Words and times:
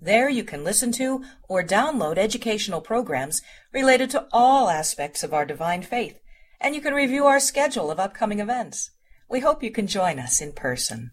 There 0.00 0.28
you 0.28 0.44
can 0.44 0.62
listen 0.62 0.92
to 0.92 1.24
or 1.48 1.64
download 1.64 2.18
educational 2.18 2.80
programs 2.80 3.42
related 3.72 4.10
to 4.10 4.26
all 4.32 4.68
aspects 4.68 5.24
of 5.24 5.34
our 5.34 5.44
divine 5.44 5.82
faith, 5.82 6.20
and 6.60 6.74
you 6.76 6.80
can 6.80 6.94
review 6.94 7.26
our 7.26 7.40
schedule 7.40 7.90
of 7.90 7.98
upcoming 7.98 8.38
events. 8.38 8.92
We 9.28 9.40
hope 9.40 9.62
you 9.62 9.72
can 9.72 9.88
join 9.88 10.20
us 10.20 10.40
in 10.40 10.52
person. 10.52 11.10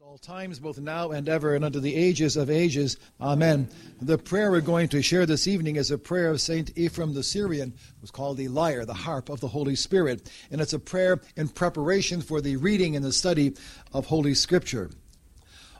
All 0.00 0.16
times, 0.16 0.58
both 0.58 0.78
now 0.78 1.10
and 1.10 1.28
ever, 1.28 1.54
and 1.54 1.62
unto 1.62 1.80
the 1.80 1.94
ages 1.94 2.38
of 2.38 2.48
ages. 2.48 2.96
Amen. 3.20 3.68
The 4.00 4.16
prayer 4.16 4.50
we're 4.50 4.62
going 4.62 4.88
to 4.88 5.02
share 5.02 5.26
this 5.26 5.46
evening 5.46 5.76
is 5.76 5.90
a 5.90 5.98
prayer 5.98 6.30
of 6.30 6.40
Saint 6.40 6.76
Ephraim 6.78 7.12
the 7.12 7.22
Syrian, 7.22 7.74
who's 8.00 8.10
called 8.10 8.38
the 8.38 8.48
lyre, 8.48 8.86
the 8.86 8.94
harp 8.94 9.28
of 9.28 9.40
the 9.40 9.48
Holy 9.48 9.76
Spirit. 9.76 10.32
And 10.50 10.62
it's 10.62 10.72
a 10.72 10.78
prayer 10.78 11.20
in 11.36 11.50
preparation 11.50 12.22
for 12.22 12.40
the 12.40 12.56
reading 12.56 12.96
and 12.96 13.04
the 13.04 13.12
study 13.12 13.54
of 13.92 14.06
Holy 14.06 14.32
Scripture. 14.32 14.90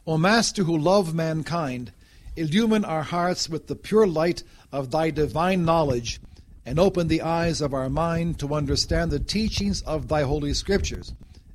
O 0.07 0.19
Master 0.19 0.65
who 0.65 0.77
love 0.77 1.15
mankind, 1.15 1.93
illumine 2.39 2.85
our 2.85 3.03
hearts 3.03 3.49
with 3.49 3.67
the 3.67 3.77
pure 3.77 4.07
light 4.07 4.43
of 4.73 4.91
thy 4.91 5.11
divine 5.11 5.65
knowledge, 5.65 6.21
and 6.65 6.79
open 6.79 7.09
the 7.09 7.23
eyes 7.23 7.61
of 7.61 7.73
our 7.73 7.89
mind 7.89 8.39
to 8.39 8.55
understand 8.55 9.11
the 9.11 9.19
teachings 9.19 9.83
of 9.83 10.09
thy 10.09 10.23
holy 10.23 10.53
scriptures. 10.53 11.15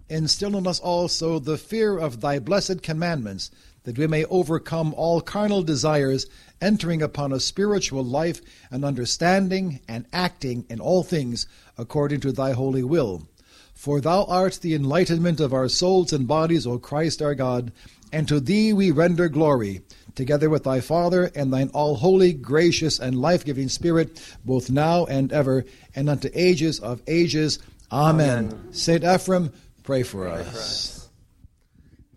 Instill 0.10 0.58
in 0.58 0.68
us 0.68 0.80
also 0.80 1.40
the 1.40 1.58
fear 1.58 1.98
of 1.98 2.22
thy 2.22 2.40
blessed 2.40 2.84
commandments, 2.84 3.50
that 3.84 3.98
we 3.98 4.08
may 4.08 4.26
overcome 4.26 4.94
all 4.96 5.22
carnal 5.22 5.64
desires, 5.64 6.26
entering 6.62 7.02
upon 7.02 7.32
a 7.32 7.40
spiritual 7.40 8.04
life 8.04 8.42
and 8.72 8.86
understanding 8.86 9.80
and 9.88 10.06
acting 10.14 10.66
in 10.70 10.80
all 10.80 11.04
things 11.04 11.48
according 11.78 12.20
to 12.22 12.32
thy 12.32 12.52
holy 12.52 12.84
will. 12.84 13.28
For 13.74 14.00
thou 14.00 14.24
art 14.26 14.60
the 14.62 14.76
enlightenment 14.76 15.40
of 15.40 15.54
our 15.54 15.68
souls 15.68 16.14
and 16.14 16.28
bodies, 16.28 16.66
O 16.66 16.78
Christ 16.80 17.22
our 17.22 17.36
God, 17.36 17.72
and 18.12 18.28
to 18.28 18.40
thee 18.40 18.72
we 18.72 18.92
render 18.92 19.28
glory 19.28 19.82
together 20.16 20.50
with 20.50 20.64
thy 20.64 20.80
Father 20.80 21.32
and 21.36 21.52
thine 21.52 21.70
all 21.74 21.96
holy, 21.96 22.34
gracious, 22.34 23.00
and 23.00 23.20
life 23.20 23.46
giving 23.46 23.70
Spirit, 23.70 24.22
both 24.46 24.70
now 24.70 25.06
and 25.06 25.32
ever, 25.32 25.66
and 25.96 26.10
unto 26.10 26.30
ages 26.34 26.80
of 26.80 27.02
ages. 27.08 27.60
Amen. 27.92 28.46
Amen. 28.46 28.74
Saint 28.74 29.04
Ephraim, 29.04 29.52
pray 29.84 30.04
for, 30.04 30.30
pray 30.30 30.42
us. 30.42 30.50
for 30.50 30.58
us. 30.58 31.10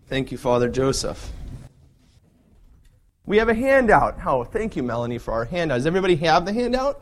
Thank 0.07 0.31
you, 0.31 0.37
Father 0.37 0.69
Joseph. 0.69 1.31
We 3.25 3.37
have 3.39 3.49
a 3.49 3.53
handout. 3.53 4.17
Oh, 4.25 4.45
thank 4.45 4.77
you, 4.77 4.83
Melanie, 4.83 5.17
for 5.17 5.33
our 5.33 5.43
handout. 5.43 5.79
Does 5.79 5.85
everybody 5.85 6.15
have 6.15 6.45
the 6.45 6.53
handout? 6.53 7.01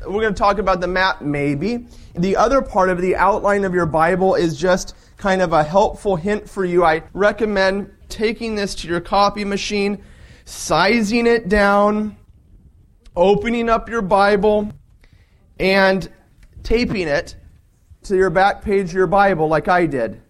We're 0.00 0.20
going 0.20 0.34
to 0.34 0.38
talk 0.38 0.58
about 0.58 0.80
the 0.80 0.88
map, 0.88 1.22
maybe. 1.22 1.86
The 2.14 2.36
other 2.36 2.60
part 2.60 2.90
of 2.90 3.00
the 3.00 3.16
outline 3.16 3.64
of 3.64 3.72
your 3.72 3.86
Bible 3.86 4.34
is 4.34 4.58
just 4.58 4.94
kind 5.16 5.40
of 5.40 5.52
a 5.52 5.62
helpful 5.62 6.16
hint 6.16 6.50
for 6.50 6.64
you. 6.64 6.84
I 6.84 7.04
recommend 7.14 7.90
taking 8.12 8.54
this 8.54 8.74
to 8.76 8.88
your 8.88 9.00
copy 9.00 9.44
machine, 9.44 10.02
sizing 10.44 11.26
it 11.26 11.48
down, 11.48 12.16
opening 13.16 13.68
up 13.68 13.88
your 13.88 14.02
Bible, 14.02 14.70
and 15.58 16.08
taping 16.62 17.08
it 17.08 17.34
to 18.04 18.16
your 18.16 18.30
back 18.30 18.62
page 18.62 18.90
of 18.90 18.94
your 18.94 19.06
Bible 19.06 19.48
like 19.48 19.68
I 19.68 19.86
did. 19.86 20.20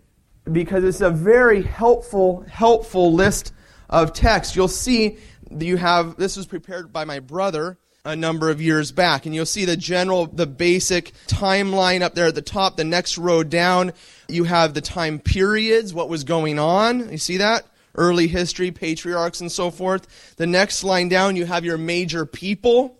Because 0.50 0.84
it's 0.84 1.00
a 1.00 1.10
very 1.10 1.62
helpful, 1.62 2.44
helpful 2.48 3.12
list 3.12 3.52
of 3.88 4.12
text. 4.12 4.56
You'll 4.56 4.68
see 4.68 5.18
you 5.50 5.76
have, 5.76 6.16
this 6.16 6.36
was 6.36 6.46
prepared 6.46 6.92
by 6.92 7.04
my 7.04 7.20
brother 7.20 7.78
a 8.04 8.16
number 8.16 8.50
of 8.50 8.60
years 8.60 8.90
back. 8.90 9.26
And 9.26 9.34
you'll 9.34 9.46
see 9.46 9.64
the 9.64 9.76
general, 9.76 10.26
the 10.26 10.46
basic 10.46 11.12
timeline 11.28 12.02
up 12.02 12.14
there 12.14 12.26
at 12.26 12.34
the 12.34 12.42
top. 12.42 12.76
The 12.76 12.84
next 12.84 13.16
row 13.18 13.44
down, 13.44 13.92
you 14.28 14.44
have 14.44 14.74
the 14.74 14.80
time 14.80 15.18
periods, 15.20 15.94
what 15.94 16.08
was 16.08 16.24
going 16.24 16.58
on. 16.58 17.10
You 17.10 17.18
see 17.18 17.36
that? 17.36 17.64
Early 17.94 18.28
history, 18.28 18.70
patriarchs, 18.70 19.40
and 19.40 19.50
so 19.50 19.70
forth. 19.70 20.34
The 20.36 20.46
next 20.46 20.84
line 20.84 21.08
down, 21.08 21.36
you 21.36 21.46
have 21.46 21.64
your 21.64 21.78
major 21.78 22.26
people. 22.26 22.98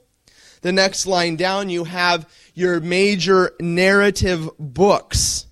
The 0.62 0.72
next 0.72 1.06
line 1.06 1.36
down, 1.36 1.70
you 1.70 1.84
have 1.84 2.28
your 2.54 2.80
major 2.80 3.52
narrative 3.60 4.48
books 4.58 5.46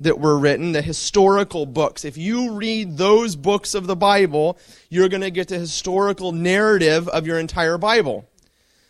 that 0.00 0.20
were 0.20 0.38
written, 0.38 0.72
the 0.72 0.82
historical 0.82 1.64
books. 1.64 2.04
If 2.04 2.18
you 2.18 2.52
read 2.52 2.98
those 2.98 3.34
books 3.34 3.74
of 3.74 3.86
the 3.86 3.96
Bible, 3.96 4.58
you're 4.90 5.08
going 5.08 5.22
to 5.22 5.30
get 5.30 5.48
the 5.48 5.58
historical 5.58 6.32
narrative 6.32 7.08
of 7.08 7.26
your 7.26 7.38
entire 7.38 7.78
Bible. 7.78 8.28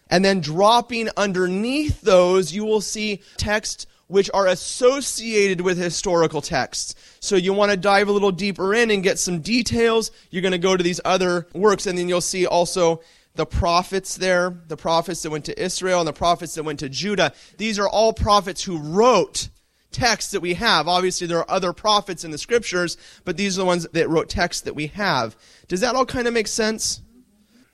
And 0.08 0.24
then 0.24 0.40
dropping 0.40 1.08
underneath 1.16 2.00
those, 2.00 2.52
you 2.52 2.64
will 2.64 2.80
see 2.80 3.22
text 3.36 3.86
which 4.08 4.30
are 4.32 4.46
associated 4.46 5.60
with 5.60 5.78
historical 5.78 6.40
texts. 6.40 6.94
So 7.20 7.36
you 7.36 7.52
want 7.52 7.72
to 7.72 7.76
dive 7.76 8.08
a 8.08 8.12
little 8.12 8.32
deeper 8.32 8.74
in 8.74 8.90
and 8.90 9.02
get 9.02 9.18
some 9.18 9.40
details, 9.40 10.10
you're 10.30 10.42
going 10.42 10.52
to 10.52 10.58
go 10.58 10.76
to 10.76 10.82
these 10.82 11.00
other 11.04 11.46
works, 11.52 11.86
and 11.86 11.98
then 11.98 12.08
you'll 12.08 12.20
see 12.20 12.46
also 12.46 13.00
the 13.34 13.46
prophets 13.46 14.16
there, 14.16 14.56
the 14.68 14.76
prophets 14.76 15.22
that 15.22 15.30
went 15.30 15.44
to 15.46 15.62
Israel 15.62 16.00
and 16.00 16.08
the 16.08 16.12
prophets 16.12 16.54
that 16.54 16.62
went 16.62 16.80
to 16.80 16.88
Judah. 16.88 17.32
These 17.58 17.78
are 17.78 17.88
all 17.88 18.12
prophets 18.12 18.64
who 18.64 18.78
wrote 18.78 19.48
texts 19.92 20.32
that 20.32 20.40
we 20.40 20.54
have. 20.54 20.88
Obviously, 20.88 21.26
there 21.26 21.38
are 21.38 21.50
other 21.50 21.72
prophets 21.72 22.24
in 22.24 22.30
the 22.30 22.38
scriptures, 22.38 22.96
but 23.24 23.36
these 23.36 23.56
are 23.56 23.62
the 23.62 23.66
ones 23.66 23.86
that 23.92 24.08
wrote 24.08 24.28
texts 24.28 24.62
that 24.62 24.74
we 24.74 24.88
have. 24.88 25.36
Does 25.68 25.80
that 25.80 25.94
all 25.94 26.06
kind 26.06 26.26
of 26.26 26.34
make 26.34 26.48
sense? 26.48 27.00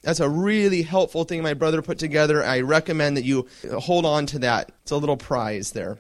That's 0.02 0.20
a 0.20 0.28
really 0.28 0.82
helpful 0.82 1.24
thing 1.24 1.42
my 1.42 1.54
brother 1.54 1.80
put 1.80 1.98
together. 1.98 2.42
I 2.42 2.60
recommend 2.60 3.16
that 3.16 3.24
you 3.24 3.46
hold 3.72 4.04
on 4.04 4.26
to 4.26 4.40
that. 4.40 4.72
It's 4.82 4.90
a 4.90 4.96
little 4.96 5.16
prize 5.16 5.70
there. 5.72 5.98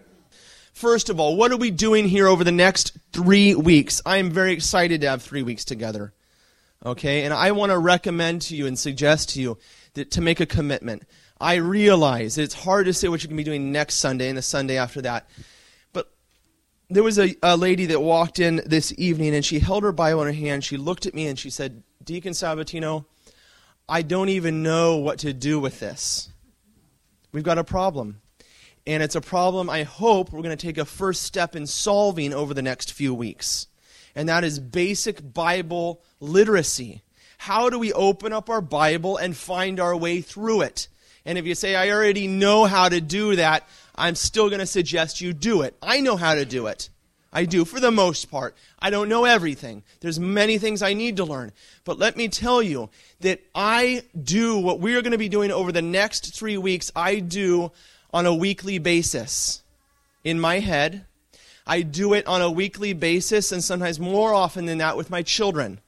First 0.72 1.10
of 1.10 1.20
all, 1.20 1.36
what 1.36 1.52
are 1.52 1.56
we 1.56 1.70
doing 1.70 2.08
here 2.08 2.26
over 2.26 2.44
the 2.44 2.52
next 2.52 2.96
three 3.12 3.54
weeks? 3.54 4.00
I 4.04 4.16
am 4.16 4.30
very 4.30 4.52
excited 4.52 5.00
to 5.02 5.10
have 5.10 5.22
three 5.22 5.42
weeks 5.42 5.64
together. 5.64 6.12
Okay, 6.84 7.24
and 7.24 7.32
I 7.32 7.52
want 7.52 7.70
to 7.70 7.78
recommend 7.78 8.42
to 8.42 8.56
you 8.56 8.66
and 8.66 8.76
suggest 8.78 9.30
to 9.30 9.40
you 9.40 9.58
that 9.94 10.10
to 10.12 10.20
make 10.20 10.40
a 10.40 10.46
commitment. 10.46 11.04
I 11.40 11.56
realize 11.56 12.38
it's 12.38 12.54
hard 12.54 12.86
to 12.86 12.94
say 12.94 13.08
what 13.08 13.22
you 13.22 13.28
can 13.28 13.36
be 13.36 13.44
doing 13.44 13.70
next 13.70 13.96
Sunday 13.96 14.28
and 14.28 14.38
the 14.38 14.42
Sunday 14.42 14.78
after 14.78 15.02
that. 15.02 15.28
But 15.92 16.10
there 16.88 17.02
was 17.02 17.18
a, 17.18 17.36
a 17.42 17.56
lady 17.56 17.86
that 17.86 18.00
walked 18.00 18.38
in 18.38 18.62
this 18.66 18.92
evening 18.96 19.34
and 19.34 19.44
she 19.44 19.58
held 19.58 19.82
her 19.82 19.92
Bible 19.92 20.22
in 20.22 20.28
her 20.28 20.32
hand. 20.32 20.64
She 20.64 20.76
looked 20.76 21.06
at 21.06 21.14
me 21.14 21.26
and 21.26 21.38
she 21.38 21.50
said, 21.50 21.82
Deacon 22.02 22.32
Sabatino, 22.32 23.04
I 23.88 24.02
don't 24.02 24.28
even 24.30 24.62
know 24.62 24.96
what 24.96 25.18
to 25.20 25.32
do 25.32 25.60
with 25.60 25.78
this. 25.80 26.30
We've 27.32 27.44
got 27.44 27.58
a 27.58 27.64
problem. 27.64 28.20
And 28.86 29.02
it's 29.02 29.14
a 29.14 29.20
problem 29.20 29.70
I 29.70 29.84
hope 29.84 30.32
we're 30.32 30.42
going 30.42 30.56
to 30.56 30.66
take 30.66 30.78
a 30.78 30.84
first 30.84 31.22
step 31.22 31.54
in 31.54 31.66
solving 31.66 32.32
over 32.32 32.52
the 32.52 32.62
next 32.62 32.92
few 32.92 33.14
weeks. 33.14 33.68
And 34.14 34.28
that 34.28 34.44
is 34.44 34.58
basic 34.58 35.32
Bible 35.32 36.02
literacy. 36.20 37.02
How 37.38 37.70
do 37.70 37.78
we 37.78 37.92
open 37.92 38.32
up 38.32 38.50
our 38.50 38.60
Bible 38.60 39.16
and 39.16 39.36
find 39.36 39.80
our 39.80 39.96
way 39.96 40.20
through 40.20 40.62
it? 40.62 40.88
And 41.24 41.38
if 41.38 41.46
you 41.46 41.54
say, 41.54 41.76
I 41.76 41.90
already 41.90 42.26
know 42.26 42.64
how 42.64 42.88
to 42.88 43.00
do 43.00 43.36
that, 43.36 43.66
I'm 43.94 44.16
still 44.16 44.48
going 44.48 44.60
to 44.60 44.66
suggest 44.66 45.20
you 45.20 45.32
do 45.32 45.62
it. 45.62 45.76
I 45.80 46.00
know 46.00 46.16
how 46.16 46.34
to 46.34 46.44
do 46.44 46.66
it. 46.66 46.88
I 47.32 47.46
do 47.46 47.64
for 47.64 47.80
the 47.80 47.90
most 47.90 48.30
part. 48.30 48.54
I 48.78 48.90
don't 48.90 49.08
know 49.08 49.24
everything. 49.24 49.84
There's 50.00 50.20
many 50.20 50.58
things 50.58 50.82
I 50.82 50.92
need 50.92 51.16
to 51.16 51.24
learn. 51.24 51.52
But 51.84 51.98
let 51.98 52.16
me 52.16 52.28
tell 52.28 52.62
you 52.62 52.90
that 53.20 53.40
I 53.54 54.02
do 54.20 54.58
what 54.58 54.80
we 54.80 54.96
are 54.96 55.02
going 55.02 55.12
to 55.12 55.18
be 55.18 55.30
doing 55.30 55.50
over 55.50 55.72
the 55.72 55.80
next 55.80 56.34
three 56.34 56.58
weeks. 56.58 56.92
I 56.94 57.20
do 57.20 57.72
on 58.12 58.26
a 58.26 58.34
weekly 58.34 58.78
basis 58.78 59.62
in 60.24 60.38
my 60.38 60.58
head. 60.58 61.06
I 61.66 61.82
do 61.82 62.12
it 62.12 62.26
on 62.26 62.42
a 62.42 62.50
weekly 62.50 62.92
basis 62.92 63.52
and 63.52 63.62
sometimes 63.62 64.00
more 64.00 64.34
often 64.34 64.66
than 64.66 64.78
that 64.78 64.96
with 64.96 65.10
my 65.10 65.22
children. 65.22 65.80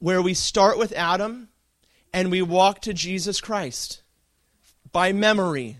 Where 0.00 0.20
we 0.20 0.34
start 0.34 0.78
with 0.78 0.92
Adam 0.92 1.48
and 2.12 2.30
we 2.30 2.42
walk 2.42 2.80
to 2.82 2.92
Jesus 2.92 3.40
Christ 3.40 4.02
by 4.92 5.12
memory, 5.12 5.78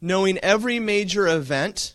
knowing 0.00 0.38
every 0.38 0.78
major 0.78 1.26
event 1.26 1.94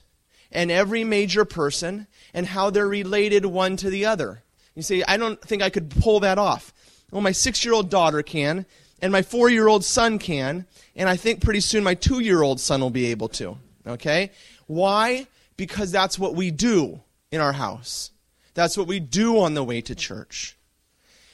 and 0.51 0.71
every 0.71 1.03
major 1.03 1.45
person 1.45 2.07
and 2.33 2.47
how 2.47 2.69
they're 2.69 2.87
related 2.87 3.45
one 3.45 3.77
to 3.77 3.89
the 3.89 4.05
other. 4.05 4.43
You 4.75 4.81
see, 4.81 5.03
I 5.03 5.17
don't 5.17 5.41
think 5.41 5.61
I 5.61 5.69
could 5.69 5.89
pull 5.89 6.19
that 6.19 6.37
off. 6.37 6.73
Well, 7.11 7.21
my 7.21 7.31
six 7.31 7.63
year 7.63 7.73
old 7.73 7.89
daughter 7.89 8.21
can, 8.21 8.65
and 9.01 9.11
my 9.11 9.21
four 9.21 9.49
year 9.49 9.67
old 9.67 9.83
son 9.83 10.19
can, 10.19 10.65
and 10.95 11.09
I 11.09 11.15
think 11.15 11.41
pretty 11.41 11.59
soon 11.59 11.83
my 11.83 11.95
two 11.95 12.19
year 12.19 12.41
old 12.41 12.59
son 12.59 12.81
will 12.81 12.89
be 12.89 13.07
able 13.07 13.29
to. 13.29 13.57
Okay? 13.87 14.31
Why? 14.67 15.27
Because 15.57 15.91
that's 15.91 16.17
what 16.17 16.35
we 16.35 16.51
do 16.51 17.01
in 17.31 17.41
our 17.41 17.53
house. 17.53 18.11
That's 18.53 18.77
what 18.77 18.87
we 18.87 18.99
do 18.99 19.39
on 19.39 19.53
the 19.53 19.63
way 19.63 19.81
to 19.81 19.95
church. 19.95 20.54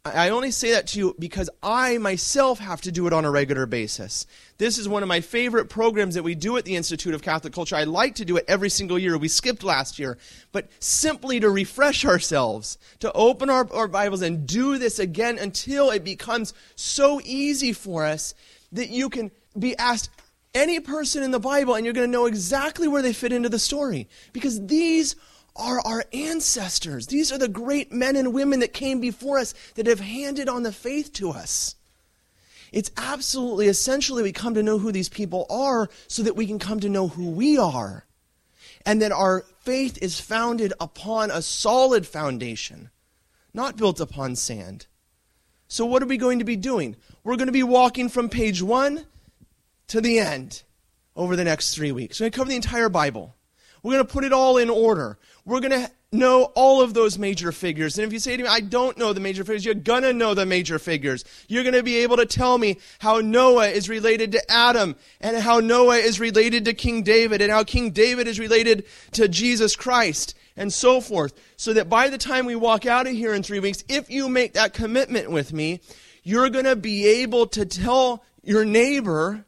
I 0.03 0.30
only 0.30 0.50
say 0.50 0.71
that 0.71 0.88
to 0.88 1.00
you 1.00 1.15
because 1.19 1.48
I 1.62 2.00
myself 2.00 2.57
have 2.57 2.81
to 2.81 2.92
do 2.92 3.06
it 3.06 3.13
on 3.13 3.24
a 3.24 3.30
regular 3.30 3.68
basis. 3.68 4.25
This 4.57 4.80
is 4.80 4.89
one 4.89 5.03
of 5.03 5.09
my 5.09 5.21
favorite 5.21 5.69
programs 5.69 6.15
that 6.15 6.24
we 6.24 6.33
do 6.33 6.57
at 6.57 6.65
the 6.65 6.75
Institute 6.75 7.13
of 7.13 7.21
Catholic 7.21 7.53
Culture. 7.53 7.75
I 7.75 7.83
like 7.83 8.15
to 8.15 8.25
do 8.25 8.36
it 8.38 8.45
every 8.48 8.71
single 8.71 8.98
year. 8.98 9.15
We 9.15 9.27
skipped 9.27 9.63
last 9.63 10.00
year, 10.00 10.18
but 10.51 10.69
simply 10.80 11.39
to 11.42 11.51
refresh 11.51 12.03
ourselves, 12.03 12.80
to 13.01 13.12
open 13.13 13.51
our, 13.51 13.71
our 13.71 13.88
Bibles 13.88 14.24
and 14.24 14.48
do 14.48 14.80
this 14.80 14.98
again 14.98 15.38
until 15.38 15.92
it 15.92 16.03
becomes 16.03 16.56
so 16.75 17.21
easy 17.24 17.71
for 17.71 18.03
us 18.03 18.33
that 18.71 18.89
you 18.89 19.07
can 19.07 19.30
be 19.59 19.77
asked 19.77 20.09
any 20.56 20.80
person 20.80 21.21
in 21.21 21.30
the 21.30 21.39
Bible 21.39 21.75
and 21.75 21.86
you're 21.86 21.94
going 21.94 22.07
to 22.07 22.12
know 22.12 22.25
exactly 22.25 22.88
where 22.88 23.03
they 23.03 23.13
fit 23.13 23.31
into 23.31 23.50
the 23.50 23.59
story. 23.59 24.09
Because 24.33 24.65
these 24.65 25.15
are 25.56 25.80
our 25.81 26.06
ancestors. 26.13 27.07
These 27.07 27.31
are 27.31 27.38
the 27.38 27.48
great 27.48 27.92
men 27.92 28.15
and 28.15 28.33
women 28.33 28.62
that 28.62 28.74
came 28.74 29.00
before 29.00 29.39
us 29.39 29.53
that 29.75 29.88
have 29.88 30.00
handed 30.00 30.48
on 30.48 30.63
the 30.63 30.71
faith 30.71 31.13
to 31.13 31.31
us. 31.31 31.75
It's 32.71 32.92
absolutely 32.95 33.68
essential 33.68 34.15
that 34.15 34.24
we 34.24 34.31
come 34.31 34.53
to 34.53 34.63
know 34.63 34.77
who 34.77 34.92
these 34.92 35.09
people 35.09 35.45
are 35.50 35.89
so 36.07 36.24
that 36.24 36.38
we 36.38 36.48
can 36.48 36.59
come 36.59 36.80
to 36.80 36.89
know 36.89 37.09
who 37.09 37.30
we 37.31 37.57
are. 37.57 38.06
And 38.86 39.01
that 39.01 39.12
our 39.12 39.45
faith 39.59 40.00
is 40.01 40.19
founded 40.19 40.74
upon 40.80 41.30
a 41.30 41.42
solid 41.42 42.07
foundation, 42.07 42.89
not 43.53 43.77
built 43.77 44.00
upon 44.00 44.36
sand. 44.36 44.88
So, 45.68 45.86
what 45.86 46.01
are 46.01 46.07
we 46.07 46.18
going 46.18 46.39
to 46.39 46.45
be 46.45 46.56
doing? 46.56 46.95
We're 47.24 47.36
going 47.36 47.48
to 47.48 47.53
be 47.53 47.62
walking 47.62 48.09
from 48.09 48.27
page 48.27 48.63
one 48.63 49.06
to 49.88 50.01
the 50.01 50.18
end 50.18 50.63
over 51.15 51.36
the 51.36 51.44
next 51.44 51.75
three 51.75 51.92
weeks. 51.92 52.19
We're 52.19 52.25
going 52.25 52.31
to 52.31 52.38
cover 52.38 52.50
the 52.50 52.56
entire 52.56 52.89
Bible. 52.89 53.36
We're 53.83 53.94
going 53.94 54.06
to 54.06 54.12
put 54.12 54.24
it 54.24 54.33
all 54.33 54.57
in 54.57 54.69
order. 54.69 55.18
We're 55.46 55.60
going 55.60 55.72
to 55.72 55.92
know 56.12 56.52
all 56.56 56.82
of 56.82 56.94
those 56.94 57.18
major 57.18 57.52
figures. 57.52 57.98
And 57.98 58.06
if 58.06 58.12
you 58.12 58.20
say 58.20 58.36
to 58.36 58.44
me, 58.44 58.50
I 58.50 58.60
don't 58.60 58.98
know 58.98 59.14
the 59.14 59.20
major 59.20 59.44
figures, 59.44 59.64
you're 59.64 59.74
going 59.74 60.04
to 60.04 60.14
know 60.14 60.34
the 60.34 60.46
major 60.46 60.78
figures. 60.78 61.24
You're 61.48 61.64
going 61.64 61.74
to 61.74 61.84
be 61.84 62.00
able 62.00 62.18
to 62.18 62.26
tell 62.26 62.58
me 62.58 62.80
how 63.00 63.20
Noah 63.20 63.70
is 63.70 63.88
related 63.88 64.34
to 64.34 64.52
Adam 64.52 64.96
and 65.22 65.38
how 65.38 65.60
Noah 65.60 65.98
is 65.98 66.20
related 66.20 66.66
to 66.66 66.74
King 66.74 67.04
David 67.04 67.42
and 67.42 67.52
how 67.52 67.64
King 67.64 67.92
David 67.92 68.28
is 68.28 68.40
related 68.40 68.86
to 69.14 69.28
Jesus 69.28 69.76
Christ 69.76 70.36
and 70.58 70.72
so 70.72 71.00
forth. 71.00 71.34
So 71.56 71.74
that 71.74 71.90
by 71.90 72.10
the 72.10 72.18
time 72.18 72.46
we 72.46 72.56
walk 72.56 72.86
out 72.86 73.08
of 73.08 73.14
here 73.14 73.34
in 73.34 73.42
three 73.42 73.60
weeks, 73.60 73.84
if 73.88 74.10
you 74.10 74.28
make 74.28 74.54
that 74.54 74.74
commitment 74.74 75.32
with 75.32 75.54
me, 75.54 75.80
you're 76.24 76.50
going 76.50 76.66
to 76.66 76.76
be 76.76 77.08
able 77.08 77.48
to 77.48 77.66
tell 77.66 78.24
your 78.44 78.66
neighbor 78.66 79.46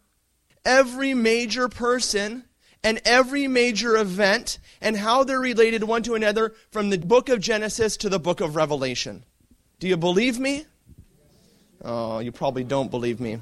every 0.63 1.13
major 1.13 1.67
person 1.67 2.45
and 2.83 3.01
every 3.05 3.47
major 3.47 3.97
event 3.97 4.59
and 4.81 4.97
how 4.97 5.23
they're 5.23 5.39
related 5.39 5.83
one 5.83 6.03
to 6.03 6.15
another 6.15 6.53
from 6.71 6.89
the 6.89 6.97
book 6.97 7.29
of 7.29 7.39
Genesis 7.39 7.97
to 7.97 8.09
the 8.09 8.19
book 8.19 8.41
of 8.41 8.55
Revelation. 8.55 9.23
Do 9.79 9.87
you 9.87 9.97
believe 9.97 10.39
me? 10.39 10.65
Oh, 11.83 12.19
you 12.19 12.31
probably 12.31 12.63
don't 12.63 12.91
believe 12.91 13.19
me. 13.19 13.39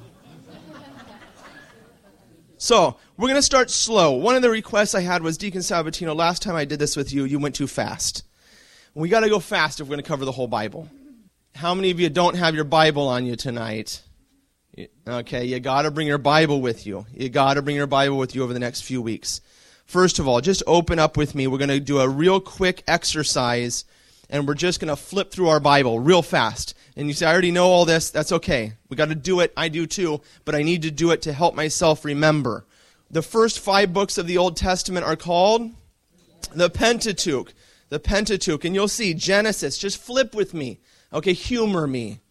So, 2.58 2.98
we're 3.18 3.28
going 3.28 3.40
to 3.40 3.42
start 3.42 3.72
slow. 3.72 4.12
One 4.12 4.36
of 4.36 4.44
the 4.44 4.50
requests 4.52 4.94
I 4.94 5.02
had 5.02 5.24
was 5.24 5.36
Deacon 5.36 5.62
Sabatino, 5.62 6.16
last 6.16 6.44
time 6.44 6.56
I 6.56 6.64
did 6.64 6.78
this 6.78 6.96
with 6.96 7.12
you, 7.12 7.26
you 7.26 7.40
went 7.40 7.56
too 7.56 7.66
fast. 7.66 8.24
We 8.94 9.10
got 9.10 9.22
to 9.22 9.30
go 9.30 9.40
fast 9.40 9.80
if 9.80 9.88
we're 9.88 9.96
going 9.96 10.04
to 10.04 10.08
cover 10.08 10.26
the 10.26 10.32
whole 10.32 10.48
Bible. 10.48 10.88
How 11.56 11.74
many 11.74 11.90
of 11.90 12.00
you 12.00 12.08
don't 12.10 12.36
have 12.36 12.54
your 12.54 12.64
Bible 12.64 13.08
on 13.08 13.26
you 13.26 13.36
tonight? 13.36 14.04
Okay, 15.08 15.46
you 15.46 15.60
got 15.60 15.82
to 15.82 15.92
bring 15.92 16.08
your 16.08 16.18
Bible 16.18 16.62
with 16.62 16.86
you. 16.88 17.06
You 17.14 17.30
got 17.30 17.56
to 17.56 17.62
bring 17.62 17.76
your 17.76 17.88
Bible 17.88 18.18
with 18.18 18.36
you 18.36 18.44
over 18.44 18.54
the 18.54 18.60
next 18.60 18.82
few 18.82 19.02
weeks. 19.02 19.42
First 19.86 20.20
of 20.20 20.28
all, 20.28 20.40
just 20.40 20.64
open 20.66 21.00
up 21.00 21.18
with 21.18 21.36
me. 21.36 21.48
We're 21.48 21.58
going 21.58 21.70
to 21.70 21.80
do 21.80 22.00
a 22.00 22.08
real 22.08 22.40
quick 22.40 22.82
exercise, 22.88 23.84
and 24.30 24.48
we're 24.48 24.54
just 24.54 24.80
going 24.80 24.88
to 24.88 24.96
flip 24.96 25.32
through 25.32 25.50
our 25.50 25.60
Bible 25.60 26.00
real 26.00 26.22
fast. 26.22 26.74
And 26.96 27.08
you 27.08 27.14
say, 27.14 27.26
I 27.26 27.34
already 27.34 27.52
know 27.52 27.66
all 27.66 27.84
this. 27.84 28.12
That's 28.12 28.32
okay. 28.32 28.74
We 28.88 28.96
got 28.96 29.10
to 29.10 29.16
do 29.16 29.42
it. 29.42 29.52
I 29.58 29.68
do 29.68 29.86
too, 29.86 30.22
but 30.46 30.56
I 30.56 30.64
need 30.64 30.84
to 30.84 30.92
do 30.92 31.12
it 31.12 31.22
to 31.24 31.34
help 31.34 31.56
myself 31.56 32.06
remember. 32.06 32.66
The 33.10 33.22
first 33.22 33.60
five 33.60 33.92
books 33.92 34.18
of 34.18 34.28
the 34.28 34.38
Old 34.38 34.56
Testament 34.56 35.06
are 35.06 35.18
called 35.18 35.72
the 36.54 36.70
Pentateuch. 36.70 37.54
The 37.90 38.00
Pentateuch. 38.00 38.64
And 38.64 38.74
you'll 38.74 38.88
see 38.88 39.14
Genesis. 39.14 39.78
Just 39.78 40.02
flip 40.02 40.34
with 40.34 40.54
me. 40.54 40.80
Okay, 41.12 41.34
humor 41.34 41.88
me. 41.88 42.22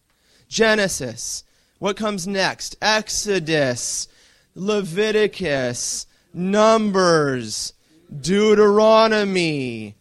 Genesis. 0.47 1.43
What 1.81 1.97
comes 1.97 2.27
next? 2.27 2.75
Exodus, 2.79 4.07
Leviticus, 4.53 6.05
Numbers, 6.31 7.73
Deuteronomy, 8.21 9.95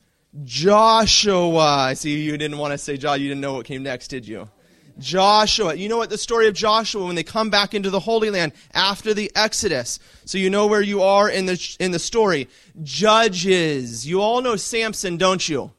Joshua. 0.45 1.59
I 1.59 1.95
see 1.95 2.21
you 2.21 2.37
didn't 2.37 2.59
want 2.59 2.73
to 2.73 2.79
say 2.79 2.99
Joshua. 2.99 3.17
You 3.17 3.29
didn't 3.29 3.41
know 3.41 3.55
what 3.55 3.65
came 3.65 3.83
next, 3.83 4.09
did 4.09 4.29
you? 4.29 4.51
Joshua. 4.99 5.73
You 5.73 5.89
know 5.89 5.97
what 5.97 6.11
the 6.11 6.19
story 6.19 6.49
of 6.49 6.55
Joshua 6.55 7.07
when 7.07 7.15
they 7.15 7.23
come 7.23 7.49
back 7.49 7.73
into 7.73 7.89
the 7.89 8.01
Holy 8.01 8.29
Land 8.29 8.53
after 8.75 9.15
the 9.15 9.33
Exodus. 9.35 10.01
So 10.27 10.37
you 10.37 10.51
know 10.51 10.67
where 10.67 10.83
you 10.83 11.01
are 11.03 11.31
in 11.31 11.47
the 11.47 11.77
in 11.81 11.93
the 11.93 11.99
story. 11.99 12.51
Judges. 12.83 14.07
You 14.07 14.21
all 14.21 14.43
know 14.43 14.57
Samson, 14.57 15.17
don't 15.17 15.49
you? 15.49 15.73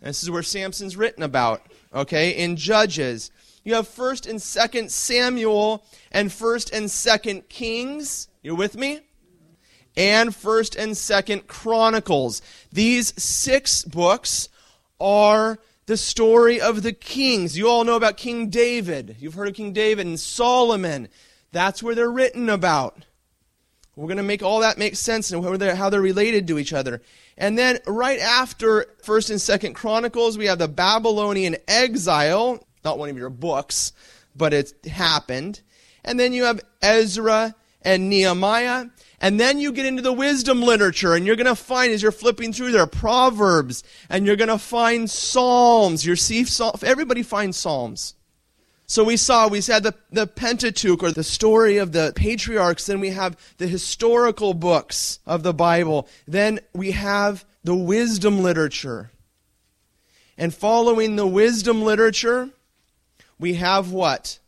This 0.00 0.24
is 0.24 0.32
where 0.32 0.42
Samson's 0.42 0.96
written 0.96 1.22
about. 1.22 1.62
Okay, 1.94 2.32
in 2.32 2.56
Judges. 2.56 3.30
You 3.64 3.74
have 3.74 3.88
1st 3.88 4.28
and 4.28 4.38
2nd 4.38 4.90
Samuel 4.90 5.84
and 6.12 6.28
1st 6.28 6.72
and 6.72 6.86
2nd 6.86 7.48
Kings. 7.48 8.28
You 8.42 8.54
with 8.54 8.76
me? 8.76 9.00
And 9.96 10.30
1st 10.30 10.76
and 10.76 10.92
2nd 10.92 11.46
Chronicles. 11.46 12.42
These 12.70 13.20
six 13.22 13.82
books 13.82 14.50
are 15.00 15.58
the 15.86 15.96
story 15.96 16.60
of 16.60 16.82
the 16.82 16.92
kings. 16.92 17.56
You 17.56 17.68
all 17.68 17.84
know 17.84 17.96
about 17.96 18.16
King 18.16 18.50
David. 18.50 19.16
You've 19.18 19.34
heard 19.34 19.48
of 19.48 19.54
King 19.54 19.72
David 19.72 20.06
and 20.06 20.20
Solomon. 20.20 21.08
That's 21.52 21.82
where 21.82 21.94
they're 21.94 22.10
written 22.10 22.50
about. 22.50 23.04
We're 23.96 24.08
going 24.08 24.16
to 24.16 24.22
make 24.22 24.42
all 24.42 24.60
that 24.60 24.76
make 24.76 24.96
sense 24.96 25.30
and 25.30 25.44
how 25.44 25.88
they're 25.88 26.00
related 26.00 26.48
to 26.48 26.58
each 26.58 26.72
other. 26.72 27.00
And 27.38 27.56
then 27.56 27.78
right 27.86 28.18
after 28.18 28.86
1st 29.04 29.30
and 29.30 29.72
2nd 29.72 29.74
Chronicles, 29.74 30.36
we 30.36 30.46
have 30.46 30.58
the 30.58 30.68
Babylonian 30.68 31.56
exile 31.68 32.66
not 32.84 32.98
one 32.98 33.10
of 33.10 33.16
your 33.16 33.30
books, 33.30 33.92
but 34.36 34.52
it 34.52 34.72
happened. 34.86 35.60
And 36.04 36.18
then 36.20 36.32
you 36.32 36.44
have 36.44 36.60
Ezra 36.82 37.54
and 37.82 38.08
Nehemiah. 38.08 38.86
And 39.20 39.40
then 39.40 39.58
you 39.58 39.72
get 39.72 39.86
into 39.86 40.02
the 40.02 40.12
wisdom 40.12 40.60
literature, 40.60 41.14
and 41.14 41.24
you're 41.24 41.36
going 41.36 41.46
to 41.46 41.54
find, 41.54 41.92
as 41.92 42.02
you're 42.02 42.12
flipping 42.12 42.52
through 42.52 42.72
there, 42.72 42.86
Proverbs, 42.86 43.82
and 44.10 44.26
you're 44.26 44.36
going 44.36 44.48
to 44.48 44.58
find 44.58 45.08
Psalms. 45.08 46.04
You 46.04 46.14
see, 46.14 46.44
everybody 46.82 47.22
finds 47.22 47.56
Psalms. 47.56 48.14
So 48.86 49.02
we 49.02 49.16
saw, 49.16 49.48
we 49.48 49.62
had 49.62 49.82
the, 49.82 49.94
the 50.10 50.26
Pentateuch, 50.26 51.02
or 51.02 51.10
the 51.10 51.24
story 51.24 51.78
of 51.78 51.92
the 51.92 52.12
patriarchs. 52.14 52.84
Then 52.84 53.00
we 53.00 53.10
have 53.10 53.38
the 53.56 53.66
historical 53.66 54.52
books 54.52 55.20
of 55.24 55.42
the 55.42 55.54
Bible. 55.54 56.06
Then 56.26 56.60
we 56.74 56.90
have 56.90 57.46
the 57.62 57.74
wisdom 57.74 58.42
literature. 58.42 59.10
And 60.36 60.52
following 60.52 61.16
the 61.16 61.26
wisdom 61.26 61.82
literature, 61.82 62.50
we 63.44 63.54
have 63.54 63.92
what? 63.92 64.38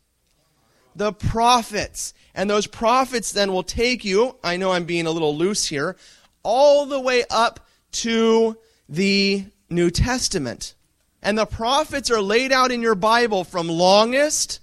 The 0.95 1.13
prophets. 1.13 2.15
And 2.33 2.49
those 2.49 2.65
prophets 2.65 3.31
then 3.31 3.53
will 3.53 3.61
take 3.61 4.03
you, 4.03 4.37
I 4.43 4.57
know 4.57 4.71
I'm 4.71 4.85
being 4.85 5.05
a 5.05 5.11
little 5.11 5.37
loose 5.37 5.67
here, 5.67 5.95
all 6.41 6.87
the 6.87 6.99
way 6.99 7.23
up 7.29 7.67
to 7.91 8.57
the 8.89 9.45
New 9.69 9.91
Testament. 9.91 10.73
And 11.21 11.37
the 11.37 11.45
prophets 11.45 12.09
are 12.09 12.23
laid 12.23 12.51
out 12.51 12.71
in 12.71 12.81
your 12.81 12.95
Bible 12.95 13.43
from 13.43 13.67
longest 13.69 14.61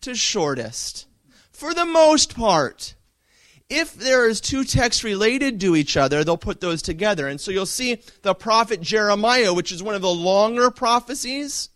to 0.00 0.16
shortest. 0.16 1.06
For 1.52 1.72
the 1.72 1.86
most 1.86 2.34
part. 2.34 2.96
If 3.70 3.94
there 3.94 4.28
is 4.28 4.40
two 4.40 4.64
texts 4.64 5.04
related 5.04 5.60
to 5.60 5.76
each 5.76 5.96
other, 5.96 6.24
they'll 6.24 6.36
put 6.36 6.60
those 6.60 6.82
together. 6.82 7.28
And 7.28 7.40
so 7.40 7.52
you'll 7.52 7.66
see 7.66 8.02
the 8.22 8.34
prophet 8.34 8.80
Jeremiah, 8.80 9.54
which 9.54 9.70
is 9.70 9.80
one 9.80 9.94
of 9.94 10.02
the 10.02 10.08
longer 10.08 10.72
prophecies, 10.72 11.68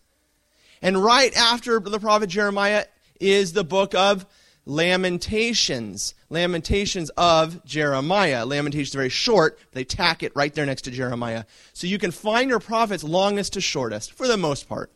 and 0.83 1.03
right 1.03 1.35
after 1.37 1.81
the 1.81 2.01
prophet 2.01 2.29
Jeremiah 2.29 2.85
is 3.21 3.53
the 3.53 3.65
book 3.65 3.95
of 3.95 4.27
Lamentations. 4.67 6.15
Lamentations 6.29 7.11
of 7.17 7.65
Jeremiah. 7.65 8.47
Lamentations 8.47 8.95
are 8.95 8.99
very 8.99 9.09
short. 9.09 9.59
They 9.73 9.85
tack 9.85 10.23
it 10.23 10.33
right 10.37 10.55
there 10.55 10.67
next 10.67 10.83
to 10.83 10.91
Jeremiah. 10.91 11.45
So 11.73 11.87
you 11.87 11.99
can 11.99 12.11
find 12.11 12.49
your 12.49 12.61
prophets 12.61 13.03
longest 13.03 13.55
to 13.55 13.61
shortest, 13.61 14.13
for 14.13 14.29
the 14.29 14.37
most 14.37 14.69
part. 14.69 14.93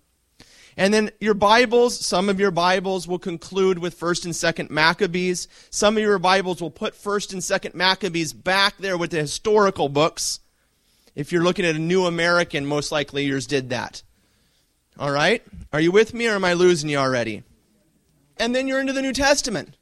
And 0.77 0.93
then 0.93 1.11
your 1.21 1.35
Bibles, 1.35 1.99
some 2.05 2.29
of 2.29 2.41
your 2.41 2.51
Bibles 2.51 3.07
will 3.07 3.19
conclude 3.19 3.79
with 3.79 3.99
1st 3.99 4.25
and 4.25 4.35
2nd 4.35 4.71
Maccabees. 4.71 5.47
Some 5.71 5.97
of 5.97 6.03
your 6.03 6.19
Bibles 6.19 6.61
will 6.61 6.71
put 6.71 6.95
1st 6.95 7.33
and 7.33 7.43
2nd 7.43 7.75
Maccabees 7.75 8.33
back 8.33 8.77
there 8.79 8.99
with 8.99 9.11
the 9.11 9.19
historical 9.19 9.89
books. 9.89 10.41
If 11.15 11.31
you're 11.31 11.45
looking 11.45 11.65
at 11.65 11.77
a 11.77 11.81
New 11.81 12.07
American, 12.07 12.67
most 12.67 12.91
likely 12.91 13.25
yours 13.25 13.47
did 13.47 13.71
that. 13.71 14.03
All 14.99 15.11
right? 15.11 15.43
Are 15.73 15.81
you 15.81 15.91
with 15.91 16.15
me 16.15 16.29
or 16.29 16.35
am 16.35 16.45
I 16.45 16.53
losing 16.53 16.89
you 16.89 16.99
already? 16.99 17.43
And 18.37 18.55
then 18.55 18.69
you're 18.69 18.81
into 18.81 18.93
the 18.93 19.03
New 19.03 19.13
Testament. 19.13 19.77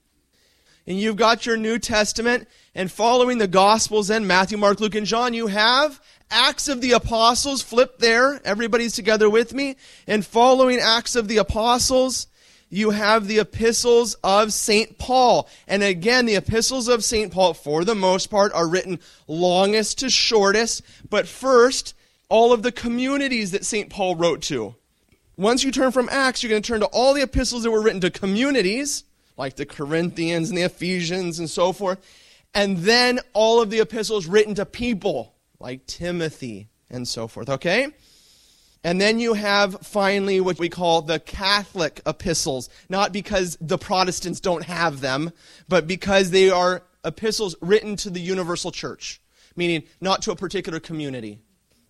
and 0.87 0.99
you've 0.99 1.17
got 1.17 1.47
your 1.47 1.57
New 1.57 1.79
Testament, 1.79 2.49
and 2.75 2.91
following 2.91 3.39
the 3.39 3.47
Gospels 3.47 4.11
and 4.11 4.27
Matthew, 4.27 4.59
Mark, 4.59 4.81
Luke, 4.81 4.95
and 4.95 5.07
John, 5.07 5.35
you 5.35 5.47
have 5.47 6.01
Acts 6.31 6.69
of 6.69 6.81
the 6.81 6.93
Apostles. 6.93 7.63
Flip 7.63 7.99
there. 7.99 8.41
Everybody's 8.45 8.95
together 8.95 9.29
with 9.29 9.53
me. 9.53 9.77
And 10.07 10.25
following 10.25 10.79
Acts 10.81 11.15
of 11.15 11.29
the 11.29 11.37
Apostles, 11.37 12.27
you 12.71 12.91
have 12.91 13.29
the 13.29 13.39
epistles 13.39 14.15
of 14.25 14.53
St. 14.53 14.97
Paul. 14.99 15.49
And 15.69 15.83
again, 15.83 16.25
the 16.25 16.37
epistles 16.37 16.89
of 16.89 17.05
St. 17.05 17.31
Paul, 17.31 17.53
for 17.53 17.85
the 17.85 17.95
most 17.95 18.29
part, 18.29 18.53
are 18.55 18.67
written 18.67 18.99
longest 19.29 19.99
to 19.99 20.09
shortest. 20.09 20.83
But 21.09 21.29
first, 21.29 21.95
all 22.31 22.53
of 22.55 22.63
the 22.63 22.73
communities 22.73 23.51
that 23.51 23.67
St. 23.67 23.91
Paul 23.91 24.17
wrote 24.17 24.41
to. 24.43 24.75
Once 25.37 25.65
you 25.65 25.71
turn 25.71 25.91
from 25.91 26.09
Acts, 26.11 26.43
you're 26.43 26.51
going 26.51 26.63
to 26.63 26.67
turn 26.67 26.81
to 26.81 26.87
all 26.87 27.15
the 27.15 27.23
epistles 27.23 27.63
that 27.63 27.71
were 27.71 27.81
written 27.81 28.01
to 28.01 28.11
communities 28.11 29.05
like 29.37 29.57
the 29.57 29.67
Corinthians 29.67 30.51
and 30.51 30.59
the 30.59 30.63
Ephesians 30.63 31.39
and 31.39 31.49
so 31.49 31.73
forth. 31.73 31.99
And 32.55 32.79
then 32.79 33.19
all 33.33 33.63
of 33.63 33.71
the 33.71 33.81
epistles 33.81 34.27
written 34.27 34.55
to 34.57 34.67
people 34.67 35.35
like 35.59 35.87
Timothy 35.87 36.69
and 36.91 37.09
so 37.09 37.27
forth, 37.29 37.49
okay? 37.49 37.89
And 38.85 39.01
then 39.01 39.19
you 39.19 39.33
have 39.35 39.87
finally 39.87 40.41
what 40.41 40.59
we 40.59 40.69
call 40.69 41.03
the 41.03 41.19
Catholic 41.19 42.03
epistles, 42.05 42.69
not 42.89 43.13
because 43.13 43.57
the 43.61 43.79
Protestants 43.79 44.41
don't 44.41 44.65
have 44.65 45.01
them, 45.01 45.33
but 45.69 45.87
because 45.87 46.31
they 46.31 46.51
are 46.51 46.83
epistles 47.05 47.57
written 47.63 47.97
to 47.97 48.11
the 48.11 48.21
universal 48.21 48.71
church, 48.71 49.21
meaning 49.57 49.85
not 50.01 50.21
to 50.23 50.33
a 50.33 50.37
particular 50.37 50.79
community. 50.79 51.39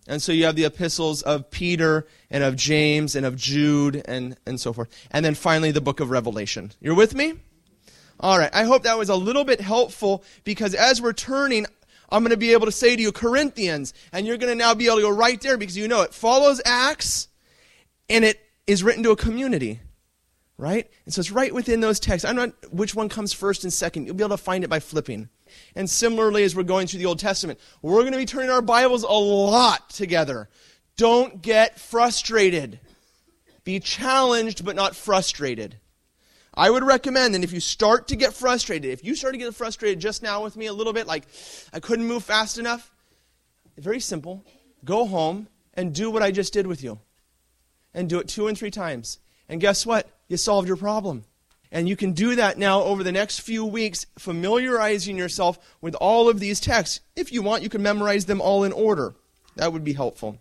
And 0.07 0.21
so 0.21 0.31
you 0.31 0.45
have 0.45 0.55
the 0.55 0.65
epistles 0.65 1.21
of 1.21 1.49
Peter 1.49 2.05
and 2.29 2.43
of 2.43 2.55
James 2.55 3.15
and 3.15 3.25
of 3.25 3.35
Jude 3.35 4.01
and, 4.05 4.37
and 4.45 4.59
so 4.59 4.73
forth. 4.73 4.89
And 5.11 5.23
then 5.23 5.33
finally 5.33 5.71
the 5.71 5.81
book 5.81 5.99
of 5.99 6.09
Revelation. 6.09 6.71
You're 6.81 6.95
with 6.95 7.15
me? 7.15 7.35
All 8.19 8.37
right. 8.37 8.53
I 8.53 8.63
hope 8.63 8.83
that 8.83 8.97
was 8.97 9.09
a 9.09 9.15
little 9.15 9.45
bit 9.45 9.61
helpful 9.61 10.23
because 10.43 10.75
as 10.75 11.01
we're 11.01 11.13
turning, 11.13 11.65
I'm 12.09 12.23
going 12.23 12.31
to 12.31 12.37
be 12.37 12.53
able 12.53 12.65
to 12.65 12.71
say 12.71 12.95
to 12.95 13.01
you 13.01 13.11
Corinthians, 13.11 13.93
and 14.11 14.27
you're 14.27 14.37
going 14.37 14.51
to 14.51 14.57
now 14.57 14.73
be 14.73 14.87
able 14.87 14.97
to 14.97 15.01
go 15.03 15.09
right 15.09 15.39
there 15.41 15.57
because 15.57 15.77
you 15.77 15.87
know 15.87 16.01
it 16.01 16.13
follows 16.13 16.61
Acts 16.65 17.27
and 18.09 18.25
it 18.25 18.39
is 18.67 18.83
written 18.83 19.03
to 19.03 19.11
a 19.11 19.15
community. 19.15 19.79
Right? 20.63 20.89
And 21.03 21.13
so 21.13 21.19
it's 21.19 21.29
right 21.29 21.53
within 21.53 21.81
those 21.81 21.99
texts. 21.99 22.23
I 22.23 22.31
don't 22.31 22.37
know 22.63 22.69
which 22.69 22.95
one 22.95 23.09
comes 23.09 23.33
first 23.33 23.65
and 23.65 23.73
second. 23.73 24.05
You'll 24.05 24.15
be 24.15 24.23
able 24.23 24.37
to 24.37 24.41
find 24.41 24.63
it 24.63 24.69
by 24.69 24.79
flipping. 24.79 25.27
And 25.75 25.89
similarly, 25.89 26.45
as 26.45 26.55
we're 26.55 26.63
going 26.63 26.87
through 26.87 26.99
the 26.99 27.05
Old 27.05 27.19
Testament, 27.19 27.59
we're 27.81 27.99
going 27.99 28.13
to 28.13 28.17
be 28.17 28.25
turning 28.25 28.49
our 28.49 28.61
Bibles 28.61 29.03
a 29.03 29.11
lot 29.11 29.89
together. 29.89 30.47
Don't 30.95 31.41
get 31.41 31.81
frustrated. 31.81 32.79
Be 33.65 33.81
challenged, 33.81 34.63
but 34.63 34.77
not 34.77 34.95
frustrated. 34.95 35.75
I 36.53 36.69
would 36.69 36.85
recommend 36.85 37.35
that 37.35 37.43
if 37.43 37.51
you 37.51 37.59
start 37.59 38.07
to 38.07 38.15
get 38.15 38.33
frustrated, 38.33 38.89
if 38.89 39.03
you 39.03 39.15
start 39.15 39.33
to 39.33 39.39
get 39.39 39.53
frustrated 39.53 39.99
just 39.99 40.23
now 40.23 40.45
with 40.45 40.55
me 40.55 40.67
a 40.67 40.73
little 40.73 40.93
bit, 40.93 41.07
like 41.07 41.25
I 41.73 41.81
couldn't 41.81 42.07
move 42.07 42.23
fast 42.23 42.57
enough, 42.57 42.89
very 43.77 43.99
simple. 43.99 44.45
Go 44.85 45.07
home 45.07 45.49
and 45.73 45.93
do 45.93 46.09
what 46.09 46.23
I 46.23 46.31
just 46.31 46.53
did 46.53 46.67
with 46.67 46.81
you. 46.81 47.01
And 47.93 48.09
do 48.09 48.19
it 48.19 48.29
two 48.29 48.47
and 48.47 48.57
three 48.57 48.71
times. 48.71 49.19
And 49.49 49.59
guess 49.59 49.85
what? 49.85 50.09
You 50.33 50.37
solved 50.37 50.67
your 50.67 50.77
problem. 50.77 51.25
And 51.71 51.87
you 51.87 51.95
can 51.95 52.13
do 52.13 52.35
that 52.37 52.57
now 52.57 52.81
over 52.81 53.03
the 53.03 53.11
next 53.11 53.41
few 53.41 53.63
weeks, 53.63 54.07
familiarizing 54.17 55.15
yourself 55.15 55.59
with 55.79 55.93
all 55.93 56.27
of 56.27 56.39
these 56.39 56.59
texts. 56.59 57.01
If 57.15 57.31
you 57.31 57.43
want, 57.43 57.61
you 57.61 57.69
can 57.69 57.83
memorize 57.83 58.25
them 58.25 58.41
all 58.41 58.63
in 58.63 58.71
order. 58.71 59.13
That 59.57 59.71
would 59.71 59.83
be 59.83 59.93
helpful. 59.93 60.39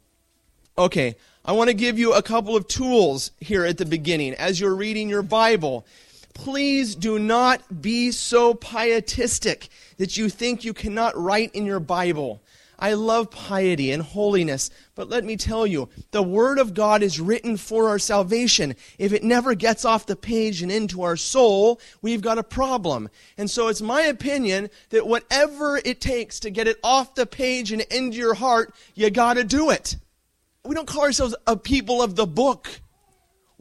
Okay, 0.78 1.14
I 1.44 1.52
want 1.52 1.68
to 1.68 1.75
give 1.75 1.99
you 1.99 2.14
a 2.14 2.22
couple 2.22 2.56
of 2.56 2.68
tools 2.68 3.32
here 3.38 3.66
at 3.66 3.76
the 3.76 3.84
beginning 3.84 4.32
as 4.37 4.58
you're 4.58 4.75
reading 4.75 5.11
your 5.11 5.22
Bible. 5.22 5.84
Please 6.32 6.94
do 6.94 7.18
not 7.18 7.82
be 7.82 8.12
so 8.12 8.54
pietistic 8.54 9.68
that 9.99 10.16
you 10.16 10.30
think 10.30 10.64
you 10.64 10.72
cannot 10.72 11.14
write 11.18 11.54
in 11.54 11.66
your 11.66 11.80
Bible. 11.80 12.41
I 12.82 12.94
love 12.94 13.30
piety 13.30 13.92
and 13.92 14.02
holiness, 14.02 14.68
but 14.96 15.08
let 15.08 15.24
me 15.24 15.36
tell 15.36 15.64
you, 15.64 15.88
the 16.10 16.20
Word 16.20 16.58
of 16.58 16.74
God 16.74 17.04
is 17.04 17.20
written 17.20 17.56
for 17.56 17.88
our 17.88 17.98
salvation. 18.00 18.74
If 18.98 19.12
it 19.12 19.22
never 19.22 19.54
gets 19.54 19.84
off 19.84 20.06
the 20.06 20.16
page 20.16 20.62
and 20.62 20.72
into 20.72 21.02
our 21.02 21.16
soul, 21.16 21.80
we've 22.02 22.22
got 22.22 22.38
a 22.38 22.42
problem. 22.42 23.08
And 23.38 23.48
so 23.48 23.68
it's 23.68 23.80
my 23.80 24.02
opinion 24.02 24.68
that 24.90 25.06
whatever 25.06 25.76
it 25.84 26.00
takes 26.00 26.40
to 26.40 26.50
get 26.50 26.66
it 26.66 26.80
off 26.82 27.14
the 27.14 27.24
page 27.24 27.70
and 27.70 27.82
into 27.82 28.16
your 28.16 28.34
heart, 28.34 28.74
you 28.96 29.10
gotta 29.10 29.44
do 29.44 29.70
it. 29.70 29.94
We 30.64 30.74
don't 30.74 30.88
call 30.88 31.02
ourselves 31.02 31.36
a 31.46 31.56
people 31.56 32.02
of 32.02 32.16
the 32.16 32.26
book. 32.26 32.68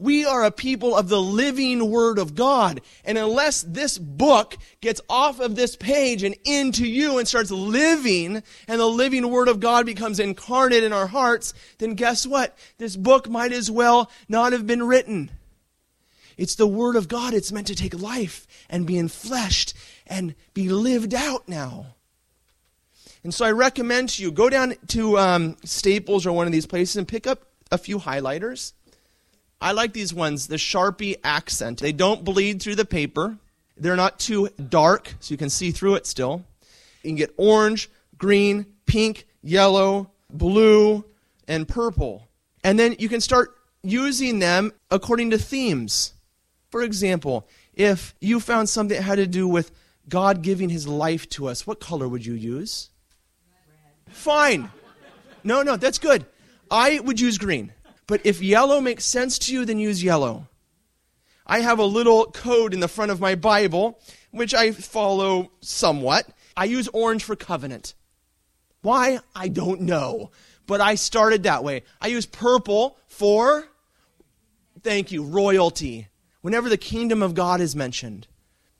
We 0.02 0.24
are 0.24 0.42
a 0.42 0.50
people 0.50 0.96
of 0.96 1.08
the 1.08 1.22
living 1.22 1.88
Word 1.88 2.18
of 2.18 2.34
God. 2.34 2.80
And 3.04 3.16
unless 3.16 3.62
this 3.62 3.98
book 3.98 4.56
gets 4.80 5.00
off 5.08 5.38
of 5.38 5.54
this 5.54 5.76
page 5.76 6.24
and 6.24 6.34
into 6.44 6.84
you 6.84 7.18
and 7.18 7.28
starts 7.28 7.52
living, 7.52 8.42
and 8.66 8.80
the 8.80 8.86
living 8.86 9.30
Word 9.30 9.46
of 9.46 9.60
God 9.60 9.86
becomes 9.86 10.18
incarnate 10.18 10.82
in 10.82 10.92
our 10.92 11.06
hearts, 11.06 11.54
then 11.78 11.94
guess 11.94 12.26
what? 12.26 12.58
This 12.78 12.96
book 12.96 13.28
might 13.28 13.52
as 13.52 13.70
well 13.70 14.10
not 14.28 14.52
have 14.52 14.66
been 14.66 14.82
written. 14.82 15.30
It's 16.36 16.56
the 16.56 16.66
Word 16.66 16.96
of 16.96 17.06
God. 17.06 17.32
It's 17.32 17.52
meant 17.52 17.68
to 17.68 17.76
take 17.76 17.94
life 17.94 18.48
and 18.68 18.84
be 18.88 18.94
enfleshed 18.94 19.72
and 20.04 20.34
be 20.52 20.68
lived 20.68 21.14
out 21.14 21.48
now. 21.48 21.94
And 23.22 23.32
so 23.32 23.44
I 23.44 23.52
recommend 23.52 24.08
to 24.08 24.22
you 24.24 24.32
go 24.32 24.50
down 24.50 24.74
to 24.88 25.16
um, 25.16 25.56
Staples 25.64 26.26
or 26.26 26.32
one 26.32 26.46
of 26.46 26.52
these 26.52 26.66
places 26.66 26.96
and 26.96 27.06
pick 27.06 27.28
up 27.28 27.46
a 27.70 27.78
few 27.78 28.00
highlighters 28.00 28.72
I 29.62 29.72
like 29.72 29.92
these 29.92 30.12
ones, 30.12 30.48
the 30.48 30.56
Sharpie 30.56 31.16
accent. 31.22 31.78
They 31.78 31.92
don't 31.92 32.24
bleed 32.24 32.60
through 32.60 32.74
the 32.74 32.84
paper. 32.84 33.38
They're 33.76 33.96
not 33.96 34.18
too 34.18 34.48
dark, 34.68 35.14
so 35.20 35.32
you 35.32 35.38
can 35.38 35.50
see 35.50 35.70
through 35.70 35.94
it 35.94 36.06
still. 36.06 36.44
You 37.02 37.10
can 37.10 37.16
get 37.16 37.32
orange, 37.36 37.88
green, 38.18 38.66
pink, 38.86 39.24
yellow, 39.40 40.10
blue, 40.28 41.04
and 41.46 41.68
purple. 41.68 42.28
And 42.64 42.76
then 42.76 42.96
you 42.98 43.08
can 43.08 43.20
start 43.20 43.54
using 43.84 44.40
them 44.40 44.72
according 44.90 45.30
to 45.30 45.38
themes. 45.38 46.14
For 46.70 46.82
example, 46.82 47.48
if 47.74 48.14
you 48.20 48.40
found 48.40 48.68
something 48.68 48.96
that 48.96 49.02
had 49.02 49.16
to 49.16 49.26
do 49.28 49.46
with 49.46 49.70
God 50.08 50.42
giving 50.42 50.70
his 50.70 50.88
life 50.88 51.28
to 51.30 51.46
us, 51.46 51.66
what 51.68 51.78
color 51.78 52.08
would 52.08 52.26
you 52.26 52.34
use? 52.34 52.90
Red. 53.68 54.14
Fine. 54.14 54.70
No, 55.44 55.62
no, 55.62 55.76
that's 55.76 55.98
good. 55.98 56.26
I 56.68 56.98
would 56.98 57.20
use 57.20 57.38
green. 57.38 57.72
But 58.06 58.20
if 58.24 58.42
yellow 58.42 58.80
makes 58.80 59.04
sense 59.04 59.38
to 59.40 59.52
you, 59.52 59.64
then 59.64 59.78
use 59.78 60.02
yellow. 60.02 60.48
I 61.46 61.60
have 61.60 61.78
a 61.78 61.84
little 61.84 62.26
code 62.26 62.74
in 62.74 62.80
the 62.80 62.88
front 62.88 63.10
of 63.10 63.20
my 63.20 63.34
Bible, 63.34 64.00
which 64.30 64.54
I 64.54 64.72
follow 64.72 65.50
somewhat. 65.60 66.26
I 66.56 66.64
use 66.64 66.88
orange 66.88 67.24
for 67.24 67.36
covenant. 67.36 67.94
Why? 68.82 69.20
I 69.34 69.48
don't 69.48 69.82
know. 69.82 70.30
But 70.66 70.80
I 70.80 70.94
started 70.94 71.42
that 71.42 71.64
way. 71.64 71.82
I 72.00 72.08
use 72.08 72.26
purple 72.26 72.96
for, 73.06 73.68
thank 74.82 75.12
you, 75.12 75.24
royalty. 75.24 76.08
Whenever 76.40 76.68
the 76.68 76.76
kingdom 76.76 77.22
of 77.22 77.34
God 77.34 77.60
is 77.60 77.76
mentioned. 77.76 78.26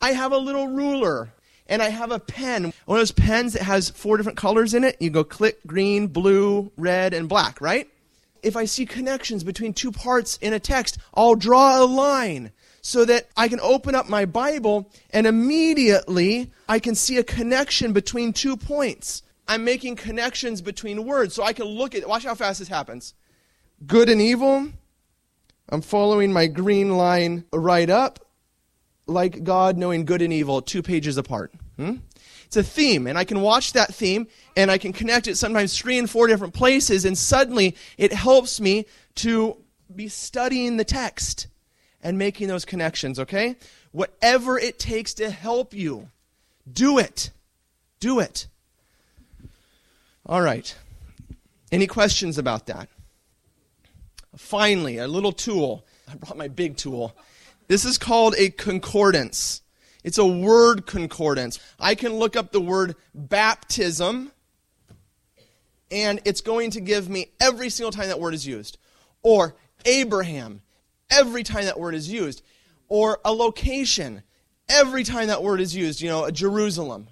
I 0.00 0.12
have 0.12 0.32
a 0.32 0.38
little 0.38 0.66
ruler 0.66 1.32
and 1.66 1.80
I 1.80 1.90
have 1.90 2.10
a 2.10 2.18
pen. 2.18 2.72
One 2.86 2.98
of 2.98 3.00
those 3.00 3.12
pens 3.12 3.52
that 3.52 3.62
has 3.62 3.90
four 3.90 4.16
different 4.16 4.38
colors 4.38 4.74
in 4.74 4.82
it. 4.82 4.96
You 5.00 5.10
go 5.10 5.24
click 5.24 5.64
green, 5.66 6.08
blue, 6.08 6.72
red, 6.76 7.14
and 7.14 7.28
black, 7.28 7.60
right? 7.60 7.88
If 8.42 8.56
I 8.56 8.64
see 8.64 8.86
connections 8.86 9.44
between 9.44 9.72
two 9.72 9.92
parts 9.92 10.38
in 10.40 10.52
a 10.52 10.60
text, 10.60 10.98
I'll 11.14 11.34
draw 11.34 11.82
a 11.82 11.86
line 11.86 12.52
so 12.80 13.04
that 13.04 13.28
I 13.36 13.48
can 13.48 13.60
open 13.60 13.94
up 13.94 14.08
my 14.08 14.24
Bible 14.24 14.90
and 15.10 15.26
immediately 15.26 16.50
I 16.68 16.80
can 16.80 16.94
see 16.94 17.18
a 17.18 17.24
connection 17.24 17.92
between 17.92 18.32
two 18.32 18.56
points. 18.56 19.22
I'm 19.46 19.64
making 19.64 19.96
connections 19.96 20.60
between 20.60 21.06
words 21.06 21.34
so 21.34 21.42
I 21.42 21.52
can 21.52 21.66
look 21.66 21.94
at 21.94 22.08
watch 22.08 22.24
how 22.24 22.34
fast 22.34 22.58
this 22.58 22.68
happens. 22.68 23.14
Good 23.86 24.08
and 24.08 24.20
evil. 24.20 24.68
I'm 25.68 25.82
following 25.82 26.32
my 26.32 26.48
green 26.48 26.96
line 26.96 27.44
right 27.52 27.88
up 27.88 28.26
like 29.06 29.44
God 29.44 29.76
knowing 29.76 30.04
good 30.04 30.22
and 30.22 30.32
evil 30.32 30.62
two 30.62 30.82
pages 30.82 31.16
apart. 31.16 31.52
Hmm? 31.76 31.96
It's 32.52 32.56
a 32.58 32.62
theme, 32.62 33.06
and 33.06 33.16
I 33.16 33.24
can 33.24 33.40
watch 33.40 33.72
that 33.72 33.94
theme 33.94 34.26
and 34.58 34.70
I 34.70 34.76
can 34.76 34.92
connect 34.92 35.26
it 35.26 35.38
sometimes 35.38 35.74
three 35.74 35.98
and 35.98 36.10
four 36.10 36.26
different 36.26 36.52
places, 36.52 37.06
and 37.06 37.16
suddenly 37.16 37.74
it 37.96 38.12
helps 38.12 38.60
me 38.60 38.84
to 39.14 39.56
be 39.96 40.06
studying 40.08 40.76
the 40.76 40.84
text 40.84 41.46
and 42.02 42.18
making 42.18 42.48
those 42.48 42.66
connections, 42.66 43.18
okay? 43.18 43.56
Whatever 43.92 44.58
it 44.58 44.78
takes 44.78 45.14
to 45.14 45.30
help 45.30 45.72
you, 45.72 46.10
do 46.70 46.98
it. 46.98 47.30
Do 48.00 48.20
it. 48.20 48.48
All 50.26 50.42
right. 50.42 50.76
Any 51.70 51.86
questions 51.86 52.36
about 52.36 52.66
that? 52.66 52.90
Finally, 54.36 54.98
a 54.98 55.08
little 55.08 55.32
tool. 55.32 55.86
I 56.06 56.16
brought 56.16 56.36
my 56.36 56.48
big 56.48 56.76
tool. 56.76 57.16
This 57.68 57.86
is 57.86 57.96
called 57.96 58.34
a 58.36 58.50
concordance. 58.50 59.62
It's 60.04 60.18
a 60.18 60.26
word 60.26 60.86
concordance. 60.86 61.58
I 61.78 61.94
can 61.94 62.14
look 62.14 62.36
up 62.36 62.52
the 62.52 62.60
word 62.60 62.96
baptism, 63.14 64.32
and 65.90 66.20
it's 66.24 66.40
going 66.40 66.70
to 66.72 66.80
give 66.80 67.08
me 67.08 67.32
every 67.40 67.70
single 67.70 67.92
time 67.92 68.08
that 68.08 68.20
word 68.20 68.34
is 68.34 68.46
used. 68.46 68.78
Or 69.22 69.54
Abraham, 69.84 70.62
every 71.10 71.42
time 71.42 71.66
that 71.66 71.78
word 71.78 71.94
is 71.94 72.10
used. 72.10 72.42
Or 72.88 73.20
a 73.24 73.32
location, 73.32 74.22
every 74.68 75.04
time 75.04 75.28
that 75.28 75.42
word 75.42 75.60
is 75.60 75.74
used, 75.76 76.00
you 76.00 76.08
know, 76.08 76.30
Jerusalem. 76.30 77.08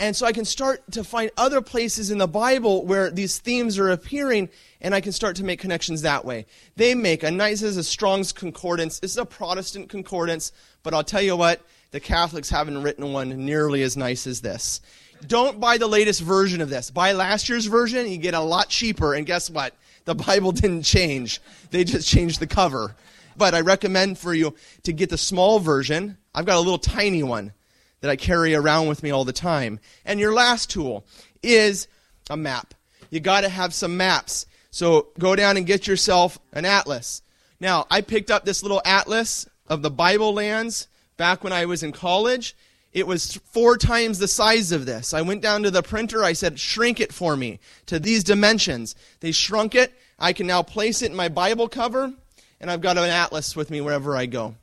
And 0.00 0.16
so 0.16 0.26
I 0.26 0.32
can 0.32 0.44
start 0.44 0.82
to 0.92 1.04
find 1.04 1.30
other 1.36 1.60
places 1.60 2.10
in 2.10 2.18
the 2.18 2.26
Bible 2.26 2.84
where 2.84 3.10
these 3.10 3.38
themes 3.38 3.78
are 3.78 3.90
appearing, 3.90 4.48
and 4.80 4.92
I 4.92 5.00
can 5.00 5.12
start 5.12 5.36
to 5.36 5.44
make 5.44 5.60
connections 5.60 6.02
that 6.02 6.24
way. 6.24 6.46
They 6.74 6.96
make 6.96 7.22
a 7.22 7.30
nice, 7.30 7.62
is 7.62 7.76
a 7.76 7.84
Strong's 7.84 8.32
Concordance. 8.32 8.98
This 8.98 9.12
is 9.12 9.18
a 9.18 9.24
Protestant 9.24 9.88
concordance, 9.88 10.50
but 10.82 10.94
I'll 10.94 11.04
tell 11.04 11.22
you 11.22 11.36
what, 11.36 11.60
the 11.94 12.00
Catholics 12.00 12.50
haven't 12.50 12.82
written 12.82 13.12
one 13.12 13.46
nearly 13.46 13.84
as 13.84 13.96
nice 13.96 14.26
as 14.26 14.40
this. 14.40 14.80
Don't 15.28 15.60
buy 15.60 15.78
the 15.78 15.86
latest 15.86 16.22
version 16.22 16.60
of 16.60 16.68
this. 16.68 16.90
Buy 16.90 17.12
last 17.12 17.48
year's 17.48 17.66
version, 17.66 18.10
you 18.10 18.16
get 18.16 18.34
a 18.34 18.40
lot 18.40 18.68
cheaper, 18.68 19.14
and 19.14 19.24
guess 19.24 19.48
what? 19.48 19.76
The 20.04 20.14
Bible 20.26 20.50
didn't 20.50 20.82
change. 20.82 21.40
They 21.70 21.84
just 21.84 22.08
changed 22.08 22.40
the 22.40 22.48
cover. 22.48 22.96
But 23.36 23.54
I 23.54 23.60
recommend 23.60 24.18
for 24.18 24.34
you 24.34 24.56
to 24.82 24.92
get 24.92 25.08
the 25.08 25.16
small 25.16 25.60
version. 25.60 26.18
I've 26.34 26.46
got 26.46 26.56
a 26.56 26.58
little 26.58 26.78
tiny 26.78 27.22
one 27.22 27.52
that 28.00 28.10
I 28.10 28.16
carry 28.16 28.56
around 28.56 28.88
with 28.88 29.04
me 29.04 29.12
all 29.12 29.24
the 29.24 29.32
time. 29.32 29.78
And 30.04 30.18
your 30.18 30.34
last 30.34 30.70
tool 30.70 31.06
is 31.44 31.86
a 32.28 32.36
map. 32.36 32.74
You 33.10 33.20
got 33.20 33.42
to 33.42 33.48
have 33.48 33.72
some 33.72 33.96
maps. 33.96 34.46
So 34.72 35.10
go 35.20 35.36
down 35.36 35.56
and 35.56 35.64
get 35.64 35.86
yourself 35.86 36.40
an 36.52 36.64
atlas. 36.64 37.22
Now, 37.60 37.86
I 37.88 38.00
picked 38.00 38.32
up 38.32 38.44
this 38.44 38.64
little 38.64 38.82
atlas 38.84 39.48
of 39.68 39.82
the 39.82 39.92
Bible 39.92 40.34
lands 40.34 40.88
back 41.16 41.44
when 41.44 41.52
I 41.52 41.66
was 41.66 41.82
in 41.82 41.92
college. 41.92 42.56
It 42.92 43.06
was 43.06 43.34
four 43.52 43.76
times 43.76 44.18
the 44.18 44.28
size 44.28 44.70
of 44.70 44.86
this. 44.86 45.12
I 45.12 45.22
went 45.22 45.42
down 45.42 45.64
to 45.64 45.70
the 45.70 45.82
printer. 45.82 46.22
I 46.22 46.32
said, 46.32 46.60
shrink 46.60 47.00
it 47.00 47.12
for 47.12 47.36
me 47.36 47.58
to 47.86 47.98
these 47.98 48.22
dimensions. 48.22 48.94
They 49.20 49.32
shrunk 49.32 49.74
it. 49.74 49.92
I 50.18 50.32
can 50.32 50.46
now 50.46 50.62
place 50.62 51.02
it 51.02 51.10
in 51.10 51.16
my 51.16 51.28
Bible 51.28 51.68
cover, 51.68 52.12
and 52.60 52.70
I've 52.70 52.80
got 52.80 52.96
an 52.96 53.10
atlas 53.10 53.56
with 53.56 53.70
me 53.70 53.80
wherever 53.80 54.16
I 54.16 54.26
go 54.26 54.54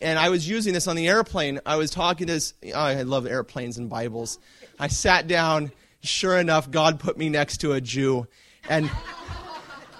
and 0.00 0.18
I 0.18 0.30
was 0.30 0.48
using 0.48 0.74
this 0.74 0.86
on 0.86 0.96
the 0.96 1.08
airplane. 1.08 1.60
I 1.66 1.76
was 1.76 1.90
talking 1.90 2.26
to 2.26 2.32
this. 2.34 2.54
Oh, 2.74 2.78
I 2.78 3.02
love 3.02 3.26
airplanes 3.26 3.78
and 3.78 3.88
Bibles. 3.88 4.38
I 4.78 4.88
sat 4.88 5.26
down. 5.26 5.72
Sure 6.02 6.38
enough, 6.38 6.70
God 6.70 6.98
put 6.98 7.18
me 7.18 7.28
next 7.28 7.58
to 7.58 7.72
a 7.72 7.80
Jew, 7.80 8.26
and 8.70 8.90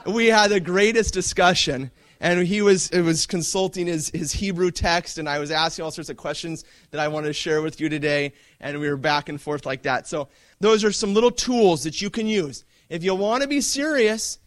we 0.06 0.28
had 0.28 0.50
the 0.50 0.58
greatest 0.58 1.12
discussion. 1.12 1.90
And 2.20 2.46
he 2.46 2.60
was 2.60 2.90
was 2.90 3.26
consulting 3.26 3.86
his, 3.86 4.10
his 4.10 4.32
Hebrew 4.32 4.70
text, 4.70 5.16
and 5.16 5.26
I 5.26 5.38
was 5.38 5.50
asking 5.50 5.84
all 5.84 5.90
sorts 5.90 6.10
of 6.10 6.18
questions 6.18 6.64
that 6.90 7.00
I 7.00 7.08
wanted 7.08 7.28
to 7.28 7.32
share 7.32 7.62
with 7.62 7.80
you 7.80 7.88
today, 7.88 8.34
and 8.60 8.78
we 8.78 8.90
were 8.90 8.98
back 8.98 9.30
and 9.30 9.40
forth 9.40 9.64
like 9.64 9.82
that. 9.82 10.06
So 10.06 10.28
those 10.60 10.84
are 10.84 10.92
some 10.92 11.14
little 11.14 11.30
tools 11.30 11.84
that 11.84 12.02
you 12.02 12.10
can 12.10 12.26
use. 12.26 12.64
If 12.90 13.04
you 13.04 13.14
want 13.14 13.42
to 13.42 13.48
be 13.48 13.62
serious, 13.62 14.38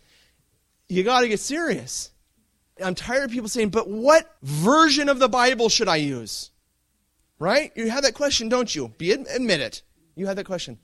you 0.88 1.04
got 1.04 1.22
to 1.22 1.28
get 1.28 1.40
serious. 1.40 2.12
I'm 2.84 2.96
tired 2.96 3.26
of 3.26 3.32
people 3.32 3.50
saying, 3.50 3.70
but 3.70 3.90
what 3.90 4.36
version 4.44 5.10
of 5.10 5.20
the 5.20 5.30
Bible 5.30 5.70
should 5.70 5.88
I 5.88 5.96
use? 5.98 6.52
Right? 7.40 7.72
You 7.76 7.90
have 7.90 8.04
that 8.04 8.14
question, 8.14 8.50
don't 8.50 8.74
you? 8.74 8.90
Be 8.98 9.12
admit 9.12 9.62
it. 9.62 9.82
You 10.16 10.28
have 10.28 10.36
that 10.36 10.46
question. 10.46 10.78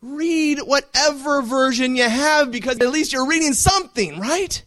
Read 0.00 0.60
whatever 0.60 1.42
version 1.42 1.96
you 1.96 2.08
have 2.08 2.50
because 2.50 2.78
at 2.78 2.90
least 2.90 3.12
you're 3.12 3.26
reading 3.26 3.52
something, 3.52 4.18
right? 4.18 4.64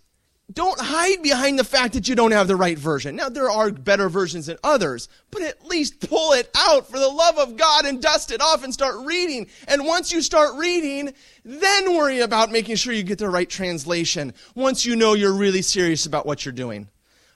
Don't 0.51 0.79
hide 0.79 1.21
behind 1.21 1.59
the 1.59 1.63
fact 1.63 1.93
that 1.93 2.07
you 2.07 2.15
don't 2.15 2.31
have 2.31 2.47
the 2.47 2.55
right 2.55 2.77
version. 2.77 3.15
Now, 3.15 3.29
there 3.29 3.51
are 3.51 3.71
better 3.71 4.09
versions 4.09 4.47
than 4.47 4.57
others, 4.63 5.07
but 5.29 5.43
at 5.43 5.65
least 5.65 6.07
pull 6.09 6.33
it 6.33 6.49
out 6.57 6.89
for 6.89 6.97
the 6.97 7.07
love 7.07 7.37
of 7.37 7.55
God 7.55 7.85
and 7.85 8.01
dust 8.01 8.31
it 8.31 8.41
off 8.41 8.63
and 8.63 8.73
start 8.73 9.05
reading. 9.05 9.47
And 9.67 9.85
once 9.85 10.11
you 10.11 10.21
start 10.21 10.55
reading, 10.55 11.13
then 11.45 11.95
worry 11.95 12.21
about 12.21 12.51
making 12.51 12.77
sure 12.77 12.93
you 12.93 13.03
get 13.03 13.19
the 13.19 13.29
right 13.29 13.49
translation 13.49 14.33
once 14.55 14.85
you 14.85 14.95
know 14.95 15.13
you're 15.13 15.33
really 15.33 15.61
serious 15.61 16.07
about 16.07 16.25
what 16.25 16.45
you're 16.45 16.51
doing. 16.51 16.89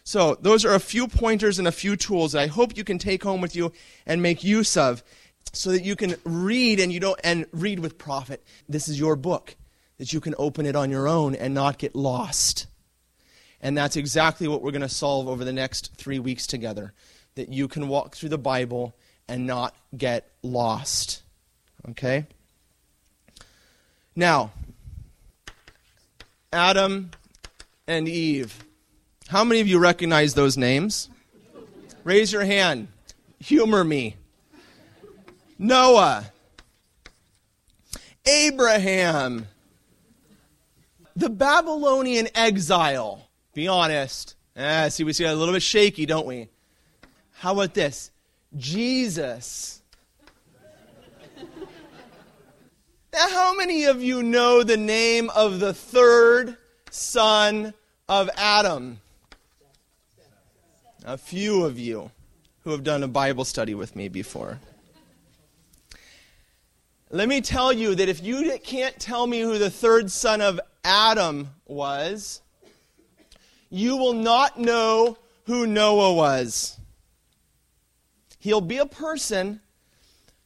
So, 0.06 0.36
those 0.36 0.66
are 0.66 0.74
a 0.74 0.80
few 0.80 1.08
pointers 1.08 1.60
and 1.60 1.68
a 1.68 1.72
few 1.72 1.96
tools 1.96 2.34
that 2.34 2.42
I 2.42 2.48
hope 2.48 2.76
you 2.76 2.84
can 2.84 2.98
take 2.98 3.24
home 3.24 3.40
with 3.40 3.56
you 3.56 3.72
and 4.06 4.22
make 4.22 4.44
use 4.44 4.76
of 4.76 5.02
so 5.54 5.72
that 5.72 5.84
you 5.84 5.96
can 5.96 6.16
read 6.26 6.80
and 6.80 6.92
you 6.92 7.00
don't 7.00 7.20
and 7.24 7.46
read 7.52 7.80
with 7.80 7.98
profit. 7.98 8.44
This 8.68 8.90
is 8.90 9.00
your 9.00 9.16
book 9.16 9.56
that 10.00 10.12
you 10.12 10.20
can 10.20 10.36
open 10.38 10.66
it 10.66 10.76
on 10.76 10.90
your 10.90 11.08
own 11.08 11.36
and 11.36 11.54
not 11.54 11.78
get 11.78 11.96
lost. 11.96 12.68
And 13.64 13.78
that's 13.78 13.96
exactly 13.96 14.50
what 14.50 14.62
we're 14.62 14.72
going 14.72 14.82
to 14.82 14.90
solve 14.90 15.30
over 15.30 15.46
the 15.46 15.54
next 15.54 15.96
three 15.96 16.20
weeks 16.20 16.46
together. 16.46 16.94
That 17.36 17.50
you 17.50 17.70
can 17.70 17.88
walk 17.88 18.16
through 18.16 18.30
the 18.30 18.38
Bible 18.38 18.94
and 19.28 19.48
not 19.48 19.74
get 19.98 20.30
lost. 20.44 21.24
Okay? 21.90 22.28
Now, 24.18 24.52
Adam 26.52 27.12
and 27.88 28.08
Eve. 28.08 28.66
How 29.30 29.46
many 29.46 29.62
of 29.62 29.68
you 29.68 29.80
recognize 29.80 30.34
those 30.34 30.58
names? 30.58 31.10
Raise 32.04 32.34
your 32.34 32.44
hand. 32.44 32.90
Humor 33.40 33.86
me. 33.86 34.18
Noah. 35.58 36.26
Abraham. 38.26 39.48
The 41.16 41.30
Babylonian 41.30 42.28
exile. 42.36 43.30
Be 43.54 43.68
honest. 43.68 44.36
Ah, 44.58 44.88
see, 44.90 45.04
we 45.04 45.14
see 45.14 45.26
a 45.26 45.36
little 45.36 45.54
bit 45.54 45.64
shaky, 45.64 46.06
don't 46.06 46.26
we? 46.26 46.50
How 47.34 47.54
about 47.54 47.74
this? 47.74 48.12
Jesus. 48.58 49.82
now, 53.14 53.30
how 53.30 53.56
many 53.56 53.86
of 53.86 54.02
you 54.02 54.24
know 54.24 54.64
the 54.64 54.78
name 54.78 55.30
of 55.32 55.60
the 55.60 55.74
third 55.74 56.58
son 56.90 57.74
of 58.08 58.30
Adam? 58.38 59.00
A 61.06 61.18
few 61.18 61.66
of 61.66 61.78
you 61.78 62.12
who 62.64 62.72
have 62.72 62.84
done 62.84 63.04
a 63.04 63.08
Bible 63.08 63.44
study 63.44 63.76
with 63.76 63.96
me 63.96 64.08
before. 64.08 64.60
Let 67.10 67.28
me 67.28 67.42
tell 67.42 67.74
you 67.74 67.94
that 67.94 68.10
if 68.10 68.24
you 68.24 68.58
can't 68.64 68.98
tell 69.00 69.28
me 69.28 69.42
who 69.42 69.60
the 69.60 69.70
third 69.70 70.10
son 70.10 70.42
of 70.42 70.60
Adam 70.84 71.50
was, 71.68 72.42
you 73.74 73.98
will 73.98 74.14
not 74.14 74.60
know 74.60 75.18
who 75.46 75.66
Noah 75.66 76.14
was. 76.14 76.78
He'll 78.38 78.62
be 78.62 78.78
a 78.78 78.86
person, 78.86 79.62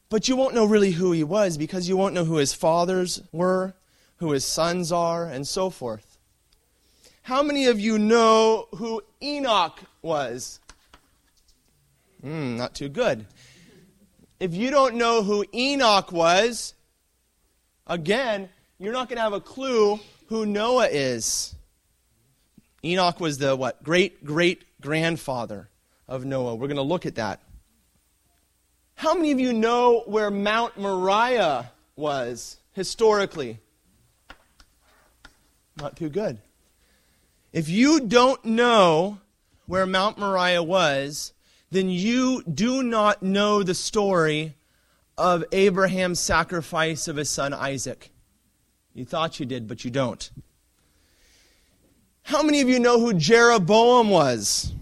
but 0.08 0.28
you 0.28 0.34
won't 0.34 0.54
know 0.54 0.64
really 0.64 0.92
who 0.92 1.12
he 1.12 1.22
was 1.22 1.58
because 1.58 1.90
you 1.90 1.96
won't 1.98 2.14
know 2.14 2.24
who 2.24 2.36
his 2.36 2.54
fathers 2.54 3.20
were, 3.30 3.74
who 4.16 4.30
his 4.30 4.46
sons 4.46 4.90
are, 4.90 5.26
and 5.26 5.46
so 5.46 5.68
forth. 5.68 6.16
How 7.20 7.42
many 7.42 7.66
of 7.66 7.78
you 7.78 7.98
know 7.98 8.66
who 8.76 9.02
Enoch 9.22 9.78
was? 10.00 10.58
Hmm, 12.22 12.56
not 12.56 12.74
too 12.74 12.88
good. 12.88 13.26
If 14.40 14.54
you 14.54 14.70
don't 14.70 14.94
know 14.94 15.22
who 15.22 15.44
Enoch 15.52 16.12
was, 16.12 16.72
again, 17.86 18.48
you're 18.78 18.94
not 18.94 19.10
going 19.10 19.18
to 19.18 19.22
have 19.22 19.34
a 19.34 19.40
clue 19.40 20.00
who 20.28 20.46
Noah 20.46 20.88
is. 20.90 21.54
Enoch 22.84 23.20
was 23.20 23.38
the 23.38 23.56
what? 23.56 23.82
Great 23.82 24.24
great 24.24 24.64
grandfather 24.80 25.68
of 26.06 26.24
Noah. 26.24 26.54
We're 26.54 26.68
going 26.68 26.76
to 26.76 26.82
look 26.82 27.06
at 27.06 27.16
that. 27.16 27.40
How 28.94 29.14
many 29.14 29.30
of 29.30 29.40
you 29.40 29.52
know 29.52 30.02
where 30.06 30.30
Mount 30.30 30.76
Moriah 30.76 31.70
was 31.96 32.58
historically? 32.72 33.60
Not 35.76 35.96
too 35.96 36.08
good. 36.08 36.38
If 37.52 37.68
you 37.68 38.00
don't 38.00 38.44
know 38.44 39.18
where 39.66 39.86
Mount 39.86 40.18
Moriah 40.18 40.62
was, 40.62 41.32
then 41.70 41.88
you 41.88 42.42
do 42.42 42.82
not 42.82 43.22
know 43.22 43.62
the 43.62 43.74
story 43.74 44.54
of 45.16 45.44
Abraham's 45.52 46.20
sacrifice 46.20 47.08
of 47.08 47.16
his 47.16 47.30
son 47.30 47.52
Isaac. 47.52 48.10
You 48.94 49.04
thought 49.04 49.38
you 49.38 49.46
did, 49.46 49.68
but 49.68 49.84
you 49.84 49.90
don't. 49.90 50.30
How 52.28 52.42
many 52.42 52.60
of 52.60 52.68
you 52.68 52.78
know 52.78 53.00
who 53.00 53.14
Jeroboam 53.14 54.10
was? 54.10 54.74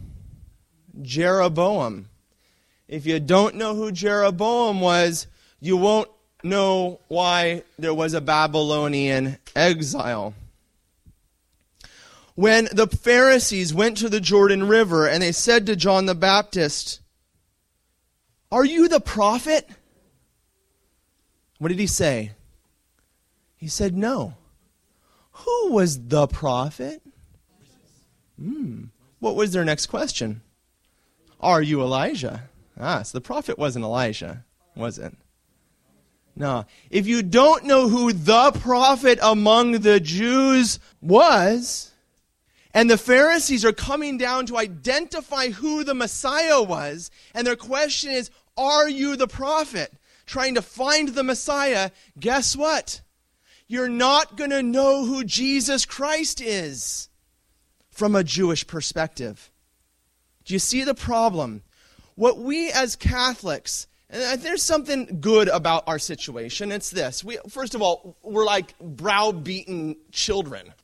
Jeroboam. 1.00 2.08
If 2.88 3.06
you 3.06 3.20
don't 3.20 3.54
know 3.54 3.72
who 3.76 3.92
Jeroboam 3.92 4.80
was, 4.80 5.28
you 5.60 5.76
won't 5.76 6.10
know 6.42 6.98
why 7.06 7.62
there 7.78 7.94
was 7.94 8.14
a 8.14 8.20
Babylonian 8.20 9.38
exile. 9.54 10.34
When 12.34 12.66
the 12.72 12.88
Pharisees 12.88 13.72
went 13.72 13.98
to 13.98 14.08
the 14.08 14.18
Jordan 14.18 14.66
River 14.66 15.06
and 15.06 15.22
they 15.22 15.30
said 15.30 15.66
to 15.66 15.76
John 15.76 16.06
the 16.06 16.16
Baptist, 16.16 17.00
Are 18.50 18.64
you 18.64 18.88
the 18.88 18.98
prophet? 18.98 19.68
What 21.58 21.68
did 21.68 21.78
he 21.78 21.86
say? 21.86 22.32
He 23.54 23.68
said, 23.68 23.96
No. 23.96 24.34
Who 25.30 25.70
was 25.70 26.08
the 26.08 26.26
prophet? 26.26 27.02
Hmm. 28.40 28.84
What 29.18 29.36
was 29.36 29.52
their 29.52 29.64
next 29.64 29.86
question? 29.86 30.42
Are 31.40 31.62
you 31.62 31.80
Elijah? 31.80 32.48
Ah, 32.78 33.02
so 33.02 33.16
the 33.16 33.22
prophet 33.22 33.58
wasn't 33.58 33.84
Elijah, 33.84 34.44
was 34.74 34.98
it? 34.98 35.14
No. 36.34 36.66
If 36.90 37.06
you 37.06 37.22
don't 37.22 37.64
know 37.64 37.88
who 37.88 38.12
the 38.12 38.52
prophet 38.52 39.18
among 39.22 39.72
the 39.80 40.00
Jews 40.00 40.78
was, 41.00 41.92
And 42.74 42.90
the 42.90 42.98
Pharisees 42.98 43.64
are 43.64 43.72
coming 43.72 44.18
down 44.18 44.44
to 44.46 44.58
identify 44.58 45.48
who 45.48 45.82
the 45.82 45.94
Messiah 45.94 46.62
was. 46.62 47.10
And 47.32 47.46
their 47.46 47.56
question 47.56 48.10
is, 48.10 48.30
Are 48.58 48.86
you 48.86 49.16
the 49.16 49.26
prophet? 49.26 49.94
Trying 50.26 50.56
to 50.56 50.62
find 50.62 51.08
the 51.08 51.24
Messiah. 51.24 51.90
Guess 52.20 52.54
what? 52.54 53.00
You're 53.66 53.88
not 53.88 54.36
going 54.36 54.50
to 54.50 54.62
know 54.62 55.06
who 55.06 55.24
Jesus 55.24 55.86
Christ 55.86 56.42
is 56.42 57.08
from 57.96 58.14
a 58.14 58.22
Jewish 58.22 58.66
perspective. 58.66 59.50
Do 60.44 60.52
you 60.52 60.58
see 60.58 60.84
the 60.84 60.94
problem? 60.94 61.62
What 62.14 62.38
we 62.38 62.70
as 62.70 62.94
Catholics, 62.94 63.86
and 64.10 64.40
there's 64.42 64.62
something 64.62 65.18
good 65.22 65.48
about 65.48 65.84
our 65.86 65.98
situation. 65.98 66.72
It's 66.72 66.90
this. 66.90 67.24
We, 67.24 67.38
first 67.48 67.74
of 67.74 67.80
all, 67.80 68.18
we're 68.22 68.44
like 68.44 68.78
browbeaten 68.78 69.96
children. 70.12 70.74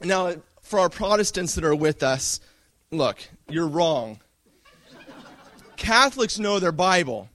Now, 0.00 0.36
for 0.62 0.78
our 0.78 0.88
Protestants 0.88 1.56
that 1.56 1.64
are 1.64 1.74
with 1.74 2.04
us, 2.04 2.38
look, 2.92 3.18
you're 3.48 3.66
wrong. 3.66 4.20
Catholics 5.76 6.38
know 6.38 6.60
their 6.60 6.72
Bible. 6.72 7.28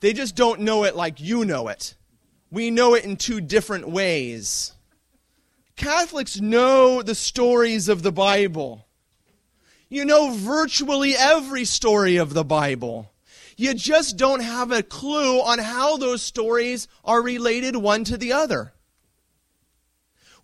They 0.00 0.12
just 0.12 0.36
don't 0.36 0.60
know 0.60 0.84
it 0.84 0.94
like 0.94 1.20
you 1.20 1.46
know 1.46 1.68
it. 1.68 1.94
We 2.50 2.70
know 2.70 2.94
it 2.94 3.04
in 3.06 3.16
two 3.16 3.40
different 3.40 3.88
ways. 3.88 4.74
Catholics 5.82 6.40
know 6.40 7.02
the 7.02 7.16
stories 7.16 7.88
of 7.88 8.04
the 8.04 8.12
Bible. 8.12 8.86
You 9.88 10.04
know 10.04 10.30
virtually 10.30 11.16
every 11.16 11.64
story 11.64 12.18
of 12.18 12.34
the 12.34 12.44
Bible. 12.44 13.10
You 13.56 13.74
just 13.74 14.16
don't 14.16 14.44
have 14.44 14.70
a 14.70 14.84
clue 14.84 15.40
on 15.40 15.58
how 15.58 15.96
those 15.96 16.22
stories 16.22 16.86
are 17.04 17.20
related 17.20 17.74
one 17.74 18.04
to 18.04 18.16
the 18.16 18.32
other. 18.32 18.74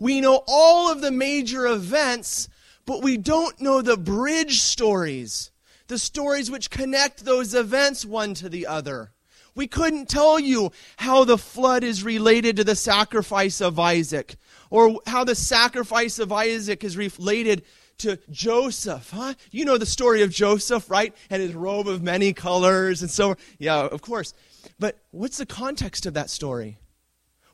We 0.00 0.20
know 0.20 0.42
all 0.48 0.90
of 0.90 1.02
the 1.02 1.12
major 1.12 1.68
events, 1.68 2.48
but 2.84 3.04
we 3.04 3.16
don't 3.16 3.60
know 3.60 3.80
the 3.80 3.96
bridge 3.96 4.60
stories, 4.60 5.52
the 5.86 6.00
stories 6.00 6.50
which 6.50 6.68
connect 6.68 7.24
those 7.24 7.54
events 7.54 8.04
one 8.04 8.34
to 8.34 8.48
the 8.48 8.66
other. 8.66 9.12
We 9.54 9.68
couldn't 9.68 10.08
tell 10.08 10.38
you 10.38 10.72
how 10.96 11.22
the 11.22 11.38
flood 11.38 11.84
is 11.84 12.02
related 12.02 12.56
to 12.56 12.64
the 12.64 12.76
sacrifice 12.76 13.60
of 13.60 13.78
Isaac, 13.78 14.36
or 14.70 15.00
how 15.06 15.24
the 15.24 15.34
sacrifice 15.34 16.18
of 16.18 16.32
Isaac 16.32 16.84
is 16.84 16.96
related 16.96 17.62
to 17.98 18.18
Joseph, 18.30 19.10
huh? 19.10 19.34
You 19.50 19.64
know 19.64 19.76
the 19.76 19.86
story 19.86 20.22
of 20.22 20.30
Joseph, 20.30 20.88
right? 20.90 21.14
And 21.30 21.42
his 21.42 21.54
robe 21.54 21.88
of 21.88 22.02
many 22.02 22.32
colors, 22.32 23.02
and 23.02 23.10
so, 23.10 23.36
yeah, 23.58 23.80
of 23.80 24.02
course. 24.02 24.34
But 24.78 24.98
what's 25.10 25.38
the 25.38 25.46
context 25.46 26.06
of 26.06 26.14
that 26.14 26.30
story? 26.30 26.78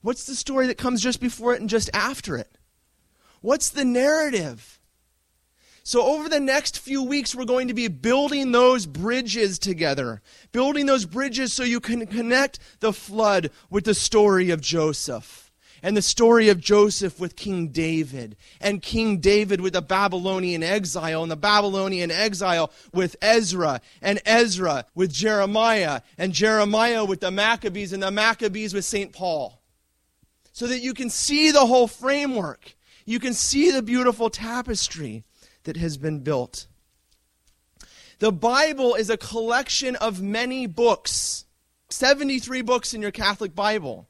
What's 0.03 0.27
the 0.27 0.35
story 0.35 0.67
that 0.67 0.77
comes 0.77 1.01
just 1.01 1.21
before 1.21 1.55
it 1.55 1.61
and 1.61 1.71
just 1.71 1.89
after 1.95 2.37
it? 2.37 2.59
What's 3.41 3.71
the 3.71 3.85
narrative? 3.85 4.79
So, 5.83 6.03
over 6.03 6.31
the 6.31 6.41
next 6.41 6.79
few 6.79 7.03
weeks, 7.03 7.35
we're 7.35 7.45
going 7.45 7.69
to 7.69 7.75
be 7.75 7.89
building 7.89 8.53
those 8.53 8.87
bridges 8.87 9.59
together. 9.59 10.23
Building 10.51 10.87
those 10.87 11.05
bridges 11.05 11.53
so 11.53 11.63
you 11.63 11.79
can 11.79 12.07
connect 12.07 12.59
the 12.81 12.93
flood 12.93 13.51
with 13.69 13.85
the 13.85 13.95
story 13.95 14.51
of 14.51 14.63
Joseph. 14.63 15.44
And 15.85 15.95
the 15.95 16.03
story 16.03 16.49
of 16.49 16.61
Joseph 16.61 17.21
with 17.21 17.37
King 17.37 17.69
David. 17.69 18.39
And 18.59 18.81
King 18.81 19.19
David 19.19 19.61
with 19.61 19.75
the 19.75 19.83
Babylonian 19.83 20.63
exile. 20.63 21.23
And 21.23 21.31
the 21.31 21.37
Babylonian 21.37 22.11
exile 22.11 22.73
with 22.95 23.17
Ezra. 23.21 23.83
And 24.01 24.19
Ezra 24.25 24.87
with 24.95 25.13
Jeremiah. 25.13 26.01
And 26.17 26.33
Jeremiah 26.33 27.05
with 27.05 27.21
the 27.21 27.31
Maccabees. 27.31 27.93
And 27.93 28.03
the 28.03 28.11
Maccabees 28.11 28.73
with 28.73 28.87
St. 28.87 29.13
Paul. 29.13 29.61
So 30.53 30.67
that 30.69 30.81
you 30.81 30.95
can 30.95 31.11
see 31.11 31.51
the 31.51 31.67
whole 31.67 31.87
framework. 31.87 32.77
You 33.05 33.21
can 33.21 33.35
see 33.35 33.71
the 33.71 33.83
beautiful 33.83 34.31
tapestry 34.31 35.23
that 35.65 35.77
has 35.77 35.99
been 35.99 36.21
built. 36.21 36.67
The 38.21 38.33
Bible 38.33 38.95
is 38.95 39.11
a 39.11 39.19
collection 39.19 39.97
of 39.97 40.23
many 40.23 40.67
books, 40.67 41.45
73 41.91 42.63
books 42.63 42.95
in 42.95 43.03
your 43.03 43.11
Catholic 43.11 43.55
Bible, 43.55 44.09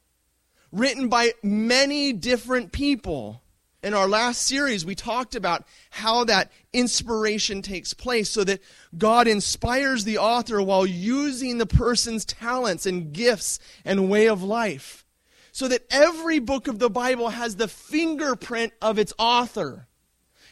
written 0.75 1.07
by 1.07 1.31
many 1.41 2.11
different 2.11 2.71
people. 2.71 3.41
In 3.81 3.93
our 3.93 4.09
last 4.09 4.41
series, 4.41 4.85
we 4.85 4.93
talked 4.93 5.35
about 5.35 5.65
how 5.89 6.25
that 6.25 6.51
inspiration 6.73 7.61
takes 7.61 7.93
place 7.93 8.29
so 8.29 8.43
that 8.43 8.61
God 8.97 9.27
inspires 9.27 10.03
the 10.03 10.17
author 10.17 10.61
while 10.61 10.85
using 10.85 11.57
the 11.57 11.65
person's 11.65 12.25
talents 12.25 12.85
and 12.85 13.13
gifts 13.13 13.59
and 13.85 14.09
way 14.09 14.27
of 14.27 14.43
life. 14.43 15.05
So 15.51 15.69
that 15.69 15.85
every 15.89 16.39
book 16.39 16.67
of 16.67 16.79
the 16.79 16.89
Bible 16.89 17.29
has 17.29 17.55
the 17.55 17.69
fingerprint 17.69 18.73
of 18.81 18.99
its 18.99 19.13
author. 19.17 19.87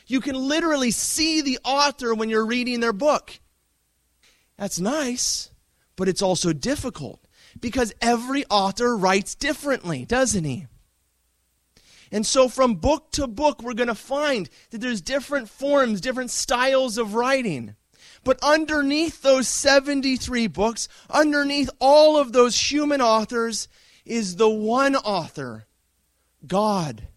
You 0.08 0.22
can 0.22 0.36
literally 0.36 0.92
see 0.92 1.42
the 1.42 1.60
author 1.66 2.16
when 2.16 2.30
you're 2.30 2.46
reading 2.46 2.80
their 2.80 2.94
book. 2.94 3.40
That's 4.58 4.80
nice, 4.80 5.50
but 5.98 6.08
it's 6.08 6.22
also 6.22 6.54
difficult 6.54 7.23
because 7.64 7.94
every 8.02 8.44
author 8.50 8.98
writes 8.98 9.36
differently, 9.36 10.04
doesn't 10.04 10.44
he? 10.44 10.68
And 12.12 12.26
so, 12.26 12.50
from 12.50 12.76
book 12.76 13.10
to 13.14 13.26
book, 13.26 13.64
we're 13.64 13.74
going 13.74 13.88
to 13.88 13.96
find 13.96 14.50
that 14.72 14.82
there's 14.82 15.00
different 15.00 15.48
forms, 15.48 16.02
different 16.02 16.30
styles 16.30 16.98
of 16.98 17.16
writing. 17.16 17.76
But 18.26 18.38
underneath 18.44 19.22
those 19.22 19.48
73 19.48 20.48
books, 20.48 20.90
underneath 21.10 21.70
all 21.80 22.18
of 22.18 22.34
those 22.34 22.60
human 22.60 23.00
authors, 23.00 23.70
is 24.04 24.36
the 24.36 24.50
one 24.50 24.98
author, 24.98 25.66
God 26.46 27.08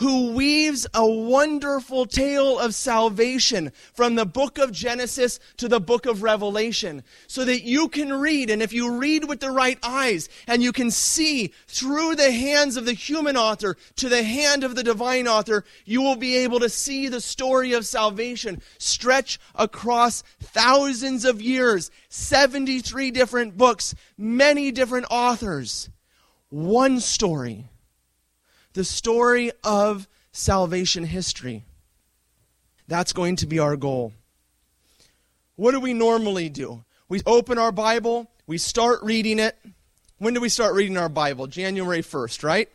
who 0.00 0.32
weaves 0.32 0.86
a 0.94 1.06
wonderful 1.06 2.06
tale 2.06 2.58
of 2.58 2.74
salvation 2.74 3.70
from 3.92 4.14
the 4.14 4.24
book 4.24 4.56
of 4.56 4.72
Genesis 4.72 5.38
to 5.58 5.68
the 5.68 5.78
book 5.78 6.06
of 6.06 6.22
Revelation 6.22 7.02
so 7.26 7.44
that 7.44 7.64
you 7.64 7.86
can 7.88 8.10
read. 8.10 8.48
And 8.48 8.62
if 8.62 8.72
you 8.72 8.96
read 8.96 9.28
with 9.28 9.40
the 9.40 9.50
right 9.50 9.78
eyes 9.82 10.30
and 10.46 10.62
you 10.62 10.72
can 10.72 10.90
see 10.90 11.52
through 11.68 12.16
the 12.16 12.32
hands 12.32 12.78
of 12.78 12.86
the 12.86 12.94
human 12.94 13.36
author 13.36 13.76
to 13.96 14.08
the 14.08 14.22
hand 14.22 14.64
of 14.64 14.74
the 14.74 14.82
divine 14.82 15.28
author, 15.28 15.64
you 15.84 16.00
will 16.00 16.16
be 16.16 16.38
able 16.38 16.60
to 16.60 16.70
see 16.70 17.08
the 17.08 17.20
story 17.20 17.74
of 17.74 17.84
salvation 17.84 18.62
stretch 18.78 19.38
across 19.54 20.22
thousands 20.40 21.26
of 21.26 21.42
years, 21.42 21.90
73 22.08 23.10
different 23.10 23.58
books, 23.58 23.94
many 24.16 24.72
different 24.72 25.06
authors. 25.10 25.90
One 26.48 27.00
story 27.00 27.69
the 28.72 28.84
story 28.84 29.50
of 29.64 30.08
salvation 30.32 31.04
history. 31.04 31.64
That's 32.86 33.12
going 33.12 33.36
to 33.36 33.46
be 33.46 33.58
our 33.58 33.76
goal. 33.76 34.12
What 35.56 35.72
do 35.72 35.80
we 35.80 35.94
normally 35.94 36.48
do? 36.48 36.84
We 37.08 37.22
open 37.26 37.58
our 37.58 37.72
Bible, 37.72 38.30
we 38.46 38.58
start 38.58 39.02
reading 39.02 39.38
it. 39.38 39.56
When 40.18 40.34
do 40.34 40.40
we 40.40 40.48
start 40.48 40.74
reading 40.74 40.96
our 40.96 41.08
Bible? 41.08 41.46
January 41.46 42.02
1st, 42.02 42.44
right? 42.44 42.68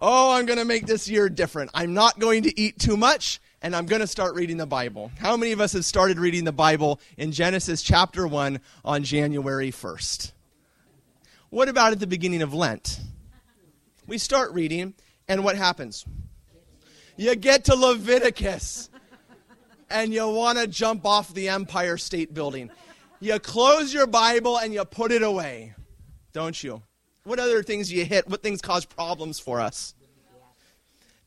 Oh, 0.00 0.32
I'm 0.32 0.46
going 0.46 0.58
to 0.58 0.64
make 0.64 0.86
this 0.86 1.08
year 1.08 1.28
different. 1.28 1.70
I'm 1.74 1.94
not 1.94 2.18
going 2.18 2.44
to 2.44 2.60
eat 2.60 2.78
too 2.78 2.96
much, 2.96 3.40
and 3.62 3.74
I'm 3.74 3.86
going 3.86 4.00
to 4.00 4.06
start 4.06 4.34
reading 4.34 4.56
the 4.56 4.66
Bible. 4.66 5.10
How 5.18 5.36
many 5.36 5.52
of 5.52 5.60
us 5.60 5.72
have 5.72 5.84
started 5.84 6.18
reading 6.18 6.44
the 6.44 6.52
Bible 6.52 7.00
in 7.16 7.32
Genesis 7.32 7.82
chapter 7.82 8.26
1 8.26 8.60
on 8.84 9.02
January 9.04 9.70
1st? 9.70 10.32
What 11.50 11.68
about 11.68 11.92
at 11.92 12.00
the 12.00 12.06
beginning 12.06 12.42
of 12.42 12.52
Lent? 12.52 13.00
We 14.08 14.16
start 14.16 14.54
reading, 14.54 14.94
and 15.28 15.44
what 15.44 15.54
happens? 15.54 16.06
You 17.18 17.36
get 17.36 17.64
to 17.64 17.74
Leviticus, 17.74 18.88
and 19.90 20.14
you 20.14 20.26
want 20.26 20.56
to 20.56 20.66
jump 20.66 21.04
off 21.04 21.34
the 21.34 21.50
Empire 21.50 21.98
State 21.98 22.32
Building. 22.32 22.70
You 23.20 23.38
close 23.38 23.92
your 23.92 24.06
Bible 24.06 24.56
and 24.56 24.72
you 24.72 24.82
put 24.86 25.12
it 25.12 25.22
away, 25.22 25.74
don't 26.32 26.60
you? 26.62 26.80
What 27.24 27.38
other 27.38 27.62
things 27.62 27.92
you 27.92 28.06
hit? 28.06 28.26
What 28.30 28.42
things 28.42 28.62
cause 28.62 28.86
problems 28.86 29.38
for 29.38 29.60
us? 29.60 29.94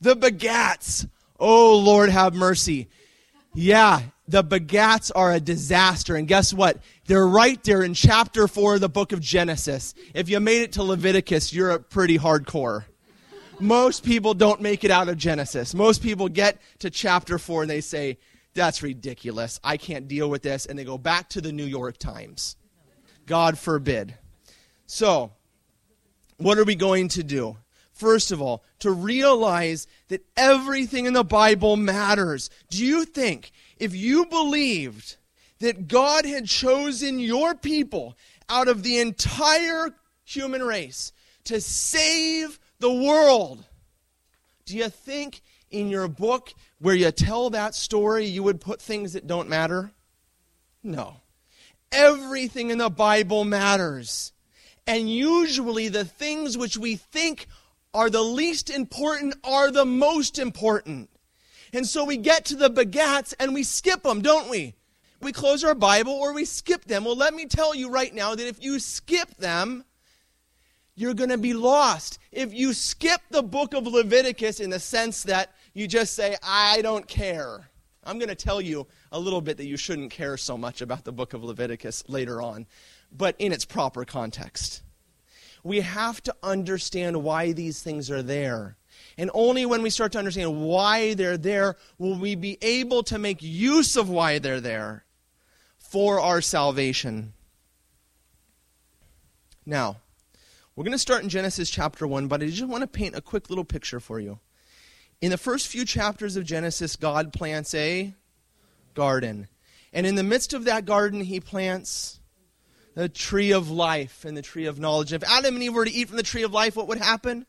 The 0.00 0.16
begats. 0.16 1.08
Oh, 1.38 1.78
Lord, 1.78 2.10
have 2.10 2.34
mercy. 2.34 2.88
Yeah, 3.54 4.02
the 4.26 4.42
begats 4.42 5.10
are 5.14 5.32
a 5.32 5.40
disaster. 5.40 6.16
And 6.16 6.26
guess 6.26 6.54
what? 6.54 6.78
They're 7.06 7.26
right 7.26 7.62
there 7.64 7.82
in 7.82 7.94
chapter 7.94 8.48
4 8.48 8.76
of 8.76 8.80
the 8.80 8.88
book 8.88 9.12
of 9.12 9.20
Genesis. 9.20 9.94
If 10.14 10.28
you 10.28 10.40
made 10.40 10.62
it 10.62 10.72
to 10.72 10.82
Leviticus, 10.82 11.52
you're 11.52 11.70
a 11.70 11.78
pretty 11.78 12.18
hardcore. 12.18 12.84
Most 13.60 14.04
people 14.04 14.34
don't 14.34 14.60
make 14.60 14.84
it 14.84 14.90
out 14.90 15.08
of 15.08 15.18
Genesis. 15.18 15.74
Most 15.74 16.02
people 16.02 16.28
get 16.28 16.60
to 16.80 16.90
chapter 16.90 17.38
4 17.38 17.62
and 17.62 17.70
they 17.70 17.80
say, 17.80 18.18
That's 18.54 18.82
ridiculous. 18.82 19.60
I 19.62 19.76
can't 19.76 20.08
deal 20.08 20.30
with 20.30 20.42
this. 20.42 20.66
And 20.66 20.78
they 20.78 20.84
go 20.84 20.98
back 20.98 21.28
to 21.30 21.40
the 21.40 21.52
New 21.52 21.66
York 21.66 21.98
Times. 21.98 22.56
God 23.26 23.58
forbid. 23.58 24.14
So, 24.86 25.32
what 26.38 26.58
are 26.58 26.64
we 26.64 26.74
going 26.74 27.08
to 27.08 27.22
do? 27.22 27.56
First 27.92 28.32
of 28.32 28.40
all, 28.40 28.64
to 28.80 28.90
realize 28.90 29.86
that 30.08 30.24
everything 30.36 31.06
in 31.06 31.12
the 31.12 31.24
Bible 31.24 31.76
matters. 31.76 32.50
Do 32.70 32.84
you 32.84 33.04
think 33.04 33.52
if 33.76 33.94
you 33.94 34.26
believed 34.26 35.16
that 35.60 35.88
God 35.88 36.24
had 36.24 36.46
chosen 36.46 37.18
your 37.18 37.54
people 37.54 38.16
out 38.48 38.68
of 38.68 38.82
the 38.82 38.98
entire 38.98 39.94
human 40.24 40.62
race 40.62 41.12
to 41.44 41.60
save 41.60 42.58
the 42.78 42.92
world, 42.92 43.64
do 44.64 44.76
you 44.76 44.88
think 44.88 45.42
in 45.70 45.88
your 45.88 46.08
book 46.08 46.52
where 46.78 46.94
you 46.94 47.10
tell 47.10 47.50
that 47.50 47.74
story, 47.74 48.26
you 48.26 48.42
would 48.42 48.60
put 48.60 48.80
things 48.80 49.12
that 49.12 49.26
don't 49.26 49.48
matter? 49.48 49.92
No. 50.82 51.16
Everything 51.92 52.70
in 52.70 52.78
the 52.78 52.90
Bible 52.90 53.44
matters. 53.44 54.32
And 54.86 55.08
usually 55.08 55.88
the 55.88 56.04
things 56.04 56.58
which 56.58 56.76
we 56.76 56.96
think 56.96 57.46
are 57.94 58.10
the 58.10 58.22
least 58.22 58.70
important 58.70 59.34
are 59.44 59.70
the 59.70 59.84
most 59.84 60.38
important. 60.38 61.10
And 61.72 61.86
so 61.86 62.04
we 62.04 62.16
get 62.16 62.44
to 62.46 62.56
the 62.56 62.70
begats 62.70 63.34
and 63.38 63.54
we 63.54 63.62
skip 63.62 64.02
them, 64.02 64.20
don't 64.20 64.50
we? 64.50 64.74
We 65.20 65.32
close 65.32 65.62
our 65.64 65.74
Bible 65.74 66.12
or 66.12 66.32
we 66.32 66.44
skip 66.44 66.84
them. 66.84 67.04
Well, 67.04 67.16
let 67.16 67.32
me 67.32 67.46
tell 67.46 67.74
you 67.74 67.88
right 67.88 68.12
now 68.12 68.34
that 68.34 68.46
if 68.46 68.62
you 68.62 68.78
skip 68.78 69.36
them, 69.36 69.84
you're 70.94 71.14
going 71.14 71.30
to 71.30 71.38
be 71.38 71.54
lost. 71.54 72.18
If 72.30 72.52
you 72.52 72.74
skip 72.74 73.20
the 73.30 73.42
book 73.42 73.72
of 73.72 73.86
Leviticus 73.86 74.60
in 74.60 74.70
the 74.70 74.80
sense 74.80 75.22
that 75.24 75.54
you 75.74 75.86
just 75.86 76.14
say, 76.14 76.36
I 76.42 76.82
don't 76.82 77.06
care, 77.06 77.68
I'm 78.04 78.18
going 78.18 78.28
to 78.28 78.34
tell 78.34 78.60
you 78.60 78.86
a 79.10 79.18
little 79.18 79.40
bit 79.40 79.56
that 79.58 79.66
you 79.66 79.76
shouldn't 79.76 80.10
care 80.10 80.36
so 80.36 80.58
much 80.58 80.82
about 80.82 81.04
the 81.04 81.12
book 81.12 81.34
of 81.34 81.44
Leviticus 81.44 82.04
later 82.08 82.42
on, 82.42 82.66
but 83.10 83.36
in 83.38 83.52
its 83.52 83.64
proper 83.64 84.04
context. 84.04 84.82
We 85.62 85.80
have 85.80 86.22
to 86.24 86.34
understand 86.42 87.22
why 87.22 87.52
these 87.52 87.82
things 87.82 88.10
are 88.10 88.22
there. 88.22 88.76
And 89.16 89.30
only 89.34 89.66
when 89.66 89.82
we 89.82 89.90
start 89.90 90.12
to 90.12 90.18
understand 90.18 90.60
why 90.60 91.14
they're 91.14 91.38
there 91.38 91.76
will 91.98 92.18
we 92.18 92.34
be 92.34 92.58
able 92.62 93.02
to 93.04 93.18
make 93.18 93.42
use 93.42 93.96
of 93.96 94.08
why 94.08 94.38
they're 94.38 94.60
there 94.60 95.04
for 95.78 96.20
our 96.20 96.40
salvation. 96.40 97.32
Now, 99.64 99.98
we're 100.74 100.84
going 100.84 100.92
to 100.92 100.98
start 100.98 101.22
in 101.22 101.28
Genesis 101.28 101.70
chapter 101.70 102.06
1, 102.06 102.28
but 102.28 102.42
I 102.42 102.46
just 102.46 102.64
want 102.64 102.80
to 102.80 102.86
paint 102.86 103.14
a 103.14 103.20
quick 103.20 103.50
little 103.50 103.64
picture 103.64 104.00
for 104.00 104.18
you. 104.18 104.38
In 105.20 105.30
the 105.30 105.38
first 105.38 105.68
few 105.68 105.84
chapters 105.84 106.36
of 106.36 106.44
Genesis, 106.44 106.96
God 106.96 107.32
plants 107.32 107.74
a 107.74 108.14
garden. 108.94 109.48
And 109.92 110.06
in 110.06 110.14
the 110.14 110.22
midst 110.22 110.54
of 110.54 110.64
that 110.64 110.86
garden, 110.86 111.20
he 111.20 111.38
plants 111.38 112.18
the 112.94 113.08
tree 113.08 113.52
of 113.52 113.70
life 113.70 114.24
and 114.24 114.36
the 114.36 114.42
tree 114.42 114.66
of 114.66 114.78
knowledge. 114.78 115.12
If 115.12 115.24
Adam 115.24 115.54
and 115.54 115.62
Eve 115.62 115.74
were 115.74 115.84
to 115.84 115.90
eat 115.90 116.08
from 116.08 116.16
the 116.16 116.22
tree 116.22 116.42
of 116.42 116.52
life, 116.52 116.76
what 116.76 116.88
would 116.88 116.98
happen? 116.98 117.46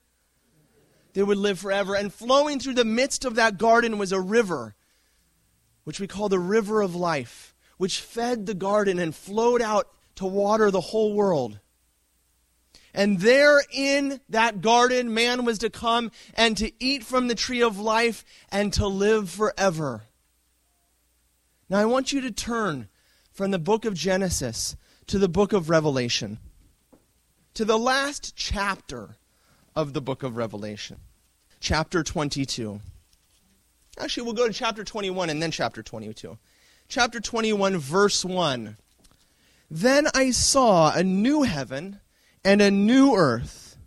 They 1.14 1.24
would 1.24 1.38
live 1.38 1.60
forever. 1.60 1.96
And 1.96 2.14
flowing 2.14 2.60
through 2.60 2.76
the 2.76 2.86
midst 2.86 3.26
of 3.26 3.36
that 3.36 3.58
garden 3.58 3.98
was 3.98 4.12
a 4.12 4.20
river, 4.20 4.76
which 5.84 6.00
we 6.00 6.08
call 6.08 6.30
the 6.30 6.40
river 6.40 6.82
of 6.82 6.96
life, 6.96 7.54
which 7.78 8.00
fed 8.00 8.46
the 8.46 8.54
garden 8.54 9.00
and 9.00 9.14
flowed 9.14 9.62
out 9.62 9.90
to 10.16 10.26
water 10.26 10.72
the 10.72 10.82
whole 10.82 11.14
world. 11.14 11.60
And 12.94 13.20
there 13.20 13.62
in 13.72 14.22
that 14.30 14.62
garden, 14.62 15.14
man 15.14 15.46
was 15.46 15.58
to 15.60 15.70
come 15.70 16.12
and 16.36 16.56
to 16.58 16.72
eat 16.80 17.04
from 17.04 17.28
the 17.28 17.36
tree 17.36 17.62
of 17.62 17.80
life 17.80 18.24
and 18.52 18.72
to 18.74 18.88
live 18.88 19.30
forever. 19.32 20.04
Now, 21.70 21.80
I 21.80 21.86
want 21.86 22.14
you 22.14 22.22
to 22.22 22.32
turn 22.32 22.88
from 23.32 23.50
the 23.50 23.58
book 23.58 23.86
of 23.86 23.96
Genesis 23.96 24.76
to 25.08 25.20
the 25.20 25.28
book 25.28 25.54
of 25.54 25.70
Revelation, 25.70 26.40
to 27.54 27.66
the 27.66 27.78
last 27.78 28.36
chapter 28.36 29.18
of 29.76 29.94
the 29.94 30.02
book 30.02 30.24
of 30.24 30.38
Revelation, 30.38 30.98
chapter 31.60 32.04
22. 32.04 32.80
Actually, 34.00 34.24
we'll 34.24 34.34
go 34.34 34.48
to 34.48 34.54
chapter 34.54 34.84
21 34.84 35.30
and 35.30 35.42
then 35.42 35.52
chapter 35.52 35.84
22. 35.84 36.38
Chapter 36.88 37.20
21, 37.20 37.78
verse 37.78 38.26
1. 38.26 38.78
Then 39.70 40.08
I 40.14 40.32
saw 40.32 40.94
a 40.94 41.04
new 41.04 41.44
heaven 41.44 42.00
and 42.44 42.62
a 42.62 42.72
new 42.72 43.16
earth. 43.16 43.78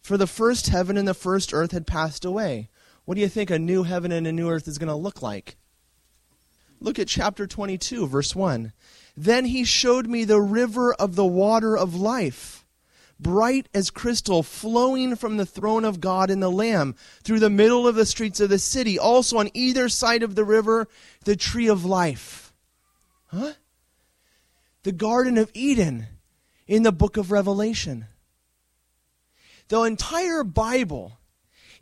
For 0.00 0.16
the 0.18 0.26
first 0.26 0.68
heaven 0.68 0.98
and 0.98 1.08
the 1.08 1.14
first 1.14 1.54
earth 1.54 1.72
had 1.72 1.86
passed 1.86 2.24
away. 2.24 2.68
What 3.04 3.14
do 3.14 3.20
you 3.20 3.28
think 3.28 3.50
a 3.50 3.58
new 3.58 3.84
heaven 3.84 4.12
and 4.12 4.26
a 4.26 4.32
new 4.32 4.50
earth 4.50 4.68
is 4.68 4.78
going 4.78 4.88
to 4.88 4.94
look 4.94 5.22
like? 5.22 5.56
Look 6.80 6.98
at 6.98 7.08
chapter 7.08 7.46
22, 7.46 8.06
verse 8.06 8.36
1. 8.36 8.72
Then 9.16 9.46
he 9.46 9.64
showed 9.64 10.06
me 10.06 10.24
the 10.24 10.40
river 10.40 10.92
of 10.94 11.14
the 11.14 11.24
water 11.24 11.76
of 11.76 11.94
life, 11.94 12.66
bright 13.20 13.68
as 13.72 13.90
crystal, 13.90 14.42
flowing 14.42 15.14
from 15.14 15.36
the 15.36 15.46
throne 15.46 15.84
of 15.84 16.00
God 16.00 16.30
and 16.30 16.42
the 16.42 16.50
Lamb 16.50 16.96
through 17.22 17.38
the 17.38 17.50
middle 17.50 17.86
of 17.86 17.94
the 17.94 18.06
streets 18.06 18.40
of 18.40 18.50
the 18.50 18.58
city. 18.58 18.98
Also 18.98 19.38
on 19.38 19.50
either 19.54 19.88
side 19.88 20.22
of 20.22 20.34
the 20.34 20.44
river, 20.44 20.88
the 21.24 21.36
tree 21.36 21.68
of 21.68 21.84
life. 21.84 22.52
Huh? 23.26 23.52
The 24.82 24.92
Garden 24.92 25.38
of 25.38 25.50
Eden 25.54 26.06
in 26.66 26.82
the 26.82 26.92
book 26.92 27.16
of 27.16 27.30
Revelation. 27.30 28.06
The 29.68 29.82
entire 29.82 30.44
Bible 30.44 31.18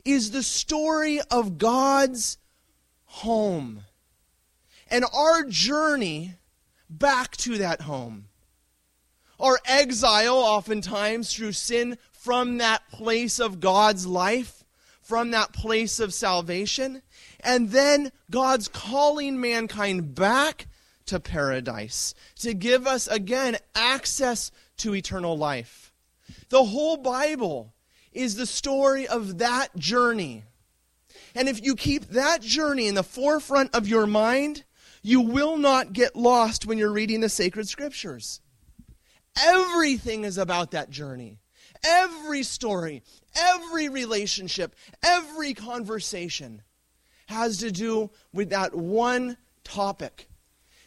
is 0.04 0.30
the 0.30 0.42
story 0.42 1.20
of 1.30 1.58
God's 1.58 2.38
home 3.04 3.84
and 4.88 5.04
our 5.14 5.44
journey 5.44 6.36
back 6.98 7.36
to 7.38 7.58
that 7.58 7.82
home. 7.82 8.26
Our 9.40 9.58
exile, 9.66 10.36
oftentimes 10.36 11.32
through 11.32 11.52
sin, 11.52 11.98
from 12.12 12.58
that 12.58 12.88
place 12.90 13.40
of 13.40 13.60
God's 13.60 14.06
life, 14.06 14.62
from 15.00 15.32
that 15.32 15.52
place 15.52 15.98
of 15.98 16.14
salvation, 16.14 17.02
and 17.40 17.70
then 17.70 18.12
God's 18.30 18.68
calling 18.68 19.40
mankind 19.40 20.14
back 20.14 20.66
to 21.06 21.18
paradise 21.18 22.14
to 22.36 22.54
give 22.54 22.86
us 22.86 23.08
again 23.08 23.56
access 23.74 24.52
to 24.78 24.94
eternal 24.94 25.36
life. 25.36 25.92
The 26.48 26.64
whole 26.64 26.96
Bible 26.96 27.74
is 28.12 28.36
the 28.36 28.46
story 28.46 29.06
of 29.06 29.38
that 29.38 29.74
journey. 29.76 30.44
And 31.34 31.48
if 31.48 31.64
you 31.64 31.74
keep 31.74 32.06
that 32.10 32.42
journey 32.42 32.86
in 32.86 32.94
the 32.94 33.02
forefront 33.02 33.74
of 33.74 33.88
your 33.88 34.06
mind, 34.06 34.64
you 35.02 35.20
will 35.20 35.56
not 35.56 35.92
get 35.92 36.16
lost 36.16 36.66
when 36.66 36.78
you're 36.78 36.92
reading 36.92 37.20
the 37.20 37.28
sacred 37.28 37.68
scriptures. 37.68 38.40
Everything 39.44 40.24
is 40.24 40.38
about 40.38 40.70
that 40.72 40.90
journey. 40.90 41.38
Every 41.84 42.42
story, 42.42 43.02
every 43.34 43.88
relationship, 43.88 44.74
every 45.02 45.54
conversation 45.54 46.62
has 47.26 47.58
to 47.58 47.72
do 47.72 48.10
with 48.32 48.50
that 48.50 48.74
one 48.74 49.36
topic 49.64 50.28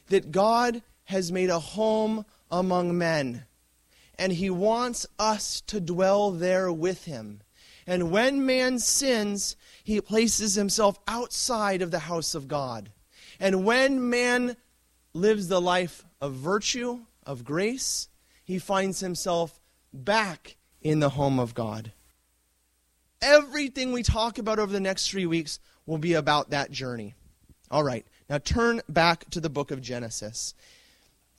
that 0.07 0.31
God 0.31 0.81
has 1.05 1.31
made 1.31 1.49
a 1.49 1.59
home 1.59 2.25
among 2.49 2.97
men 2.97 3.45
and 4.17 4.31
he 4.31 4.49
wants 4.49 5.05
us 5.19 5.61
to 5.61 5.79
dwell 5.79 6.31
there 6.31 6.71
with 6.71 7.05
him. 7.05 7.41
And 7.87 8.11
when 8.11 8.45
man 8.45 8.79
sins, 8.79 9.55
he 9.83 10.01
places 10.01 10.55
himself 10.55 10.97
outside 11.07 11.81
of 11.81 11.91
the 11.91 11.99
house 11.99 12.33
of 12.33 12.47
God. 12.47 12.91
And 13.39 13.65
when 13.65 14.09
man 14.09 14.57
lives 15.13 15.47
the 15.47 15.61
life 15.61 16.03
of 16.21 16.33
virtue, 16.33 17.01
of 17.25 17.43
grace, 17.43 18.09
he 18.43 18.59
finds 18.59 18.99
himself 18.99 19.59
back 19.93 20.57
in 20.81 20.99
the 20.99 21.09
home 21.09 21.39
of 21.39 21.53
God. 21.53 21.91
Everything 23.21 23.91
we 23.91 24.03
talk 24.03 24.37
about 24.37 24.59
over 24.59 24.71
the 24.71 24.79
next 24.79 25.09
three 25.09 25.25
weeks 25.25 25.59
will 25.85 25.97
be 25.97 26.13
about 26.13 26.51
that 26.51 26.71
journey. 26.71 27.15
All 27.71 27.83
right, 27.83 28.05
now 28.29 28.37
turn 28.37 28.81
back 28.87 29.29
to 29.31 29.39
the 29.39 29.49
book 29.49 29.71
of 29.71 29.81
Genesis. 29.81 30.53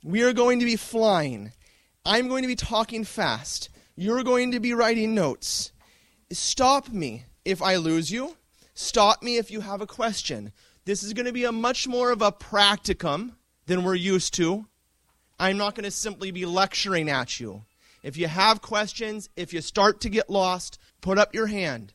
We 0.03 0.23
are 0.23 0.33
going 0.33 0.59
to 0.59 0.65
be 0.65 0.75
flying 0.75 1.51
I'm 2.07 2.29
going 2.29 2.43
to 2.43 2.47
be 2.47 2.55
talking 2.55 3.03
fast. 3.03 3.67
You're 3.97 4.23
going 4.23 4.53
to 4.53 4.61
be 4.61 4.73
writing 4.73 5.13
notes. 5.13 5.73
Stop 6.31 6.87
me 6.87 7.25
if 7.43 7.61
I 7.61 7.75
lose 7.75 8.09
you. 8.09 8.37
Stop 8.73 9.21
me 9.21 9.35
if 9.35 9.51
you 9.51 9.59
have 9.59 9.81
a 9.81 9.87
question. 9.87 10.53
This 10.87 11.03
is 11.03 11.11
going 11.11 11.25
to 11.25 11.33
be 11.33 11.43
a 11.43 11.51
much 11.51 11.85
more 11.85 12.11
of 12.11 12.21
a 12.21 12.31
practicum 12.31 13.33
than 13.65 13.83
we're 13.83 13.93
used 13.93 14.33
to. 14.35 14.67
I'm 15.37 15.57
not 15.57 15.75
going 15.75 15.83
to 15.83 15.91
simply 15.91 16.31
be 16.31 16.45
lecturing 16.45 17.09
at 17.09 17.41
you. 17.41 17.65
If 18.03 18.15
you 18.15 18.27
have 18.29 18.61
questions, 18.61 19.27
if 19.35 19.51
you 19.51 19.59
start 19.59 19.99
to 19.99 20.09
get 20.09 20.29
lost, 20.29 20.79
put 21.01 21.17
up 21.17 21.35
your 21.35 21.47
hand. 21.47 21.91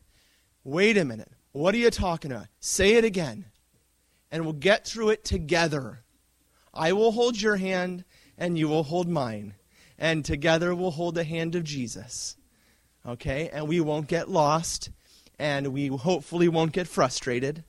Wait 0.63 0.99
a 0.99 1.07
minute. 1.07 1.33
What 1.53 1.75
are 1.75 1.79
you 1.79 1.91
talking 1.91 2.33
about? 2.33 2.49
Say 2.61 2.97
it 2.97 3.05
again. 3.05 3.47
And 4.31 4.45
we'll 4.45 4.53
get 4.53 4.87
through 4.87 5.09
it 5.09 5.25
together. 5.25 6.05
I 6.75 6.93
will 6.93 7.13
hold 7.13 7.41
your 7.41 7.57
hand, 7.57 8.05
and 8.37 8.59
you 8.59 8.69
will 8.69 8.83
hold 8.83 9.09
mine 9.09 9.55
and 9.99 10.23
together 10.23 10.75
we'll 10.75 10.91
hold 10.91 11.15
the 11.15 11.25
hand 11.25 11.55
of 11.55 11.65
Jesus. 11.65 12.37
Okay? 13.07 13.49
And 13.51 13.69
we 13.69 13.81
won't 13.81 14.07
get 14.07 14.29
lost, 14.29 14.91
and 15.39 15.69
we 15.69 15.87
hopefully 15.87 16.49
won't 16.49 16.73
get 16.73 16.89
frustrated, 16.89 17.65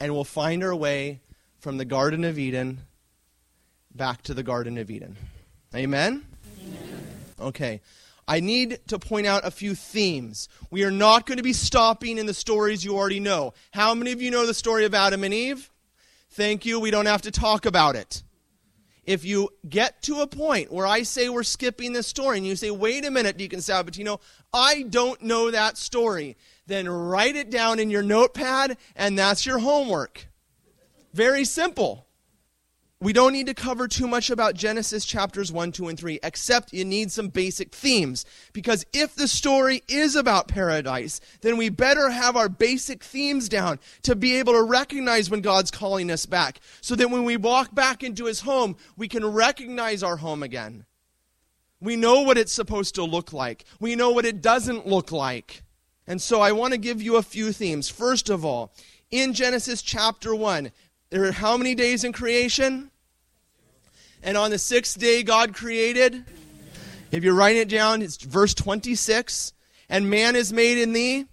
and 0.00 0.12
we'll 0.12 0.24
find 0.24 0.62
our 0.64 0.74
way 0.74 1.20
from 1.58 1.76
the 1.78 1.84
Garden 1.84 2.24
of 2.24 2.38
Eden 2.38 2.80
back 3.94 4.22
to 4.22 4.34
the 4.34 4.42
Garden 4.42 4.78
of 4.78 4.90
Eden. 4.90 5.16
Amen? 5.74 6.24
Amen. 6.60 7.06
Okay. 7.40 7.80
I 8.28 8.40
need 8.40 8.78
to 8.86 8.98
point 8.98 9.26
out 9.26 9.44
a 9.44 9.50
few 9.50 9.74
themes. 9.74 10.48
We 10.70 10.84
are 10.84 10.90
not 10.90 11.26
going 11.26 11.38
to 11.38 11.42
be 11.42 11.52
stopping 11.52 12.18
in 12.18 12.26
the 12.26 12.34
stories 12.34 12.84
you 12.84 12.96
already 12.96 13.20
know. 13.20 13.52
How 13.72 13.94
many 13.94 14.12
of 14.12 14.22
you 14.22 14.30
know 14.30 14.46
the 14.46 14.54
story 14.54 14.84
of 14.84 14.94
Adam 14.94 15.24
and 15.24 15.34
Eve? 15.34 15.70
Thank 16.30 16.64
you. 16.64 16.78
We 16.80 16.90
don't 16.90 17.06
have 17.06 17.22
to 17.22 17.30
talk 17.30 17.66
about 17.66 17.96
it. 17.96 18.22
if 19.04 19.24
you 19.24 19.48
get 19.68 20.02
to 20.02 20.20
a 20.20 20.26
point 20.26 20.72
where 20.72 20.86
I 20.86 21.02
say 21.02 21.28
we're 21.28 21.42
skipping 21.42 21.92
this 21.92 22.06
story 22.06 22.38
and 22.38 22.46
you 22.46 22.54
say, 22.54 22.70
wait 22.70 23.04
a 23.04 23.10
minute, 23.10 23.36
Deacon 23.36 23.58
Sabatino, 23.58 24.20
I 24.52 24.82
don't 24.82 25.20
know 25.22 25.50
that 25.50 25.76
story, 25.76 26.36
then 26.72 26.88
write 26.88 27.36
it 27.36 27.50
down 27.50 27.78
in 27.78 27.90
your 27.90 28.02
notepad 28.02 28.76
and 28.96 29.18
that's 29.18 29.44
your 29.44 29.58
homework. 29.58 30.26
Very 31.12 31.44
simple. 31.44 32.06
We 33.02 33.12
don't 33.12 33.32
need 33.32 33.48
to 33.48 33.54
cover 33.54 33.88
too 33.88 34.06
much 34.06 34.30
about 34.30 34.54
Genesis 34.54 35.04
chapters 35.04 35.50
1, 35.50 35.72
2, 35.72 35.88
and 35.88 35.98
3, 35.98 36.20
except 36.22 36.72
you 36.72 36.84
need 36.84 37.10
some 37.10 37.30
basic 37.30 37.74
themes. 37.74 38.24
Because 38.52 38.86
if 38.92 39.16
the 39.16 39.26
story 39.26 39.82
is 39.88 40.14
about 40.14 40.46
paradise, 40.46 41.20
then 41.40 41.56
we 41.56 41.68
better 41.68 42.10
have 42.10 42.36
our 42.36 42.48
basic 42.48 43.02
themes 43.02 43.48
down 43.48 43.80
to 44.02 44.14
be 44.14 44.36
able 44.36 44.52
to 44.52 44.62
recognize 44.62 45.28
when 45.28 45.40
God's 45.40 45.72
calling 45.72 46.12
us 46.12 46.26
back. 46.26 46.60
So 46.80 46.94
that 46.94 47.10
when 47.10 47.24
we 47.24 47.36
walk 47.36 47.74
back 47.74 48.04
into 48.04 48.26
his 48.26 48.42
home, 48.42 48.76
we 48.96 49.08
can 49.08 49.26
recognize 49.26 50.04
our 50.04 50.18
home 50.18 50.44
again. 50.44 50.86
We 51.80 51.96
know 51.96 52.20
what 52.20 52.38
it's 52.38 52.52
supposed 52.52 52.94
to 52.94 53.02
look 53.02 53.32
like, 53.32 53.64
we 53.80 53.96
know 53.96 54.10
what 54.10 54.26
it 54.26 54.40
doesn't 54.40 54.86
look 54.86 55.10
like. 55.10 55.64
And 56.06 56.20
so 56.20 56.40
I 56.40 56.52
want 56.52 56.72
to 56.72 56.78
give 56.78 57.00
you 57.00 57.16
a 57.16 57.22
few 57.22 57.52
themes. 57.52 57.88
First 57.88 58.28
of 58.28 58.44
all, 58.44 58.72
in 59.10 59.34
Genesis 59.34 59.82
chapter 59.82 60.34
1, 60.34 60.72
there 61.10 61.24
are 61.24 61.32
how 61.32 61.56
many 61.56 61.74
days 61.74 62.04
in 62.04 62.12
creation? 62.12 62.90
And 64.22 64.36
on 64.36 64.50
the 64.50 64.58
sixth 64.58 64.98
day, 64.98 65.22
God 65.22 65.54
created. 65.54 66.24
If 67.10 67.22
you're 67.24 67.34
writing 67.34 67.62
it 67.62 67.68
down, 67.68 68.02
it's 68.02 68.16
verse 68.16 68.54
26. 68.54 69.52
And 69.88 70.08
man 70.08 70.36
is 70.36 70.52
made 70.52 70.78
in 70.78 70.92
the 70.92 71.26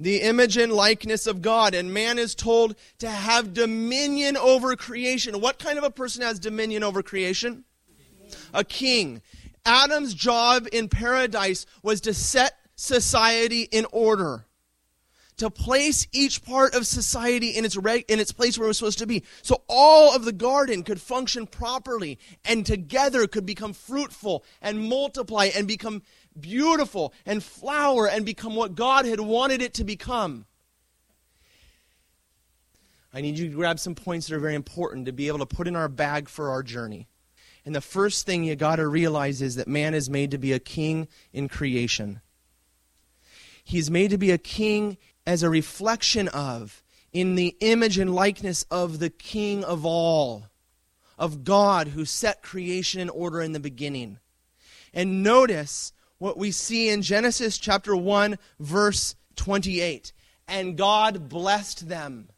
the 0.00 0.22
image 0.22 0.56
and 0.56 0.72
likeness 0.72 1.26
of 1.26 1.42
God. 1.42 1.74
And 1.74 1.92
man 1.92 2.18
is 2.18 2.34
told 2.34 2.74
to 2.98 3.08
have 3.08 3.52
dominion 3.52 4.36
over 4.36 4.74
creation. 4.74 5.40
What 5.40 5.58
kind 5.58 5.76
of 5.76 5.84
a 5.84 5.90
person 5.90 6.22
has 6.22 6.38
dominion 6.38 6.82
over 6.82 7.02
creation? 7.02 7.64
A 8.54 8.64
king. 8.64 9.20
Adam's 9.66 10.14
job 10.14 10.66
in 10.72 10.88
paradise 10.88 11.66
was 11.82 12.00
to 12.00 12.14
set 12.14 12.54
society 12.80 13.68
in 13.70 13.86
order 13.92 14.46
to 15.36 15.50
place 15.50 16.06
each 16.12 16.42
part 16.44 16.74
of 16.74 16.86
society 16.86 17.50
in 17.50 17.64
its, 17.64 17.76
reg- 17.76 18.04
in 18.08 18.18
its 18.18 18.32
place 18.32 18.58
where 18.58 18.66
it 18.66 18.68
was 18.68 18.78
supposed 18.78 18.98
to 18.98 19.06
be. 19.06 19.22
So 19.42 19.62
all 19.68 20.14
of 20.14 20.24
the 20.24 20.32
garden 20.32 20.82
could 20.82 21.00
function 21.00 21.46
properly 21.46 22.18
and 22.44 22.64
together 22.64 23.26
could 23.26 23.46
become 23.46 23.74
fruitful 23.74 24.44
and 24.62 24.88
multiply 24.88 25.50
and 25.54 25.68
become 25.68 26.02
beautiful 26.38 27.12
and 27.26 27.42
flower 27.42 28.08
and 28.08 28.24
become 28.24 28.54
what 28.54 28.74
God 28.74 29.04
had 29.04 29.20
wanted 29.20 29.62
it 29.62 29.74
to 29.74 29.84
become. 29.84 30.46
I 33.12 33.20
need 33.20 33.38
you 33.38 33.48
to 33.48 33.54
grab 33.56 33.78
some 33.78 33.94
points 33.94 34.28
that 34.28 34.36
are 34.36 34.40
very 34.40 34.54
important 34.54 35.06
to 35.06 35.12
be 35.12 35.28
able 35.28 35.40
to 35.40 35.46
put 35.46 35.68
in 35.68 35.76
our 35.76 35.88
bag 35.88 36.28
for 36.28 36.50
our 36.50 36.62
journey. 36.62 37.08
And 37.64 37.74
the 37.74 37.80
first 37.80 38.24
thing 38.24 38.44
you 38.44 38.56
got 38.56 38.76
to 38.76 38.86
realize 38.86 39.42
is 39.42 39.56
that 39.56 39.68
man 39.68 39.92
is 39.94 40.08
made 40.08 40.30
to 40.30 40.38
be 40.38 40.52
a 40.52 40.58
king 40.58 41.08
in 41.32 41.48
creation. 41.48 42.20
He's 43.70 43.88
made 43.88 44.10
to 44.10 44.18
be 44.18 44.32
a 44.32 44.38
king 44.38 44.98
as 45.24 45.44
a 45.44 45.48
reflection 45.48 46.26
of, 46.26 46.82
in 47.12 47.36
the 47.36 47.56
image 47.60 47.98
and 47.98 48.12
likeness 48.12 48.64
of 48.68 48.98
the 48.98 49.10
King 49.10 49.62
of 49.62 49.86
all, 49.86 50.46
of 51.16 51.44
God 51.44 51.86
who 51.86 52.04
set 52.04 52.42
creation 52.42 53.00
in 53.00 53.08
order 53.08 53.40
in 53.40 53.52
the 53.52 53.60
beginning. 53.60 54.18
And 54.92 55.22
notice 55.22 55.92
what 56.18 56.36
we 56.36 56.50
see 56.50 56.88
in 56.88 57.02
Genesis 57.02 57.58
chapter 57.58 57.94
1, 57.94 58.38
verse 58.58 59.14
28. 59.36 60.12
And 60.48 60.76
God 60.76 61.28
blessed 61.28 61.88
them. 61.88 62.30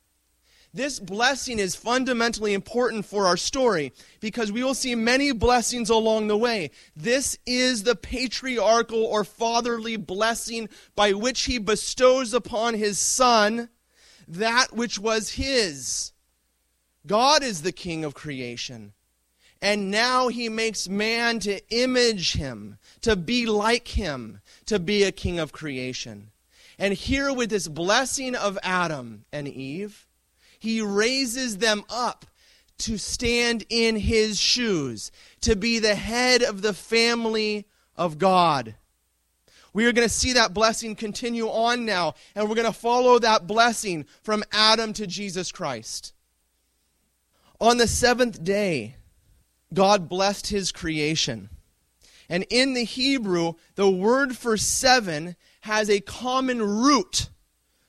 This 0.74 0.98
blessing 0.98 1.58
is 1.58 1.76
fundamentally 1.76 2.54
important 2.54 3.04
for 3.04 3.26
our 3.26 3.36
story 3.36 3.92
because 4.20 4.50
we 4.50 4.64
will 4.64 4.74
see 4.74 4.94
many 4.94 5.32
blessings 5.32 5.90
along 5.90 6.28
the 6.28 6.36
way. 6.36 6.70
This 6.96 7.36
is 7.44 7.82
the 7.82 7.94
patriarchal 7.94 9.04
or 9.04 9.22
fatherly 9.22 9.96
blessing 9.96 10.70
by 10.96 11.12
which 11.12 11.42
he 11.42 11.58
bestows 11.58 12.32
upon 12.32 12.74
his 12.74 12.98
son 12.98 13.68
that 14.26 14.72
which 14.72 14.98
was 14.98 15.30
his. 15.30 16.12
God 17.06 17.42
is 17.42 17.62
the 17.62 17.72
king 17.72 18.04
of 18.04 18.14
creation. 18.14 18.94
And 19.60 19.90
now 19.90 20.28
he 20.28 20.48
makes 20.48 20.88
man 20.88 21.38
to 21.40 21.60
image 21.68 22.32
him, 22.32 22.78
to 23.02 23.14
be 23.14 23.46
like 23.46 23.88
him, 23.88 24.40
to 24.66 24.78
be 24.78 25.02
a 25.02 25.12
king 25.12 25.38
of 25.38 25.52
creation. 25.52 26.30
And 26.78 26.94
here, 26.94 27.32
with 27.32 27.50
this 27.50 27.68
blessing 27.68 28.34
of 28.34 28.58
Adam 28.62 29.24
and 29.32 29.46
Eve, 29.46 30.08
he 30.62 30.80
raises 30.80 31.58
them 31.58 31.82
up 31.90 32.24
to 32.78 32.96
stand 32.96 33.66
in 33.68 33.96
his 33.96 34.38
shoes, 34.38 35.10
to 35.40 35.56
be 35.56 35.80
the 35.80 35.96
head 35.96 36.40
of 36.40 36.62
the 36.62 36.72
family 36.72 37.66
of 37.96 38.16
God. 38.16 38.76
We 39.72 39.86
are 39.86 39.92
going 39.92 40.06
to 40.06 40.14
see 40.14 40.34
that 40.34 40.54
blessing 40.54 40.94
continue 40.94 41.48
on 41.48 41.84
now, 41.84 42.14
and 42.36 42.48
we're 42.48 42.54
going 42.54 42.72
to 42.72 42.72
follow 42.72 43.18
that 43.18 43.48
blessing 43.48 44.06
from 44.22 44.44
Adam 44.52 44.92
to 44.92 45.06
Jesus 45.08 45.50
Christ. 45.50 46.14
On 47.60 47.78
the 47.78 47.88
seventh 47.88 48.44
day, 48.44 48.94
God 49.74 50.08
blessed 50.08 50.46
his 50.46 50.70
creation. 50.70 51.48
And 52.28 52.46
in 52.50 52.74
the 52.74 52.84
Hebrew, 52.84 53.54
the 53.74 53.90
word 53.90 54.36
for 54.36 54.56
seven 54.56 55.34
has 55.62 55.90
a 55.90 55.98
common 55.98 56.62
root. 56.62 57.30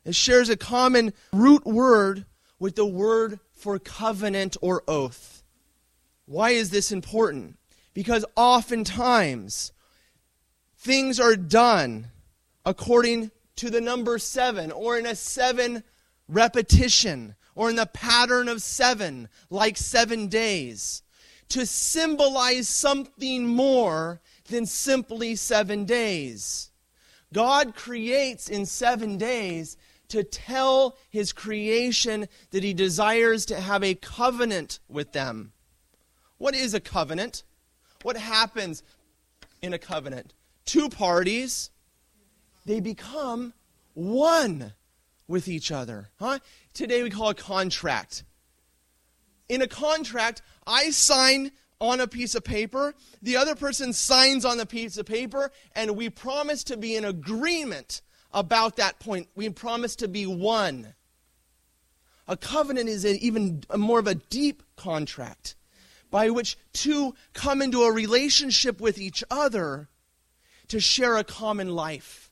It 0.04 0.16
shares 0.16 0.50
a 0.50 0.58
common 0.58 1.14
root 1.32 1.68
word 1.68 2.26
with 2.64 2.76
the 2.76 2.86
word 2.86 3.42
for 3.52 3.78
covenant 3.78 4.56
or 4.62 4.84
oath. 4.88 5.44
Why 6.26 6.52
is 6.52 6.70
this 6.70 6.94
important? 6.94 7.58
Because 7.94 8.24
oftentimes 8.38 9.74
things 10.78 11.20
are 11.20 11.36
done 11.36 12.08
according 12.66 13.32
to 13.58 13.70
the 13.70 13.82
number 13.82 14.18
seven 14.18 14.72
or 14.72 14.98
in 14.98 15.06
a 15.06 15.14
seven 15.14 15.84
repetition 16.30 17.36
or 17.54 17.70
in 17.70 17.76
the 17.76 17.86
pattern 17.86 18.48
of 18.48 18.62
seven, 18.62 19.28
like 19.50 19.76
seven 19.76 20.28
days, 20.28 21.04
to 21.50 21.66
symbolize 21.66 22.70
something 22.70 23.46
more 23.46 24.22
than 24.48 24.66
simply 24.66 25.36
seven 25.36 25.84
days. 25.84 26.72
God 27.34 27.76
creates 27.76 28.48
in 28.48 28.66
seven 28.66 29.18
days 29.18 29.76
to 30.14 30.24
tell 30.24 30.96
his 31.10 31.34
creation 31.34 32.28
that 32.52 32.64
he 32.64 32.72
desires 32.72 33.48
to 33.48 33.60
have 33.60 33.84
a 33.84 33.96
covenant 33.96 34.80
with 34.88 35.12
them. 35.12 35.54
What 36.38 36.54
is 36.54 36.76
a 36.76 36.80
covenant? 36.80 37.42
What 38.04 38.16
happens 38.16 38.84
in 39.64 39.74
a 39.74 39.80
covenant? 39.80 40.36
Two 40.66 40.88
parties, 40.88 41.72
they 42.64 42.80
become 42.80 43.54
one 43.96 44.74
with 45.28 45.48
each 45.48 45.72
other. 45.72 46.10
Huh? 46.20 46.38
Today 46.76 47.02
we 47.02 47.10
call 47.10 47.30
a 47.30 47.34
contract. 47.34 48.24
In 49.50 49.64
a 49.64 49.68
contract, 49.68 50.44
I 50.68 50.92
sign 50.92 51.50
on 51.82 52.00
a 52.00 52.08
piece 52.08 52.36
of 52.36 52.44
paper, 52.44 52.94
the 53.20 53.36
other 53.36 53.56
person 53.56 53.94
signs 53.94 54.46
on 54.46 54.58
the 54.60 54.68
piece 54.68 54.96
of 54.96 55.08
paper, 55.08 55.52
and 55.76 55.98
we 55.98 56.08
promise 56.12 56.64
to 56.66 56.78
be 56.78 56.96
in 56.96 57.04
agreement 57.04 58.04
about 58.34 58.78
that 58.78 59.00
point. 59.00 59.28
We 59.36 59.50
promise 59.50 59.96
to 59.98 60.08
be 60.08 60.26
one. 60.26 60.94
A 62.28 62.38
covenant 62.38 62.90
is 62.90 63.06
a, 63.06 63.18
even 63.20 63.64
more 63.76 64.00
of 64.00 64.08
a 64.08 64.16
deep 64.16 64.64
contract 64.76 65.56
by 66.10 66.30
which 66.30 66.58
two 66.74 67.16
come 67.34 67.62
into 67.62 67.84
a 67.84 67.92
relationship 67.92 68.80
with 68.80 68.98
each 68.98 69.24
other 69.30 69.90
to 70.68 70.80
share 70.80 71.18
a 71.18 71.24
common 71.24 71.70
life. 71.70 72.32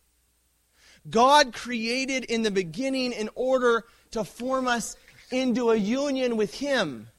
God 1.10 1.54
created 1.54 2.24
in 2.26 2.44
the 2.44 2.52
beginning 2.52 3.12
in 3.12 3.30
order 3.36 3.86
to 4.12 4.24
form 4.24 4.68
us 4.68 4.96
into 5.32 5.72
a 5.72 5.76
union 5.76 6.38
with 6.38 6.56
Him. 6.56 7.10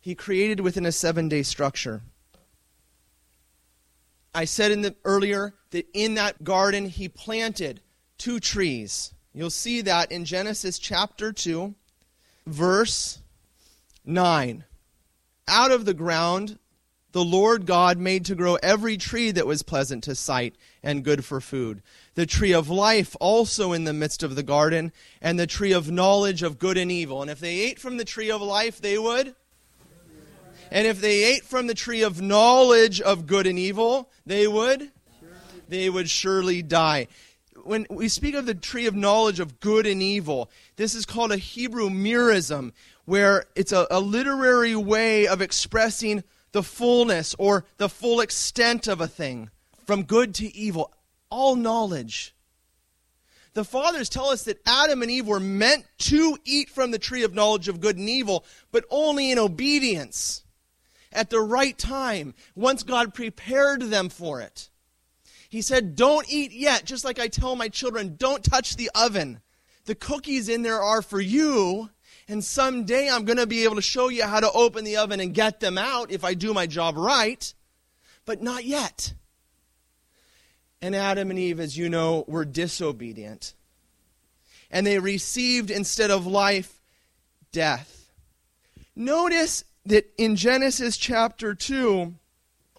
He 0.00 0.14
created 0.14 0.60
within 0.60 0.86
a 0.86 0.92
seven 0.92 1.28
day 1.28 1.42
structure. 1.42 2.02
I 4.34 4.44
said 4.46 4.70
in 4.70 4.80
the 4.80 4.94
earlier 5.04 5.54
that 5.70 5.86
in 5.92 6.14
that 6.14 6.42
garden 6.44 6.86
he 6.86 7.08
planted 7.08 7.80
two 8.18 8.40
trees. 8.40 9.14
You'll 9.32 9.50
see 9.50 9.80
that 9.82 10.10
in 10.10 10.24
Genesis 10.24 10.78
chapter 10.78 11.32
2, 11.32 11.74
verse 12.46 13.18
9. 14.04 14.64
Out 15.48 15.70
of 15.70 15.84
the 15.84 15.94
ground 15.94 16.58
the 17.12 17.24
Lord 17.24 17.66
God 17.66 17.98
made 17.98 18.24
to 18.26 18.34
grow 18.34 18.56
every 18.62 18.96
tree 18.96 19.30
that 19.32 19.46
was 19.46 19.62
pleasant 19.62 20.04
to 20.04 20.14
sight 20.14 20.54
and 20.82 21.04
good 21.04 21.24
for 21.24 21.40
food. 21.40 21.82
The 22.14 22.26
tree 22.26 22.52
of 22.52 22.70
life 22.70 23.16
also 23.20 23.72
in 23.72 23.84
the 23.84 23.92
midst 23.92 24.22
of 24.22 24.36
the 24.36 24.42
garden, 24.42 24.92
and 25.20 25.38
the 25.38 25.46
tree 25.46 25.72
of 25.72 25.90
knowledge 25.90 26.42
of 26.42 26.58
good 26.58 26.76
and 26.76 26.90
evil. 26.90 27.20
And 27.20 27.30
if 27.30 27.40
they 27.40 27.60
ate 27.60 27.78
from 27.78 27.96
the 27.96 28.04
tree 28.04 28.30
of 28.30 28.40
life, 28.40 28.80
they 28.80 28.96
would. 28.96 29.34
And 30.70 30.86
if 30.86 31.00
they 31.00 31.24
ate 31.24 31.44
from 31.44 31.66
the 31.66 31.74
tree 31.74 32.02
of 32.02 32.22
knowledge 32.22 33.00
of 33.00 33.26
good 33.26 33.46
and 33.46 33.58
evil, 33.58 34.08
they 34.24 34.46
would 34.46 34.92
they 35.70 35.88
would 35.88 36.10
surely 36.10 36.62
die. 36.62 37.06
When 37.64 37.86
we 37.90 38.08
speak 38.08 38.34
of 38.34 38.46
the 38.46 38.54
tree 38.54 38.86
of 38.86 38.94
knowledge 38.94 39.40
of 39.40 39.60
good 39.60 39.86
and 39.86 40.02
evil, 40.02 40.50
this 40.76 40.94
is 40.94 41.06
called 41.06 41.32
a 41.32 41.36
Hebrew 41.36 41.88
merism, 41.88 42.72
where 43.04 43.44
it's 43.54 43.72
a, 43.72 43.86
a 43.90 44.00
literary 44.00 44.76
way 44.76 45.26
of 45.26 45.40
expressing 45.40 46.24
the 46.52 46.62
fullness 46.62 47.34
or 47.38 47.64
the 47.76 47.88
full 47.88 48.20
extent 48.20 48.88
of 48.88 49.00
a 49.00 49.08
thing, 49.08 49.50
from 49.86 50.02
good 50.02 50.34
to 50.36 50.54
evil, 50.56 50.92
all 51.30 51.54
knowledge. 51.54 52.34
The 53.52 53.64
fathers 53.64 54.08
tell 54.08 54.30
us 54.30 54.44
that 54.44 54.60
Adam 54.64 55.02
and 55.02 55.10
Eve 55.10 55.26
were 55.26 55.40
meant 55.40 55.84
to 55.98 56.38
eat 56.44 56.70
from 56.70 56.92
the 56.92 56.98
tree 56.98 57.24
of 57.24 57.34
knowledge 57.34 57.68
of 57.68 57.80
good 57.80 57.96
and 57.96 58.08
evil, 58.08 58.44
but 58.70 58.84
only 58.90 59.30
in 59.30 59.38
obedience 59.38 60.44
at 61.12 61.30
the 61.30 61.40
right 61.40 61.76
time, 61.76 62.34
once 62.54 62.82
God 62.84 63.14
prepared 63.14 63.82
them 63.82 64.08
for 64.08 64.40
it. 64.40 64.69
He 65.50 65.62
said, 65.62 65.96
Don't 65.96 66.32
eat 66.32 66.52
yet, 66.52 66.84
just 66.84 67.04
like 67.04 67.18
I 67.18 67.28
tell 67.28 67.56
my 67.56 67.68
children, 67.68 68.14
don't 68.16 68.42
touch 68.42 68.76
the 68.76 68.88
oven. 68.94 69.40
The 69.84 69.96
cookies 69.96 70.48
in 70.48 70.62
there 70.62 70.80
are 70.80 71.02
for 71.02 71.20
you, 71.20 71.90
and 72.28 72.44
someday 72.44 73.10
I'm 73.10 73.24
going 73.24 73.38
to 73.38 73.46
be 73.46 73.64
able 73.64 73.74
to 73.74 73.82
show 73.82 74.08
you 74.08 74.24
how 74.24 74.38
to 74.38 74.52
open 74.52 74.84
the 74.84 74.96
oven 74.96 75.18
and 75.18 75.34
get 75.34 75.58
them 75.58 75.76
out 75.76 76.12
if 76.12 76.24
I 76.24 76.34
do 76.34 76.54
my 76.54 76.66
job 76.66 76.96
right, 76.96 77.52
but 78.24 78.40
not 78.40 78.64
yet. 78.64 79.12
And 80.80 80.94
Adam 80.94 81.30
and 81.30 81.38
Eve, 81.38 81.58
as 81.58 81.76
you 81.76 81.88
know, 81.88 82.24
were 82.28 82.44
disobedient. 82.44 83.54
And 84.70 84.86
they 84.86 85.00
received, 85.00 85.72
instead 85.72 86.12
of 86.12 86.28
life, 86.28 86.80
death. 87.50 88.12
Notice 88.94 89.64
that 89.86 90.12
in 90.16 90.36
Genesis 90.36 90.96
chapter 90.96 91.54
2, 91.54 92.14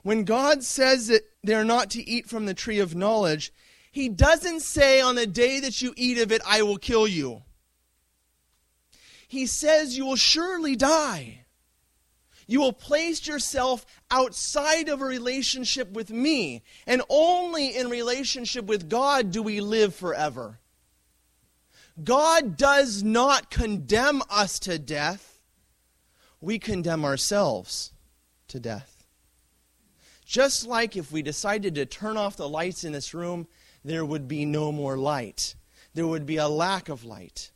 when 0.03 0.23
God 0.23 0.63
says 0.63 1.07
that 1.07 1.23
they're 1.43 1.63
not 1.63 1.89
to 1.91 2.07
eat 2.07 2.27
from 2.27 2.45
the 2.45 2.53
tree 2.53 2.79
of 2.79 2.95
knowledge, 2.95 3.51
he 3.91 4.09
doesn't 4.09 4.61
say, 4.61 5.01
On 5.01 5.15
the 5.15 5.27
day 5.27 5.59
that 5.59 5.81
you 5.81 5.93
eat 5.97 6.17
of 6.17 6.31
it, 6.31 6.41
I 6.45 6.61
will 6.61 6.77
kill 6.77 7.07
you. 7.07 7.43
He 9.27 9.45
says, 9.45 9.97
You 9.97 10.05
will 10.05 10.15
surely 10.15 10.75
die. 10.75 11.45
You 12.47 12.59
will 12.59 12.73
place 12.73 13.27
yourself 13.27 13.85
outside 14.09 14.89
of 14.89 15.01
a 15.01 15.05
relationship 15.05 15.91
with 15.91 16.09
me, 16.09 16.63
and 16.85 17.01
only 17.07 17.77
in 17.77 17.89
relationship 17.89 18.65
with 18.65 18.89
God 18.89 19.31
do 19.31 19.41
we 19.41 19.61
live 19.61 19.95
forever. 19.95 20.59
God 22.03 22.57
does 22.57 23.03
not 23.03 23.49
condemn 23.49 24.21
us 24.29 24.59
to 24.59 24.79
death, 24.79 25.41
we 26.39 26.59
condemn 26.59 27.05
ourselves 27.05 27.93
to 28.49 28.59
death. 28.59 28.90
Just 30.31 30.65
like 30.65 30.95
if 30.95 31.11
we 31.11 31.21
decided 31.21 31.75
to 31.75 31.85
turn 31.85 32.15
off 32.15 32.37
the 32.37 32.47
lights 32.47 32.85
in 32.85 32.93
this 32.93 33.13
room, 33.13 33.49
there 33.83 34.05
would 34.05 34.29
be 34.29 34.45
no 34.45 34.71
more 34.71 34.95
light. 34.95 35.55
There 35.93 36.07
would 36.07 36.25
be 36.25 36.37
a 36.37 36.47
lack 36.47 36.87
of 36.87 37.03
light. 37.03 37.51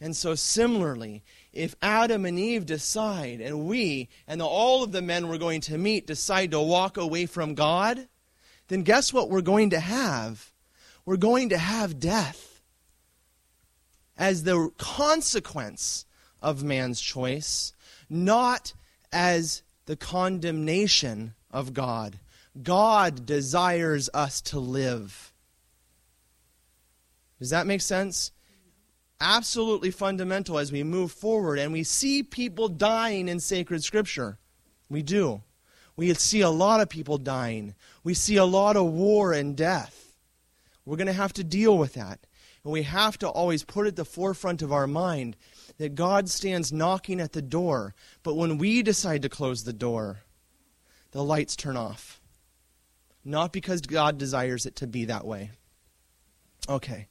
And 0.00 0.14
so, 0.14 0.36
similarly, 0.36 1.24
if 1.52 1.74
Adam 1.82 2.24
and 2.24 2.38
Eve 2.38 2.66
decide, 2.66 3.40
and 3.40 3.66
we 3.66 4.08
and 4.28 4.40
all 4.40 4.84
of 4.84 4.92
the 4.92 5.02
men 5.02 5.26
we're 5.26 5.38
going 5.38 5.60
to 5.62 5.76
meet 5.76 6.06
decide 6.06 6.52
to 6.52 6.60
walk 6.60 6.96
away 6.96 7.26
from 7.26 7.56
God, 7.56 8.06
then 8.68 8.84
guess 8.84 9.12
what 9.12 9.28
we're 9.28 9.40
going 9.40 9.70
to 9.70 9.80
have? 9.80 10.52
We're 11.04 11.16
going 11.16 11.48
to 11.48 11.58
have 11.58 11.98
death 11.98 12.62
as 14.16 14.44
the 14.44 14.70
consequence 14.78 16.06
of 16.40 16.62
man's 16.62 17.00
choice, 17.00 17.72
not 18.08 18.72
as 19.10 19.64
the 19.86 19.96
condemnation 19.96 21.34
of 21.50 21.74
God. 21.74 22.18
God 22.62 23.26
desires 23.26 24.10
us 24.12 24.40
to 24.42 24.58
live. 24.58 25.32
Does 27.38 27.50
that 27.50 27.66
make 27.66 27.80
sense? 27.80 28.32
absolutely 29.20 29.90
fundamental 29.90 30.58
as 30.58 30.72
we 30.72 30.82
move 30.82 31.12
forward 31.12 31.58
and 31.58 31.72
we 31.72 31.82
see 31.82 32.22
people 32.22 32.68
dying 32.68 33.28
in 33.28 33.38
sacred 33.38 33.84
scripture. 33.84 34.38
We 34.88 35.02
do. 35.02 35.42
We 35.96 36.12
see 36.14 36.40
a 36.40 36.50
lot 36.50 36.80
of 36.80 36.88
people 36.88 37.18
dying. 37.18 37.74
We 38.02 38.14
see 38.14 38.36
a 38.36 38.44
lot 38.44 38.76
of 38.76 38.86
war 38.86 39.32
and 39.32 39.56
death. 39.56 40.16
We're 40.84 40.96
going 40.96 41.06
to 41.08 41.12
have 41.12 41.34
to 41.34 41.44
deal 41.44 41.76
with 41.76 41.94
that. 41.94 42.20
And 42.64 42.72
we 42.72 42.82
have 42.82 43.18
to 43.18 43.28
always 43.28 43.64
put 43.64 43.86
at 43.86 43.96
the 43.96 44.04
forefront 44.04 44.62
of 44.62 44.72
our 44.72 44.86
mind 44.86 45.36
that 45.78 45.94
God 45.94 46.28
stands 46.28 46.72
knocking 46.72 47.20
at 47.20 47.32
the 47.32 47.42
door. 47.42 47.94
But 48.22 48.36
when 48.36 48.58
we 48.58 48.82
decide 48.82 49.22
to 49.22 49.28
close 49.28 49.64
the 49.64 49.72
door, 49.72 50.20
the 51.12 51.24
lights 51.24 51.56
turn 51.56 51.76
off. 51.76 52.20
Not 53.24 53.52
because 53.52 53.80
God 53.80 54.18
desires 54.18 54.66
it 54.66 54.76
to 54.76 54.86
be 54.86 55.06
that 55.06 55.26
way. 55.26 55.50
Okay. 56.68 57.08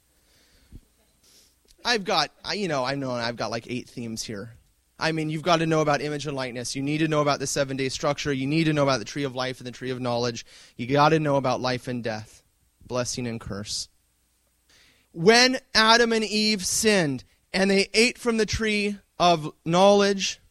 I've 1.85 2.03
got, 2.03 2.31
you 2.53 2.67
know, 2.67 2.83
I 2.83 2.95
know 2.95 3.11
I've 3.11 3.35
got 3.35 3.51
like 3.51 3.69
eight 3.69 3.89
themes 3.89 4.23
here. 4.23 4.53
I 4.99 5.13
mean, 5.13 5.29
you've 5.29 5.43
got 5.43 5.57
to 5.57 5.65
know 5.65 5.79
about 5.79 6.01
image 6.01 6.27
and 6.27 6.35
likeness. 6.35 6.75
You 6.75 6.81
need 6.81 6.97
to 6.97 7.07
know 7.07 7.21
about 7.21 7.39
the 7.39 7.47
seven 7.47 7.77
day 7.77 7.87
structure. 7.89 8.33
You 8.33 8.47
need 8.47 8.65
to 8.65 8.73
know 8.73 8.83
about 8.83 8.99
the 8.99 9.05
tree 9.05 9.23
of 9.23 9.33
life 9.33 9.59
and 9.59 9.67
the 9.67 9.71
tree 9.71 9.91
of 9.91 10.01
knowledge. 10.01 10.45
You 10.75 10.87
got 10.87 11.09
to 11.09 11.19
know 11.19 11.37
about 11.37 11.61
life 11.61 11.87
and 11.87 12.03
death, 12.03 12.43
blessing 12.85 13.25
and 13.25 13.39
curse. 13.39 13.87
When 15.13 15.57
Adam 15.73 16.11
and 16.11 16.23
Eve 16.23 16.65
sinned 16.65 17.23
and 17.53 17.71
they 17.71 17.87
ate 17.93 18.17
from 18.17 18.37
the 18.37 18.45
tree 18.45 18.97
of 19.17 19.51
knowledge, 19.65 20.41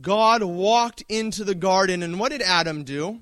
God 0.00 0.42
walked 0.42 1.02
into 1.08 1.44
the 1.44 1.54
garden. 1.54 2.02
And 2.02 2.18
what 2.18 2.30
did 2.30 2.42
Adam 2.42 2.84
do? 2.84 3.20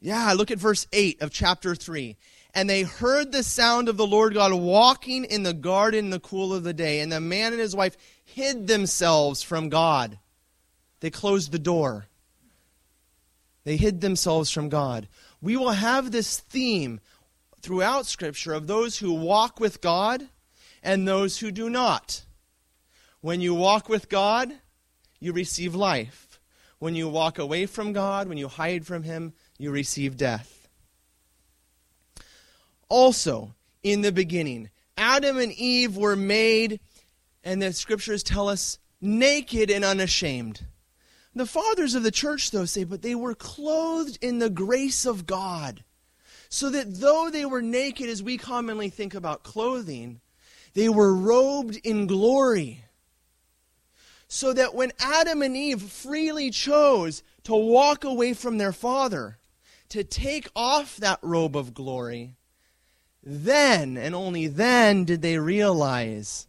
Yeah, 0.00 0.32
look 0.32 0.50
at 0.50 0.58
verse 0.58 0.86
8 0.92 1.20
of 1.20 1.30
chapter 1.30 1.74
3 1.74 2.16
and 2.54 2.68
they 2.68 2.82
heard 2.82 3.32
the 3.32 3.42
sound 3.42 3.88
of 3.88 3.96
the 3.96 4.06
Lord 4.06 4.34
God 4.34 4.52
walking 4.52 5.24
in 5.24 5.42
the 5.42 5.54
garden 5.54 6.06
in 6.06 6.10
the 6.10 6.20
cool 6.20 6.52
of 6.52 6.64
the 6.64 6.72
day. 6.72 7.00
And 7.00 7.10
the 7.10 7.20
man 7.20 7.52
and 7.52 7.60
his 7.60 7.76
wife 7.76 7.96
hid 8.24 8.66
themselves 8.66 9.42
from 9.42 9.68
God. 9.68 10.18
They 11.00 11.10
closed 11.10 11.52
the 11.52 11.58
door. 11.58 12.06
They 13.64 13.76
hid 13.76 14.00
themselves 14.00 14.50
from 14.50 14.68
God. 14.68 15.06
We 15.40 15.56
will 15.56 15.70
have 15.70 16.10
this 16.10 16.40
theme 16.40 17.00
throughout 17.60 18.06
Scripture 18.06 18.52
of 18.52 18.66
those 18.66 18.98
who 18.98 19.12
walk 19.12 19.60
with 19.60 19.80
God 19.80 20.26
and 20.82 21.06
those 21.06 21.38
who 21.38 21.50
do 21.50 21.70
not. 21.70 22.24
When 23.20 23.40
you 23.40 23.54
walk 23.54 23.88
with 23.88 24.08
God, 24.08 24.52
you 25.20 25.32
receive 25.32 25.74
life. 25.74 26.40
When 26.78 26.94
you 26.94 27.08
walk 27.08 27.38
away 27.38 27.66
from 27.66 27.92
God, 27.92 28.26
when 28.26 28.38
you 28.38 28.48
hide 28.48 28.86
from 28.86 29.02
Him, 29.02 29.34
you 29.58 29.70
receive 29.70 30.16
death 30.16 30.60
also 32.90 33.54
in 33.82 34.02
the 34.02 34.12
beginning. 34.12 34.68
Adam 34.98 35.38
and 35.38 35.52
Eve 35.52 35.96
were 35.96 36.16
made, 36.16 36.80
and 37.42 37.62
the 37.62 37.72
scriptures 37.72 38.22
tell 38.22 38.50
us, 38.50 38.78
naked 39.00 39.70
and 39.70 39.82
unashamed. 39.82 40.66
The 41.34 41.46
fathers 41.46 41.94
of 41.94 42.02
the 42.02 42.10
church, 42.10 42.50
though, 42.50 42.66
say, 42.66 42.84
but 42.84 43.00
they 43.00 43.14
were 43.14 43.34
clothed 43.34 44.18
in 44.20 44.40
the 44.40 44.50
grace 44.50 45.06
of 45.06 45.24
God. 45.24 45.84
So 46.50 46.68
that 46.70 46.96
though 47.00 47.30
they 47.30 47.44
were 47.44 47.62
naked, 47.62 48.10
as 48.10 48.22
we 48.22 48.36
commonly 48.36 48.90
think 48.90 49.14
about 49.14 49.44
clothing, 49.44 50.20
they 50.74 50.88
were 50.88 51.14
robed 51.14 51.76
in 51.84 52.08
glory. 52.08 52.84
So 54.32 54.52
that 54.52 54.76
when 54.76 54.92
Adam 55.00 55.42
and 55.42 55.56
Eve 55.56 55.82
freely 55.82 56.50
chose 56.50 57.24
to 57.42 57.52
walk 57.52 58.04
away 58.04 58.32
from 58.32 58.58
their 58.58 58.72
father, 58.72 59.38
to 59.88 60.04
take 60.04 60.48
off 60.54 60.98
that 60.98 61.18
robe 61.20 61.56
of 61.56 61.74
glory, 61.74 62.36
then 63.24 63.96
and 63.96 64.14
only 64.14 64.46
then 64.46 65.04
did 65.04 65.20
they 65.20 65.36
realize 65.36 66.46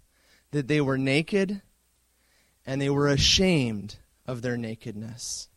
that 0.52 0.68
they 0.68 0.80
were 0.80 1.00
naked 1.00 1.64
and 2.68 2.80
they 2.80 2.90
were 2.90 3.08
ashamed 3.08 3.96
of 4.28 4.44
their 4.44 4.58
nakedness. 4.58 5.50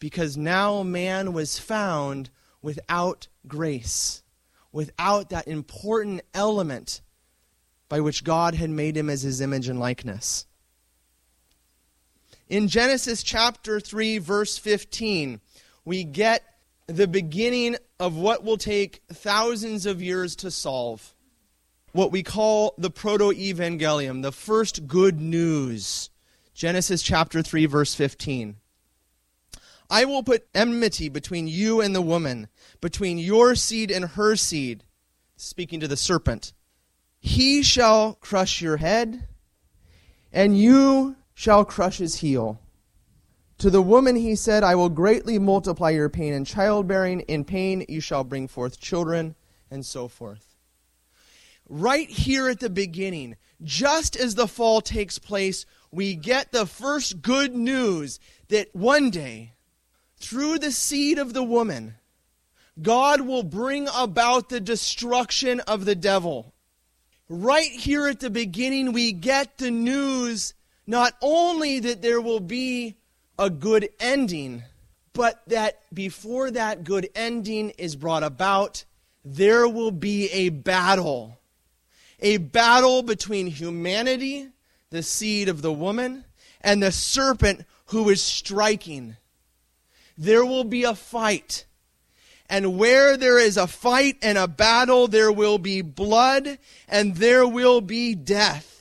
Because 0.00 0.36
now 0.36 0.82
man 0.82 1.32
was 1.32 1.60
found 1.60 2.28
without 2.60 3.28
grace, 3.46 4.24
without 4.72 5.30
that 5.30 5.46
important 5.46 6.22
element 6.34 7.02
by 7.88 8.00
which 8.00 8.24
God 8.24 8.56
had 8.56 8.68
made 8.68 8.96
him 8.96 9.08
as 9.08 9.22
his 9.22 9.40
image 9.40 9.68
and 9.68 9.78
likeness. 9.78 10.47
In 12.48 12.68
Genesis 12.68 13.22
chapter 13.22 13.78
3, 13.78 14.16
verse 14.18 14.56
15, 14.56 15.40
we 15.84 16.02
get 16.02 16.42
the 16.86 17.06
beginning 17.06 17.76
of 18.00 18.16
what 18.16 18.42
will 18.42 18.56
take 18.56 19.02
thousands 19.12 19.84
of 19.84 20.00
years 20.00 20.34
to 20.36 20.50
solve. 20.50 21.14
What 21.92 22.10
we 22.10 22.22
call 22.22 22.74
the 22.78 22.88
proto 22.88 23.32
evangelium, 23.32 24.22
the 24.22 24.32
first 24.32 24.86
good 24.86 25.20
news. 25.20 26.08
Genesis 26.54 27.02
chapter 27.02 27.42
3, 27.42 27.66
verse 27.66 27.94
15. 27.94 28.56
I 29.90 30.06
will 30.06 30.22
put 30.22 30.48
enmity 30.54 31.10
between 31.10 31.48
you 31.48 31.82
and 31.82 31.94
the 31.94 32.02
woman, 32.02 32.48
between 32.80 33.18
your 33.18 33.56
seed 33.56 33.90
and 33.90 34.06
her 34.06 34.36
seed, 34.36 34.84
speaking 35.36 35.80
to 35.80 35.88
the 35.88 35.98
serpent. 35.98 36.54
He 37.20 37.62
shall 37.62 38.14
crush 38.14 38.62
your 38.62 38.78
head, 38.78 39.28
and 40.32 40.58
you 40.58 41.16
shall 41.38 41.64
crush 41.64 41.98
his 41.98 42.16
heel. 42.16 42.60
To 43.58 43.70
the 43.70 43.80
woman 43.80 44.16
he 44.16 44.34
said, 44.34 44.64
I 44.64 44.74
will 44.74 44.88
greatly 44.88 45.38
multiply 45.38 45.90
your 45.90 46.08
pain 46.08 46.32
in 46.32 46.44
childbearing. 46.44 47.20
In 47.20 47.44
pain 47.44 47.86
you 47.88 48.00
shall 48.00 48.24
bring 48.24 48.48
forth 48.48 48.80
children, 48.80 49.36
and 49.70 49.86
so 49.86 50.08
forth. 50.08 50.56
right 51.68 52.10
here 52.10 52.48
at 52.48 52.58
the 52.58 52.68
beginning, 52.68 53.36
just 53.62 54.16
as 54.16 54.34
the 54.34 54.48
fall 54.48 54.80
takes 54.80 55.20
place, 55.20 55.64
we 55.92 56.16
get 56.16 56.50
the 56.50 56.66
first 56.66 57.22
good 57.22 57.54
news 57.54 58.18
that 58.48 58.74
one 58.74 59.08
day, 59.10 59.52
through 60.16 60.58
the 60.58 60.72
seed 60.72 61.20
of 61.20 61.34
the 61.34 61.44
woman, 61.44 61.94
God 62.82 63.20
will 63.20 63.44
bring 63.44 63.86
about 63.94 64.48
the 64.48 64.60
destruction 64.60 65.60
of 65.60 65.84
the 65.84 65.94
devil. 65.94 66.52
Right 67.28 67.70
here 67.70 68.08
at 68.08 68.18
the 68.18 68.30
beginning, 68.30 68.92
we 68.92 69.12
get 69.12 69.58
the 69.58 69.70
news 69.70 70.54
not 70.88 71.12
only 71.20 71.80
that 71.80 72.00
there 72.00 72.18
will 72.18 72.40
be 72.40 72.96
a 73.38 73.50
good 73.50 73.90
ending, 74.00 74.64
but 75.12 75.42
that 75.46 75.82
before 75.92 76.50
that 76.50 76.82
good 76.82 77.10
ending 77.14 77.68
is 77.76 77.94
brought 77.94 78.22
about, 78.22 78.86
there 79.22 79.68
will 79.68 79.90
be 79.90 80.30
a 80.30 80.48
battle. 80.48 81.38
A 82.20 82.38
battle 82.38 83.02
between 83.02 83.48
humanity, 83.48 84.48
the 84.88 85.02
seed 85.02 85.50
of 85.50 85.60
the 85.60 85.72
woman, 85.72 86.24
and 86.62 86.82
the 86.82 86.90
serpent 86.90 87.66
who 87.88 88.08
is 88.08 88.22
striking. 88.22 89.18
There 90.16 90.44
will 90.44 90.64
be 90.64 90.84
a 90.84 90.94
fight. 90.94 91.66
And 92.48 92.78
where 92.78 93.18
there 93.18 93.38
is 93.38 93.58
a 93.58 93.66
fight 93.66 94.16
and 94.22 94.38
a 94.38 94.48
battle, 94.48 95.06
there 95.06 95.30
will 95.30 95.58
be 95.58 95.82
blood 95.82 96.58
and 96.88 97.14
there 97.16 97.46
will 97.46 97.82
be 97.82 98.14
death. 98.14 98.77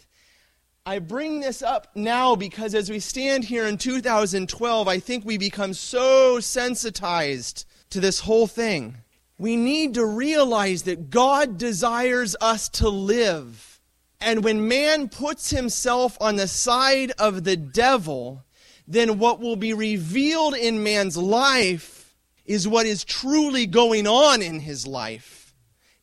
I 0.88 1.00
bring 1.00 1.42
this 1.42 1.62
up 1.62 1.90
now 1.96 2.38
because 2.38 2.74
as 2.74 2.90
we 2.90 3.02
stand 3.02 3.44
here 3.44 3.68
in 3.68 3.78
2012, 3.78 4.88
I 4.88 5.00
think 5.00 5.26
we 5.26 5.38
become 5.38 5.74
so 5.74 6.40
sensitized 6.40 7.66
to 7.90 8.00
this 8.00 8.22
whole 8.22 8.48
thing. 8.48 8.96
We 9.38 9.58
need 9.58 9.96
to 9.96 10.06
realize 10.06 10.84
that 10.84 11.10
God 11.10 11.58
desires 11.58 12.38
us 12.40 12.70
to 12.70 12.88
live. 12.88 13.82
And 14.22 14.46
when 14.46 14.70
man 14.70 15.10
puts 15.10 15.50
himself 15.50 16.18
on 16.22 16.38
the 16.38 16.48
side 16.48 17.12
of 17.20 17.44
the 17.44 17.58
devil, 17.58 18.46
then 18.88 19.20
what 19.20 19.42
will 19.42 19.58
be 19.58 19.74
revealed 19.74 20.56
in 20.56 20.84
man's 20.84 21.18
life 21.18 22.16
is 22.46 22.66
what 22.66 22.86
is 22.86 23.04
truly 23.04 23.68
going 23.68 24.08
on 24.08 24.42
in 24.42 24.62
his 24.62 24.88
life, 24.88 25.54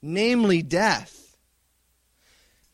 namely 0.02 0.60
death. 0.60 1.38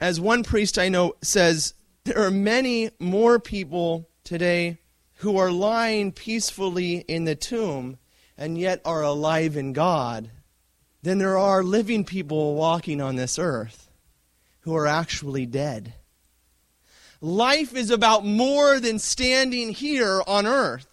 As 0.00 0.20
one 0.20 0.42
priest 0.42 0.76
I 0.76 0.88
know 0.88 1.14
says, 1.22 1.74
there 2.04 2.22
are 2.22 2.30
many 2.30 2.90
more 2.98 3.38
people 3.38 4.08
today 4.24 4.78
who 5.16 5.36
are 5.36 5.50
lying 5.50 6.12
peacefully 6.12 6.96
in 6.96 7.24
the 7.24 7.34
tomb 7.34 7.98
and 8.38 8.56
yet 8.56 8.80
are 8.84 9.02
alive 9.02 9.56
in 9.56 9.72
God 9.72 10.30
than 11.02 11.18
there 11.18 11.38
are 11.38 11.62
living 11.62 12.04
people 12.04 12.54
walking 12.54 13.00
on 13.00 13.16
this 13.16 13.38
earth 13.38 13.90
who 14.60 14.74
are 14.74 14.86
actually 14.86 15.46
dead. 15.46 15.94
Life 17.20 17.74
is 17.74 17.90
about 17.90 18.24
more 18.24 18.80
than 18.80 18.98
standing 18.98 19.70
here 19.70 20.22
on 20.26 20.46
earth. 20.46 20.86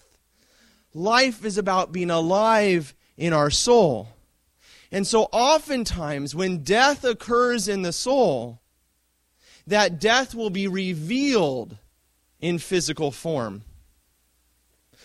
Life 0.93 1.45
is 1.45 1.58
about 1.58 1.93
being 1.93 2.10
alive 2.10 2.93
in 3.16 3.32
our 3.32 3.49
soul. 3.49 4.10
And 4.91 5.05
so, 5.05 5.24
oftentimes, 5.32 6.34
when 6.34 6.64
death 6.64 7.03
occurs 7.03 7.68
in 7.68 7.82
the 7.82 7.93
soul, 7.93 8.62
that 9.68 9.99
death 9.99 10.34
will 10.34 10.49
be 10.49 10.68
revealed 10.68 11.78
in 12.39 12.57
physical 12.57 13.11
form. 13.11 13.63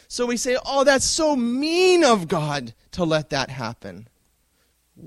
So 0.09 0.27
we 0.27 0.37
say, 0.37 0.57
oh, 0.65 0.85
that's 0.85 1.05
so 1.05 1.35
mean 1.35 2.05
of 2.05 2.29
God 2.29 2.75
to 2.93 3.05
let 3.05 3.31
that 3.31 3.51
happen. 3.51 4.09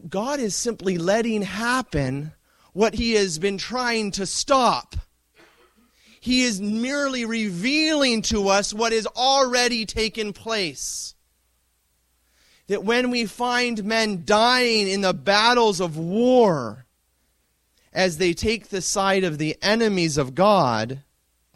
God 0.10 0.40
is 0.40 0.56
simply 0.56 0.98
letting 0.98 1.44
happen 1.44 2.34
what 2.74 2.96
he 2.96 3.14
has 3.14 3.40
been 3.40 3.58
trying 3.58 4.12
to 4.12 4.26
stop. 4.26 4.96
He 6.20 6.42
is 6.42 6.60
merely 6.60 7.24
revealing 7.24 8.24
to 8.24 8.50
us 8.50 8.74
what 8.74 8.92
has 8.92 9.06
already 9.06 9.86
taken 9.86 10.34
place. 10.34 11.14
That 12.68 12.84
when 12.84 13.12
we 13.12 13.28
find 13.28 13.84
men 13.84 14.24
dying 14.26 14.88
in 14.88 15.02
the 15.02 15.14
battles 15.14 15.80
of 15.80 15.98
war, 15.98 16.85
as 17.96 18.18
they 18.18 18.34
take 18.34 18.68
the 18.68 18.82
side 18.82 19.24
of 19.24 19.38
the 19.38 19.56
enemies 19.62 20.18
of 20.18 20.36
God, 20.36 21.00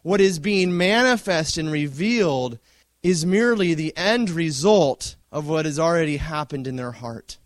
what 0.02 0.22
is 0.22 0.40
being 0.40 0.76
manifest 0.76 1.58
and 1.58 1.70
revealed 1.70 2.58
is 3.04 3.26
merely 3.26 3.74
the 3.74 3.96
end 3.98 4.30
result 4.30 5.18
of 5.34 5.48
what 5.48 5.66
has 5.66 5.78
already 5.78 6.16
happened 6.16 6.66
in 6.66 6.78
their 6.78 6.94
heart. 6.94 7.38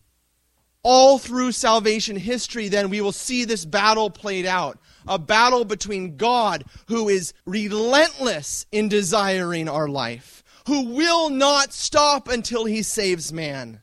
All 0.84 1.18
through 1.18 1.54
salvation 1.54 2.18
history, 2.18 2.68
then, 2.68 2.89
we 2.89 3.02
will 3.02 3.12
see 3.12 3.46
this 3.46 3.66
battle 3.66 4.10
played 4.10 4.46
out 4.46 4.80
a 5.08 5.18
battle 5.20 5.66
between 5.66 6.16
God, 6.16 6.64
who 6.88 7.10
is 7.10 7.34
relentless 7.46 8.66
in 8.72 8.88
desiring 8.88 9.68
our 9.68 9.89
life, 9.89 10.44
who 10.68 10.94
will 10.94 11.30
not 11.30 11.74
stop 11.74 12.30
until 12.30 12.64
he 12.64 12.84
saves 12.84 13.34
man. 13.34 13.82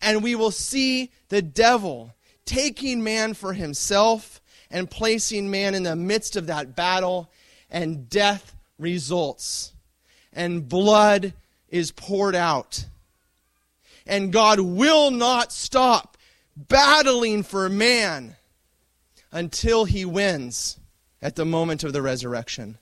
And 0.00 0.22
we 0.22 0.34
will 0.34 0.50
see 0.50 1.10
the 1.28 1.42
devil 1.42 2.12
taking 2.44 3.02
man 3.02 3.34
for 3.34 3.52
himself 3.52 4.40
and 4.70 4.90
placing 4.90 5.50
man 5.50 5.74
in 5.74 5.82
the 5.82 5.96
midst 5.96 6.36
of 6.36 6.46
that 6.46 6.74
battle, 6.74 7.30
and 7.70 8.08
death 8.08 8.54
results, 8.78 9.72
and 10.32 10.68
blood 10.68 11.34
is 11.68 11.90
poured 11.92 12.34
out. 12.34 12.86
And 14.06 14.32
God 14.32 14.60
will 14.60 15.10
not 15.10 15.52
stop 15.52 16.16
battling 16.56 17.42
for 17.42 17.68
man 17.68 18.36
until 19.30 19.84
he 19.84 20.04
wins 20.04 20.78
at 21.20 21.36
the 21.36 21.44
moment 21.44 21.84
of 21.84 21.92
the 21.92 22.02
resurrection. 22.02 22.78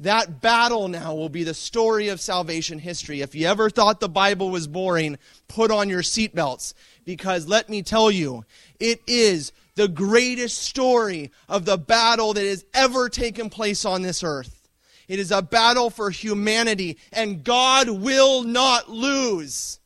That 0.00 0.40
battle 0.40 0.88
now 0.88 1.14
will 1.14 1.28
be 1.28 1.44
the 1.44 1.54
story 1.54 2.08
of 2.08 2.20
salvation 2.20 2.78
history. 2.78 3.20
If 3.20 3.34
you 3.34 3.46
ever 3.46 3.68
thought 3.68 4.00
the 4.00 4.08
Bible 4.08 4.50
was 4.50 4.66
boring, 4.66 5.18
put 5.46 5.70
on 5.70 5.90
your 5.90 6.00
seatbelts 6.00 6.72
because 7.10 7.48
let 7.48 7.68
me 7.68 7.82
tell 7.82 8.08
you, 8.08 8.44
it 8.78 9.00
is 9.04 9.50
the 9.74 9.88
greatest 9.88 10.58
story 10.58 11.32
of 11.48 11.64
the 11.64 11.76
battle 11.76 12.34
that 12.34 12.46
has 12.46 12.64
ever 12.72 13.08
taken 13.08 13.50
place 13.50 13.84
on 13.84 14.02
this 14.02 14.22
earth. 14.22 14.68
It 15.08 15.18
is 15.18 15.32
a 15.32 15.42
battle 15.42 15.90
for 15.90 16.10
humanity, 16.10 16.98
and 17.12 17.42
God 17.42 17.90
will 17.90 18.44
not 18.44 18.88
lose. 18.88 19.80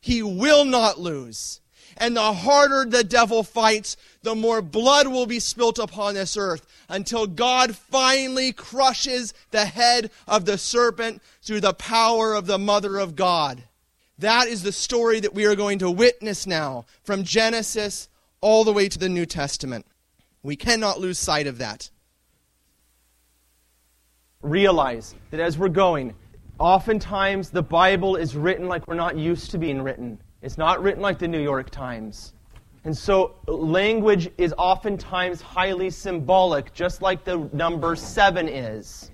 He 0.00 0.22
will 0.22 0.64
not 0.64 1.00
lose. 1.00 1.60
And 1.96 2.16
the 2.16 2.32
harder 2.32 2.88
the 2.88 3.02
devil 3.02 3.42
fights, 3.42 3.96
the 4.22 4.36
more 4.36 4.62
blood 4.62 5.08
will 5.08 5.26
be 5.26 5.40
spilt 5.40 5.80
upon 5.80 6.14
this 6.14 6.36
earth 6.36 6.68
until 6.88 7.26
God 7.26 7.74
finally 7.74 8.52
crushes 8.52 9.34
the 9.50 9.64
head 9.64 10.12
of 10.28 10.44
the 10.44 10.56
serpent 10.56 11.20
through 11.42 11.62
the 11.62 11.74
power 11.74 12.32
of 12.32 12.46
the 12.46 12.58
Mother 12.58 12.98
of 13.00 13.16
God. 13.16 13.64
That 14.18 14.48
is 14.48 14.62
the 14.62 14.72
story 14.72 15.20
that 15.20 15.34
we 15.34 15.46
are 15.46 15.54
going 15.54 15.78
to 15.78 15.90
witness 15.90 16.46
now 16.46 16.86
from 17.04 17.22
Genesis 17.22 18.08
all 18.40 18.64
the 18.64 18.72
way 18.72 18.88
to 18.88 18.98
the 18.98 19.08
New 19.08 19.26
Testament. 19.26 19.86
We 20.42 20.56
cannot 20.56 21.00
lose 21.00 21.18
sight 21.18 21.46
of 21.46 21.58
that. 21.58 21.90
Realize 24.42 25.14
that 25.30 25.40
as 25.40 25.56
we're 25.56 25.68
going, 25.68 26.14
oftentimes 26.58 27.50
the 27.50 27.62
Bible 27.62 28.16
is 28.16 28.34
written 28.34 28.66
like 28.66 28.86
we're 28.88 28.94
not 28.94 29.16
used 29.16 29.52
to 29.52 29.58
being 29.58 29.82
written. 29.82 30.18
It's 30.42 30.58
not 30.58 30.82
written 30.82 31.02
like 31.02 31.18
the 31.18 31.28
New 31.28 31.42
York 31.42 31.70
Times. 31.70 32.32
And 32.84 32.96
so 32.96 33.36
language 33.46 34.30
is 34.38 34.54
oftentimes 34.56 35.40
highly 35.40 35.90
symbolic, 35.90 36.72
just 36.72 37.02
like 37.02 37.24
the 37.24 37.48
number 37.52 37.94
seven 37.94 38.48
is. 38.48 39.10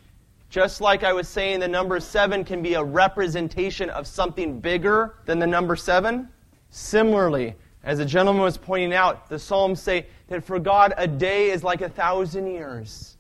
Just 0.55 0.81
like 0.81 1.03
I 1.03 1.13
was 1.13 1.27
saying, 1.27 1.59
the 1.59 1.67
number 1.67 1.99
seven 1.99 2.45
can 2.45 2.63
be 2.63 2.75
a 2.75 2.85
representation 2.85 3.91
of 3.91 4.07
something 4.07 4.61
bigger 4.61 5.17
than 5.25 5.41
the 5.41 5.47
number 5.49 5.75
seven. 5.75 6.29
Similarly, 6.71 7.57
as 7.83 7.99
the 7.99 8.05
gentleman 8.05 8.41
was 8.41 8.57
pointing 8.57 8.95
out, 8.95 9.29
the 9.29 9.37
Psalms 9.37 9.83
say 9.83 10.07
that 10.29 10.45
for 10.45 10.61
God 10.61 10.95
a 10.97 11.09
day 11.09 11.51
is 11.51 11.65
like 11.65 11.81
a 11.81 11.89
thousand 11.89 12.47
years. 12.47 13.17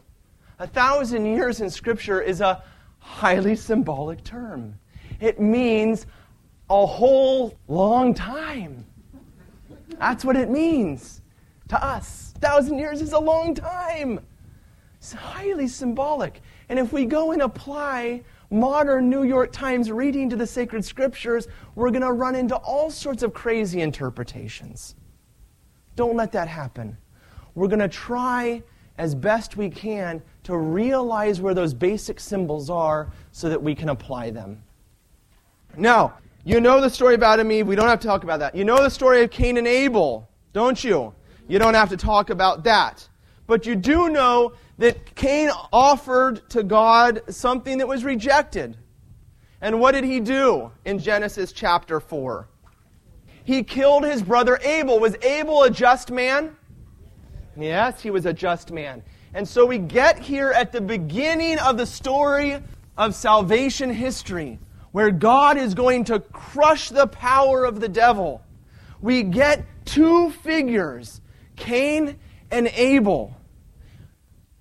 A 0.60 0.66
thousand 0.68 1.26
years 1.26 1.60
in 1.60 1.68
Scripture 1.68 2.20
is 2.20 2.40
a 2.40 2.62
highly 3.00 3.56
symbolic 3.56 4.22
term. 4.22 4.78
It 5.18 5.40
means 5.40 6.06
a 6.70 6.86
whole 6.86 7.58
long 7.66 8.14
time. 8.14 8.86
That's 9.98 10.24
what 10.24 10.36
it 10.36 10.50
means 10.50 11.20
to 11.66 11.84
us. 11.84 12.32
A 12.36 12.38
thousand 12.38 12.78
years 12.78 13.02
is 13.02 13.12
a 13.12 13.18
long 13.18 13.56
time. 13.56 14.20
It's 14.98 15.12
highly 15.12 15.66
symbolic. 15.66 16.40
And 16.68 16.78
if 16.78 16.92
we 16.92 17.04
go 17.04 17.32
and 17.32 17.42
apply 17.42 18.22
modern 18.50 19.10
New 19.10 19.24
York 19.24 19.52
Times 19.52 19.90
reading 19.90 20.30
to 20.30 20.36
the 20.36 20.46
sacred 20.46 20.84
scriptures, 20.84 21.48
we're 21.74 21.90
going 21.90 22.02
to 22.02 22.12
run 22.12 22.34
into 22.34 22.56
all 22.56 22.90
sorts 22.90 23.22
of 23.22 23.34
crazy 23.34 23.80
interpretations. 23.80 24.94
Don't 25.96 26.16
let 26.16 26.32
that 26.32 26.48
happen. 26.48 26.96
We're 27.54 27.68
going 27.68 27.80
to 27.80 27.88
try 27.88 28.62
as 28.98 29.14
best 29.14 29.56
we 29.56 29.68
can 29.68 30.22
to 30.44 30.56
realize 30.56 31.40
where 31.40 31.54
those 31.54 31.74
basic 31.74 32.20
symbols 32.20 32.70
are 32.70 33.10
so 33.32 33.48
that 33.48 33.60
we 33.62 33.74
can 33.74 33.88
apply 33.88 34.30
them. 34.30 34.62
Now, 35.76 36.14
you 36.44 36.60
know 36.60 36.80
the 36.80 36.90
story 36.90 37.14
about 37.14 37.34
Adam 37.34 37.50
Eve. 37.50 37.66
We 37.66 37.74
don't 37.74 37.88
have 37.88 38.00
to 38.00 38.06
talk 38.06 38.22
about 38.22 38.38
that. 38.40 38.54
You 38.54 38.64
know 38.64 38.82
the 38.82 38.90
story 38.90 39.22
of 39.22 39.30
Cain 39.30 39.56
and 39.56 39.66
Abel, 39.66 40.28
don't 40.52 40.82
you? 40.82 41.14
You 41.48 41.58
don't 41.58 41.74
have 41.74 41.88
to 41.88 41.96
talk 41.96 42.30
about 42.30 42.64
that. 42.64 43.08
But 43.46 43.66
you 43.66 43.74
do 43.74 44.08
know 44.08 44.52
that 44.78 45.14
Cain 45.14 45.50
offered 45.72 46.48
to 46.50 46.62
God 46.62 47.22
something 47.28 47.78
that 47.78 47.86
was 47.86 48.04
rejected. 48.04 48.76
And 49.60 49.80
what 49.80 49.92
did 49.92 50.04
he 50.04 50.20
do 50.20 50.72
in 50.84 50.98
Genesis 50.98 51.52
chapter 51.52 52.00
4? 52.00 52.48
He 53.44 53.62
killed 53.62 54.04
his 54.04 54.22
brother 54.22 54.58
Abel. 54.62 54.98
Was 54.98 55.16
Abel 55.22 55.62
a 55.62 55.70
just 55.70 56.10
man? 56.10 56.56
Yes, 57.56 58.00
he 58.00 58.10
was 58.10 58.26
a 58.26 58.32
just 58.32 58.72
man. 58.72 59.02
And 59.32 59.46
so 59.46 59.66
we 59.66 59.78
get 59.78 60.18
here 60.18 60.50
at 60.50 60.72
the 60.72 60.80
beginning 60.80 61.58
of 61.58 61.76
the 61.76 61.86
story 61.86 62.58
of 62.96 63.14
salvation 63.14 63.90
history, 63.90 64.58
where 64.92 65.10
God 65.10 65.56
is 65.56 65.74
going 65.74 66.04
to 66.04 66.20
crush 66.20 66.88
the 66.88 67.06
power 67.06 67.64
of 67.64 67.80
the 67.80 67.88
devil. 67.88 68.42
We 69.00 69.22
get 69.22 69.64
two 69.84 70.30
figures, 70.30 71.20
Cain 71.56 72.18
and 72.50 72.68
Abel. 72.68 73.36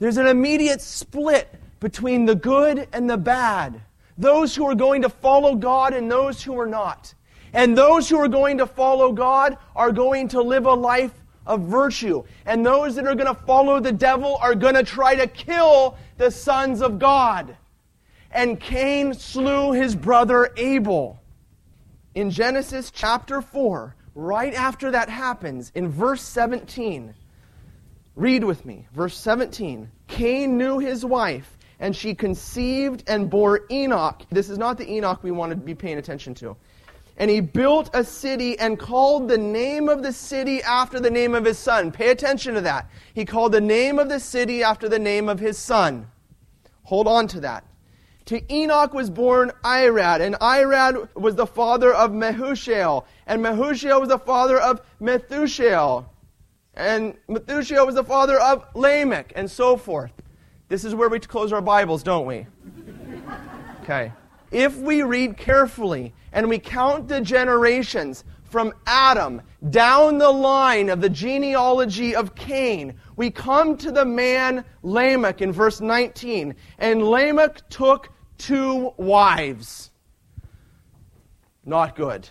There's 0.03 0.17
an 0.17 0.27
immediate 0.27 0.81
split 0.81 1.47
between 1.79 2.25
the 2.25 2.35
good 2.35 2.89
and 2.91 3.09
the 3.09 3.15
bad. 3.15 3.79
Those 4.17 4.53
who 4.53 4.67
are 4.67 4.75
going 4.75 5.01
to 5.03 5.07
follow 5.07 5.55
God 5.55 5.93
and 5.93 6.11
those 6.11 6.43
who 6.43 6.59
are 6.59 6.67
not. 6.67 7.13
And 7.53 7.77
those 7.77 8.09
who 8.09 8.17
are 8.17 8.27
going 8.27 8.57
to 8.57 8.67
follow 8.67 9.13
God 9.13 9.57
are 9.77 9.93
going 9.93 10.27
to 10.27 10.41
live 10.41 10.65
a 10.65 10.73
life 10.73 11.13
of 11.45 11.61
virtue. 11.61 12.21
And 12.45 12.65
those 12.65 12.95
that 12.95 13.07
are 13.07 13.15
going 13.15 13.33
to 13.33 13.41
follow 13.45 13.79
the 13.79 13.93
devil 13.93 14.37
are 14.41 14.55
going 14.55 14.73
to 14.73 14.83
try 14.83 15.15
to 15.15 15.25
kill 15.25 15.97
the 16.17 16.31
sons 16.31 16.81
of 16.81 16.99
God. 16.99 17.55
And 18.29 18.59
Cain 18.59 19.13
slew 19.13 19.71
his 19.71 19.95
brother 19.95 20.51
Abel. 20.57 21.17
In 22.13 22.29
Genesis 22.29 22.91
chapter 22.91 23.41
4, 23.41 23.95
right 24.15 24.53
after 24.53 24.91
that 24.91 25.07
happens, 25.07 25.71
in 25.73 25.87
verse 25.87 26.23
17, 26.23 27.13
read 28.15 28.43
with 28.43 28.65
me, 28.65 28.87
verse 28.93 29.17
17. 29.17 29.89
Cain 30.07 30.57
knew 30.57 30.79
his 30.79 31.03
wife, 31.03 31.57
and 31.79 31.95
she 31.95 32.13
conceived 32.13 33.03
and 33.07 33.29
bore 33.29 33.61
Enoch. 33.71 34.21
This 34.31 34.49
is 34.49 34.57
not 34.57 34.77
the 34.77 34.91
Enoch 34.91 35.23
we 35.23 35.31
want 35.31 35.51
to 35.51 35.55
be 35.55 35.75
paying 35.75 35.97
attention 35.97 36.33
to. 36.35 36.55
And 37.17 37.29
he 37.29 37.41
built 37.41 37.89
a 37.93 38.03
city 38.03 38.57
and 38.57 38.79
called 38.79 39.27
the 39.27 39.37
name 39.37 39.87
of 39.87 40.01
the 40.01 40.13
city 40.13 40.63
after 40.63 40.99
the 40.99 41.11
name 41.11 41.35
of 41.35 41.45
his 41.45 41.59
son. 41.59 41.91
Pay 41.91 42.09
attention 42.09 42.55
to 42.55 42.61
that. 42.61 42.89
He 43.13 43.25
called 43.25 43.51
the 43.51 43.61
name 43.61 43.99
of 43.99 44.09
the 44.09 44.19
city 44.19 44.63
after 44.63 44.89
the 44.89 44.99
name 44.99 45.29
of 45.29 45.39
his 45.39 45.57
son. 45.57 46.07
Hold 46.83 47.07
on 47.07 47.27
to 47.27 47.39
that. 47.41 47.65
To 48.25 48.53
Enoch 48.53 48.93
was 48.93 49.09
born 49.09 49.51
Irad, 49.63 50.21
and 50.21 50.35
Irad 50.35 51.13
was 51.15 51.35
the 51.35 51.45
father 51.45 51.93
of 51.93 52.11
Mehushael, 52.11 53.05
and 53.27 53.43
Mehushael 53.43 53.99
was 53.99 54.09
the 54.09 54.17
father 54.17 54.59
of 54.59 54.81
Methushael, 55.01 56.05
and 56.75 57.15
Methuselah 57.27 57.85
was 57.85 57.95
the 57.95 58.03
father 58.03 58.39
of 58.39 58.65
Lamech, 58.73 59.33
and 59.35 59.49
so 59.49 59.77
forth. 59.77 60.11
This 60.69 60.83
is 60.85 60.95
where 60.95 61.09
we 61.09 61.19
close 61.19 61.53
our 61.53 61.61
Bibles, 61.61 62.03
don't 62.03 62.25
we? 62.25 62.47
Okay. 63.83 64.11
If 64.51 64.77
we 64.77 65.03
read 65.03 65.37
carefully 65.37 66.13
and 66.31 66.47
we 66.47 66.57
count 66.57 67.07
the 67.07 67.21
generations 67.21 68.23
from 68.43 68.73
Adam 68.85 69.41
down 69.69 70.19
the 70.19 70.29
line 70.29 70.89
of 70.89 71.01
the 71.01 71.09
genealogy 71.09 72.15
of 72.15 72.35
Cain, 72.35 72.93
we 73.15 73.29
come 73.29 73.75
to 73.77 73.91
the 73.91 74.05
man 74.05 74.63
Lamech 74.83 75.41
in 75.41 75.51
verse 75.51 75.81
19. 75.81 76.55
And 76.77 77.03
Lamech 77.03 77.67
took 77.69 78.09
two 78.37 78.93
wives. 78.97 79.91
Not 81.65 81.95
good. 81.95 82.29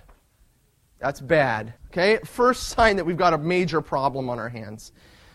That's 1.03 1.21
bad. 1.21 1.75
Okay? 1.91 2.21
First 2.25 2.69
sign 2.69 2.95
that 2.97 3.05
we've 3.05 3.17
got 3.17 3.33
a 3.33 3.39
major 3.39 3.81
problem 3.81 4.31
on 4.31 4.39
our 4.39 4.49
hands. 4.49 4.93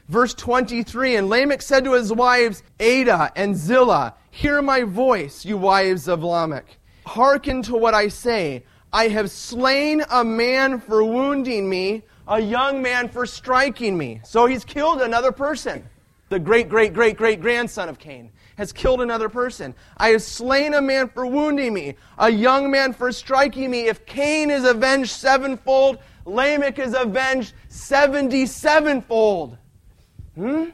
Verse 0.08 0.34
23 0.34 1.18
And 1.18 1.30
Lamech 1.30 1.62
said 1.62 1.84
to 1.84 1.92
his 1.92 2.14
wives, 2.14 2.64
Adah 2.80 3.32
and 3.36 3.54
Zillah, 3.54 4.16
Hear 4.32 4.62
my 4.62 4.84
voice, 4.84 5.44
you 5.44 5.58
wives 5.58 6.08
of 6.08 6.24
Lamech. 6.24 6.78
Hearken 7.06 7.62
to 7.64 7.76
what 7.76 7.94
I 7.94 8.08
say. 8.08 8.64
I 8.94 9.10
have 9.10 9.30
slain 9.30 10.04
a 10.10 10.24
man 10.24 10.80
for 10.80 11.04
wounding 11.04 11.70
me, 11.70 12.04
a 12.30 12.40
young 12.40 12.82
man 12.82 13.10
for 13.10 13.26
striking 13.26 13.98
me. 13.98 14.22
So 14.24 14.46
he's 14.46 14.64
killed 14.64 15.02
another 15.02 15.34
person. 15.34 15.84
The 16.30 16.40
great, 16.40 16.70
great, 16.70 16.94
great, 16.94 17.18
great 17.18 17.42
grandson 17.42 17.90
of 17.90 18.00
Cain 18.00 18.32
has 18.58 18.74
killed 18.74 19.02
another 19.02 19.30
person. 19.30 19.74
I 19.98 20.10
have 20.10 20.22
slain 20.22 20.74
a 20.74 20.82
man 20.82 21.10
for 21.10 21.26
wounding 21.26 21.74
me, 21.74 21.96
a 22.18 22.30
young 22.30 22.70
man 22.70 22.92
for 22.92 23.12
striking 23.12 23.72
me. 23.72 23.88
If 23.88 24.06
Cain 24.06 24.52
is 24.52 24.66
avenged 24.66 25.12
sevenfold, 25.12 26.00
Lamech 26.26 26.80
is 26.80 26.94
avenged 26.94 27.54
seventy 27.70 28.46
sevenfold. 28.46 29.58
Hmm? 30.36 30.66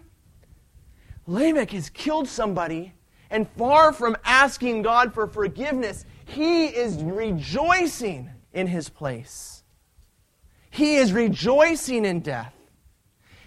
Lamech 1.27 1.71
has 1.71 1.89
killed 1.89 2.27
somebody, 2.27 2.93
and 3.29 3.47
far 3.57 3.93
from 3.93 4.17
asking 4.23 4.81
God 4.81 5.13
for 5.13 5.27
forgiveness, 5.27 6.05
he 6.25 6.65
is 6.65 6.97
rejoicing 7.03 8.29
in 8.53 8.67
his 8.67 8.89
place. 8.89 9.63
He 10.69 10.95
is 10.95 11.13
rejoicing 11.13 12.05
in 12.05 12.21
death. 12.21 12.53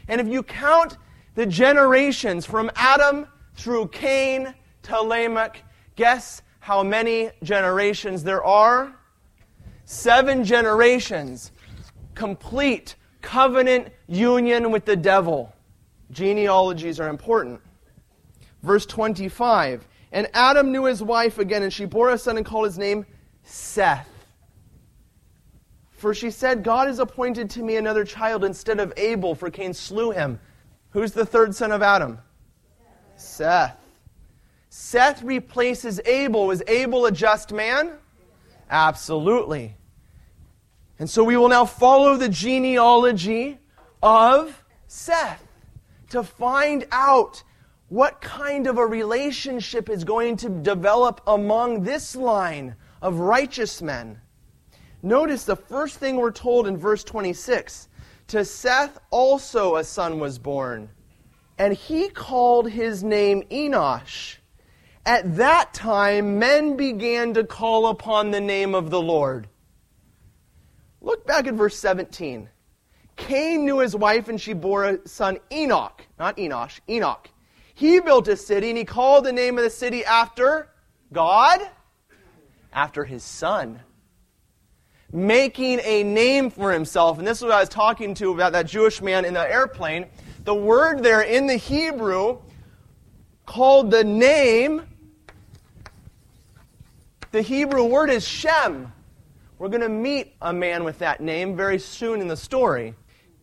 And 0.09 0.21
if 0.21 0.29
you 0.29 0.43
count 0.43 0.99
the 1.35 1.47
generations 1.47 2.47
from 2.47 2.71
Adam 2.77 3.27
through 3.57 3.89
Cain 3.89 4.55
to 4.83 5.01
Lamech, 5.01 5.63
guess 5.97 6.43
how 6.61 6.83
many 6.83 7.31
generations 7.43 8.23
there 8.23 8.45
are? 8.45 8.95
Seven 9.85 10.45
generations. 10.45 11.53
Complete 12.15 12.97
covenant 13.23 13.89
union 14.07 14.71
with 14.71 14.85
the 14.85 14.97
devil. 14.97 15.53
Genealogies 16.11 17.01
are 17.01 17.09
important. 17.09 17.61
Verse 18.63 18.87
25 18.87 19.87
and 20.13 20.29
Adam 20.35 20.73
knew 20.73 20.85
his 20.85 21.03
wife 21.03 21.39
again, 21.39 21.63
and 21.63 21.73
she 21.73 21.85
bore 21.85 22.11
a 22.11 22.19
son 22.19 22.37
and 22.37 22.47
called 22.47 22.67
his 22.67 22.79
name 22.79 23.05
Seth. 23.43 24.09
For 25.91 26.15
she 26.15 26.31
said, 26.31 26.63
God 26.63 26.87
has 26.87 26.99
appointed 26.99 27.51
to 27.51 27.63
me 27.63 27.77
another 27.77 28.05
child 28.05 28.45
instead 28.45 28.81
of 28.81 28.93
Abel, 28.97 29.35
for 29.35 29.51
Cain 29.51 29.75
slew 29.75 30.13
him. 30.13 30.39
Who's 30.91 31.13
the 31.13 31.27
third 31.27 31.55
son 31.55 31.73
of 31.73 31.83
Adam? 31.83 32.19
Seth. 33.17 33.79
Seth 34.69 35.23
replaces 35.23 36.01
Abel. 36.05 36.47
Was 36.47 36.63
Abel 36.67 37.07
a 37.07 37.13
just 37.13 37.53
man? 37.53 37.93
Absolutely. 38.71 39.77
And 40.99 41.09
so 41.09 41.25
we 41.25 41.37
will 41.37 41.49
now 41.49 41.65
follow 41.65 42.17
the 42.17 42.29
genealogy 42.29 43.59
of 44.03 44.65
Seth 44.87 45.47
to 46.11 46.23
find 46.23 46.87
out 46.93 47.43
what 47.89 48.21
kind 48.21 48.67
of 48.67 48.79
a 48.79 48.87
relationship 48.87 49.89
is 49.89 50.05
going 50.05 50.37
to 50.39 50.49
develop 50.49 51.21
among 51.27 51.83
this 51.83 52.17
line 52.17 52.75
of 53.01 53.21
righteous 53.21 53.81
men? 53.81 54.21
Notice 55.03 55.45
the 55.45 55.57
first 55.57 55.99
thing 55.99 56.17
we're 56.17 56.33
told 56.33 56.67
in 56.67 56.77
verse 56.77 57.05
26 57.05 57.89
To 58.29 58.45
Seth 58.45 58.99
also 59.11 59.77
a 59.77 59.85
son 59.85 60.19
was 60.19 60.39
born, 60.39 60.89
and 61.59 61.73
he 61.75 62.09
called 62.09 62.71
his 62.71 63.03
name 63.03 63.43
Enosh. 63.51 64.37
At 65.05 65.37
that 65.37 65.73
time, 65.73 66.39
men 66.39 66.77
began 66.77 67.35
to 67.35 67.45
call 67.45 67.87
upon 67.87 68.31
the 68.31 68.41
name 68.41 68.75
of 68.75 68.91
the 68.91 69.01
Lord. 69.01 69.49
Look 71.01 71.27
back 71.27 71.47
at 71.47 71.55
verse 71.55 71.79
17. 71.79 72.49
Cain 73.17 73.65
knew 73.65 73.79
his 73.79 73.95
wife, 73.95 74.29
and 74.29 74.41
she 74.41 74.53
bore 74.53 74.85
a 74.85 75.09
son 75.09 75.39
Enoch, 75.53 76.03
not 76.19 76.37
Enosh, 76.37 76.81
Enoch. 76.89 77.31
He 77.77 78.01
built 78.01 78.27
a 78.29 78.37
city 78.37 78.71
and 78.71 78.79
he 78.79 78.87
called 78.87 79.25
the 79.25 79.33
name 79.33 79.59
of 79.59 79.65
the 79.65 79.71
city 79.71 80.03
after 80.03 80.71
God, 81.13 81.61
after 82.73 83.05
his 83.05 83.23
son. 83.23 83.81
Making 85.13 85.81
a 85.85 86.03
name 86.03 86.49
for 86.49 86.73
himself. 86.73 87.19
And 87.19 87.27
this 87.27 87.39
is 87.39 87.45
what 87.45 87.53
I 87.53 87.61
was 87.61 87.69
talking 87.69 88.15
to 88.15 88.33
about 88.33 88.53
that 88.53 88.67
Jewish 88.67 89.03
man 89.03 89.27
in 89.27 89.35
the 89.35 89.53
airplane. 89.53 90.07
The 90.47 90.55
word 90.55 91.03
there 91.03 91.23
in 91.23 91.49
the 91.49 91.57
Hebrew 91.57 92.39
called 93.47 93.91
the 93.91 94.05
name, 94.05 94.83
the 97.33 97.43
Hebrew 97.43 97.85
word 97.85 98.11
is 98.11 98.27
Shem. 98.27 98.93
We're 99.59 99.69
going 99.69 99.81
to 99.81 99.89
meet 99.89 100.37
a 100.41 100.53
man 100.53 100.85
with 100.85 101.01
that 101.01 101.21
name 101.21 101.57
very 101.57 101.81
soon 101.81 102.21
in 102.21 102.29
the 102.29 102.37
story. 102.37 102.95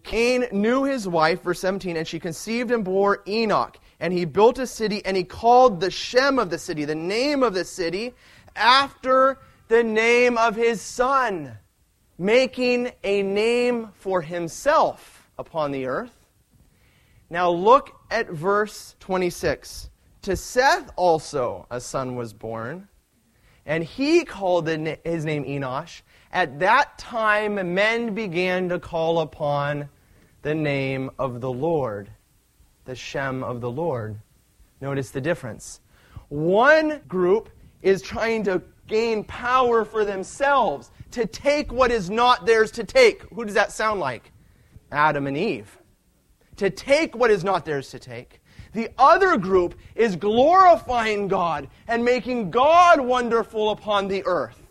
Cain 0.04 0.45
knew 0.54 0.86
his 0.86 1.06
wife, 1.06 1.43
verse 1.43 1.60
17, 1.60 1.97
and 1.97 2.08
she 2.08 2.20
conceived 2.22 2.72
and 2.72 2.86
bore 2.86 3.22
Enoch 3.28 3.78
and 3.99 4.14
he 4.14 4.24
built 4.24 4.58
a 4.58 4.68
city, 4.68 5.06
and 5.06 5.18
he 5.18 5.26
called 5.26 5.82
the 5.82 5.91
Shem 5.91 6.39
of 6.39 6.49
the 6.49 6.58
city, 6.58 6.86
the 6.86 6.95
name 6.95 7.43
of 7.43 7.54
the 7.54 7.66
city, 7.66 8.14
after 8.56 9.39
the 9.68 9.84
name 9.84 10.38
of 10.38 10.56
his 10.56 10.82
son, 10.82 11.58
making 12.18 12.91
a 13.04 13.24
name 13.24 13.89
for 13.95 14.22
himself 14.22 15.30
upon 15.38 15.72
the 15.72 15.86
earth. 15.86 16.22
Now 17.34 17.49
look 17.49 17.99
at 18.11 18.29
verse 18.29 18.95
26. 18.99 19.89
To 20.21 20.36
Seth 20.36 20.91
also 20.95 21.65
a 21.71 21.81
son 21.81 22.15
was 22.15 22.31
born, 22.31 22.88
and 23.65 23.84
he 23.84 24.23
called 24.23 24.67
his 24.67 25.25
name 25.25 25.43
Enosh. 25.43 26.03
At 26.31 26.59
that 26.59 26.99
time, 26.99 27.73
men 27.73 28.13
began 28.13 28.69
to 28.69 28.77
call 28.77 29.21
upon 29.21 29.89
the 30.43 30.53
name 30.53 31.09
of 31.17 31.41
the 31.41 31.51
Lord, 31.51 32.11
the 32.86 32.93
Shem 32.93 33.43
of 33.43 33.61
the 33.61 33.71
Lord. 33.71 34.19
Notice 34.79 35.09
the 35.09 35.19
difference. 35.19 35.79
One 36.29 37.01
group 37.07 37.49
is 37.81 38.03
trying 38.03 38.43
to 38.43 38.61
gain 38.86 39.23
power 39.23 39.86
for 39.86 40.05
themselves, 40.05 40.91
to 41.09 41.25
take 41.25 41.71
what 41.71 41.89
is 41.89 42.11
not 42.11 42.45
theirs 42.45 42.69
to 42.73 42.84
take. 42.84 43.23
Who 43.34 43.43
does 43.43 43.55
that 43.55 43.71
sound 43.71 43.99
like? 43.99 44.31
Adam 44.91 45.25
and 45.25 45.36
Eve. 45.36 45.79
To 46.64 46.70
take 46.70 47.14
what 47.14 47.30
is 47.30 47.43
not 47.43 47.66
theirs 47.66 47.89
to 47.89 47.99
take. 47.99 48.39
The 48.72 48.89
other 48.97 49.36
group 49.36 49.76
is 49.95 50.16
glorifying 50.16 51.28
God 51.28 51.68
and 51.89 52.05
making 52.05 52.51
God 52.51 53.01
wonderful 53.01 53.72
upon 53.72 54.07
the 54.07 54.26
earth. 54.26 54.61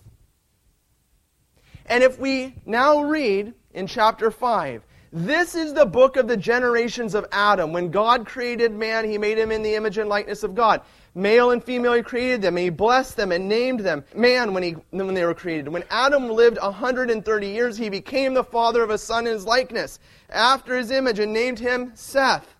And 1.84 2.02
if 2.02 2.18
we 2.18 2.54
now 2.64 3.02
read 3.02 3.52
in 3.74 3.86
chapter 3.86 4.30
5, 4.30 4.82
this 5.12 5.54
is 5.54 5.74
the 5.74 5.84
book 5.84 6.16
of 6.16 6.28
the 6.28 6.36
generations 6.38 7.14
of 7.14 7.26
Adam. 7.30 7.74
When 7.74 7.90
God 7.90 8.24
created 8.24 8.72
man, 8.72 9.06
he 9.06 9.18
made 9.18 9.36
him 9.36 9.52
in 9.52 9.62
the 9.62 9.74
image 9.74 9.98
and 9.98 10.08
likeness 10.08 10.44
of 10.44 10.54
God. 10.54 10.80
Male 11.14 11.50
and 11.50 11.62
female, 11.62 11.92
he 11.92 12.02
created 12.02 12.40
them, 12.40 12.56
and 12.56 12.64
he 12.64 12.70
blessed 12.70 13.16
them 13.16 13.32
and 13.32 13.46
named 13.46 13.80
them 13.80 14.02
man 14.14 14.54
when, 14.54 14.62
he, 14.62 14.76
when 14.90 15.12
they 15.12 15.24
were 15.24 15.34
created. 15.34 15.68
When 15.68 15.84
Adam 15.90 16.30
lived 16.30 16.58
130 16.58 17.46
years, 17.46 17.76
he 17.76 17.90
became 17.90 18.32
the 18.32 18.44
father 18.44 18.82
of 18.82 18.88
a 18.88 18.96
son 18.96 19.26
in 19.26 19.34
his 19.34 19.44
likeness, 19.44 19.98
after 20.30 20.76
his 20.76 20.90
image, 20.90 21.18
and 21.18 21.32
named 21.32 21.58
him 21.58 21.92
Seth. 21.94 22.54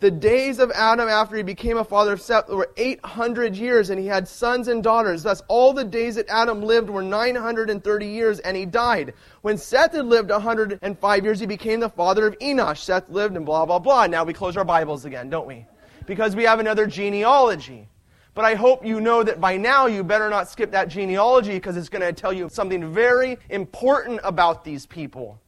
The 0.00 0.12
days 0.12 0.60
of 0.60 0.70
Adam 0.70 1.08
after 1.08 1.36
he 1.36 1.42
became 1.42 1.76
a 1.76 1.82
father 1.82 2.12
of 2.12 2.20
Seth 2.20 2.48
were 2.48 2.70
800 2.76 3.56
years, 3.56 3.90
and 3.90 4.00
he 4.00 4.06
had 4.06 4.28
sons 4.28 4.68
and 4.68 4.80
daughters. 4.80 5.24
Thus, 5.24 5.42
all 5.48 5.72
the 5.72 5.82
days 5.82 6.14
that 6.14 6.28
Adam 6.28 6.62
lived 6.62 6.88
were 6.88 7.02
930 7.02 8.06
years, 8.06 8.38
and 8.38 8.56
he 8.56 8.64
died. 8.64 9.14
When 9.42 9.58
Seth 9.58 9.94
had 9.94 10.06
lived 10.06 10.30
105 10.30 11.24
years, 11.24 11.40
he 11.40 11.46
became 11.46 11.80
the 11.80 11.88
father 11.88 12.28
of 12.28 12.38
Enosh. 12.38 12.78
Seth 12.78 13.08
lived, 13.08 13.34
and 13.36 13.44
blah, 13.44 13.66
blah, 13.66 13.80
blah. 13.80 14.06
Now 14.06 14.22
we 14.22 14.32
close 14.32 14.56
our 14.56 14.64
Bibles 14.64 15.04
again, 15.04 15.30
don't 15.30 15.48
we? 15.48 15.66
Because 16.08 16.34
we 16.34 16.42
have 16.42 16.58
another 16.58 16.88
genealogy. 16.88 17.86
But 18.34 18.44
I 18.44 18.56
hope 18.56 18.84
you 18.84 19.00
know 19.00 19.22
that 19.22 19.40
by 19.40 19.56
now 19.56 19.86
you 19.86 20.02
better 20.02 20.28
not 20.28 20.48
skip 20.48 20.72
that 20.72 20.88
genealogy 20.88 21.52
because 21.52 21.76
it's 21.76 21.88
going 21.88 22.02
to 22.02 22.12
tell 22.12 22.32
you 22.32 22.48
something 22.50 22.92
very 22.92 23.38
important 23.48 24.18
about 24.24 24.64
these 24.64 24.86
people. 24.86 25.40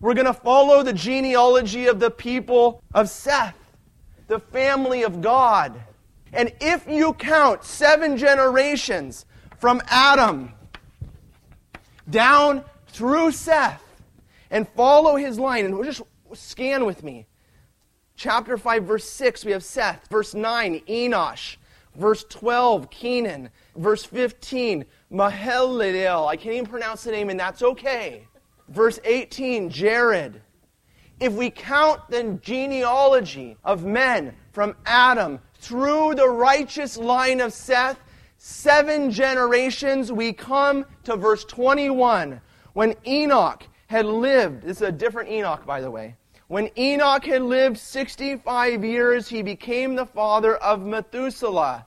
We're 0.00 0.14
going 0.14 0.26
to 0.26 0.34
follow 0.34 0.82
the 0.82 0.92
genealogy 0.92 1.86
of 1.86 1.98
the 1.98 2.10
people 2.10 2.82
of 2.92 3.08
Seth 3.08 3.56
the 4.26 4.38
family 4.38 5.02
of 5.02 5.20
God. 5.20 5.80
And 6.32 6.52
if 6.60 6.86
you 6.88 7.12
count 7.14 7.64
seven 7.64 8.16
generations 8.16 9.26
from 9.58 9.82
Adam 9.88 10.52
down 12.08 12.64
through 12.88 13.32
Seth 13.32 13.82
and 14.50 14.68
follow 14.70 15.16
his 15.16 15.38
line, 15.38 15.64
and 15.64 15.84
just 15.84 16.02
scan 16.34 16.84
with 16.84 17.02
me. 17.02 17.26
Chapter 18.16 18.56
5, 18.56 18.84
verse 18.84 19.08
6, 19.08 19.44
we 19.44 19.52
have 19.52 19.64
Seth. 19.64 20.08
Verse 20.08 20.34
9, 20.34 20.80
Enosh. 20.88 21.56
Verse 21.96 22.24
12, 22.28 22.90
Kenan. 22.90 23.50
Verse 23.76 24.04
15, 24.04 24.84
Mahalalel. 25.12 26.26
I 26.28 26.36
can't 26.36 26.54
even 26.54 26.66
pronounce 26.66 27.04
the 27.04 27.12
name, 27.12 27.30
and 27.30 27.38
that's 27.38 27.62
okay. 27.62 28.26
Verse 28.68 28.98
18, 29.04 29.68
Jared 29.70 30.40
if 31.20 31.32
we 31.32 31.50
count 31.50 32.00
the 32.08 32.38
genealogy 32.42 33.56
of 33.64 33.84
men 33.84 34.34
from 34.52 34.74
Adam 34.84 35.40
through 35.54 36.14
the 36.14 36.28
righteous 36.28 36.96
line 36.96 37.40
of 37.40 37.52
Seth, 37.52 37.98
seven 38.36 39.10
generations, 39.10 40.12
we 40.12 40.32
come 40.32 40.84
to 41.04 41.16
verse 41.16 41.44
21 41.44 42.40
when 42.72 42.94
Enoch 43.06 43.64
had 43.86 44.06
lived. 44.06 44.62
This 44.62 44.78
is 44.78 44.88
a 44.88 44.92
different 44.92 45.30
Enoch, 45.30 45.64
by 45.64 45.80
the 45.80 45.90
way. 45.90 46.16
When 46.54 46.70
Enoch 46.78 47.24
had 47.24 47.42
lived 47.42 47.78
65 47.78 48.84
years, 48.84 49.26
he 49.26 49.42
became 49.42 49.96
the 49.96 50.06
father 50.06 50.54
of 50.58 50.86
Methuselah. 50.86 51.84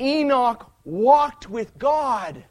Enoch 0.00 0.70
walked 0.84 1.50
with 1.50 1.76
God, 1.78 2.44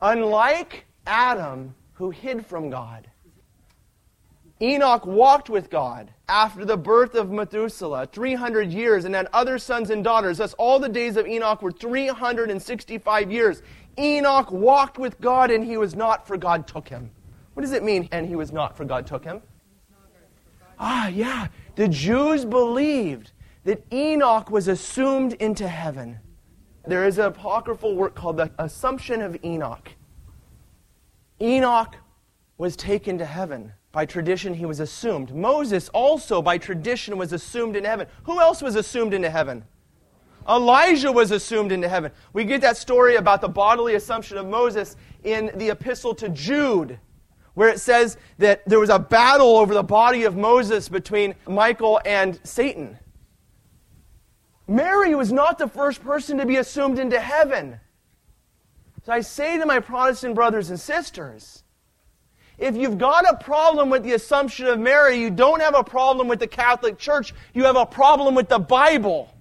unlike 0.00 0.86
Adam, 1.06 1.74
who 1.92 2.08
hid 2.08 2.46
from 2.46 2.70
God. 2.70 3.06
Enoch 4.62 5.04
walked 5.04 5.50
with 5.50 5.68
God 5.68 6.10
after 6.26 6.64
the 6.64 6.78
birth 6.78 7.14
of 7.14 7.30
Methuselah 7.30 8.08
300 8.10 8.72
years 8.72 9.04
and 9.04 9.14
had 9.14 9.28
other 9.34 9.58
sons 9.58 9.90
and 9.90 10.02
daughters. 10.02 10.38
Thus, 10.38 10.54
all 10.54 10.78
the 10.78 10.88
days 10.88 11.18
of 11.18 11.26
Enoch 11.26 11.60
were 11.60 11.70
365 11.70 13.30
years. 13.30 13.62
Enoch 13.98 14.50
walked 14.50 14.96
with 14.96 15.20
God 15.20 15.50
and 15.50 15.62
he 15.62 15.76
was 15.76 15.94
not, 15.94 16.26
for 16.26 16.38
God 16.38 16.66
took 16.66 16.88
him. 16.88 17.10
What 17.52 17.60
does 17.60 17.72
it 17.72 17.84
mean, 17.84 18.08
and 18.10 18.26
he 18.26 18.36
was 18.36 18.52
not, 18.52 18.74
for 18.74 18.86
God 18.86 19.06
took 19.06 19.22
him? 19.22 19.42
Ah, 20.78 21.08
yeah. 21.08 21.48
The 21.76 21.88
Jews 21.88 22.44
believed 22.44 23.32
that 23.64 23.84
Enoch 23.92 24.50
was 24.50 24.68
assumed 24.68 25.34
into 25.34 25.68
heaven. 25.68 26.18
There 26.86 27.04
is 27.04 27.18
an 27.18 27.26
apocryphal 27.26 27.94
work 27.94 28.14
called 28.14 28.38
the 28.38 28.50
Assumption 28.58 29.20
of 29.20 29.36
Enoch. 29.44 29.90
Enoch 31.40 31.96
was 32.56 32.76
taken 32.76 33.18
to 33.18 33.24
heaven. 33.24 33.72
By 33.92 34.06
tradition, 34.06 34.54
he 34.54 34.66
was 34.66 34.80
assumed. 34.80 35.34
Moses 35.34 35.88
also, 35.90 36.42
by 36.42 36.58
tradition, 36.58 37.16
was 37.16 37.32
assumed 37.32 37.76
into 37.76 37.88
heaven. 37.88 38.06
Who 38.24 38.40
else 38.40 38.62
was 38.62 38.74
assumed 38.76 39.14
into 39.14 39.30
heaven? 39.30 39.64
Elijah 40.48 41.12
was 41.12 41.30
assumed 41.30 41.72
into 41.72 41.88
heaven. 41.88 42.10
We 42.32 42.44
get 42.44 42.60
that 42.62 42.76
story 42.76 43.16
about 43.16 43.40
the 43.40 43.48
bodily 43.48 43.94
assumption 43.94 44.38
of 44.38 44.46
Moses 44.46 44.96
in 45.24 45.50
the 45.56 45.70
epistle 45.70 46.14
to 46.16 46.28
Jude, 46.30 46.98
where 47.58 47.68
it 47.68 47.80
says 47.80 48.16
that 48.38 48.62
there 48.68 48.78
was 48.78 48.88
a 48.88 49.00
battle 49.00 49.56
over 49.56 49.74
the 49.74 49.82
body 49.82 50.22
of 50.22 50.36
Moses 50.36 50.88
between 50.88 51.34
Michael 51.44 52.00
and 52.04 52.38
Satan. 52.44 52.96
Mary 54.68 55.12
was 55.16 55.32
not 55.32 55.58
the 55.58 55.66
first 55.66 56.00
person 56.00 56.38
to 56.38 56.46
be 56.46 56.54
assumed 56.54 57.00
into 57.00 57.18
heaven. 57.18 57.80
So 59.04 59.12
I 59.12 59.22
say 59.22 59.58
to 59.58 59.66
my 59.66 59.80
Protestant 59.80 60.36
brothers 60.36 60.70
and 60.70 60.78
sisters, 60.78 61.64
if 62.58 62.76
you've 62.76 62.96
got 62.96 63.28
a 63.28 63.36
problem 63.42 63.90
with 63.90 64.04
the 64.04 64.12
Assumption 64.12 64.66
of 64.66 64.78
Mary, 64.78 65.18
you 65.18 65.28
don't 65.28 65.60
have 65.60 65.74
a 65.74 65.82
problem 65.82 66.28
with 66.28 66.38
the 66.38 66.46
Catholic 66.46 66.96
Church. 66.96 67.34
You 67.54 67.64
have 67.64 67.74
a 67.74 67.86
problem 67.86 68.36
with 68.36 68.48
the 68.48 68.60
Bible. 68.60 69.34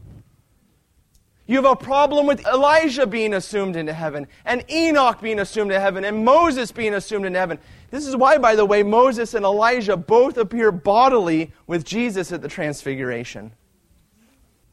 You 1.47 1.55
have 1.55 1.71
a 1.71 1.75
problem 1.77 2.27
with 2.27 2.45
Elijah 2.45 3.07
being 3.07 3.33
assumed 3.33 3.77
into 3.77 3.93
heaven, 3.93 4.27
and 4.43 4.69
Enoch 4.69 5.21
being 5.21 5.39
assumed 5.39 5.71
into 5.71 5.79
heaven, 5.79 6.03
and 6.03 6.25
Moses 6.25 6.73
being 6.73 6.93
assumed 6.93 7.25
into 7.25 7.39
heaven. 7.39 7.57
This 7.89 8.05
is 8.05 8.17
why, 8.17 8.37
by 8.37 8.55
the 8.55 8.65
way, 8.65 8.83
Moses 8.83 9.33
and 9.33 9.45
Elijah 9.45 9.95
both 9.95 10.37
appear 10.37 10.73
bodily 10.73 11.53
with 11.65 11.85
Jesus 11.85 12.33
at 12.33 12.41
the 12.41 12.49
Transfiguration. 12.49 13.53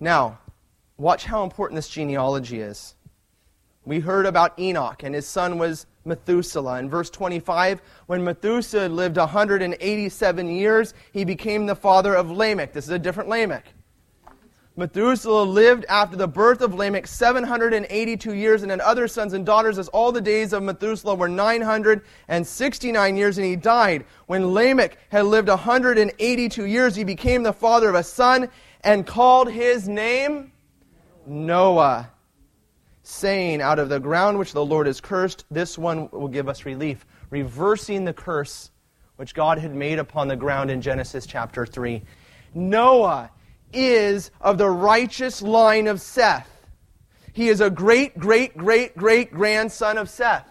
Now, 0.00 0.40
watch 0.96 1.24
how 1.24 1.44
important 1.44 1.76
this 1.76 1.88
genealogy 1.88 2.60
is. 2.60 2.96
We 3.84 4.00
heard 4.00 4.26
about 4.26 4.58
Enoch, 4.58 5.04
and 5.04 5.14
his 5.14 5.28
son 5.28 5.58
was 5.58 5.86
Methuselah. 6.04 6.80
In 6.80 6.90
verse 6.90 7.08
25, 7.10 7.82
when 8.06 8.24
Methuselah 8.24 8.88
lived 8.88 9.16
187 9.16 10.48
years, 10.48 10.92
he 11.12 11.24
became 11.24 11.66
the 11.66 11.76
father 11.76 12.14
of 12.14 12.32
Lamech. 12.32 12.72
This 12.72 12.86
is 12.86 12.90
a 12.90 12.98
different 12.98 13.28
Lamech. 13.28 13.66
Methuselah 14.76 15.44
lived 15.44 15.84
after 15.88 16.16
the 16.16 16.26
birth 16.26 16.60
of 16.60 16.74
Lamech 16.74 17.06
782 17.06 18.34
years 18.34 18.62
and 18.62 18.70
had 18.72 18.80
other 18.80 19.06
sons 19.06 19.32
and 19.32 19.46
daughters, 19.46 19.78
as 19.78 19.86
all 19.88 20.10
the 20.10 20.20
days 20.20 20.52
of 20.52 20.64
Methuselah 20.64 21.14
were 21.14 21.28
969 21.28 23.16
years, 23.16 23.38
and 23.38 23.46
he 23.46 23.54
died. 23.54 24.04
When 24.26 24.52
Lamech 24.52 24.98
had 25.10 25.26
lived 25.26 25.48
182 25.48 26.64
years, 26.66 26.96
he 26.96 27.04
became 27.04 27.44
the 27.44 27.52
father 27.52 27.88
of 27.88 27.94
a 27.94 28.02
son 28.02 28.48
and 28.82 29.06
called 29.06 29.48
his 29.50 29.88
name 29.88 30.50
Noah 31.24 32.10
saying, 33.04 33.60
Out 33.60 33.78
of 33.78 33.88
the 33.88 34.00
ground 34.00 34.38
which 34.38 34.52
the 34.52 34.64
Lord 34.64 34.86
has 34.88 35.00
cursed, 35.00 35.44
this 35.50 35.78
one 35.78 36.08
will 36.10 36.28
give 36.28 36.48
us 36.48 36.64
relief, 36.64 37.06
reversing 37.30 38.04
the 38.04 38.12
curse 38.12 38.70
which 39.16 39.34
God 39.34 39.58
had 39.58 39.74
made 39.74 40.00
upon 40.00 40.26
the 40.26 40.36
ground 40.36 40.70
in 40.70 40.80
Genesis 40.80 41.26
chapter 41.26 41.64
3. 41.64 42.02
Noah 42.54 43.30
is 43.74 44.30
of 44.40 44.58
the 44.58 44.70
righteous 44.70 45.42
line 45.42 45.86
of 45.86 46.00
Seth. 46.00 46.48
He 47.32 47.48
is 47.48 47.60
a 47.60 47.70
great, 47.70 48.18
great, 48.18 48.56
great, 48.56 48.96
great 48.96 49.32
grandson 49.32 49.98
of 49.98 50.08
Seth. 50.08 50.48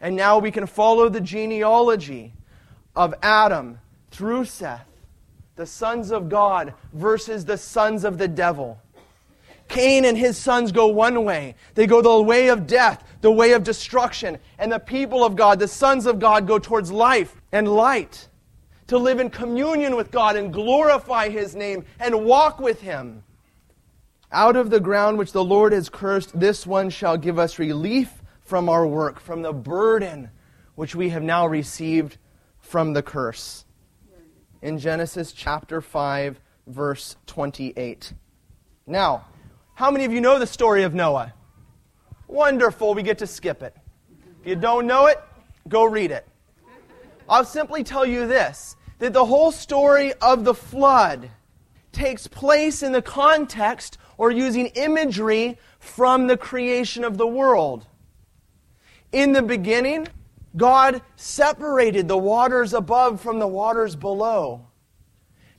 And 0.00 0.16
now 0.16 0.38
we 0.38 0.50
can 0.50 0.66
follow 0.66 1.08
the 1.08 1.20
genealogy 1.20 2.32
of 2.94 3.14
Adam 3.22 3.78
through 4.10 4.44
Seth, 4.44 4.86
the 5.56 5.66
sons 5.66 6.12
of 6.12 6.28
God 6.28 6.74
versus 6.92 7.44
the 7.44 7.58
sons 7.58 8.04
of 8.04 8.18
the 8.18 8.28
devil. 8.28 8.78
Cain 9.68 10.04
and 10.04 10.16
his 10.16 10.36
sons 10.36 10.72
go 10.72 10.86
one 10.86 11.24
way. 11.24 11.54
They 11.74 11.86
go 11.86 12.02
the 12.02 12.22
way 12.22 12.48
of 12.48 12.66
death, 12.66 13.02
the 13.22 13.30
way 13.30 13.52
of 13.52 13.64
destruction. 13.64 14.38
And 14.58 14.70
the 14.70 14.78
people 14.78 15.24
of 15.24 15.36
God, 15.36 15.58
the 15.58 15.68
sons 15.68 16.06
of 16.06 16.18
God, 16.18 16.46
go 16.46 16.58
towards 16.58 16.92
life 16.92 17.34
and 17.50 17.66
light, 17.66 18.28
to 18.86 18.98
live 18.98 19.20
in 19.20 19.30
communion 19.30 19.96
with 19.96 20.10
God 20.10 20.36
and 20.36 20.52
glorify 20.52 21.28
his 21.28 21.54
name 21.54 21.84
and 21.98 22.24
walk 22.24 22.60
with 22.60 22.80
him. 22.80 23.22
Out 24.30 24.56
of 24.56 24.70
the 24.70 24.80
ground 24.80 25.16
which 25.18 25.32
the 25.32 25.44
Lord 25.44 25.72
has 25.72 25.88
cursed, 25.88 26.38
this 26.38 26.66
one 26.66 26.90
shall 26.90 27.16
give 27.16 27.38
us 27.38 27.58
relief 27.58 28.22
from 28.42 28.68
our 28.68 28.86
work, 28.86 29.20
from 29.20 29.42
the 29.42 29.52
burden 29.52 30.30
which 30.74 30.94
we 30.94 31.10
have 31.10 31.22
now 31.22 31.46
received 31.46 32.18
from 32.58 32.92
the 32.92 33.02
curse. 33.02 33.64
in 34.62 34.78
Genesis 34.78 35.32
chapter 35.32 35.82
5, 35.82 36.40
verse 36.66 37.16
28. 37.26 38.14
Now, 38.86 39.26
how 39.74 39.90
many 39.90 40.06
of 40.06 40.12
you 40.12 40.22
know 40.22 40.38
the 40.38 40.46
story 40.46 40.84
of 40.84 40.94
Noah? 40.94 41.34
Wonderful, 42.26 42.94
we 42.94 43.02
get 43.02 43.18
to 43.18 43.26
skip 43.26 43.62
it. 43.62 43.76
If 44.40 44.46
you 44.48 44.56
don't 44.56 44.86
know 44.86 45.06
it, 45.06 45.20
go 45.68 45.84
read 45.84 46.10
it. 46.10 46.26
I'll 47.28 47.44
simply 47.44 47.84
tell 47.84 48.04
you 48.04 48.26
this 48.26 48.76
that 48.98 49.12
the 49.12 49.24
whole 49.24 49.52
story 49.52 50.12
of 50.14 50.44
the 50.44 50.54
flood 50.54 51.30
takes 51.92 52.26
place 52.26 52.82
in 52.82 52.92
the 52.92 53.02
context 53.02 53.98
or 54.18 54.30
using 54.30 54.66
imagery 54.68 55.58
from 55.78 56.26
the 56.26 56.36
creation 56.36 57.04
of 57.04 57.18
the 57.18 57.26
world. 57.26 57.86
In 59.12 59.32
the 59.32 59.42
beginning, 59.42 60.08
God 60.56 61.02
separated 61.16 62.08
the 62.08 62.18
waters 62.18 62.74
above 62.74 63.20
from 63.20 63.38
the 63.38 63.48
waters 63.48 63.96
below. 63.96 64.66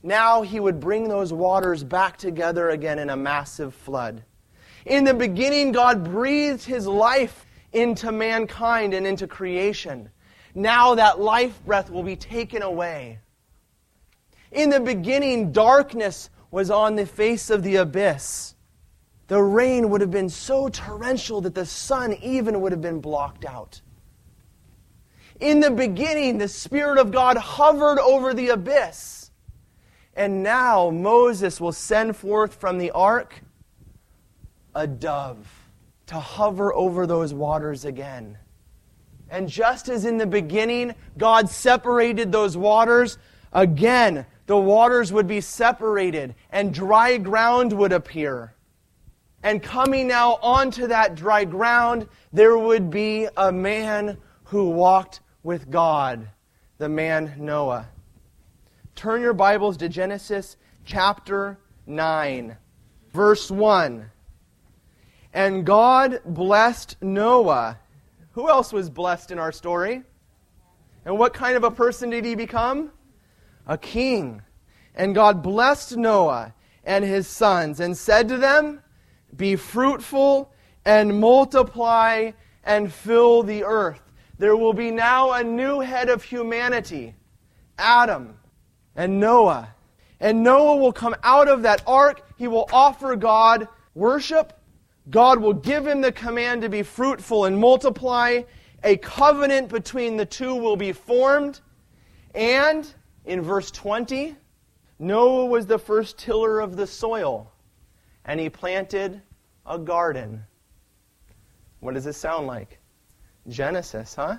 Now 0.02 0.42
he 0.42 0.60
would 0.60 0.80
bring 0.80 1.08
those 1.08 1.32
waters 1.32 1.82
back 1.82 2.16
together 2.16 2.70
again 2.70 2.98
in 2.98 3.10
a 3.10 3.16
massive 3.16 3.74
flood. 3.74 4.22
In 4.84 5.04
the 5.04 5.14
beginning, 5.14 5.72
God 5.72 6.04
breathed 6.04 6.64
his 6.64 6.86
life 6.86 7.44
into 7.72 8.12
mankind 8.12 8.94
and 8.94 9.06
into 9.06 9.26
creation. 9.26 10.10
Now 10.56 10.94
that 10.94 11.20
life 11.20 11.62
breath 11.66 11.90
will 11.90 12.02
be 12.02 12.16
taken 12.16 12.62
away. 12.62 13.18
In 14.50 14.70
the 14.70 14.80
beginning, 14.80 15.52
darkness 15.52 16.30
was 16.50 16.70
on 16.70 16.96
the 16.96 17.04
face 17.04 17.50
of 17.50 17.62
the 17.62 17.76
abyss. 17.76 18.54
The 19.26 19.42
rain 19.42 19.90
would 19.90 20.00
have 20.00 20.10
been 20.10 20.30
so 20.30 20.70
torrential 20.70 21.42
that 21.42 21.54
the 21.54 21.66
sun 21.66 22.14
even 22.22 22.62
would 22.62 22.72
have 22.72 22.80
been 22.80 23.02
blocked 23.02 23.44
out. 23.44 23.82
In 25.40 25.60
the 25.60 25.70
beginning, 25.70 26.38
the 26.38 26.48
Spirit 26.48 26.96
of 26.96 27.12
God 27.12 27.36
hovered 27.36 27.98
over 27.98 28.32
the 28.32 28.48
abyss. 28.48 29.30
And 30.14 30.42
now 30.42 30.88
Moses 30.88 31.60
will 31.60 31.72
send 31.72 32.16
forth 32.16 32.54
from 32.54 32.78
the 32.78 32.92
ark 32.92 33.42
a 34.74 34.86
dove 34.86 35.46
to 36.06 36.14
hover 36.14 36.72
over 36.72 37.06
those 37.06 37.34
waters 37.34 37.84
again. 37.84 38.38
And 39.30 39.48
just 39.48 39.88
as 39.88 40.04
in 40.04 40.18
the 40.18 40.26
beginning, 40.26 40.94
God 41.18 41.48
separated 41.48 42.30
those 42.30 42.56
waters, 42.56 43.18
again, 43.52 44.26
the 44.46 44.56
waters 44.56 45.12
would 45.12 45.26
be 45.26 45.40
separated 45.40 46.34
and 46.50 46.72
dry 46.72 47.16
ground 47.16 47.72
would 47.72 47.92
appear. 47.92 48.54
And 49.42 49.62
coming 49.62 50.08
now 50.08 50.38
onto 50.42 50.86
that 50.88 51.14
dry 51.14 51.44
ground, 51.44 52.08
there 52.32 52.56
would 52.56 52.90
be 52.90 53.28
a 53.36 53.52
man 53.52 54.18
who 54.44 54.70
walked 54.70 55.20
with 55.42 55.70
God, 55.70 56.28
the 56.78 56.88
man 56.88 57.34
Noah. 57.38 57.88
Turn 58.94 59.20
your 59.20 59.34
Bibles 59.34 59.76
to 59.78 59.88
Genesis 59.88 60.56
chapter 60.84 61.58
9, 61.86 62.56
verse 63.12 63.50
1. 63.50 64.10
And 65.32 65.66
God 65.66 66.20
blessed 66.24 66.96
Noah. 67.02 67.78
Who 68.36 68.48
else 68.48 68.72
was 68.72 68.88
blessed 68.88 69.32
in 69.32 69.40
our 69.40 69.50
story? 69.50 70.04
And 71.04 71.18
what 71.18 71.34
kind 71.34 71.56
of 71.56 71.64
a 71.64 71.70
person 71.70 72.10
did 72.10 72.24
he 72.24 72.36
become? 72.36 72.92
A 73.66 73.76
king. 73.76 74.42
And 74.94 75.12
God 75.12 75.42
blessed 75.42 75.96
Noah 75.96 76.54
and 76.84 77.04
his 77.04 77.26
sons 77.26 77.80
and 77.80 77.96
said 77.96 78.28
to 78.28 78.36
them, 78.36 78.80
Be 79.36 79.56
fruitful 79.56 80.52
and 80.84 81.20
multiply 81.20 82.30
and 82.62 82.92
fill 82.92 83.42
the 83.42 83.64
earth 83.64 84.00
there 84.38 84.56
will 84.56 84.72
be 84.72 84.90
now 84.90 85.32
a 85.32 85.42
new 85.42 85.80
head 85.80 86.08
of 86.08 86.22
humanity 86.22 87.14
Adam 87.78 88.38
and 88.94 89.20
Noah. 89.20 89.68
And 90.18 90.42
Noah 90.42 90.76
will 90.76 90.92
come 90.92 91.14
out 91.22 91.48
of 91.48 91.62
that 91.62 91.82
ark. 91.86 92.22
He 92.38 92.48
will 92.48 92.68
offer 92.72 93.16
God 93.16 93.68
worship. 93.94 94.55
God 95.10 95.40
will 95.40 95.54
give 95.54 95.86
him 95.86 96.00
the 96.00 96.12
command 96.12 96.62
to 96.62 96.68
be 96.68 96.82
fruitful 96.82 97.44
and 97.44 97.58
multiply. 97.58 98.42
A 98.82 98.96
covenant 98.96 99.68
between 99.68 100.16
the 100.16 100.26
two 100.26 100.54
will 100.54 100.76
be 100.76 100.92
formed. 100.92 101.60
And 102.34 102.92
in 103.24 103.40
verse 103.40 103.70
20, 103.70 104.36
Noah 104.98 105.46
was 105.46 105.66
the 105.66 105.78
first 105.78 106.18
tiller 106.18 106.60
of 106.60 106.76
the 106.76 106.86
soil, 106.86 107.52
and 108.24 108.40
he 108.40 108.48
planted 108.48 109.20
a 109.66 109.78
garden. 109.78 110.42
What 111.80 111.94
does 111.94 112.04
this 112.04 112.16
sound 112.16 112.46
like? 112.46 112.78
Genesis, 113.48 114.14
huh? 114.14 114.36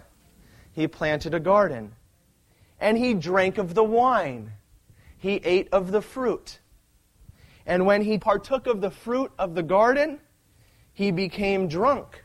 He 0.73 0.87
planted 0.87 1.33
a 1.33 1.39
garden. 1.39 1.93
And 2.79 2.97
he 2.97 3.13
drank 3.13 3.57
of 3.57 3.73
the 3.73 3.83
wine. 3.83 4.51
He 5.17 5.35
ate 5.37 5.69
of 5.71 5.91
the 5.91 6.01
fruit. 6.01 6.59
And 7.65 7.85
when 7.85 8.01
he 8.01 8.17
partook 8.17 8.67
of 8.67 8.81
the 8.81 8.91
fruit 8.91 9.31
of 9.39 9.55
the 9.55 9.63
garden, 9.63 10.19
he 10.97 11.11
became 11.11 11.67
drunk. 11.67 12.23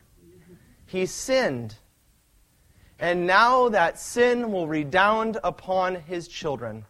He 0.87 1.05
sinned. 1.05 1.75
And 2.99 3.27
now 3.27 3.69
that 3.69 3.99
sin 3.99 4.51
will 4.51 4.67
redound 4.67 5.37
upon 5.45 5.97
his 5.97 6.27
children. 6.27 6.87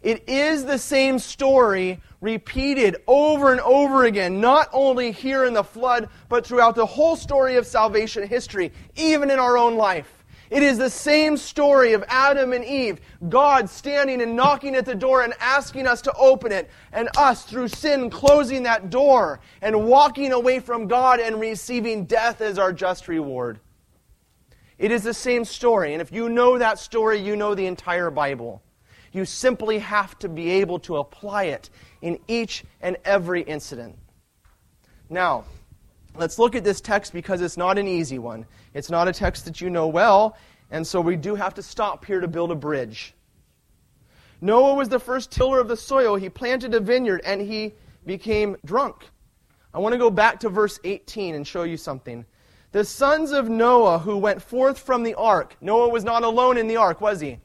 It 0.00 0.28
is 0.28 0.64
the 0.64 0.78
same 0.78 1.18
story 1.18 2.00
repeated 2.20 2.98
over 3.08 3.50
and 3.50 3.60
over 3.62 4.04
again, 4.04 4.40
not 4.40 4.68
only 4.72 5.10
here 5.10 5.44
in 5.44 5.54
the 5.54 5.64
flood, 5.64 6.08
but 6.28 6.46
throughout 6.46 6.76
the 6.76 6.86
whole 6.86 7.16
story 7.16 7.56
of 7.56 7.66
salvation 7.66 8.24
history, 8.24 8.72
even 8.94 9.28
in 9.28 9.40
our 9.40 9.58
own 9.58 9.74
life. 9.74 10.15
It 10.48 10.62
is 10.62 10.78
the 10.78 10.90
same 10.90 11.36
story 11.36 11.92
of 11.92 12.04
Adam 12.08 12.52
and 12.52 12.64
Eve, 12.64 13.00
God 13.28 13.68
standing 13.68 14.22
and 14.22 14.36
knocking 14.36 14.76
at 14.76 14.84
the 14.84 14.94
door 14.94 15.22
and 15.22 15.34
asking 15.40 15.86
us 15.86 16.00
to 16.02 16.12
open 16.14 16.52
it, 16.52 16.70
and 16.92 17.08
us, 17.16 17.44
through 17.44 17.68
sin, 17.68 18.10
closing 18.10 18.62
that 18.62 18.90
door 18.90 19.40
and 19.60 19.86
walking 19.86 20.32
away 20.32 20.60
from 20.60 20.86
God 20.86 21.20
and 21.20 21.40
receiving 21.40 22.04
death 22.04 22.40
as 22.40 22.58
our 22.58 22.72
just 22.72 23.08
reward. 23.08 23.58
It 24.78 24.90
is 24.90 25.02
the 25.02 25.14
same 25.14 25.44
story, 25.44 25.94
and 25.94 26.02
if 26.02 26.12
you 26.12 26.28
know 26.28 26.58
that 26.58 26.78
story, 26.78 27.18
you 27.18 27.34
know 27.34 27.54
the 27.54 27.66
entire 27.66 28.10
Bible. 28.10 28.62
You 29.12 29.24
simply 29.24 29.78
have 29.78 30.18
to 30.18 30.28
be 30.28 30.50
able 30.50 30.78
to 30.80 30.98
apply 30.98 31.44
it 31.44 31.70
in 32.02 32.18
each 32.28 32.64
and 32.82 32.98
every 33.04 33.42
incident. 33.42 33.96
Now, 35.08 35.44
let's 36.18 36.38
look 36.38 36.54
at 36.54 36.64
this 36.64 36.80
text 36.80 37.12
because 37.12 37.40
it's 37.40 37.56
not 37.56 37.78
an 37.78 37.88
easy 37.88 38.18
one. 38.18 38.46
It's 38.74 38.90
not 38.90 39.08
a 39.08 39.12
text 39.12 39.44
that 39.44 39.60
you 39.60 39.70
know 39.70 39.86
well, 39.86 40.36
and 40.70 40.86
so 40.86 41.00
we 41.00 41.16
do 41.16 41.34
have 41.34 41.54
to 41.54 41.62
stop 41.62 42.04
here 42.04 42.20
to 42.20 42.28
build 42.28 42.50
a 42.50 42.54
bridge. 42.54 43.14
Noah 44.40 44.74
was 44.74 44.88
the 44.88 44.98
first 44.98 45.30
tiller 45.30 45.60
of 45.60 45.68
the 45.68 45.76
soil. 45.76 46.16
He 46.16 46.28
planted 46.28 46.74
a 46.74 46.80
vineyard 46.80 47.22
and 47.24 47.40
he 47.40 47.72
became 48.04 48.56
drunk. 48.64 49.08
I 49.72 49.78
want 49.78 49.92
to 49.92 49.98
go 49.98 50.10
back 50.10 50.40
to 50.40 50.48
verse 50.48 50.78
18 50.84 51.34
and 51.34 51.46
show 51.46 51.62
you 51.62 51.76
something. 51.76 52.24
The 52.72 52.84
sons 52.84 53.32
of 53.32 53.48
Noah 53.48 53.98
who 53.98 54.16
went 54.18 54.42
forth 54.42 54.78
from 54.78 55.02
the 55.02 55.14
ark. 55.14 55.56
Noah 55.60 55.88
was 55.88 56.04
not 56.04 56.22
alone 56.22 56.58
in 56.58 56.68
the 56.68 56.76
ark, 56.76 57.00
was 57.00 57.20
he? 57.20 57.38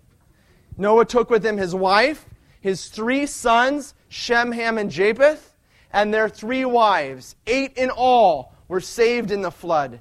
Noah 0.78 1.05
took 1.05 1.30
with 1.30 1.45
him 1.45 1.57
his 1.57 1.76
wife, 1.76 2.26
his 2.59 2.88
three 2.88 3.26
sons, 3.26 3.93
Shem, 4.09 4.51
Ham, 4.51 4.78
and 4.78 4.91
Japheth, 4.91 5.55
and 5.93 6.13
their 6.13 6.30
three 6.30 6.65
wives. 6.65 7.36
Eight 7.47 7.74
in 7.78 7.89
all 7.89 8.53
were 8.72 8.80
saved 8.80 9.32
in 9.32 9.41
the 9.41 9.51
flood. 9.51 9.99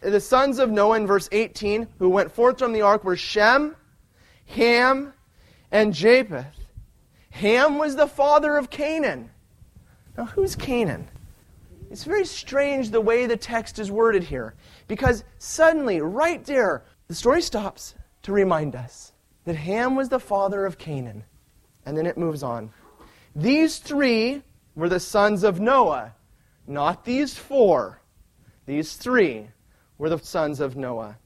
The 0.00 0.18
sons 0.18 0.58
of 0.58 0.72
Noah 0.72 0.96
in 0.96 1.06
verse 1.06 1.28
18 1.30 1.86
who 2.00 2.08
went 2.08 2.32
forth 2.32 2.58
from 2.58 2.72
the 2.72 2.80
ark 2.80 3.04
were 3.04 3.14
Shem, 3.14 3.76
Ham, 4.46 5.12
and 5.70 5.94
Japheth. 5.94 6.66
Ham 7.30 7.78
was 7.78 7.94
the 7.94 8.08
father 8.08 8.56
of 8.56 8.70
Canaan. 8.70 9.30
Now, 10.16 10.24
who's 10.24 10.56
Canaan? 10.56 11.06
It's 11.92 12.02
very 12.02 12.24
strange 12.24 12.90
the 12.90 13.00
way 13.00 13.26
the 13.26 13.36
text 13.36 13.78
is 13.78 13.88
worded 13.88 14.24
here 14.24 14.56
because 14.88 15.22
suddenly, 15.38 16.00
right 16.00 16.44
there, 16.44 16.82
the 17.06 17.14
story 17.14 17.40
stops 17.40 17.94
to 18.22 18.32
remind 18.32 18.74
us 18.74 19.12
that 19.44 19.54
Ham 19.54 19.94
was 19.94 20.08
the 20.08 20.18
father 20.18 20.66
of 20.66 20.76
Canaan. 20.76 21.22
And 21.86 21.96
then 21.96 22.04
it 22.04 22.18
moves 22.18 22.42
on. 22.42 22.72
These 23.36 23.78
three 23.78 24.42
were 24.74 24.88
the 24.88 24.98
sons 24.98 25.44
of 25.44 25.60
Noah, 25.60 26.16
not 26.66 27.04
these 27.04 27.38
four. 27.38 27.97
These 28.68 28.96
three 28.96 29.48
were 29.96 30.10
the 30.10 30.18
sons 30.18 30.60
of 30.60 30.76
Noah. 30.76 31.16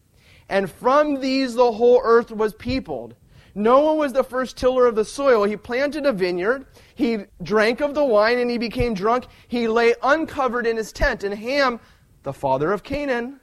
And 0.49 0.71
from 0.71 1.21
these 1.21 1.55
the 1.55 1.73
whole 1.73 2.01
earth 2.05 2.31
was 2.31 2.55
peopled. 2.55 3.17
Noah 3.53 3.97
was 3.97 4.13
the 4.13 4.23
first 4.23 4.57
tiller 4.57 4.87
of 4.87 4.95
the 4.95 5.05
soil. 5.05 5.43
He 5.43 5.57
planted 5.57 6.07
a 6.07 6.13
vineyard. 6.13 6.67
He 6.95 7.19
drank 7.43 7.81
of 7.81 7.97
the 7.97 8.05
wine 8.05 8.39
and 8.39 8.49
he 8.49 8.59
became 8.59 8.95
drunk. 8.95 9.27
He 9.49 9.67
lay 9.67 9.97
uncovered 10.05 10.69
in 10.69 10.77
his 10.77 10.93
tent. 10.93 11.25
And 11.25 11.35
Ham, 11.35 11.81
the 12.23 12.33
father 12.33 12.71
of 12.71 12.85
Canaan, 12.85 13.41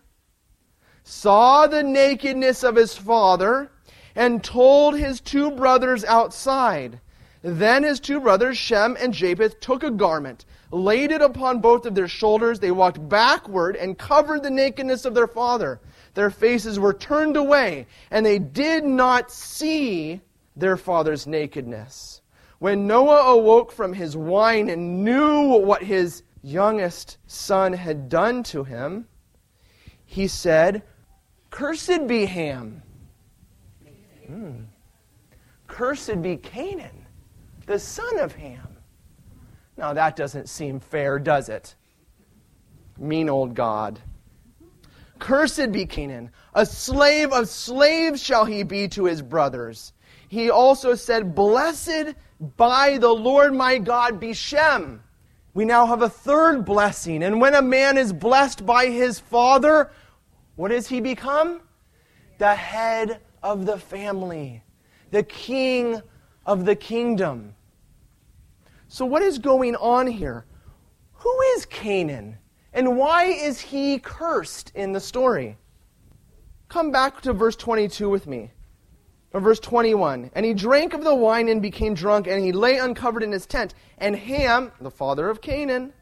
saw 1.04 1.68
the 1.68 1.84
nakedness 1.84 2.64
of 2.64 2.78
his 2.78 2.96
father 2.96 3.70
and 4.16 4.42
told 4.42 4.98
his 4.98 5.20
two 5.20 5.52
brothers 5.52 6.06
outside. 6.06 7.02
Then 7.42 7.84
his 7.84 8.00
two 8.00 8.22
brothers, 8.22 8.58
Shem 8.58 8.96
and 8.98 9.14
Japheth, 9.14 9.60
took 9.60 9.84
a 9.84 9.92
garment, 9.92 10.46
laid 10.72 11.12
it 11.12 11.22
upon 11.22 11.60
both 11.60 11.86
of 11.86 11.96
their 11.96 12.08
shoulders. 12.08 12.60
They 12.60 12.72
walked 12.72 13.08
backward 13.10 13.76
and 13.76 13.98
covered 13.98 14.44
the 14.44 14.50
nakedness 14.50 15.06
of 15.06 15.14
their 15.14 15.28
father. 15.28 15.80
Their 16.14 16.30
faces 16.30 16.80
were 16.80 16.94
turned 16.94 17.38
away, 17.38 17.88
and 18.12 18.26
they 18.26 18.40
did 18.40 18.84
not 18.84 19.32
see 19.32 20.22
their 20.56 20.78
father's 20.78 21.26
nakedness. 21.28 22.22
When 22.60 22.88
Noah 22.88 23.38
awoke 23.38 23.72
from 23.72 23.94
his 23.94 24.18
wine 24.18 24.70
and 24.70 25.04
knew 25.04 25.60
what 25.60 25.82
his 25.82 26.24
youngest 26.42 27.18
son 27.28 27.74
had 27.74 28.10
done 28.10 28.44
to 28.44 28.64
him, 28.64 29.08
he 30.06 30.28
said, 30.28 30.84
Cursed 31.52 32.08
be 32.08 32.26
Ham. 32.26 32.82
Hmm. 34.28 34.64
Cursed 35.68 36.22
be 36.22 36.38
Canaan, 36.38 37.06
the 37.66 37.80
son 37.80 38.20
of 38.20 38.36
Ham. 38.36 38.69
Now 39.80 39.94
that 39.94 40.18
doesn't 40.18 40.50
seem 40.50 40.82
fair, 40.82 41.20
does 41.20 41.48
it? 41.48 41.74
Mean 42.98 43.30
old 43.30 43.56
God. 43.56 44.02
Cursed 45.20 45.72
be 45.72 45.86
Canaan. 45.86 46.32
A 46.54 46.66
slave 46.66 47.32
of 47.32 47.48
slaves 47.48 48.22
shall 48.22 48.44
he 48.44 48.64
be 48.64 48.90
to 48.90 49.06
his 49.06 49.22
brothers. 49.22 49.94
He 50.28 50.50
also 50.50 50.96
said, 50.96 51.34
Blessed 51.34 52.14
by 52.58 52.98
the 52.98 53.10
Lord 53.10 53.54
my 53.54 53.78
God 53.78 54.20
be 54.20 54.34
Shem. 54.34 55.02
We 55.54 55.64
now 55.64 55.86
have 55.86 56.02
a 56.02 56.10
third 56.10 56.66
blessing. 56.66 57.24
And 57.24 57.40
when 57.40 57.56
a 57.56 57.62
man 57.62 57.98
is 57.98 58.12
blessed 58.12 58.66
by 58.66 58.88
his 58.88 59.18
father, 59.18 59.92
what 60.58 60.72
does 60.72 60.90
he 60.90 61.00
become? 61.00 61.62
The 62.38 62.54
head 62.54 63.22
of 63.42 63.66
the 63.66 63.80
family, 63.80 64.62
the 65.12 65.24
king 65.24 66.02
of 66.46 66.66
the 66.66 66.76
kingdom. 66.76 67.56
So, 68.92 69.06
what 69.06 69.22
is 69.22 69.38
going 69.38 69.76
on 69.76 70.08
here? 70.08 70.46
Who 71.14 71.42
is 71.56 71.66
Canaan? 71.68 72.38
And 72.74 72.98
why 72.98 73.26
is 73.26 73.60
he 73.60 74.00
cursed 74.00 74.72
in 74.74 74.94
the 74.94 75.00
story? 75.00 75.58
Come 76.70 76.92
back 76.92 77.22
to 77.22 77.34
verse 77.34 77.56
22 77.56 78.10
with 78.10 78.26
me. 78.26 78.52
Or 79.32 79.42
verse 79.42 79.60
21. 79.60 80.32
And 80.34 80.44
he 80.44 80.56
drank 80.56 80.96
of 80.96 81.04
the 81.04 81.14
wine 81.14 81.50
and 81.50 81.62
became 81.62 81.94
drunk, 81.94 82.26
and 82.26 82.44
he 82.44 82.52
lay 82.52 82.80
uncovered 82.80 83.22
in 83.22 83.32
his 83.32 83.46
tent. 83.46 83.76
And 84.00 84.16
Ham, 84.16 84.72
the 84.82 84.90
father 84.90 85.30
of 85.30 85.40
Canaan, 85.40 85.94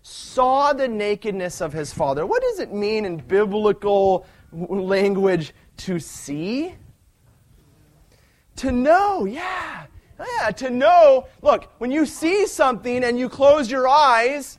saw 0.00 0.72
the 0.72 0.88
nakedness 0.88 1.60
of 1.60 1.74
his 1.74 1.92
father. 1.92 2.24
What 2.24 2.40
does 2.40 2.58
it 2.58 2.72
mean 2.72 3.04
in 3.04 3.18
biblical 3.18 4.26
language 4.50 5.52
to 5.78 5.98
see? 5.98 6.74
To 8.56 8.72
know, 8.72 9.26
yeah. 9.26 9.84
Yeah, 10.20 10.50
to 10.50 10.70
know. 10.70 11.26
Look, 11.42 11.70
when 11.78 11.90
you 11.90 12.06
see 12.06 12.46
something 12.46 13.04
and 13.04 13.18
you 13.18 13.28
close 13.28 13.70
your 13.70 13.88
eyes, 13.88 14.58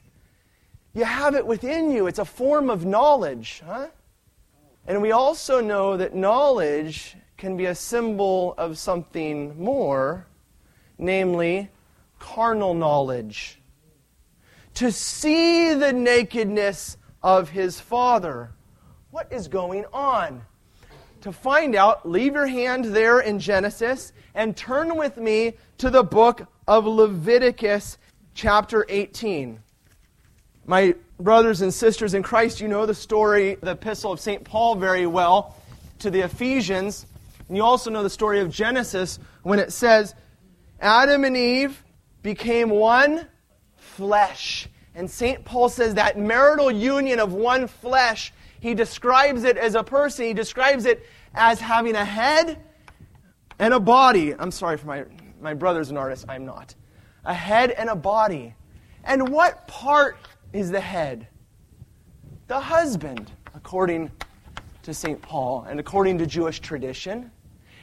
you 0.94 1.04
have 1.04 1.36
it 1.36 1.46
within 1.46 1.92
you. 1.92 2.08
It's 2.08 2.20
a 2.20 2.26
form 2.26 2.70
of 2.70 2.86
knowledge, 2.86 3.62
huh? 3.66 3.88
And 4.88 5.02
we 5.02 5.12
also 5.12 5.62
know 5.62 5.98
that 5.98 6.16
knowledge 6.16 7.16
can 7.38 7.56
be 7.56 7.66
a 7.66 7.76
symbol 7.76 8.56
of 8.58 8.78
something 8.78 9.62
more, 9.62 10.28
namely 10.98 11.70
carnal 12.20 12.74
knowledge. 12.74 13.62
To 14.76 14.92
see 14.92 15.74
the 15.74 15.94
nakedness 15.94 16.98
of 17.22 17.50
his 17.50 17.80
father. 17.80 18.52
What 19.12 19.32
is 19.32 19.48
going 19.48 19.86
on? 19.94 20.44
To 21.22 21.32
find 21.32 21.76
out, 21.76 22.10
leave 22.10 22.34
your 22.34 22.48
hand 22.48 22.86
there 22.86 23.20
in 23.20 23.38
Genesis 23.38 24.12
and 24.34 24.58
turn 24.58 24.98
with 24.98 25.18
me 25.18 25.54
to 25.78 25.92
the 25.92 26.02
book 26.02 26.48
of 26.68 26.88
Leviticus, 26.88 28.00
chapter 28.34 28.88
18. 28.90 29.60
My 30.66 30.96
brothers 31.20 31.62
and 31.62 31.72
sisters 31.72 32.16
in 32.16 32.24
Christ, 32.24 32.60
you 32.60 32.68
know 32.68 32.88
the 32.88 32.96
story, 32.96 33.56
the 33.62 33.72
epistle 33.72 34.12
of 34.12 34.20
St. 34.20 34.44
Paul 34.44 34.76
very 34.76 35.06
well 35.06 35.56
to 36.00 36.10
the 36.10 36.22
Ephesians. 36.22 37.06
And 37.48 37.56
you 37.56 37.64
also 37.64 37.92
know 37.92 38.02
the 38.02 38.10
story 38.10 38.40
of 38.40 38.50
Genesis 38.50 39.20
when 39.44 39.60
it 39.60 39.72
says, 39.72 40.16
Adam 40.80 41.24
and 41.24 41.38
Eve 41.38 41.84
became 42.24 42.72
one 42.72 43.28
flesh. 43.76 44.68
And 44.96 45.10
St. 45.10 45.46
Paul 45.46 45.70
says 45.70 45.94
that 45.96 46.18
marital 46.18 46.72
union 46.72 47.20
of 47.20 47.32
one 47.32 47.68
flesh, 47.68 48.34
he 48.62 48.76
describes 48.76 49.44
it 49.44 49.58
as 49.58 49.74
a 49.74 49.84
person, 49.84 50.26
he 50.28 50.34
describes 50.34 50.86
it 50.86 51.06
as 51.34 51.60
having 51.60 51.96
a 51.96 52.06
head 52.06 52.64
and 53.58 53.74
a 53.74 53.80
body. 53.80 54.36
I'm 54.38 54.52
sorry 54.52 54.78
for 54.78 54.86
my, 54.86 55.04
my 55.42 55.56
brother's 55.56 55.90
an 55.90 55.98
artist, 55.98 56.26
I'm 56.30 56.46
not. 56.46 56.76
A 57.26 57.34
head 57.34 57.72
and 57.72 57.90
a 57.90 57.96
body. 57.96 58.54
And 59.04 59.30
what 59.30 59.68
part 59.68 60.18
is 60.54 60.70
the 60.70 60.80
head? 60.80 61.28
The 62.48 62.60
husband, 62.60 63.32
according 63.56 64.12
to 64.84 64.94
St. 64.94 65.20
Paul 65.20 65.66
and 65.68 65.80
according 65.80 66.20
to 66.20 66.28
Jewish 66.28 66.60
tradition. 66.60 67.32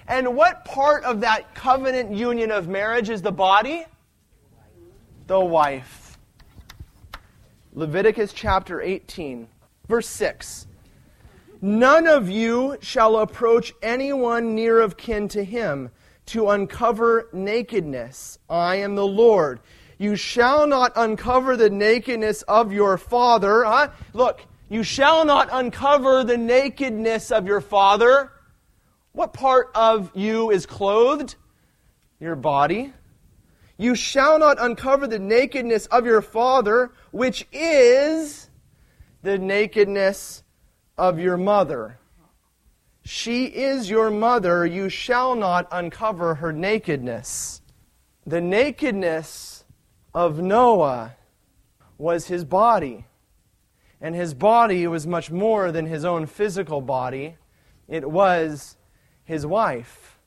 And 0.06 0.36
what 0.36 0.64
part 0.64 1.02
of 1.02 1.20
that 1.22 1.56
covenant 1.56 2.12
union 2.12 2.52
of 2.52 2.68
marriage 2.68 3.10
is 3.10 3.20
the 3.20 3.32
body? 3.32 3.84
The 5.26 5.40
wife. 5.40 6.18
Leviticus 7.74 8.32
chapter 8.32 8.80
18, 8.80 9.48
verse 9.88 10.08
6. 10.08 10.67
None 11.60 12.06
of 12.06 12.28
you 12.28 12.76
shall 12.80 13.16
approach 13.16 13.74
anyone 13.82 14.54
near 14.54 14.80
of 14.80 14.96
kin 14.96 15.26
to 15.28 15.42
him 15.42 15.90
to 16.26 16.50
uncover 16.50 17.28
nakedness. 17.32 18.38
I 18.48 18.76
am 18.76 18.94
the 18.94 19.06
Lord. 19.06 19.60
You 19.98 20.14
shall 20.14 20.68
not 20.68 20.92
uncover 20.94 21.56
the 21.56 21.70
nakedness 21.70 22.42
of 22.42 22.72
your 22.72 22.96
father. 22.96 23.64
Huh? 23.64 23.88
Look, 24.12 24.42
you 24.68 24.84
shall 24.84 25.24
not 25.24 25.48
uncover 25.50 26.22
the 26.22 26.36
nakedness 26.36 27.32
of 27.32 27.46
your 27.46 27.60
father. 27.60 28.30
What 29.12 29.32
part 29.32 29.70
of 29.74 30.12
you 30.14 30.50
is 30.50 30.64
clothed? 30.64 31.34
Your 32.20 32.36
body. 32.36 32.92
You 33.76 33.96
shall 33.96 34.38
not 34.38 34.60
uncover 34.60 35.08
the 35.08 35.18
nakedness 35.18 35.86
of 35.86 36.06
your 36.06 36.22
father, 36.22 36.92
which 37.10 37.48
is 37.50 38.48
the 39.22 39.38
nakedness 39.38 40.44
of 40.98 41.18
your 41.18 41.36
mother. 41.36 41.98
She 43.04 43.46
is 43.46 43.88
your 43.88 44.10
mother. 44.10 44.66
You 44.66 44.88
shall 44.88 45.34
not 45.34 45.68
uncover 45.70 46.34
her 46.36 46.52
nakedness. 46.52 47.62
The 48.26 48.40
nakedness 48.40 49.64
of 50.12 50.40
Noah 50.40 51.16
was 51.96 52.26
his 52.26 52.44
body. 52.44 53.06
And 54.00 54.14
his 54.14 54.34
body 54.34 54.86
was 54.86 55.06
much 55.06 55.30
more 55.30 55.72
than 55.72 55.86
his 55.86 56.04
own 56.04 56.26
physical 56.26 56.80
body, 56.80 57.36
it 57.88 58.08
was 58.08 58.76
his 59.24 59.46
wife. 59.46 60.18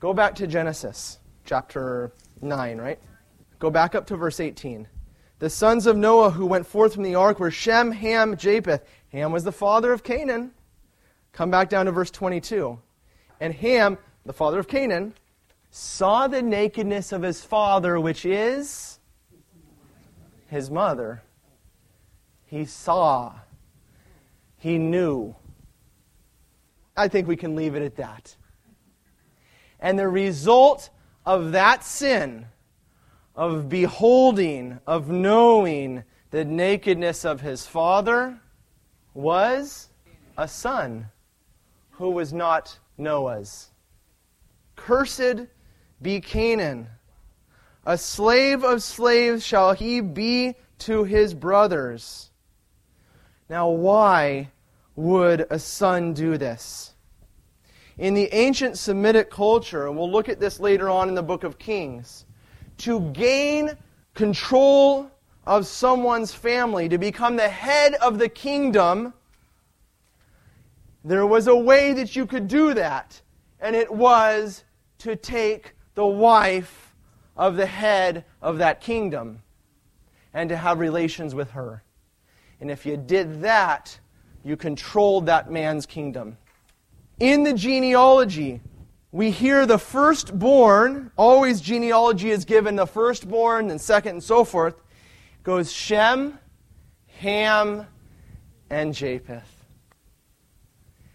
Go 0.00 0.12
back 0.12 0.34
to 0.36 0.46
Genesis 0.46 1.18
chapter 1.44 2.12
9, 2.40 2.78
right? 2.78 3.00
Go 3.58 3.70
back 3.70 3.94
up 3.94 4.06
to 4.08 4.16
verse 4.16 4.38
18. 4.38 4.86
The 5.40 5.50
sons 5.50 5.86
of 5.86 5.96
Noah 5.96 6.30
who 6.30 6.46
went 6.46 6.66
forth 6.66 6.94
from 6.94 7.04
the 7.04 7.14
ark 7.14 7.40
were 7.40 7.50
Shem, 7.50 7.92
Ham, 7.92 8.36
Japheth. 8.36 8.84
Ham 9.12 9.32
was 9.32 9.44
the 9.44 9.52
father 9.52 9.92
of 9.92 10.02
Canaan. 10.02 10.52
Come 11.32 11.50
back 11.50 11.68
down 11.68 11.86
to 11.86 11.92
verse 11.92 12.10
22. 12.10 12.78
And 13.40 13.54
Ham, 13.54 13.98
the 14.26 14.32
father 14.32 14.58
of 14.58 14.68
Canaan, 14.68 15.14
saw 15.70 16.28
the 16.28 16.42
nakedness 16.42 17.12
of 17.12 17.22
his 17.22 17.44
father, 17.44 18.00
which 18.00 18.24
is 18.24 18.98
his 20.48 20.70
mother. 20.70 21.22
He 22.46 22.64
saw. 22.64 23.34
He 24.56 24.78
knew. 24.78 25.36
I 26.96 27.08
think 27.08 27.28
we 27.28 27.36
can 27.36 27.54
leave 27.54 27.74
it 27.74 27.82
at 27.82 27.96
that. 27.96 28.36
And 29.80 29.98
the 29.98 30.08
result 30.08 30.90
of 31.24 31.52
that 31.52 31.84
sin, 31.84 32.46
of 33.36 33.68
beholding, 33.68 34.80
of 34.86 35.08
knowing 35.08 36.02
the 36.30 36.44
nakedness 36.44 37.24
of 37.24 37.40
his 37.40 37.66
father, 37.66 38.40
was 39.18 39.88
a 40.36 40.46
son 40.46 41.04
who 41.90 42.08
was 42.08 42.32
not 42.32 42.78
Noah's. 42.96 43.70
Cursed 44.76 45.48
be 46.00 46.20
Canaan. 46.20 46.86
A 47.84 47.98
slave 47.98 48.62
of 48.62 48.80
slaves 48.80 49.44
shall 49.44 49.72
he 49.72 50.00
be 50.00 50.54
to 50.78 51.02
his 51.02 51.34
brothers. 51.34 52.30
Now, 53.50 53.70
why 53.70 54.50
would 54.94 55.48
a 55.50 55.58
son 55.58 56.14
do 56.14 56.38
this? 56.38 56.94
In 57.96 58.14
the 58.14 58.32
ancient 58.32 58.78
Semitic 58.78 59.32
culture, 59.32 59.88
and 59.88 59.98
we'll 59.98 60.12
look 60.12 60.28
at 60.28 60.38
this 60.38 60.60
later 60.60 60.88
on 60.88 61.08
in 61.08 61.16
the 61.16 61.24
book 61.24 61.42
of 61.42 61.58
Kings, 61.58 62.24
to 62.78 63.00
gain 63.10 63.72
control 64.14 65.10
of 65.48 65.66
someone's 65.66 66.34
family, 66.34 66.90
to 66.90 66.98
become 66.98 67.36
the 67.36 67.48
head 67.48 67.94
of 67.94 68.18
the 68.18 68.28
kingdom, 68.28 69.14
there 71.02 71.26
was 71.26 71.46
a 71.46 71.56
way 71.56 71.94
that 71.94 72.14
you 72.14 72.26
could 72.26 72.46
do 72.46 72.74
that, 72.74 73.22
and 73.58 73.74
it 73.74 73.90
was 73.90 74.62
to 74.98 75.16
take 75.16 75.74
the 75.94 76.06
wife 76.06 76.94
of 77.34 77.56
the 77.56 77.64
head 77.64 78.26
of 78.42 78.58
that 78.58 78.82
kingdom 78.82 79.40
and 80.34 80.50
to 80.50 80.56
have 80.56 80.80
relations 80.80 81.34
with 81.34 81.50
her. 81.52 81.82
And 82.60 82.70
if 82.70 82.84
you 82.84 82.98
did 82.98 83.40
that, 83.40 83.98
you 84.44 84.54
controlled 84.54 85.24
that 85.26 85.50
man's 85.50 85.86
kingdom. 85.86 86.36
In 87.20 87.42
the 87.42 87.54
genealogy 87.54 88.60
we 89.12 89.30
hear 89.30 89.64
the 89.64 89.78
firstborn, 89.78 91.10
always 91.16 91.62
genealogy 91.62 92.30
is 92.30 92.44
given 92.44 92.76
the 92.76 92.86
firstborn, 92.86 93.70
and 93.70 93.80
second, 93.80 94.16
and 94.16 94.22
so 94.22 94.44
forth, 94.44 94.74
goes 95.48 95.72
Shem, 95.72 96.38
Ham, 97.20 97.86
and 98.68 98.92
Japheth. 98.92 99.64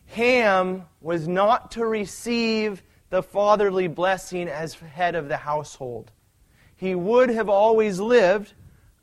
Ham 0.07 0.87
was 1.01 1.27
not 1.27 1.69
to 1.73 1.85
receive 1.85 2.81
the 3.11 3.21
fatherly 3.21 3.87
blessing 3.87 4.47
as 4.47 4.73
head 4.73 5.13
of 5.13 5.27
the 5.29 5.37
household. 5.37 6.11
He 6.75 6.95
would 6.95 7.29
have 7.29 7.47
always 7.47 7.99
lived 7.99 8.53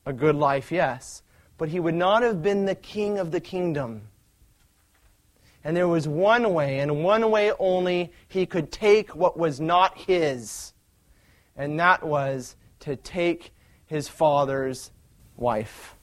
a 0.05 0.12
good 0.12 0.35
life, 0.35 0.72
yes, 0.72 1.22
but 1.59 1.68
he 1.68 1.78
would 1.78 1.95
not 1.95 2.24
have 2.24 2.43
been 2.43 2.64
the 2.64 2.74
king 2.74 3.16
of 3.16 3.31
the 3.31 3.41
kingdom. 3.41 4.09
And 5.62 5.76
there 5.76 5.87
was 5.87 6.09
one 6.09 6.53
way, 6.53 6.81
and 6.81 7.05
one 7.05 7.31
way 7.31 7.53
only, 7.61 8.12
he 8.26 8.47
could 8.47 8.72
take 8.72 9.14
what 9.14 9.39
was 9.39 9.61
not 9.61 9.97
his. 9.97 10.72
And 11.57 11.78
that 11.78 12.03
was 12.03 12.57
to 12.81 12.97
take 12.97 13.53
his 13.87 14.09
father's 14.09 14.91
wife. 15.41 15.97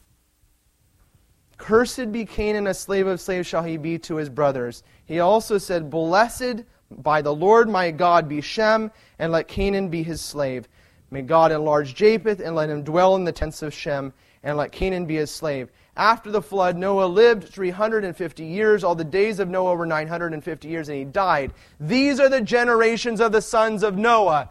Cursed 1.58 2.12
be 2.12 2.26
Canaan, 2.26 2.68
a 2.68 2.74
slave 2.74 3.08
of 3.08 3.20
slaves 3.20 3.48
shall 3.48 3.64
he 3.64 3.78
be 3.78 3.98
to 4.00 4.18
his 4.18 4.30
brothers. 4.30 4.84
He 5.06 5.20
also 5.20 5.58
said, 5.58 5.90
Blessed 5.90 6.64
by 6.92 7.22
the 7.22 7.34
Lord 7.34 7.68
my 7.68 7.92
God 7.92 8.30
be 8.30 8.42
Shem, 8.42 8.92
and 9.20 9.32
let 9.32 9.48
Canaan 9.48 9.90
be 9.90 10.04
his 10.04 10.22
slave. 10.22 10.68
May 11.10 11.22
God 11.22 11.52
enlarge 11.52 11.96
Japheth, 11.96 12.40
and 12.40 12.56
let 12.56 12.70
him 12.70 12.84
dwell 12.84 13.16
in 13.16 13.24
the 13.24 13.32
tents 13.32 13.64
of 13.64 13.74
Shem, 13.74 14.14
and 14.44 14.58
let 14.58 14.72
Canaan 14.72 15.06
be 15.06 15.16
his 15.16 15.32
slave. 15.32 15.70
After 15.96 16.30
the 16.30 16.42
flood, 16.42 16.78
Noah 16.78 17.08
lived 17.08 17.50
350 17.50 18.46
years. 18.46 18.84
All 18.84 18.94
the 18.94 19.04
days 19.04 19.40
of 19.40 19.50
Noah 19.50 19.76
were 19.76 19.86
950 19.86 20.68
years, 20.68 20.90
and 20.90 20.98
he 20.98 21.06
died. 21.06 21.54
These 21.80 22.20
are 22.20 22.30
the 22.30 22.42
generations 22.42 23.20
of 23.20 23.32
the 23.32 23.42
sons 23.42 23.82
of 23.82 23.98
Noah. 23.98 24.50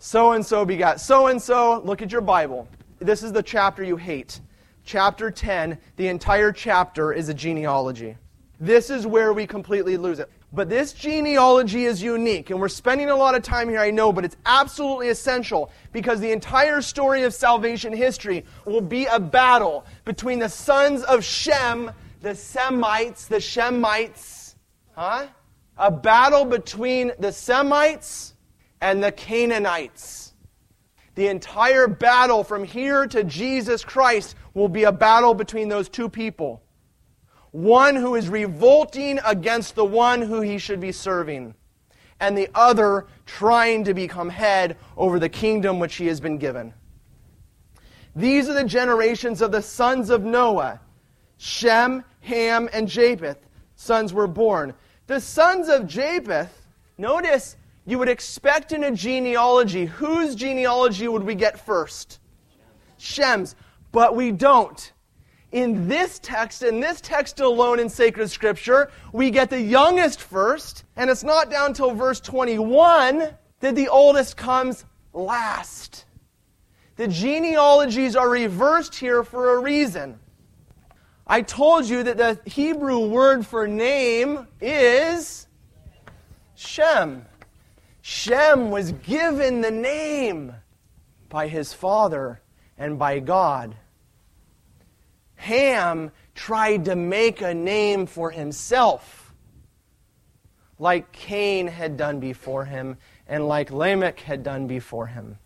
So 0.00 0.32
and 0.32 0.44
so 0.44 0.64
begat 0.64 1.00
so 1.00 1.28
and 1.28 1.40
so. 1.40 1.80
Look 1.84 2.02
at 2.02 2.10
your 2.10 2.20
Bible. 2.20 2.68
This 2.98 3.22
is 3.22 3.32
the 3.32 3.42
chapter 3.42 3.82
you 3.82 3.96
hate. 3.96 4.40
Chapter 4.84 5.30
10, 5.30 5.78
the 5.96 6.08
entire 6.08 6.52
chapter 6.52 7.12
is 7.12 7.28
a 7.28 7.34
genealogy. 7.34 8.16
This 8.58 8.88
is 8.88 9.06
where 9.06 9.32
we 9.32 9.46
completely 9.46 9.96
lose 9.96 10.18
it. 10.18 10.30
But 10.52 10.70
this 10.70 10.92
genealogy 10.92 11.84
is 11.84 12.02
unique, 12.02 12.50
and 12.50 12.60
we're 12.60 12.68
spending 12.68 13.10
a 13.10 13.16
lot 13.16 13.34
of 13.34 13.42
time 13.42 13.68
here, 13.68 13.80
I 13.80 13.90
know, 13.90 14.12
but 14.12 14.24
it's 14.24 14.36
absolutely 14.46 15.08
essential 15.08 15.70
because 15.92 16.20
the 16.20 16.32
entire 16.32 16.80
story 16.80 17.24
of 17.24 17.34
salvation 17.34 17.92
history 17.92 18.44
will 18.64 18.80
be 18.80 19.06
a 19.06 19.20
battle 19.20 19.84
between 20.04 20.38
the 20.38 20.48
sons 20.48 21.02
of 21.02 21.22
Shem, 21.24 21.90
the 22.22 22.34
Semites, 22.34 23.26
the 23.26 23.36
Shemites, 23.36 24.54
huh? 24.94 25.26
A 25.76 25.90
battle 25.90 26.44
between 26.46 27.12
the 27.18 27.32
Semites 27.32 28.34
and 28.80 29.04
the 29.04 29.12
Canaanites. 29.12 30.25
The 31.16 31.28
entire 31.28 31.88
battle 31.88 32.44
from 32.44 32.62
here 32.62 33.06
to 33.08 33.24
Jesus 33.24 33.84
Christ 33.84 34.36
will 34.54 34.68
be 34.68 34.84
a 34.84 34.92
battle 34.92 35.34
between 35.34 35.68
those 35.68 35.88
two 35.88 36.08
people 36.08 36.62
one 37.56 37.96
who 37.96 38.16
is 38.16 38.28
revolting 38.28 39.18
against 39.24 39.74
the 39.74 39.84
one 39.84 40.20
who 40.20 40.42
he 40.42 40.58
should 40.58 40.78
be 40.78 40.92
serving, 40.92 41.54
and 42.20 42.36
the 42.36 42.50
other 42.54 43.06
trying 43.24 43.82
to 43.82 43.94
become 43.94 44.28
head 44.28 44.76
over 44.94 45.18
the 45.18 45.28
kingdom 45.28 45.78
which 45.78 45.94
he 45.94 46.06
has 46.06 46.20
been 46.20 46.36
given. 46.36 46.74
These 48.14 48.50
are 48.50 48.52
the 48.52 48.64
generations 48.64 49.40
of 49.40 49.52
the 49.52 49.62
sons 49.62 50.10
of 50.10 50.22
Noah 50.22 50.80
Shem, 51.38 52.04
Ham, 52.20 52.68
and 52.74 52.88
Japheth. 52.88 53.38
Sons 53.74 54.12
were 54.12 54.26
born. 54.26 54.74
The 55.06 55.20
sons 55.20 55.68
of 55.68 55.86
Japheth, 55.86 56.66
notice 56.98 57.56
you 57.86 57.98
would 57.98 58.08
expect 58.08 58.72
in 58.72 58.84
a 58.84 58.90
genealogy, 58.90 59.86
whose 59.86 60.34
genealogy 60.34 61.08
would 61.08 61.22
we 61.22 61.34
get 61.34 61.58
first? 61.58 62.18
Shem's. 62.98 63.54
But 63.92 64.16
we 64.16 64.32
don't 64.32 64.92
in 65.52 65.88
this 65.88 66.18
text, 66.18 66.62
in 66.62 66.80
this 66.80 67.00
text 67.00 67.40
alone 67.40 67.78
in 67.78 67.88
sacred 67.88 68.28
scripture, 68.30 68.90
we 69.12 69.30
get 69.30 69.50
the 69.50 69.60
youngest 69.60 70.20
first, 70.20 70.84
and 70.96 71.08
it's 71.08 71.24
not 71.24 71.50
down 71.50 71.72
till 71.72 71.92
verse 71.92 72.20
21 72.20 73.28
that 73.60 73.74
the 73.74 73.88
oldest 73.88 74.36
comes 74.36 74.84
last. 75.12 76.04
The 76.96 77.08
genealogies 77.08 78.16
are 78.16 78.28
reversed 78.28 78.94
here 78.94 79.22
for 79.22 79.56
a 79.56 79.60
reason. 79.60 80.18
I 81.26 81.42
told 81.42 81.86
you 81.86 82.02
that 82.04 82.16
the 82.16 82.38
Hebrew 82.48 83.08
word 83.08 83.46
for 83.46 83.66
name 83.66 84.46
is 84.60 85.46
Shem. 86.54 87.25
Shem 88.08 88.70
was 88.70 88.92
given 88.92 89.62
the 89.62 89.72
name 89.72 90.54
by 91.28 91.48
his 91.48 91.72
father 91.72 92.40
and 92.78 93.00
by 93.00 93.18
God. 93.18 93.74
Ham 95.34 96.12
tried 96.32 96.84
to 96.84 96.94
make 96.94 97.40
a 97.40 97.52
name 97.52 98.06
for 98.06 98.30
himself, 98.30 99.34
like 100.78 101.10
Cain 101.10 101.66
had 101.66 101.96
done 101.96 102.20
before 102.20 102.64
him, 102.64 102.96
and 103.26 103.48
like 103.48 103.72
Lamech 103.72 104.20
had 104.20 104.44
done 104.44 104.68
before 104.68 105.08
him. 105.08 105.36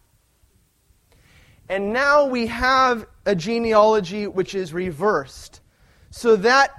And 1.66 1.94
now 1.94 2.26
we 2.26 2.48
have 2.48 3.06
a 3.24 3.34
genealogy 3.34 4.26
which 4.26 4.54
is 4.54 4.74
reversed. 4.74 5.62
So 6.10 6.36
that 6.36 6.72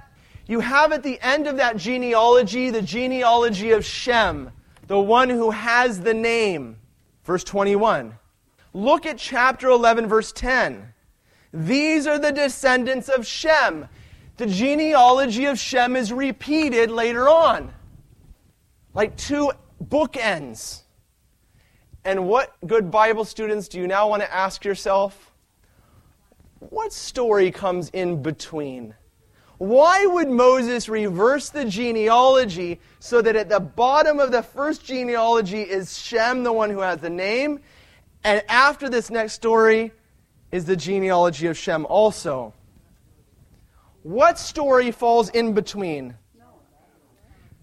you 0.46 0.60
have 0.60 0.92
at 0.92 1.02
the 1.02 1.20
end 1.20 1.48
of 1.48 1.56
that 1.56 1.76
genealogy 1.76 2.70
the 2.70 2.82
genealogy 2.82 3.72
of 3.72 3.84
Shem, 3.84 4.52
the 4.86 4.98
one 4.98 5.30
who 5.30 5.50
has 5.50 6.00
the 6.00 6.14
name. 6.14 6.76
Verse 7.24 7.44
21. 7.44 8.18
Look 8.74 9.06
at 9.06 9.18
chapter 9.18 9.68
11, 9.68 10.06
verse 10.06 10.32
10. 10.32 10.92
These 11.52 12.06
are 12.06 12.18
the 12.18 12.32
descendants 12.32 13.08
of 13.08 13.26
Shem. 13.26 13.88
The 14.38 14.46
genealogy 14.46 15.44
of 15.44 15.58
Shem 15.58 15.94
is 15.94 16.12
repeated 16.12 16.90
later 16.90 17.28
on, 17.28 17.72
like 18.94 19.16
two 19.16 19.52
bookends. 19.84 20.82
And 22.04 22.26
what 22.26 22.54
good 22.66 22.90
Bible 22.90 23.24
students 23.24 23.68
do 23.68 23.78
you 23.78 23.86
now 23.86 24.08
want 24.08 24.22
to 24.22 24.34
ask 24.34 24.64
yourself? 24.64 25.30
What 26.58 26.92
story 26.92 27.50
comes 27.50 27.90
in 27.90 28.22
between? 28.22 28.94
Why 29.62 30.06
would 30.06 30.28
Moses 30.28 30.88
reverse 30.88 31.50
the 31.50 31.64
genealogy 31.64 32.80
so 32.98 33.22
that 33.22 33.36
at 33.36 33.48
the 33.48 33.60
bottom 33.60 34.18
of 34.18 34.32
the 34.32 34.42
first 34.42 34.84
genealogy 34.84 35.62
is 35.62 35.96
Shem, 35.96 36.42
the 36.42 36.52
one 36.52 36.68
who 36.68 36.80
has 36.80 36.98
the 36.98 37.08
name, 37.08 37.60
and 38.24 38.42
after 38.48 38.88
this 38.88 39.08
next 39.08 39.34
story, 39.34 39.92
is 40.50 40.64
the 40.64 40.74
genealogy 40.74 41.46
of 41.46 41.56
Shem 41.56 41.86
also. 41.86 42.52
What 44.02 44.36
story 44.36 44.90
falls 44.90 45.28
in 45.28 45.52
between? 45.52 46.16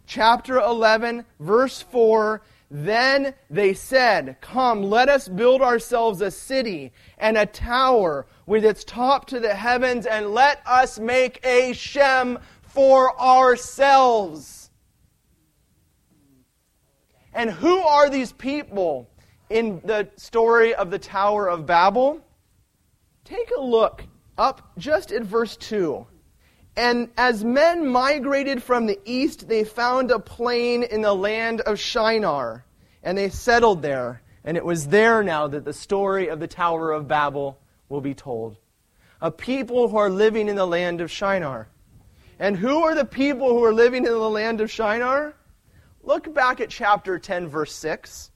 Chapter 0.07 0.57
11, 0.57 1.25
verse 1.41 1.81
4 1.81 2.41
Then 2.71 3.33
they 3.49 3.73
said, 3.73 4.37
Come, 4.39 4.83
let 4.83 5.09
us 5.09 5.27
build 5.27 5.61
ourselves 5.61 6.21
a 6.21 6.31
city 6.31 6.93
and 7.17 7.37
a 7.37 7.45
tower 7.45 8.25
with 8.49 8.65
its 8.65 8.83
top 8.83 9.27
to 9.27 9.39
the 9.39 9.53
heavens, 9.53 10.07
and 10.07 10.33
let 10.33 10.59
us 10.65 10.97
make 10.97 11.39
a 11.45 11.71
Shem 11.73 12.39
for 12.63 13.15
ourselves. 13.21 14.71
And 17.31 17.51
who 17.51 17.77
are 17.77 18.09
these 18.09 18.31
people 18.31 19.07
in 19.51 19.81
the 19.85 20.09
story 20.15 20.73
of 20.73 20.89
the 20.89 20.97
Tower 20.97 21.47
of 21.47 21.67
Babel? 21.67 22.21
Take 23.23 23.51
a 23.55 23.61
look 23.61 24.05
up 24.35 24.71
just 24.79 25.11
at 25.11 25.21
verse 25.21 25.55
2. 25.55 26.07
And 26.75 27.09
as 27.17 27.43
men 27.43 27.87
migrated 27.87 28.63
from 28.63 28.87
the 28.87 28.99
east, 29.05 29.47
they 29.47 29.63
found 29.63 30.09
a 30.09 30.17
plain 30.17 30.81
in 30.81 31.03
the 31.03 31.13
land 31.13 31.61
of 31.61 31.77
Shinar, 31.77 32.65
and 33.03 33.15
they 33.15 33.29
settled 33.29 33.83
there. 33.83 34.23
And 34.43 34.57
it 34.57 34.65
was 34.65 34.87
there 34.87 35.21
now 35.21 35.45
that 35.45 35.65
the 35.65 35.73
story 35.73 36.29
of 36.29 36.39
the 36.39 36.47
Tower 36.47 36.91
of 36.91 37.07
Babel 37.07 37.59
will 37.89 38.01
be 38.01 38.13
told. 38.13 38.57
A 39.21 39.31
people 39.31 39.89
who 39.89 39.97
are 39.97 40.09
living 40.09 40.47
in 40.47 40.55
the 40.55 40.65
land 40.65 41.01
of 41.01 41.11
Shinar. 41.11 41.67
And 42.39 42.55
who 42.55 42.83
are 42.83 42.95
the 42.95 43.03
people 43.03 43.49
who 43.49 43.63
are 43.65 43.73
living 43.73 44.05
in 44.05 44.11
the 44.11 44.29
land 44.29 44.61
of 44.61 44.71
Shinar? 44.71 45.33
Look 46.01 46.33
back 46.33 46.61
at 46.61 46.69
chapter 46.69 47.19
10, 47.19 47.49
verse 47.49 47.75
6, 47.75 48.31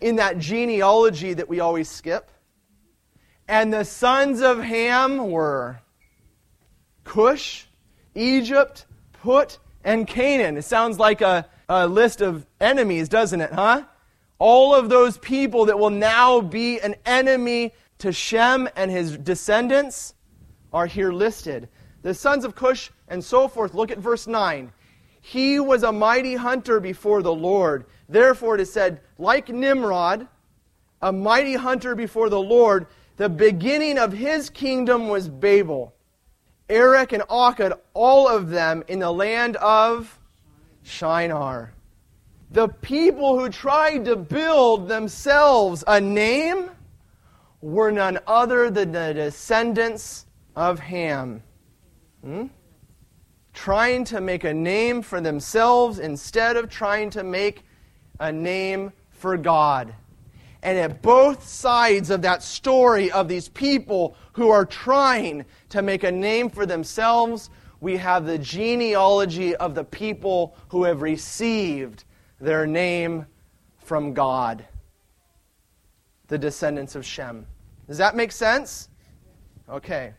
in 0.00 0.16
that 0.16 0.38
genealogy 0.38 1.32
that 1.32 1.48
we 1.48 1.60
always 1.60 1.88
skip. 1.88 2.30
And 3.48 3.72
the 3.72 3.84
sons 3.84 4.42
of 4.42 4.62
Ham 4.62 5.30
were 5.30 5.80
Cush, 7.04 7.66
Egypt, 8.14 8.84
Put, 9.14 9.58
and 9.82 10.06
Canaan. 10.06 10.58
It 10.58 10.62
sounds 10.62 10.98
like 10.98 11.22
a, 11.22 11.48
a 11.68 11.86
list 11.86 12.20
of 12.20 12.46
enemies, 12.60 13.08
doesn't 13.08 13.40
it, 13.40 13.52
huh? 13.52 13.84
All 14.38 14.74
of 14.74 14.90
those 14.90 15.16
people 15.16 15.64
that 15.66 15.78
will 15.78 15.90
now 15.90 16.42
be 16.42 16.78
an 16.80 16.94
enemy 17.06 17.72
to 17.98 18.12
Shem 18.12 18.68
and 18.76 18.90
his 18.90 19.16
descendants 19.18 20.14
are 20.72 20.86
here 20.86 21.12
listed. 21.12 21.68
The 22.02 22.14
sons 22.14 22.44
of 22.44 22.54
Cush 22.54 22.90
and 23.08 23.22
so 23.22 23.48
forth. 23.48 23.74
Look 23.74 23.90
at 23.90 23.98
verse 23.98 24.26
9. 24.26 24.72
He 25.20 25.60
was 25.60 25.82
a 25.82 25.92
mighty 25.92 26.36
hunter 26.36 26.80
before 26.80 27.22
the 27.22 27.34
Lord. 27.34 27.86
Therefore, 28.08 28.54
it 28.54 28.60
is 28.60 28.72
said, 28.72 29.00
like 29.18 29.48
Nimrod, 29.48 30.28
a 31.02 31.12
mighty 31.12 31.54
hunter 31.54 31.94
before 31.94 32.28
the 32.28 32.40
Lord, 32.40 32.86
the 33.16 33.28
beginning 33.28 33.98
of 33.98 34.12
his 34.12 34.48
kingdom 34.48 35.08
was 35.08 35.28
Babel. 35.28 35.94
Erech 36.68 37.12
and 37.12 37.22
Akkad, 37.24 37.72
all 37.94 38.28
of 38.28 38.50
them 38.50 38.84
in 38.88 39.00
the 39.00 39.10
land 39.10 39.56
of 39.56 40.18
Shinar. 40.82 41.72
The 42.50 42.68
people 42.68 43.38
who 43.38 43.48
tried 43.48 44.04
to 44.06 44.16
build 44.16 44.88
themselves 44.88 45.82
a 45.86 46.00
name 46.00 46.70
were 47.60 47.90
none 47.90 48.18
other 48.26 48.70
than 48.70 48.92
the 48.92 49.12
descendants 49.14 50.26
of 50.54 50.78
Ham. 50.78 51.42
Hmm? 52.22 52.46
Trying 53.52 54.04
to 54.04 54.20
make 54.20 54.44
a 54.44 54.54
name 54.54 55.02
for 55.02 55.20
themselves 55.20 55.98
instead 55.98 56.56
of 56.56 56.68
trying 56.68 57.10
to 57.10 57.24
make 57.24 57.64
a 58.20 58.30
name 58.30 58.92
for 59.10 59.36
God. 59.36 59.94
And 60.62 60.76
at 60.78 61.02
both 61.02 61.46
sides 61.46 62.10
of 62.10 62.22
that 62.22 62.42
story 62.42 63.10
of 63.12 63.28
these 63.28 63.48
people 63.48 64.16
who 64.32 64.50
are 64.50 64.64
trying 64.64 65.44
to 65.70 65.82
make 65.82 66.02
a 66.04 66.10
name 66.10 66.50
for 66.50 66.66
themselves, 66.66 67.50
we 67.80 67.96
have 67.96 68.26
the 68.26 68.38
genealogy 68.38 69.54
of 69.56 69.74
the 69.74 69.84
people 69.84 70.56
who 70.68 70.84
have 70.84 71.02
received 71.02 72.04
their 72.40 72.66
name 72.66 73.26
from 73.78 74.14
God, 74.14 74.64
the 76.28 76.38
descendants 76.38 76.94
of 76.94 77.04
Shem. 77.04 77.46
Does 77.86 77.98
that 77.98 78.14
make 78.14 78.32
sense? 78.32 78.88
Okay. 79.68 80.12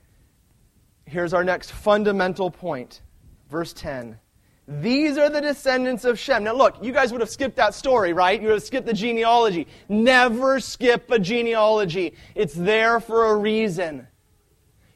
Here's 1.06 1.34
our 1.34 1.44
next 1.44 1.72
fundamental 1.72 2.52
point. 2.52 3.02
Verse 3.50 3.74
10. 3.74 4.20
These 4.68 5.18
are 5.18 5.30
the 5.30 5.42
descendants 5.42 6.06
of 6.06 6.20
Shem. 6.20 6.44
Now, 6.44 6.54
look, 6.54 6.76
you 6.84 6.92
guys 6.92 7.12
would 7.12 7.22
have 7.22 7.30
skipped 7.30 7.56
that 7.56 7.74
story, 7.74 8.14
right? 8.14 8.40
You 8.40 8.50
would 8.50 8.56
have 8.56 8.64
skipped 8.64 8.86
the 8.86 8.94
genealogy. 8.94 9.66
Never 9.88 10.60
skip 10.60 11.10
a 11.10 11.18
genealogy, 11.18 12.14
it's 12.36 12.54
there 12.54 13.00
for 13.00 13.32
a 13.32 13.36
reason. 13.36 14.08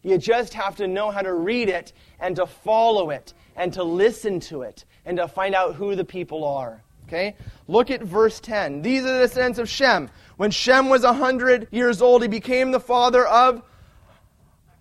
You 0.04 0.20
just 0.20 0.54
have 0.54 0.76
to 0.76 0.88
know 0.88 1.10
how 1.10 1.22
to 1.22 1.34
read 1.34 1.70
it 1.70 1.94
and 2.20 2.36
to 2.36 2.46
follow 2.46 3.10
it 3.10 3.34
and 3.56 3.74
to 3.74 3.84
listen 3.84 4.40
to 4.42 4.62
it 4.62 4.86
and 5.06 5.18
to 5.18 5.28
find 5.28 5.56
out 5.56 5.76
who 5.76 5.96
the 5.96 6.06
people 6.06 6.44
are. 6.44 6.84
Okay? 7.08 7.36
Look 7.68 7.90
at 7.90 8.02
verse 8.02 8.40
10. 8.40 8.82
These 8.82 9.04
are 9.04 9.14
the 9.14 9.20
descendants 9.20 9.60
of 9.60 9.70
Shem. 9.70 10.10
When 10.38 10.52
Shem 10.52 10.90
was 10.90 11.04
100 11.04 11.68
years 11.72 12.02
old, 12.02 12.22
he 12.22 12.28
became 12.28 12.72
the 12.72 12.80
father 12.80 13.26
of 13.26 13.62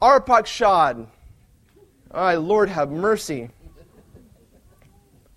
Arpachshad. 0.01 1.07
Oh, 2.11 2.39
Lord 2.39 2.69
have 2.69 2.91
mercy. 2.91 3.51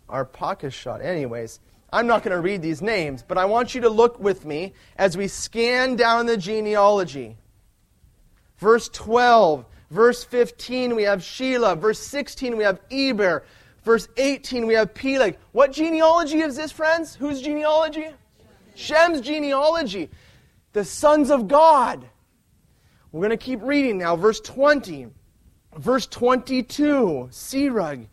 Arpachshad. 0.10 1.04
Anyways, 1.04 1.60
I'm 1.92 2.08
not 2.08 2.24
going 2.24 2.36
to 2.36 2.42
read 2.42 2.62
these 2.62 2.82
names, 2.82 3.24
but 3.28 3.38
I 3.38 3.46
want 3.46 3.76
you 3.76 3.82
to 3.82 3.90
look 3.90 4.20
with 4.20 4.46
me 4.46 4.74
as 4.98 5.18
we 5.18 5.28
scan 5.28 5.96
down 5.96 6.26
the 6.26 6.38
genealogy. 6.38 7.38
Verse 8.58 8.90
12, 8.90 9.66
verse 9.92 10.24
15, 10.24 10.96
we 10.96 11.04
have 11.04 11.20
Shelah. 11.20 11.78
Verse 11.78 12.00
16, 12.00 12.58
we 12.58 12.64
have 12.64 12.80
Eber. 12.90 13.44
Verse 13.84 14.08
18, 14.18 14.66
we 14.66 14.74
have 14.74 14.94
Peleg. 14.94 15.38
What 15.52 15.72
genealogy 15.72 16.40
is 16.40 16.56
this, 16.56 16.72
friends? 16.72 17.16
Whose 17.16 17.42
genealogy? 17.42 18.08
Shem's 18.76 19.22
genealogy. 19.22 20.10
The 20.73 20.85
sons 20.85 21.31
of 21.31 21.47
God. 21.47 22.07
We're 23.11 23.22
going 23.22 23.31
to 23.31 23.38
keep 23.38 23.61
reading 23.61 23.97
now. 23.97 24.15
Verse 24.15 24.39
20. 24.41 25.07
Verse 25.77 26.07
22, 26.07 27.30
Serug. 27.31 28.07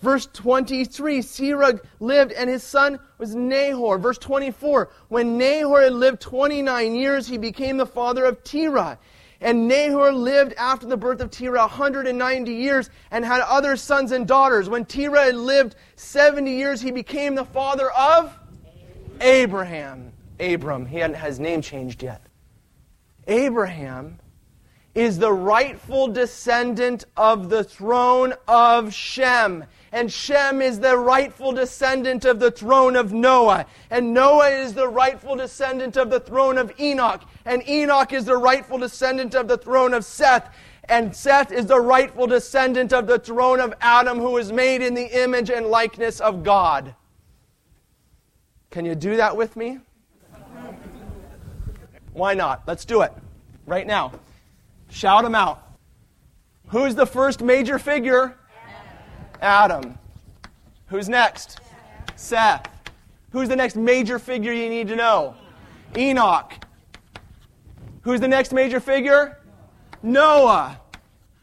Verse 0.00 0.26
23, 0.32 1.18
Serug 1.18 1.80
lived 2.00 2.32
and 2.32 2.48
his 2.48 2.62
son 2.62 2.98
was 3.18 3.34
Nahor. 3.34 3.98
Verse 3.98 4.18
24, 4.18 4.90
when 5.08 5.36
Nahor 5.36 5.82
had 5.82 5.92
lived 5.92 6.20
29 6.22 6.94
years, 6.94 7.26
he 7.26 7.36
became 7.36 7.76
the 7.76 7.86
father 7.86 8.24
of 8.24 8.42
Terah. 8.42 8.98
And 9.42 9.68
Nahor 9.68 10.12
lived 10.12 10.54
after 10.54 10.86
the 10.86 10.96
birth 10.96 11.20
of 11.20 11.30
Terah 11.30 11.60
190 11.60 12.52
years 12.52 12.90
and 13.10 13.24
had 13.24 13.40
other 13.40 13.76
sons 13.76 14.12
and 14.12 14.26
daughters. 14.26 14.68
When 14.68 14.84
Terah 14.84 15.24
had 15.24 15.36
lived 15.36 15.76
70 15.96 16.50
years, 16.50 16.80
he 16.80 16.90
became 16.90 17.34
the 17.34 17.44
father 17.44 17.90
of 17.90 18.36
Abraham. 19.20 20.12
Abram. 20.38 20.86
He 20.86 20.98
hadn't 20.98 21.16
had 21.16 21.28
his 21.28 21.40
name 21.40 21.62
changed 21.62 22.02
yet. 22.02 22.22
Abraham 23.26 24.18
is 24.94 25.18
the 25.18 25.32
rightful 25.32 26.08
descendant 26.08 27.04
of 27.16 27.48
the 27.48 27.62
throne 27.62 28.34
of 28.48 28.92
Shem. 28.92 29.64
And 29.92 30.10
Shem 30.10 30.60
is 30.60 30.80
the 30.80 30.96
rightful 30.96 31.52
descendant 31.52 32.24
of 32.24 32.40
the 32.40 32.50
throne 32.50 32.96
of 32.96 33.12
Noah. 33.12 33.66
And 33.90 34.12
Noah 34.12 34.48
is 34.48 34.74
the 34.74 34.88
rightful 34.88 35.36
descendant 35.36 35.96
of 35.96 36.10
the 36.10 36.20
throne 36.20 36.58
of 36.58 36.72
Enoch. 36.80 37.22
And 37.44 37.66
Enoch 37.68 38.12
is 38.12 38.24
the 38.24 38.36
rightful 38.36 38.78
descendant 38.78 39.34
of 39.34 39.46
the 39.46 39.58
throne 39.58 39.94
of 39.94 40.04
Seth. 40.04 40.48
And 40.84 41.14
Seth 41.14 41.52
is 41.52 41.66
the 41.66 41.80
rightful 41.80 42.26
descendant 42.26 42.92
of 42.92 43.06
the 43.06 43.18
throne 43.18 43.60
of 43.60 43.74
Adam, 43.80 44.18
who 44.18 44.30
was 44.30 44.52
made 44.52 44.82
in 44.82 44.94
the 44.94 45.22
image 45.22 45.50
and 45.50 45.66
likeness 45.66 46.20
of 46.20 46.42
God. 46.42 46.94
Can 48.70 48.84
you 48.84 48.94
do 48.94 49.16
that 49.16 49.36
with 49.36 49.56
me? 49.56 49.78
Why 52.12 52.34
not? 52.34 52.62
Let's 52.66 52.84
do 52.84 53.02
it 53.02 53.12
right 53.66 53.86
now. 53.86 54.12
Shout 54.90 55.22
them 55.24 55.34
out. 55.34 55.62
Who's 56.68 56.94
the 56.94 57.06
first 57.06 57.42
major 57.42 57.78
figure? 57.78 58.36
Adam. 59.40 59.98
Who's 60.86 61.08
next? 61.08 61.60
Seth. 62.16 62.68
Who's 63.30 63.48
the 63.48 63.56
next 63.56 63.76
major 63.76 64.18
figure 64.18 64.52
you 64.52 64.68
need 64.68 64.88
to 64.88 64.96
know? 64.96 65.34
Enoch. 65.96 66.52
Who's 68.02 68.20
the 68.20 68.28
next 68.28 68.52
major 68.52 68.80
figure? 68.80 69.38
Noah. 70.02 70.80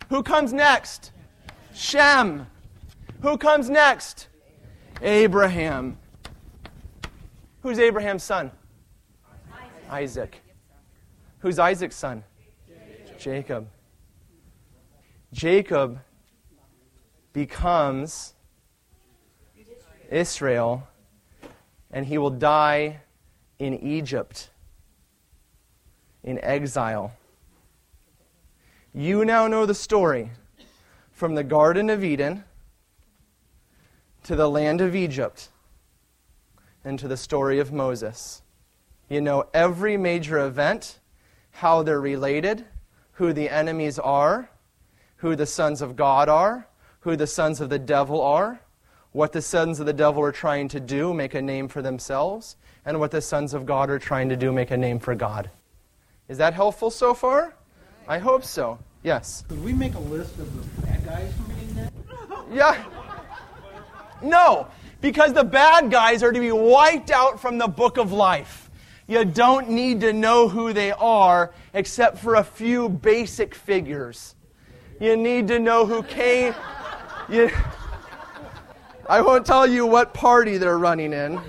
Who 0.10 0.24
comes 0.24 0.54
next? 0.54 1.12
Shem. 1.74 2.48
Who 3.22 3.38
comes 3.38 3.70
next? 3.70 4.28
Abraham. 5.02 5.98
Who's 7.68 7.80
Abraham's 7.80 8.24
son? 8.24 8.52
Isaac. 9.90 10.40
Who's 11.40 11.60
Isaac's 11.60 11.98
son? 11.98 12.24
Jacob. 13.20 13.68
Jacob 15.34 16.00
becomes 17.34 18.36
Israel, 20.10 20.88
and 21.92 22.06
he 22.06 22.18
will 22.18 22.30
die 22.30 23.02
in 23.60 23.74
Egypt, 23.74 24.50
in 26.24 26.40
exile. 26.42 27.12
You 28.94 29.26
now 29.26 29.46
know 29.48 29.66
the 29.66 29.76
story 29.76 30.32
from 31.12 31.36
the 31.36 31.44
Garden 31.44 31.90
of 31.90 32.02
Eden 32.02 32.46
to 34.24 34.38
the 34.38 34.50
land 34.50 34.80
of 34.80 34.96
Egypt 34.96 35.50
and 36.88 36.98
to 37.00 37.08
the 37.10 37.18
story 37.18 37.60
of 37.60 37.74
Moses. 37.74 38.42
You 39.10 39.20
know 39.20 39.48
every 39.54 39.98
major 39.98 40.40
event, 40.40 41.00
how 41.52 41.84
they're 41.84 42.00
related 42.00 42.66
who 43.14 43.34
the 43.34 43.50
enemies 43.50 43.98
are, 44.00 44.50
who 45.18 45.36
the 45.36 45.46
sons 45.46 45.82
of 45.82 45.96
God 45.96 46.30
are, 46.30 46.68
who 47.02 47.16
the 47.16 47.28
sons 47.28 47.60
of 47.60 47.70
the 47.70 47.80
devil 47.80 48.22
are, 48.22 48.62
what 49.12 49.34
the 49.34 49.42
sons 49.42 49.80
of 49.80 49.86
the 49.86 49.94
devil 49.94 50.24
are 50.24 50.32
trying 50.32 50.68
to 50.70 50.80
do, 50.80 51.14
make 51.14 51.34
a 51.34 51.42
name 51.42 51.68
for 51.68 51.82
themselves, 51.82 52.56
and 52.86 53.00
what 53.00 53.12
the 53.12 53.22
sons 53.22 53.54
of 53.54 53.66
God 53.66 53.90
are 53.90 54.00
trying 54.00 54.30
to 54.30 54.38
do, 54.38 54.52
make 54.54 54.72
a 54.72 54.78
name 54.78 55.00
for 55.00 55.16
God. 55.16 55.50
Is 56.30 56.38
that 56.38 56.54
helpful 56.54 56.92
so 56.92 57.14
far? 57.14 57.56
I 58.08 58.20
hope 58.20 58.46
so. 58.46 58.78
Yes. 59.04 59.44
Could 59.50 59.64
we 59.64 59.74
make 59.74 59.96
a 59.96 60.00
list 60.00 60.38
of 60.38 60.56
the 60.56 60.82
bad 60.88 61.04
guys 61.06 61.34
from 61.34 61.50
reading 61.50 61.76
that? 61.76 61.94
Yeah. 62.54 62.86
No, 64.22 64.68
because 65.02 65.34
the 65.34 65.44
bad 65.44 65.92
guys 65.92 66.24
are 66.24 66.32
to 66.32 66.40
be 66.40 66.52
wiped 66.52 67.12
out 67.12 67.40
from 67.40 67.58
the 67.58 67.68
book 67.68 67.98
of 67.98 68.12
life. 68.12 68.70
You 69.08 69.24
don't 69.24 69.70
need 69.70 70.02
to 70.02 70.12
know 70.12 70.50
who 70.50 70.74
they 70.74 70.92
are 70.92 71.54
except 71.74 72.18
for 72.18 72.36
a 72.36 72.44
few 72.44 72.90
basic 72.90 73.56
figures. 73.56 74.36
You 75.00 75.16
need 75.16 75.48
to 75.50 75.60
know 75.60 75.86
who 75.86 76.04
came. 76.04 76.54
You, 77.30 77.50
I 79.08 79.22
won't 79.22 79.46
tell 79.46 79.66
you 79.66 79.86
what 79.86 80.14
party 80.14 80.58
they're 80.58 80.80
running 80.80 81.14
in. 81.14 81.40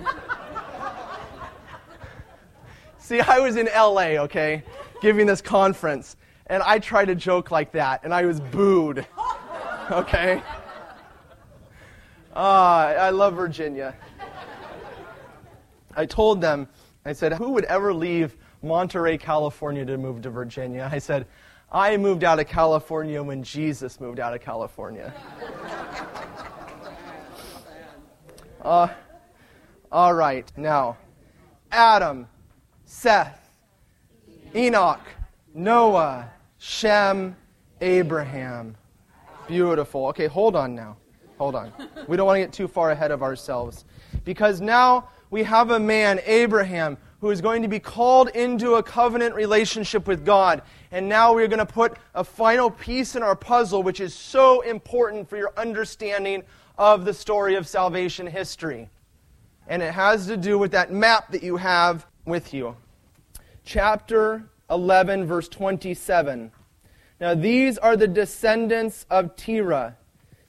See, 2.98 3.20
I 3.20 3.38
was 3.38 3.56
in 3.56 3.66
LA, 3.74 4.22
okay, 4.22 4.62
giving 5.00 5.26
this 5.26 5.40
conference, 5.40 6.16
and 6.46 6.62
I 6.62 6.78
tried 6.78 7.06
to 7.06 7.14
joke 7.14 7.50
like 7.50 7.72
that, 7.72 8.04
and 8.04 8.12
I 8.12 8.26
was 8.26 8.38
booed, 8.38 9.06
okay? 9.90 10.42
Ah, 12.40 12.90
I 12.90 13.10
love 13.10 13.34
Virginia. 13.34 13.96
I 15.96 16.06
told 16.06 16.40
them, 16.40 16.68
I 17.04 17.12
said, 17.12 17.32
Who 17.32 17.50
would 17.50 17.64
ever 17.64 17.92
leave 17.92 18.36
Monterey, 18.62 19.18
California 19.18 19.84
to 19.84 19.98
move 19.98 20.22
to 20.22 20.30
Virginia? 20.30 20.88
I 20.92 20.98
said, 20.98 21.26
I 21.72 21.96
moved 21.96 22.22
out 22.22 22.38
of 22.38 22.46
California 22.46 23.20
when 23.20 23.42
Jesus 23.42 23.98
moved 23.98 24.20
out 24.20 24.34
of 24.34 24.40
California. 24.40 25.12
Uh, 28.62 28.88
all 29.90 30.14
right, 30.14 30.52
now 30.56 30.96
Adam, 31.72 32.28
Seth, 32.84 33.50
Enoch, 34.54 35.00
Noah, 35.54 36.30
Shem, 36.58 37.36
Abraham. 37.80 38.76
Beautiful. 39.48 40.06
Okay, 40.06 40.28
hold 40.28 40.54
on 40.54 40.76
now. 40.76 40.96
Hold 41.38 41.54
on. 41.54 41.72
We 42.08 42.16
don't 42.16 42.26
want 42.26 42.36
to 42.36 42.40
get 42.40 42.52
too 42.52 42.68
far 42.68 42.90
ahead 42.90 43.10
of 43.10 43.22
ourselves. 43.22 43.84
Because 44.24 44.60
now 44.60 45.08
we 45.30 45.44
have 45.44 45.70
a 45.70 45.78
man, 45.78 46.20
Abraham, 46.26 46.98
who 47.20 47.30
is 47.30 47.40
going 47.40 47.62
to 47.62 47.68
be 47.68 47.78
called 47.78 48.28
into 48.30 48.74
a 48.74 48.82
covenant 48.82 49.34
relationship 49.34 50.06
with 50.06 50.24
God. 50.24 50.62
And 50.90 51.08
now 51.08 51.34
we're 51.34 51.48
going 51.48 51.58
to 51.58 51.66
put 51.66 51.96
a 52.14 52.24
final 52.24 52.70
piece 52.70 53.16
in 53.16 53.22
our 53.22 53.36
puzzle, 53.36 53.82
which 53.82 54.00
is 54.00 54.14
so 54.14 54.60
important 54.62 55.28
for 55.28 55.36
your 55.36 55.52
understanding 55.56 56.42
of 56.76 57.04
the 57.04 57.14
story 57.14 57.56
of 57.56 57.66
salvation 57.66 58.26
history. 58.26 58.88
And 59.66 59.82
it 59.82 59.92
has 59.92 60.26
to 60.26 60.36
do 60.36 60.58
with 60.58 60.70
that 60.72 60.92
map 60.92 61.30
that 61.32 61.42
you 61.42 61.56
have 61.56 62.06
with 62.24 62.54
you. 62.54 62.76
Chapter 63.64 64.44
11, 64.70 65.26
verse 65.26 65.48
27. 65.48 66.52
Now, 67.20 67.34
these 67.34 67.78
are 67.78 67.96
the 67.96 68.08
descendants 68.08 69.06
of 69.10 69.34
Terah. 69.36 69.96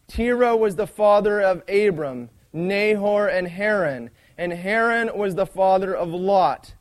Terah 0.10 0.58
was 0.58 0.76
the 0.76 0.88
father 0.88 1.40
of 1.40 1.64
Abram, 1.70 2.30
Nahor, 2.52 3.28
and 3.28 3.48
Haran. 3.48 4.10
And 4.38 4.52
Haran 4.52 5.18
was 5.18 5.36
the 5.36 5.46
father 5.46 5.96
of 5.96 6.10
Lot. 6.10 6.74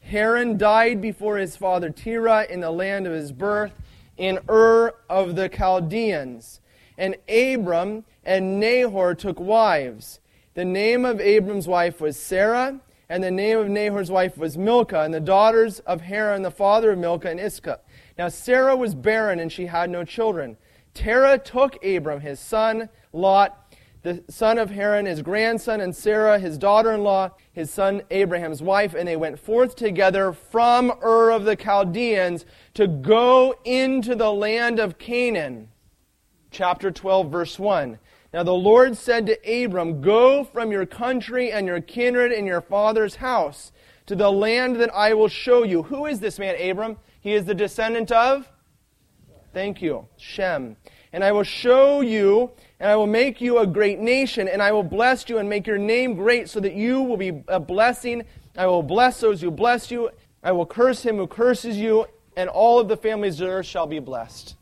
Haran 0.00 0.58
died 0.58 1.00
before 1.00 1.38
his 1.38 1.56
father 1.56 1.88
Terah 1.88 2.46
in 2.50 2.60
the 2.60 2.70
land 2.70 3.06
of 3.06 3.12
his 3.12 3.32
birth, 3.32 3.72
in 4.16 4.40
Ur 4.50 4.94
of 5.08 5.36
the 5.36 5.48
Chaldeans. 5.48 6.60
And 6.98 7.16
Abram 7.28 8.04
and 8.24 8.60
Nahor 8.60 9.14
took 9.14 9.38
wives. 9.38 10.20
The 10.54 10.64
name 10.64 11.04
of 11.04 11.20
Abram's 11.20 11.68
wife 11.68 12.00
was 12.00 12.16
Sarah, 12.16 12.80
and 13.08 13.22
the 13.22 13.30
name 13.30 13.58
of 13.58 13.68
Nahor's 13.68 14.10
wife 14.10 14.36
was 14.36 14.58
Milcah, 14.58 15.02
and 15.02 15.14
the 15.14 15.20
daughters 15.20 15.80
of 15.80 16.02
Haran, 16.02 16.42
the 16.42 16.50
father 16.50 16.92
of 16.92 16.98
Milcah 16.98 17.30
and 17.30 17.40
Iscah. 17.40 17.80
Now 18.18 18.28
Sarah 18.28 18.76
was 18.76 18.94
barren, 18.94 19.38
and 19.38 19.52
she 19.52 19.66
had 19.66 19.88
no 19.88 20.04
children. 20.04 20.56
Terah 20.94 21.38
took 21.38 21.82
Abram, 21.84 22.20
his 22.20 22.38
son, 22.38 22.88
Lot, 23.12 23.58
the 24.02 24.22
son 24.28 24.58
of 24.58 24.70
Haran, 24.70 25.06
his 25.06 25.22
grandson, 25.22 25.80
and 25.80 25.94
Sarah, 25.94 26.38
his 26.38 26.58
daughter 26.58 26.92
in 26.92 27.02
law, 27.02 27.30
his 27.52 27.70
son 27.70 28.02
Abraham's 28.10 28.60
wife, 28.60 28.94
and 28.94 29.06
they 29.06 29.16
went 29.16 29.38
forth 29.38 29.76
together 29.76 30.32
from 30.32 30.92
Ur 31.02 31.30
of 31.30 31.44
the 31.44 31.54
Chaldeans 31.54 32.44
to 32.74 32.88
go 32.88 33.54
into 33.64 34.16
the 34.16 34.32
land 34.32 34.80
of 34.80 34.98
Canaan. 34.98 35.68
Chapter 36.50 36.90
12, 36.90 37.30
verse 37.30 37.58
1. 37.58 37.98
Now 38.34 38.42
the 38.42 38.52
Lord 38.52 38.96
said 38.96 39.26
to 39.26 39.64
Abram, 39.64 40.00
Go 40.00 40.42
from 40.42 40.72
your 40.72 40.86
country 40.86 41.52
and 41.52 41.66
your 41.66 41.80
kindred 41.80 42.32
and 42.32 42.46
your 42.46 42.60
father's 42.60 43.16
house 43.16 43.72
to 44.06 44.16
the 44.16 44.32
land 44.32 44.76
that 44.76 44.92
I 44.92 45.14
will 45.14 45.28
show 45.28 45.62
you. 45.62 45.84
Who 45.84 46.06
is 46.06 46.20
this 46.20 46.38
man, 46.38 46.56
Abram? 46.60 46.98
He 47.20 47.34
is 47.34 47.44
the 47.44 47.54
descendant 47.54 48.10
of? 48.10 48.50
Thank 49.52 49.82
you, 49.82 50.06
Shem. 50.16 50.76
And 51.12 51.22
I 51.22 51.32
will 51.32 51.42
show 51.42 52.00
you, 52.00 52.50
and 52.80 52.90
I 52.90 52.96
will 52.96 53.06
make 53.06 53.40
you 53.40 53.58
a 53.58 53.66
great 53.66 53.98
nation, 53.98 54.48
and 54.48 54.62
I 54.62 54.72
will 54.72 54.82
bless 54.82 55.28
you 55.28 55.38
and 55.38 55.48
make 55.48 55.66
your 55.66 55.78
name 55.78 56.14
great 56.14 56.48
so 56.48 56.58
that 56.60 56.72
you 56.72 57.02
will 57.02 57.18
be 57.18 57.42
a 57.48 57.60
blessing. 57.60 58.24
I 58.56 58.66
will 58.66 58.82
bless 58.82 59.20
those 59.20 59.42
who 59.42 59.50
bless 59.50 59.90
you. 59.90 60.10
I 60.42 60.52
will 60.52 60.66
curse 60.66 61.02
him 61.02 61.16
who 61.16 61.26
curses 61.26 61.76
you, 61.76 62.06
and 62.36 62.48
all 62.48 62.78
of 62.78 62.88
the 62.88 62.96
families 62.96 63.40
of 63.40 63.48
earth 63.48 63.66
shall 63.66 63.86
be 63.86 63.98
blessed. 63.98 64.56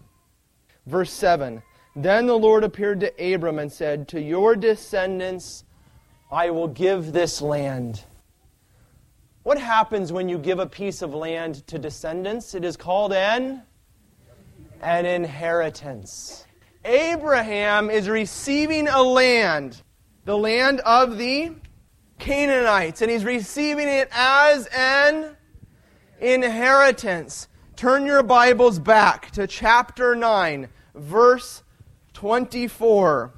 Verse 0.86 1.12
7 1.12 1.62
Then 1.94 2.26
the 2.26 2.38
Lord 2.38 2.64
appeared 2.64 3.00
to 3.00 3.34
Abram 3.34 3.60
and 3.60 3.72
said, 3.72 4.08
To 4.08 4.20
your 4.20 4.56
descendants 4.56 5.64
I 6.32 6.50
will 6.50 6.68
give 6.68 7.12
this 7.12 7.40
land. 7.40 8.04
What 9.44 9.58
happens 9.58 10.12
when 10.12 10.28
you 10.28 10.36
give 10.36 10.58
a 10.58 10.66
piece 10.66 11.00
of 11.00 11.14
land 11.14 11.66
to 11.68 11.78
descendants? 11.78 12.54
It 12.54 12.64
is 12.64 12.76
called 12.76 13.12
an, 13.12 13.62
an 14.82 15.06
inheritance. 15.06 16.46
Abraham 16.84 17.90
is 17.90 18.08
receiving 18.08 18.88
a 18.88 19.02
land, 19.02 19.82
the 20.24 20.36
land 20.36 20.80
of 20.80 21.18
the 21.18 21.52
Canaanites, 22.18 23.02
and 23.02 23.10
he's 23.10 23.24
receiving 23.24 23.88
it 23.88 24.08
as 24.12 24.66
an 24.76 25.36
inheritance. 26.20 27.48
Turn 27.76 28.06
your 28.06 28.22
Bibles 28.22 28.78
back 28.78 29.30
to 29.32 29.46
chapter 29.46 30.14
9, 30.14 30.68
verse 30.94 31.62
24. 32.14 33.34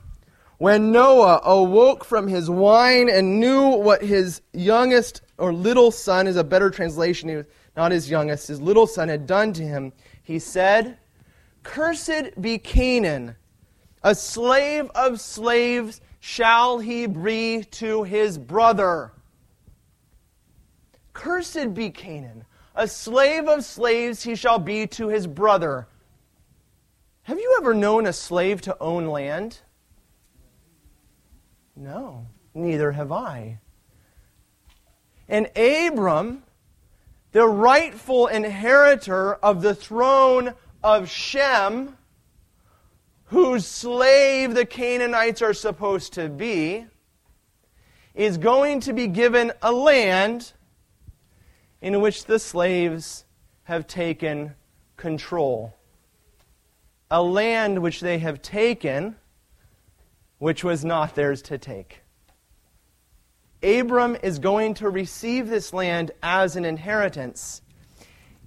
When 0.59 0.93
Noah 0.93 1.41
awoke 1.43 2.05
from 2.05 2.29
his 2.29 2.49
wine 2.49 3.09
and 3.09 3.41
knew 3.41 3.71
what 3.71 4.03
his 4.03 4.43
youngest 4.53 5.23
or 5.39 5.53
little 5.53 5.91
son 5.91 6.29
is 6.29 6.37
a 6.37 6.45
better 6.45 6.71
translation, 6.71 7.45
not 7.77 7.91
his 7.91 8.09
youngest, 8.09 8.47
his 8.47 8.61
little 8.61 8.87
son 8.87 9.09
had 9.09 9.27
done 9.27 9.53
to 9.55 9.63
him, 9.63 9.93
he 10.23 10.39
said, 10.39 10.99
Cursed 11.63 12.41
be 12.41 12.59
Canaan, 12.59 13.37
a 14.03 14.15
slave 14.15 14.91
of 14.95 15.21
slaves 15.21 16.01
shall 16.21 16.79
he 16.79 17.07
be 17.07 17.65
to 17.73 18.03
his 18.03 18.39
brother. 18.39 19.13
Cursed 21.13 21.75
be 21.75 21.91
Canaan, 21.91 22.45
a 22.75 22.89
slave 22.89 23.49
of 23.49 23.65
slaves 23.65 24.23
he 24.23 24.35
shall 24.35 24.59
be 24.59 24.87
to 24.89 25.09
his 25.09 25.27
brother. 25.27 25.89
Have 27.25 27.39
you 27.39 27.57
ever 27.61 27.75
known 27.75 28.07
a 28.07 28.13
slave 28.13 28.61
to 28.63 28.77
own 28.81 29.07
land? 29.07 29.59
No, 31.77 32.27
neither 32.55 32.93
have 32.93 33.13
I. 33.13 33.61
And 35.29 35.49
Abram, 35.57 36.43
the 37.31 37.47
rightful 37.47 38.27
inheritor 38.27 39.35
of 39.35 39.63
the 39.63 39.75
throne 39.75 40.55
of 40.83 41.09
Shem, 41.11 41.97
whose 43.27 43.67
slave 43.67 44.55
the 44.55 44.67
Canaanites 44.67 45.43
are 45.43 45.55
supposed 45.55 46.15
to 46.15 46.29
be, 46.29 46.87
is 48.15 48.37
going 48.39 48.81
to 48.81 48.93
be 48.93 49.07
given 49.07 49.53
a 49.63 49.73
land 49.73 50.53
in 51.81 52.01
which 52.01 52.27
the 52.27 52.39
slaves 52.39 53.25
have 53.65 53.87
taken 53.87 54.55
control. 54.97 55.75
A 57.11 57.23
land 57.23 57.81
which 57.81 58.01
they 58.01 58.19
have 58.19 58.43
taken 58.43 59.17
which 60.39 60.65
was 60.65 60.85
not 60.85 61.15
theirs 61.15 61.43
to 61.43 61.57
take. 61.57 62.01
Abram 63.63 64.17
is 64.23 64.41
going 64.41 64.75
to 64.75 64.89
receive 64.89 65.49
this 65.49 65.73
land 65.73 66.11
as 66.23 66.57
an 66.57 66.65
inheritance. 66.65 67.63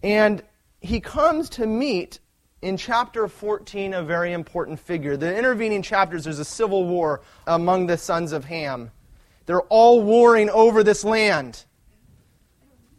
And 0.03 0.43
he 0.81 0.99
comes 0.99 1.49
to 1.51 1.65
meet 1.65 2.19
in 2.65 2.77
chapter 2.77 3.27
14 3.27 3.93
a 3.93 4.01
very 4.01 4.33
important 4.33 4.79
figure. 4.79 5.15
The 5.15 5.37
intervening 5.37 5.83
chapters, 5.83 6.23
there's 6.23 6.39
a 6.39 6.45
civil 6.45 6.87
war 6.87 7.21
among 7.45 7.85
the 7.85 7.95
sons 7.95 8.31
of 8.31 8.43
Ham. 8.45 8.89
They're 9.45 9.61
all 9.61 10.01
warring 10.01 10.49
over 10.49 10.83
this 10.83 11.03
land 11.03 11.63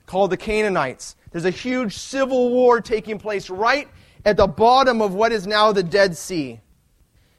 called 0.07 0.31
the 0.31 0.37
Canaanites. 0.37 1.17
There's 1.33 1.47
a 1.47 1.51
huge 1.51 1.97
civil 1.97 2.51
war 2.51 2.81
taking 2.81 3.19
place 3.19 3.51
right 3.51 3.89
at 4.25 4.37
the 4.37 4.47
bottom 4.47 5.03
of 5.03 5.15
what 5.15 5.33
is 5.33 5.49
now 5.49 5.73
the 5.73 5.83
Dead 5.83 6.17
Sea 6.17 6.61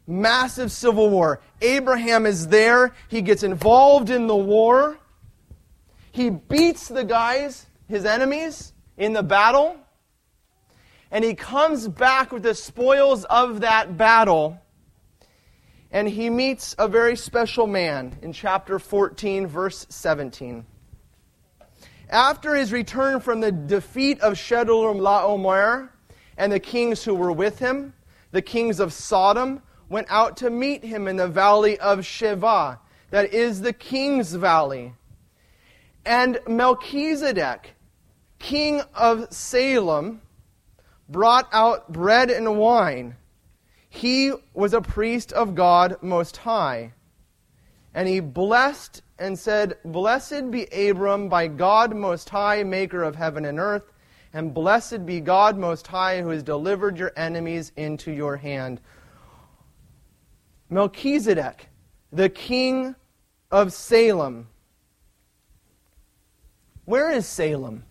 massive 0.05 0.71
civil 0.71 1.09
war. 1.09 1.41
Abraham 1.61 2.25
is 2.25 2.47
there. 2.47 2.93
He 3.07 3.21
gets 3.21 3.43
involved 3.43 4.09
in 4.09 4.27
the 4.27 4.35
war. 4.35 4.97
He 6.11 6.29
beats 6.29 6.89
the 6.89 7.03
guys, 7.03 7.67
his 7.87 8.03
enemies, 8.05 8.73
in 8.97 9.13
the 9.13 9.23
battle. 9.23 9.77
And 11.11 11.23
he 11.23 11.33
comes 11.35 11.87
back 11.87 12.31
with 12.31 12.43
the 12.43 12.53
spoils 12.53 13.23
of 13.25 13.61
that 13.61 13.97
battle. 13.97 14.59
And 15.91 16.07
he 16.07 16.29
meets 16.29 16.75
a 16.77 16.87
very 16.87 17.15
special 17.15 17.65
man 17.65 18.17
in 18.21 18.33
chapter 18.33 18.77
14, 18.77 19.47
verse 19.47 19.85
17. 19.89 20.65
After 22.09 22.55
his 22.55 22.71
return 22.71 23.19
from 23.19 23.41
the 23.41 23.51
defeat 23.51 24.19
of 24.21 24.33
Chedorlaomer 24.33 25.89
and 26.37 26.51
the 26.51 26.59
kings 26.59 27.03
who 27.03 27.15
were 27.15 27.31
with 27.31 27.59
him, 27.59 27.93
the 28.31 28.41
kings 28.41 28.79
of 28.79 28.93
Sodom, 28.93 29.61
went 29.89 30.07
out 30.09 30.37
to 30.37 30.49
meet 30.49 30.83
him 30.83 31.07
in 31.07 31.15
the 31.15 31.27
valley 31.27 31.79
of 31.79 31.99
Shaveh, 31.99 32.77
that 33.09 33.33
is 33.33 33.61
the 33.61 33.73
king's 33.73 34.33
valley. 34.33 34.93
And 36.05 36.39
Melchizedek, 36.47 37.75
king 38.39 38.81
of 38.93 39.33
Salem, 39.33 40.21
brought 41.09 41.47
out 41.51 41.91
bread 41.91 42.29
and 42.29 42.57
wine. 42.57 43.15
He 43.89 44.31
was 44.53 44.73
a 44.73 44.81
priest 44.81 45.31
of 45.33 45.55
God 45.55 45.97
Most 46.01 46.37
High. 46.37 46.93
And 47.93 48.07
he 48.07 48.19
blessed 48.19 49.01
and 49.17 49.37
said, 49.37 49.77
Blessed 49.83 50.51
be 50.51 50.65
Abram 50.65 51.29
by 51.29 51.47
God 51.47 51.95
Most 51.95 52.29
High, 52.29 52.63
maker 52.63 53.03
of 53.03 53.15
heaven 53.15 53.45
and 53.45 53.59
earth, 53.59 53.91
and 54.33 54.53
blessed 54.53 55.05
be 55.05 55.19
God 55.19 55.57
Most 55.57 55.87
High, 55.87 56.21
who 56.21 56.29
has 56.29 56.43
delivered 56.43 56.99
your 56.99 57.11
enemies 57.15 57.71
into 57.75 58.11
your 58.11 58.37
hand. 58.37 58.81
Melchizedek, 60.69 61.69
the 62.11 62.29
king 62.29 62.95
of 63.49 63.71
Salem. 63.73 64.47
Where 66.85 67.09
is 67.09 67.25
Salem? 67.25 67.83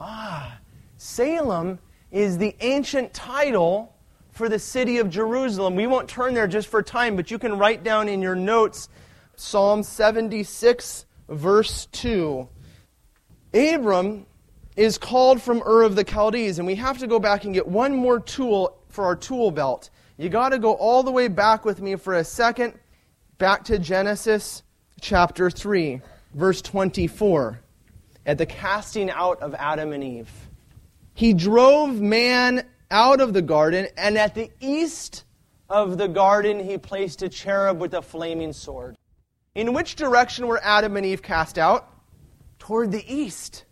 Ah, 0.00 0.58
Salem 1.02 1.80
is 2.12 2.38
the 2.38 2.54
ancient 2.60 3.12
title 3.12 3.92
for 4.30 4.48
the 4.48 4.60
city 4.60 4.98
of 4.98 5.10
Jerusalem. 5.10 5.74
We 5.74 5.88
won't 5.88 6.08
turn 6.08 6.32
there 6.32 6.46
just 6.46 6.68
for 6.68 6.80
time, 6.80 7.16
but 7.16 7.28
you 7.28 7.40
can 7.40 7.58
write 7.58 7.82
down 7.82 8.08
in 8.08 8.22
your 8.22 8.36
notes 8.36 8.88
Psalm 9.34 9.82
76, 9.82 11.04
verse 11.28 11.86
2. 11.86 12.48
Abram 13.52 14.26
is 14.76 14.96
called 14.96 15.42
from 15.42 15.60
Ur 15.66 15.82
of 15.82 15.96
the 15.96 16.04
Chaldees, 16.04 16.60
and 16.60 16.68
we 16.68 16.76
have 16.76 16.98
to 16.98 17.08
go 17.08 17.18
back 17.18 17.44
and 17.44 17.52
get 17.52 17.66
one 17.66 17.96
more 17.96 18.20
tool 18.20 18.78
for 18.88 19.04
our 19.04 19.16
tool 19.16 19.50
belt. 19.50 19.90
You 20.18 20.28
got 20.28 20.50
to 20.50 20.58
go 20.60 20.74
all 20.74 21.02
the 21.02 21.10
way 21.10 21.26
back 21.26 21.64
with 21.64 21.82
me 21.82 21.96
for 21.96 22.14
a 22.14 22.22
second, 22.22 22.78
back 23.38 23.64
to 23.64 23.78
Genesis 23.80 24.62
chapter 25.00 25.50
3, 25.50 26.00
verse 26.32 26.62
24, 26.62 27.60
at 28.24 28.38
the 28.38 28.46
casting 28.46 29.10
out 29.10 29.42
of 29.42 29.52
Adam 29.56 29.92
and 29.92 30.04
Eve. 30.04 30.30
He 31.14 31.34
drove 31.34 32.00
man 32.00 32.66
out 32.90 33.20
of 33.20 33.32
the 33.32 33.42
garden, 33.42 33.88
and 33.96 34.18
at 34.18 34.34
the 34.34 34.50
east 34.60 35.24
of 35.68 35.98
the 35.98 36.08
garden 36.08 36.60
he 36.60 36.76
placed 36.78 37.22
a 37.22 37.28
cherub 37.28 37.80
with 37.80 37.94
a 37.94 38.02
flaming 38.02 38.52
sword. 38.52 38.96
In 39.54 39.72
which 39.72 39.96
direction 39.96 40.46
were 40.46 40.60
Adam 40.62 40.96
and 40.96 41.04
Eve 41.04 41.22
cast 41.22 41.58
out? 41.58 41.88
Toward 42.58 42.92
the 42.92 43.04
east. 43.12 43.64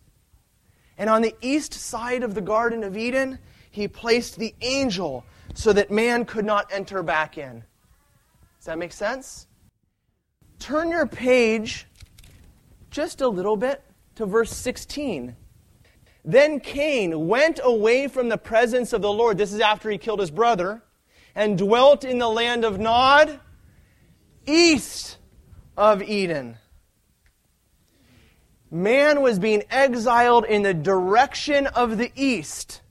And 0.97 1.09
on 1.09 1.21
the 1.21 1.35
east 1.41 1.73
side 1.73 2.23
of 2.23 2.35
the 2.35 2.41
Garden 2.41 2.83
of 2.83 2.95
Eden, 2.95 3.39
he 3.71 3.87
placed 3.87 4.37
the 4.37 4.53
angel 4.61 5.25
so 5.53 5.73
that 5.73 5.89
man 5.89 6.25
could 6.25 6.45
not 6.45 6.71
enter 6.71 7.01
back 7.01 7.37
in. 7.37 7.63
Does 8.57 8.65
that 8.65 8.77
make 8.77 8.93
sense? 8.93 9.47
Turn 10.59 10.89
your 10.89 11.07
page 11.07 11.87
just 12.91 13.21
a 13.21 13.27
little 13.27 13.57
bit 13.57 13.83
to 14.15 14.25
verse 14.27 14.51
16. 14.51 15.35
Then 16.23 16.59
Cain 16.59 17.27
went 17.27 17.59
away 17.63 18.07
from 18.07 18.29
the 18.29 18.37
presence 18.37 18.93
of 18.93 19.01
the 19.01 19.11
Lord. 19.11 19.37
This 19.37 19.53
is 19.53 19.59
after 19.59 19.89
he 19.89 19.97
killed 19.97 20.19
his 20.19 20.31
brother. 20.31 20.83
And 21.33 21.57
dwelt 21.57 22.03
in 22.03 22.17
the 22.17 22.27
land 22.27 22.65
of 22.65 22.77
Nod, 22.77 23.39
east 24.45 25.17
of 25.77 26.03
Eden. 26.03 26.57
Man 28.69 29.21
was 29.21 29.39
being 29.39 29.63
exiled 29.69 30.45
in 30.45 30.61
the 30.63 30.73
direction 30.73 31.67
of 31.67 31.97
the 31.97 32.11
east, 32.15 32.81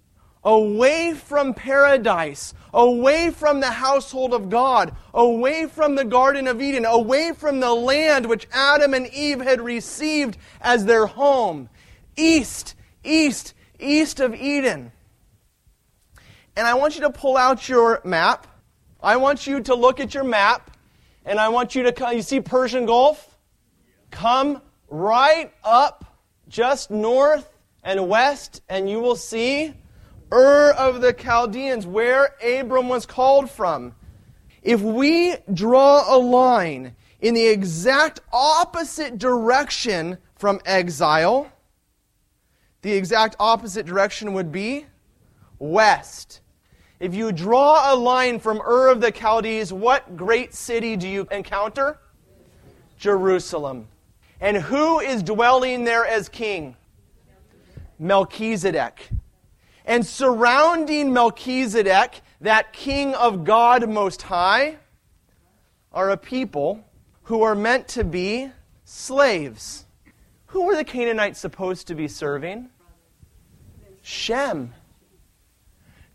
away 0.43 1.15
from 1.15 1.55
paradise, 1.55 2.55
away 2.73 3.31
from 3.31 3.61
the 3.61 3.71
household 3.71 4.35
of 4.35 4.51
God, 4.51 4.95
away 5.15 5.67
from 5.67 5.95
the 5.95 6.05
Garden 6.05 6.47
of 6.47 6.61
Eden, 6.61 6.85
away 6.85 7.33
from 7.33 7.61
the 7.61 7.75
land 7.75 8.27
which 8.27 8.49
Adam 8.53 8.95
and 8.95 9.07
Eve 9.09 9.41
had 9.41 9.61
received 9.61 10.37
as 10.61 10.85
their 10.85 11.07
home. 11.07 11.69
East 12.17 12.75
east, 13.05 13.55
east 13.79 14.21
of 14.21 14.35
Eden. 14.35 14.93
And 16.57 16.67
I 16.67 16.75
want 16.75 16.97
you 16.97 17.03
to 17.03 17.11
pull 17.11 17.37
out 17.37 17.69
your 17.69 18.01
map. 18.05 18.47
I 19.03 19.17
want 19.17 19.47
you 19.47 19.61
to 19.63 19.75
look 19.75 20.01
at 20.01 20.13
your 20.15 20.25
map, 20.25 20.77
and 21.25 21.39
I 21.39 21.49
want 21.49 21.75
you 21.75 21.85
to 21.85 21.93
come. 21.93 22.15
You 22.15 22.23
see 22.23 22.41
Persian 22.41 22.87
Gulf? 22.87 23.39
Come 24.11 24.61
right 24.89 25.53
up 25.65 26.05
just 26.49 26.91
north 26.91 27.49
and 27.83 28.09
west, 28.09 28.61
and 28.69 28.91
you 28.91 29.01
will 29.01 29.17
see 29.17 29.73
Ur 30.33 30.73
of 30.73 31.01
the 31.01 31.13
Chaldeans, 31.13 31.87
where 31.87 32.35
Abram 32.45 32.89
was 32.89 33.07
called 33.07 33.51
from. 33.51 33.95
If 34.63 34.83
we 34.83 35.37
draw 35.53 36.15
a 36.15 36.19
line 36.19 36.95
in 37.21 37.35
the 37.35 37.47
exact 37.47 38.21
opposite 38.33 39.19
direction 39.19 40.19
from 40.37 40.61
exile, 40.67 41.51
the 42.83 42.93
exact 42.93 43.37
opposite 43.39 43.87
direction 43.87 44.33
would 44.33 44.51
be 44.51 44.87
west. 45.59 46.41
If 46.99 47.15
you 47.15 47.33
draw 47.33 47.95
a 47.95 47.97
line 47.97 48.39
from 48.39 48.61
Ur 48.61 48.89
of 48.89 49.01
the 49.01 49.13
Chaldees, 49.13 49.73
what 49.73 50.17
great 50.17 50.55
city 50.55 50.97
do 50.97 51.09
you 51.09 51.27
encounter? 51.31 51.99
Jerusalem. 52.99 53.89
And 54.41 54.57
who 54.57 55.01
is 55.01 55.23
dwelling 55.23 55.85
there 55.85 56.05
as 56.05 56.29
king? 56.29 56.77
Melchizedek. 57.99 59.11
And 59.85 60.05
surrounding 60.07 61.13
Melchizedek, 61.13 62.23
that 62.41 62.73
king 62.73 63.15
of 63.15 63.45
God 63.45 63.89
Most 63.89 64.23
High, 64.23 64.77
are 65.93 66.11
a 66.11 66.17
people 66.17 66.85
who 67.25 67.43
are 67.43 67.55
meant 67.55 67.89
to 67.89 68.05
be 68.05 68.51
slaves. 68.85 69.87
Who 70.51 70.67
were 70.67 70.75
the 70.75 70.85
Canaanites 70.85 71.39
supposed 71.39 71.87
to 71.87 71.95
be 71.95 72.09
serving? 72.09 72.71
Shem. 74.03 74.75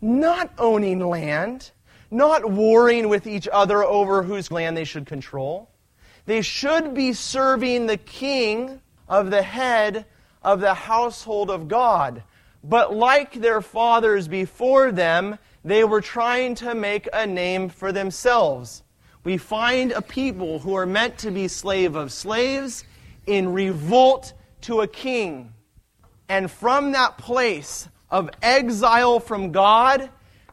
Not 0.02 0.52
owning 0.58 1.00
land, 1.00 1.70
not 2.10 2.50
warring 2.50 3.08
with 3.08 3.26
each 3.26 3.48
other 3.50 3.82
over 3.82 4.22
whose 4.22 4.50
land 4.50 4.76
they 4.76 4.84
should 4.84 5.06
control. 5.06 5.70
They 6.26 6.42
should 6.42 6.92
be 6.92 7.14
serving 7.14 7.86
the 7.86 7.96
king 7.96 8.82
of 9.08 9.30
the 9.30 9.42
head 9.42 10.04
of 10.42 10.60
the 10.60 10.74
household 10.74 11.50
of 11.50 11.66
God. 11.66 12.22
But 12.62 12.94
like 12.94 13.40
their 13.40 13.62
fathers 13.62 14.28
before 14.28 14.92
them, 14.92 15.38
they 15.64 15.82
were 15.82 16.02
trying 16.02 16.56
to 16.56 16.74
make 16.74 17.08
a 17.10 17.26
name 17.26 17.70
for 17.70 17.90
themselves. 17.90 18.82
We 19.24 19.38
find 19.38 19.92
a 19.92 20.02
people 20.02 20.58
who 20.58 20.74
are 20.74 20.84
meant 20.84 21.16
to 21.18 21.30
be 21.30 21.48
slave 21.48 21.96
of 21.96 22.12
slaves 22.12 22.84
in 23.26 23.52
revolt 23.52 24.32
to 24.62 24.80
a 24.80 24.88
king. 24.88 25.52
And 26.28 26.50
from 26.50 26.92
that 26.92 27.18
place 27.18 27.88
of 28.10 28.30
exile 28.42 29.20
from 29.20 29.52
God, 29.52 30.10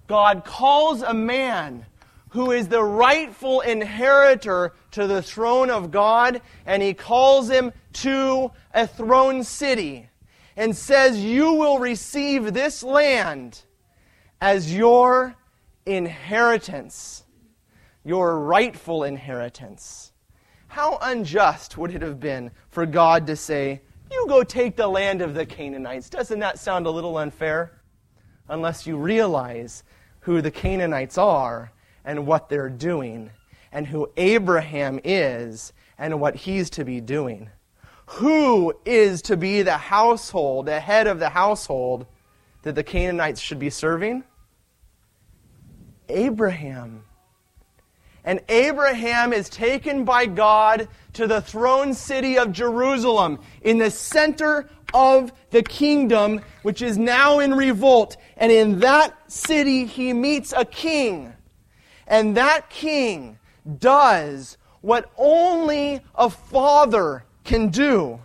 God 0.08 0.44
calls 0.46 1.02
a 1.02 1.14
man 1.14 1.86
who 2.30 2.52
is 2.52 2.68
the 2.68 2.84
rightful 2.84 3.62
inheritor 3.62 4.74
to 4.92 5.06
the 5.06 5.22
throne 5.22 5.70
of 5.70 5.92
God, 5.92 6.42
and 6.66 6.82
he 6.82 6.94
calls 6.94 7.50
him 7.50 7.72
to 7.94 8.52
a 8.74 8.88
throne 8.88 9.44
city 9.44 10.10
and 10.56 10.76
says, 10.76 11.24
You 11.24 11.54
will 11.54 11.80
receive 11.80 12.54
this 12.54 12.82
land 12.82 13.62
as 14.42 14.74
your 14.74 15.36
inheritance, 15.86 17.24
your 18.04 18.40
rightful 18.40 19.04
inheritance. 19.04 20.13
How 20.74 20.98
unjust 21.04 21.78
would 21.78 21.94
it 21.94 22.02
have 22.02 22.20
been 22.20 22.50
for 22.70 22.88
God 22.88 23.28
to 23.28 23.36
say, 23.36 23.84
You 24.10 24.26
go 24.28 24.42
take 24.42 24.76
the 24.76 24.88
land 24.88 25.22
of 25.22 25.36
the 25.36 25.46
Canaanites? 25.46 26.10
Doesn't 26.10 26.40
that 26.40 26.58
sound 26.58 26.88
a 26.88 26.90
little 26.90 27.16
unfair? 27.20 27.84
Unless 28.50 28.88
you 28.88 28.98
realize 28.98 29.84
who 30.22 30.42
the 30.42 30.50
Canaanites 30.50 31.16
are 31.20 31.72
and 32.04 32.26
what 32.26 32.50
they're 32.50 32.72
doing, 32.72 33.30
and 33.72 33.86
who 33.86 34.10
Abraham 34.18 35.00
is 35.04 35.74
and 36.00 36.20
what 36.20 36.36
he's 36.36 36.72
to 36.72 36.84
be 36.84 37.00
doing. 37.00 37.52
Who 38.08 38.74
is 38.84 39.22
to 39.24 39.38
be 39.38 39.62
the 39.62 39.78
household, 39.78 40.66
the 40.66 40.80
head 40.80 41.06
of 41.06 41.20
the 41.20 41.30
household 41.30 42.08
that 42.64 42.74
the 42.74 42.84
Canaanites 42.84 43.40
should 43.40 43.60
be 43.60 43.70
serving? 43.70 44.24
Abraham. 46.10 47.04
And 48.26 48.40
Abraham 48.48 49.34
is 49.34 49.50
taken 49.50 50.06
by 50.06 50.26
God 50.26 50.88
to 51.14 51.28
the 51.28 51.42
throne 51.42 51.94
city 51.94 52.38
of 52.38 52.52
Jerusalem 52.52 53.40
in 53.62 53.78
the 53.78 53.92
center 53.92 54.70
of 54.94 55.34
the 55.50 55.64
kingdom, 55.64 56.42
which 56.62 56.82
is 56.82 56.98
now 56.98 57.40
in 57.40 57.54
revolt. 57.54 58.16
And 58.38 58.52
in 58.52 58.80
that 58.80 59.32
city, 59.32 59.86
he 59.86 60.14
meets 60.14 60.54
a 60.54 60.64
king. 60.64 61.34
And 62.08 62.38
that 62.38 62.70
king 62.70 63.40
does 63.80 64.58
what 64.82 65.12
only 65.18 66.02
a 66.16 66.30
father 66.30 67.26
can 67.44 67.70
do. 67.70 68.20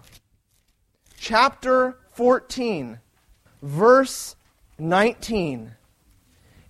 Chapter 1.16 1.98
14, 2.12 3.00
verse 3.62 4.36
19. 4.78 5.72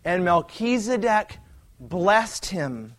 And 0.04 0.24
Melchizedek 0.24 1.38
blessed 1.78 2.46
him 2.46 2.94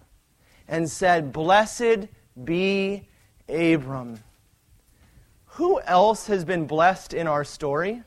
and 0.70 0.90
said, 0.90 1.34
Blessed 1.34 2.08
be 2.42 3.08
Abram. 3.50 4.20
Who 5.54 5.82
else 5.82 6.28
has 6.28 6.46
been 6.46 6.68
blessed 6.68 7.14
in 7.14 7.28
our 7.28 7.44
story? 7.44 8.04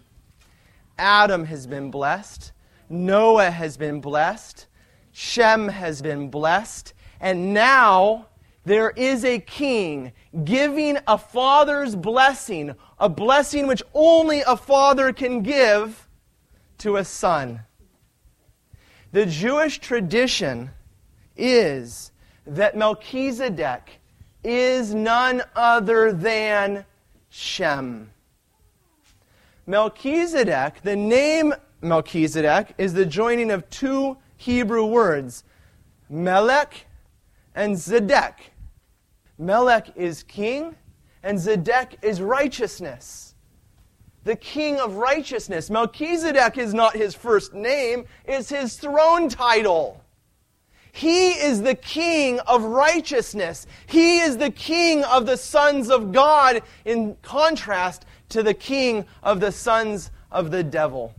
Adam 0.97 1.45
has 1.45 1.67
been 1.67 1.91
blessed. 1.91 2.53
Noah 2.89 3.51
has 3.51 3.77
been 3.77 4.01
blessed. 4.01 4.67
Shem 5.11 5.69
has 5.69 6.01
been 6.01 6.31
blessed. 6.31 6.95
And 7.21 7.53
now 7.53 8.29
there 8.65 8.91
is 8.91 9.25
a 9.25 9.41
king 9.41 10.13
giving 10.45 10.99
a 11.07 11.19
father's 11.19 11.97
blessing, 11.97 12.75
a 12.99 13.09
blessing 13.09 13.67
which 13.67 13.83
only 13.93 14.43
a 14.47 14.57
father 14.57 15.13
can 15.13 15.43
give 15.43 16.09
to 16.79 16.97
a 16.97 17.05
son. 17.05 17.61
The 19.11 19.27
Jewish 19.27 19.79
tradition 19.79 20.71
is 21.37 22.12
that 22.47 22.77
Melchizedek 22.77 24.01
is 24.45 24.95
none 24.95 25.43
other 25.55 26.13
than 26.13 26.85
Shem. 27.29 28.11
Melchizedek, 29.67 30.83
the 30.83 30.97
name 30.97 31.55
Melchizedek, 31.81 32.75
is 32.79 32.93
the 32.95 33.07
joining 33.07 33.51
of 33.51 33.69
two 33.71 34.17
Hebrew 34.37 34.85
words, 34.85 35.45
Melech 36.11 36.87
and 37.55 37.77
Zedek. 37.77 38.35
Melech 39.39 39.97
is 39.97 40.25
king, 40.25 40.75
and 41.23 41.39
Zedek 41.39 41.95
is 42.03 42.21
righteousness. 42.21 43.35
The 44.25 44.37
king 44.37 44.79
of 44.79 44.97
righteousness. 44.97 45.71
Melchizedek 45.71 46.59
is 46.59 46.75
not 46.75 46.95
his 46.95 47.15
first 47.15 47.55
name, 47.55 48.05
it's 48.25 48.51
his 48.51 48.77
throne 48.77 49.29
title. 49.29 50.02
He 50.93 51.31
is 51.31 51.63
the 51.63 51.75
king 51.75 52.39
of 52.41 52.63
righteousness. 52.63 53.67
He 53.87 54.21
is 54.21 54.37
the 54.37 54.51
king 54.51 55.03
of 55.05 55.25
the 55.25 55.39
sons 55.39 55.91
of 55.91 56.13
God, 56.13 56.63
in 56.85 57.17
contrast 57.23 58.05
to 58.29 58.43
the 58.43 58.55
king 58.55 59.07
of 59.23 59.41
the 59.41 59.53
sons 59.53 60.11
of 60.31 60.51
the 60.51 60.63
devil. 60.63 61.15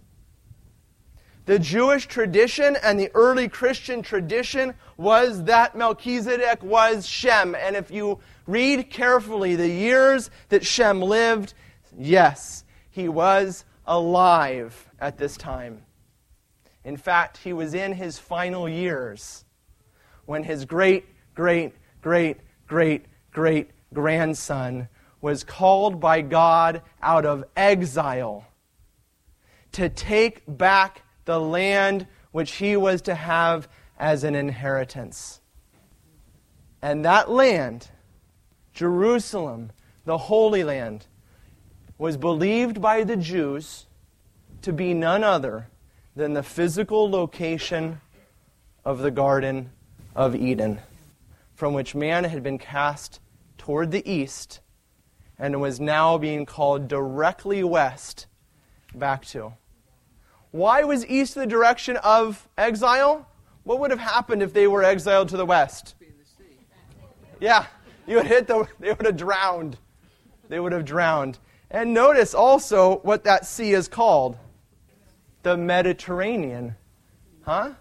The 1.45 1.57
Jewish 1.57 2.05
tradition 2.05 2.77
and 2.83 2.99
the 2.99 3.11
early 3.15 3.49
Christian 3.49 4.03
tradition 4.03 4.75
was 4.95 5.43
that 5.45 5.75
Melchizedek 5.75 6.63
was 6.63 7.05
Shem. 7.05 7.55
And 7.55 7.75
if 7.75 7.89
you 7.89 8.19
read 8.45 8.91
carefully 8.91 9.55
the 9.55 9.67
years 9.67 10.29
that 10.49 10.65
Shem 10.65 11.01
lived, 11.01 11.55
yes, 11.97 12.63
he 12.91 13.09
was 13.09 13.65
alive 13.87 14.87
at 15.01 15.17
this 15.17 15.35
time. 15.35 15.81
In 16.85 16.95
fact, 16.95 17.37
he 17.37 17.53
was 17.53 17.73
in 17.73 17.93
his 17.93 18.19
final 18.19 18.69
years 18.69 19.42
when 20.25 20.43
his 20.43 20.65
great, 20.65 21.05
great, 21.35 21.73
great, 22.01 22.37
great, 22.67 23.05
great 23.31 23.69
grandson 23.93 24.87
was 25.21 25.43
called 25.43 25.99
by 25.99 26.21
God 26.21 26.81
out 27.01 27.25
of 27.25 27.45
exile 27.55 28.45
to 29.71 29.89
take 29.89 30.43
back 30.47 31.01
the 31.25 31.39
land 31.39 32.07
which 32.31 32.53
he 32.55 32.75
was 32.75 33.01
to 33.03 33.15
have 33.15 33.67
as 33.97 34.23
an 34.23 34.35
inheritance. 34.35 35.39
And 36.81 37.05
that 37.05 37.29
land, 37.29 37.89
Jerusalem, 38.73 39.71
the 40.05 40.17
Holy 40.17 40.63
Land, 40.63 41.07
was 41.97 42.17
believed 42.17 42.81
by 42.81 43.03
the 43.03 43.15
Jews 43.15 43.85
to 44.61 44.73
be 44.73 44.93
none 44.93 45.23
other 45.23 45.69
than 46.15 46.33
the 46.33 46.43
physical 46.43 47.09
location 47.09 48.01
of 48.83 48.99
the 48.99 49.11
Garden 49.11 49.71
of 50.15 50.35
Eden, 50.35 50.79
from 51.55 51.73
which 51.73 51.95
man 51.95 52.23
had 52.23 52.43
been 52.43 52.57
cast 52.57 53.19
toward 53.57 53.91
the 53.91 54.09
east 54.09 54.59
and 55.37 55.59
was 55.59 55.79
now 55.79 56.17
being 56.17 56.45
called 56.45 56.87
directly 56.87 57.63
west 57.63 58.27
back 58.93 59.25
to. 59.25 59.53
Why 60.51 60.83
was 60.83 61.05
east 61.07 61.35
the 61.35 61.47
direction 61.47 61.97
of 61.97 62.47
exile? 62.57 63.27
What 63.63 63.79
would 63.79 63.91
have 63.91 63.99
happened 63.99 64.43
if 64.43 64.53
they 64.53 64.67
were 64.67 64.83
exiled 64.83 65.29
to 65.29 65.37
the 65.37 65.45
west? 65.45 65.95
Yeah, 67.39 67.65
you 68.05 68.17
would 68.17 68.27
hit 68.27 68.47
the, 68.47 68.67
they 68.79 68.89
would 68.89 69.05
have 69.05 69.17
drowned. 69.17 69.77
They 70.49 70.59
would 70.59 70.71
have 70.71 70.85
drowned. 70.85 71.39
And 71.71 71.93
notice 71.93 72.35
also 72.35 72.97
what 72.99 73.23
that 73.23 73.45
sea 73.45 73.73
is 73.73 73.87
called 73.87 74.37
the 75.41 75.57
Mediterranean. 75.57 76.75
Huh? 77.41 77.71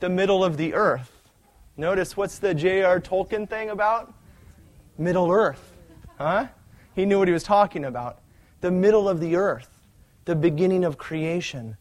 The 0.00 0.08
middle 0.08 0.44
of 0.44 0.56
the 0.56 0.74
earth. 0.74 1.17
Notice 1.78 2.16
what's 2.16 2.38
the 2.38 2.52
J.R. 2.52 3.00
Tolkien 3.00 3.48
thing 3.48 3.70
about? 3.70 4.12
Middle 4.98 5.30
earth. 5.30 5.72
Huh? 6.18 6.48
He 6.94 7.06
knew 7.06 7.18
what 7.18 7.28
he 7.28 7.32
was 7.32 7.44
talking 7.44 7.86
about. 7.86 8.20
The 8.60 8.70
middle 8.70 9.08
of 9.08 9.20
the 9.20 9.36
earth 9.36 9.78
the 10.28 10.36
beginning 10.36 10.84
of 10.84 10.98
creation, 10.98 11.74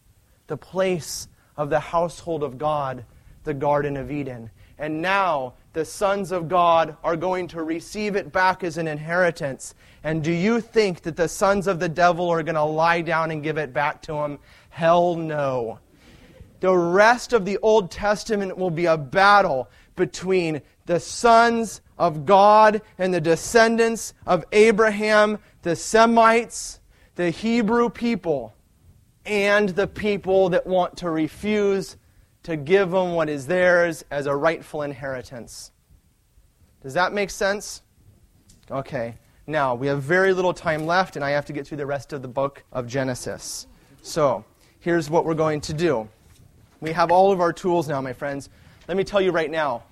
the 0.48 0.56
place 0.56 1.28
of 1.58 1.70
the 1.70 1.82
household 1.82 2.44
of 2.44 2.58
God, 2.58 3.04
the 3.44 3.54
Garden 3.54 3.98
of 3.98 4.10
Eden. 4.10 4.50
And 4.80 5.02
now 5.02 5.56
the 5.74 5.84
sons 5.84 6.32
of 6.32 6.48
God 6.48 6.96
are 7.04 7.18
going 7.18 7.50
to 7.50 7.62
receive 7.62 8.16
it 8.16 8.32
back 8.32 8.64
as 8.64 8.78
an 8.78 8.88
inheritance. 8.88 9.76
And 10.06 10.24
do 10.24 10.32
you 10.32 10.62
think 10.62 11.02
that 11.02 11.18
the 11.18 11.28
sons 11.28 11.68
of 11.68 11.82
the 11.82 11.90
devil 11.90 12.30
are 12.30 12.42
going 12.42 12.56
to 12.56 12.64
lie 12.64 13.02
down 13.02 13.32
and 13.32 13.44
give 13.44 13.58
it 13.58 13.74
back 13.74 14.02
to 14.04 14.14
him? 14.14 14.40
Hell 14.70 15.18
no. 15.18 15.80
The 16.62 16.74
rest 16.74 17.34
of 17.34 17.44
the 17.44 17.58
Old 17.58 17.92
Testament 17.92 18.58
will 18.58 18.72
be 18.72 18.86
a 18.86 18.96
battle 18.96 19.70
between 19.98 20.62
the 20.86 21.02
sons 21.02 21.82
of 21.98 22.26
God 22.26 22.82
and 22.98 23.14
the 23.14 23.20
descendants 23.20 24.14
of 24.26 24.46
Abraham, 24.54 25.40
the 25.64 25.76
Semites, 25.76 26.80
the 27.16 27.30
Hebrew 27.30 27.90
people 27.90 28.56
and 29.26 29.70
the 29.70 29.88
people 29.88 30.50
that 30.50 30.66
want 30.66 30.96
to 30.98 31.10
refuse 31.10 31.98
to 32.44 32.56
give 32.56 32.92
them 32.92 33.14
what 33.14 33.28
is 33.28 33.46
theirs 33.48 34.06
as 34.10 34.26
a 34.26 34.34
rightful 34.34 34.84
inheritance. 34.84 35.74
Does 36.82 36.94
that 36.94 37.12
make 37.12 37.30
sense? 37.30 37.82
Okay. 38.72 39.16
Now, 39.46 39.76
we 39.76 39.88
have 39.88 40.02
very 40.02 40.34
little 40.34 40.54
time 40.54 40.86
left, 40.86 41.16
and 41.16 41.26
I 41.26 41.32
have 41.32 41.46
to 41.46 41.54
get 41.54 41.68
through 41.68 41.78
the 41.78 41.86
rest 41.86 42.14
of 42.14 42.22
the 42.22 42.28
book 42.28 42.64
of 42.72 42.88
Genesis. 42.88 43.68
So, 44.02 44.46
here's 44.80 45.10
what 45.10 45.26
we're 45.26 45.36
going 45.36 45.62
to 45.62 45.74
do. 45.74 46.08
We 46.80 46.92
have 46.92 47.12
all 47.12 47.32
of 47.32 47.42
our 47.42 47.52
tools 47.52 47.88
now, 47.90 48.00
my 48.02 48.14
friends. 48.14 48.50
Let 48.88 48.96
me 48.96 49.04
tell 49.04 49.20
you 49.20 49.32
right 49.32 49.50
now. 49.50 49.84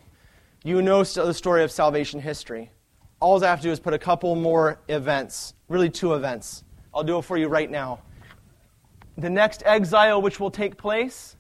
You 0.66 0.82
know 0.82 1.04
the 1.04 1.32
story 1.32 1.64
of 1.64 1.72
salvation 1.72 2.20
history. 2.20 2.72
All 3.20 3.42
I 3.44 3.48
have 3.50 3.60
to 3.60 3.68
do 3.68 3.72
is 3.72 3.80
put 3.80 3.94
a 3.94 4.00
couple 4.00 4.34
more 4.34 4.80
events, 4.88 5.54
really 5.68 5.92
two 5.92 6.16
events. 6.16 6.64
I'll 6.92 7.04
do 7.04 7.20
it 7.20 7.22
for 7.22 7.38
you 7.38 7.50
right 7.50 7.70
now. 7.70 8.00
The 9.16 9.30
next 9.30 9.62
exile 9.64 10.24
which 10.24 10.40
will 10.40 10.50
take 10.50 10.76
place 10.76 11.36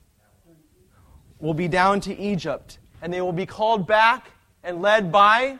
will 1.39 1.55
be 1.55 1.67
down 1.67 2.01
to 2.01 2.15
Egypt, 2.15 2.77
and 3.01 3.11
they 3.11 3.19
will 3.19 3.33
be 3.33 3.47
called 3.47 3.87
back 3.87 4.29
and 4.63 4.83
led 4.83 5.11
by 5.11 5.57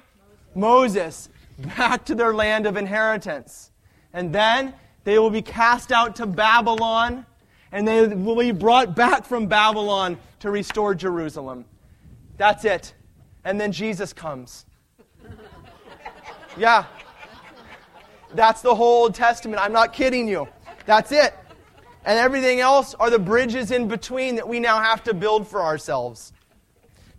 Moses 0.54 1.30
back 1.76 2.06
to 2.06 2.14
their 2.14 2.36
land 2.36 2.68
of 2.68 2.78
inheritance. 2.78 3.72
And 4.14 4.32
then 4.32 4.76
they 5.06 5.18
will 5.18 5.32
be 5.32 5.42
cast 5.42 5.92
out 5.92 6.16
to 6.18 6.28
Babylon, 6.28 7.26
and 7.72 7.88
they 7.88 8.06
will 8.06 8.36
be 8.36 8.52
brought 8.52 8.96
back 8.96 9.26
from 9.26 9.48
Babylon 9.48 10.20
to 10.42 10.52
restore 10.52 10.94
Jerusalem. 10.94 11.66
That's 12.38 12.64
it. 12.64 12.94
And 13.46 13.62
then 13.62 13.72
Jesus 13.72 14.12
comes. 14.12 14.66
Yeah. 16.58 16.86
That's 18.34 18.62
the 18.62 18.76
whole 18.76 19.04
Old 19.04 19.16
Testament. 19.16 19.62
I'm 19.62 19.72
not 19.72 19.94
kidding 19.94 20.28
you. 20.28 20.48
That's 20.86 21.12
it. 21.12 21.34
And 22.04 22.20
everything 22.20 22.60
else 22.60 22.94
are 22.96 23.10
the 23.10 23.20
bridges 23.20 23.72
in 23.72 23.88
between 23.88 24.36
that 24.36 24.48
we 24.48 24.60
now 24.60 24.82
have 24.82 25.04
to 25.06 25.14
build 25.14 25.48
for 25.48 25.62
ourselves. 25.62 26.34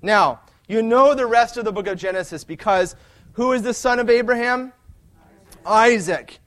Now, 0.03 0.41
you 0.69 0.83
know 0.83 1.15
the 1.15 1.27
rest 1.27 1.57
of 1.57 1.65
the 1.65 1.73
book 1.73 1.87
of 1.87 1.97
Genesis 1.97 2.45
because 2.45 2.95
who 3.33 3.53
is 3.53 3.63
the 3.63 3.75
son 3.75 3.99
of 3.99 4.11
Abraham? 4.11 4.73
Isaac. 5.65 6.39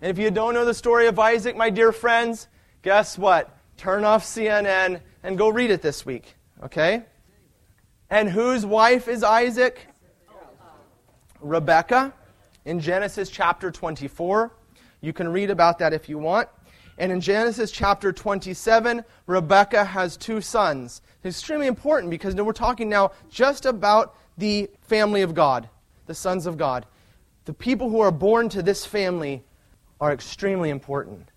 And 0.00 0.10
if 0.10 0.18
you 0.18 0.30
don't 0.30 0.54
know 0.54 0.64
the 0.64 0.74
story 0.74 1.06
of 1.06 1.18
Isaac, 1.18 1.56
my 1.56 1.70
dear 1.70 1.92
friends, 1.92 2.48
guess 2.82 3.18
what? 3.18 3.56
Turn 3.76 4.04
off 4.04 4.24
CNN 4.24 5.00
and 5.22 5.38
go 5.38 5.48
read 5.48 5.70
it 5.70 5.82
this 5.82 6.06
week. 6.06 6.34
Okay? 6.62 7.04
And 8.10 8.28
whose 8.28 8.66
wife 8.66 9.06
is 9.06 9.22
Isaac? 9.22 9.86
Rebecca 11.40 12.12
in 12.64 12.80
Genesis 12.80 13.30
chapter 13.30 13.70
24. 13.70 14.52
You 15.00 15.12
can 15.12 15.28
read 15.28 15.48
about 15.48 15.78
that 15.78 15.92
if 15.92 16.08
you 16.08 16.18
want. 16.18 16.48
And 16.98 17.12
in 17.12 17.20
Genesis 17.20 17.70
chapter 17.70 18.12
27, 18.12 19.04
Rebecca 19.26 19.84
has 19.84 20.16
two 20.16 20.40
sons. 20.40 21.02
It's 21.22 21.38
extremely 21.38 21.68
important 21.68 22.10
because 22.10 22.34
we're 22.34 22.52
talking 22.52 22.88
now 22.88 23.12
just 23.30 23.64
about 23.64 24.16
the 24.36 24.68
family 24.82 25.22
of 25.22 25.34
God, 25.34 25.68
the 26.06 26.14
sons 26.14 26.46
of 26.46 26.58
God. 26.58 26.86
The 27.44 27.54
people 27.54 27.88
who 27.88 28.00
are 28.00 28.10
born 28.10 28.48
to 28.50 28.62
this 28.62 28.84
family 28.84 29.44
are 30.00 30.12
extremely 30.12 30.68
important. 30.68 31.30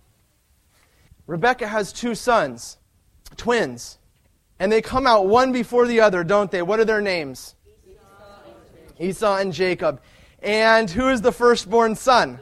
Rebecca 1.27 1.67
has 1.67 1.93
two 1.93 2.15
sons, 2.15 2.77
twins, 3.37 3.99
and 4.59 4.71
they 4.71 4.81
come 4.81 5.07
out 5.07 5.27
one 5.27 5.51
before 5.51 5.88
the 5.88 5.99
other, 5.99 6.23
don't 6.23 6.51
they? 6.51 6.61
What 6.61 6.80
are 6.80 6.85
their 6.85 7.01
names? 7.01 7.55
Esau 8.99 9.38
and 9.38 9.51
Jacob. 9.51 10.01
And 10.41 10.89
who 10.89 11.09
is 11.09 11.21
the 11.21 11.31
firstborn 11.31 11.95
son? 11.95 12.39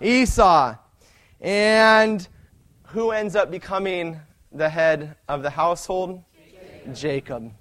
Esau. 0.00 0.76
And 1.40 2.26
who 2.84 3.10
ends 3.10 3.34
up 3.34 3.50
becoming 3.50 4.20
the 4.52 4.68
head 4.68 5.16
of 5.28 5.42
the 5.42 5.50
household? 5.50 6.22
Jacob. 6.34 6.94
Jacob. 6.94 7.52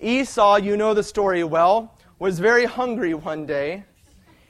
Esau, 0.00 0.56
you 0.56 0.76
know 0.76 0.94
the 0.94 1.02
story 1.02 1.42
well, 1.42 1.98
was 2.18 2.38
very 2.38 2.64
hungry 2.64 3.14
one 3.14 3.46
day, 3.46 3.84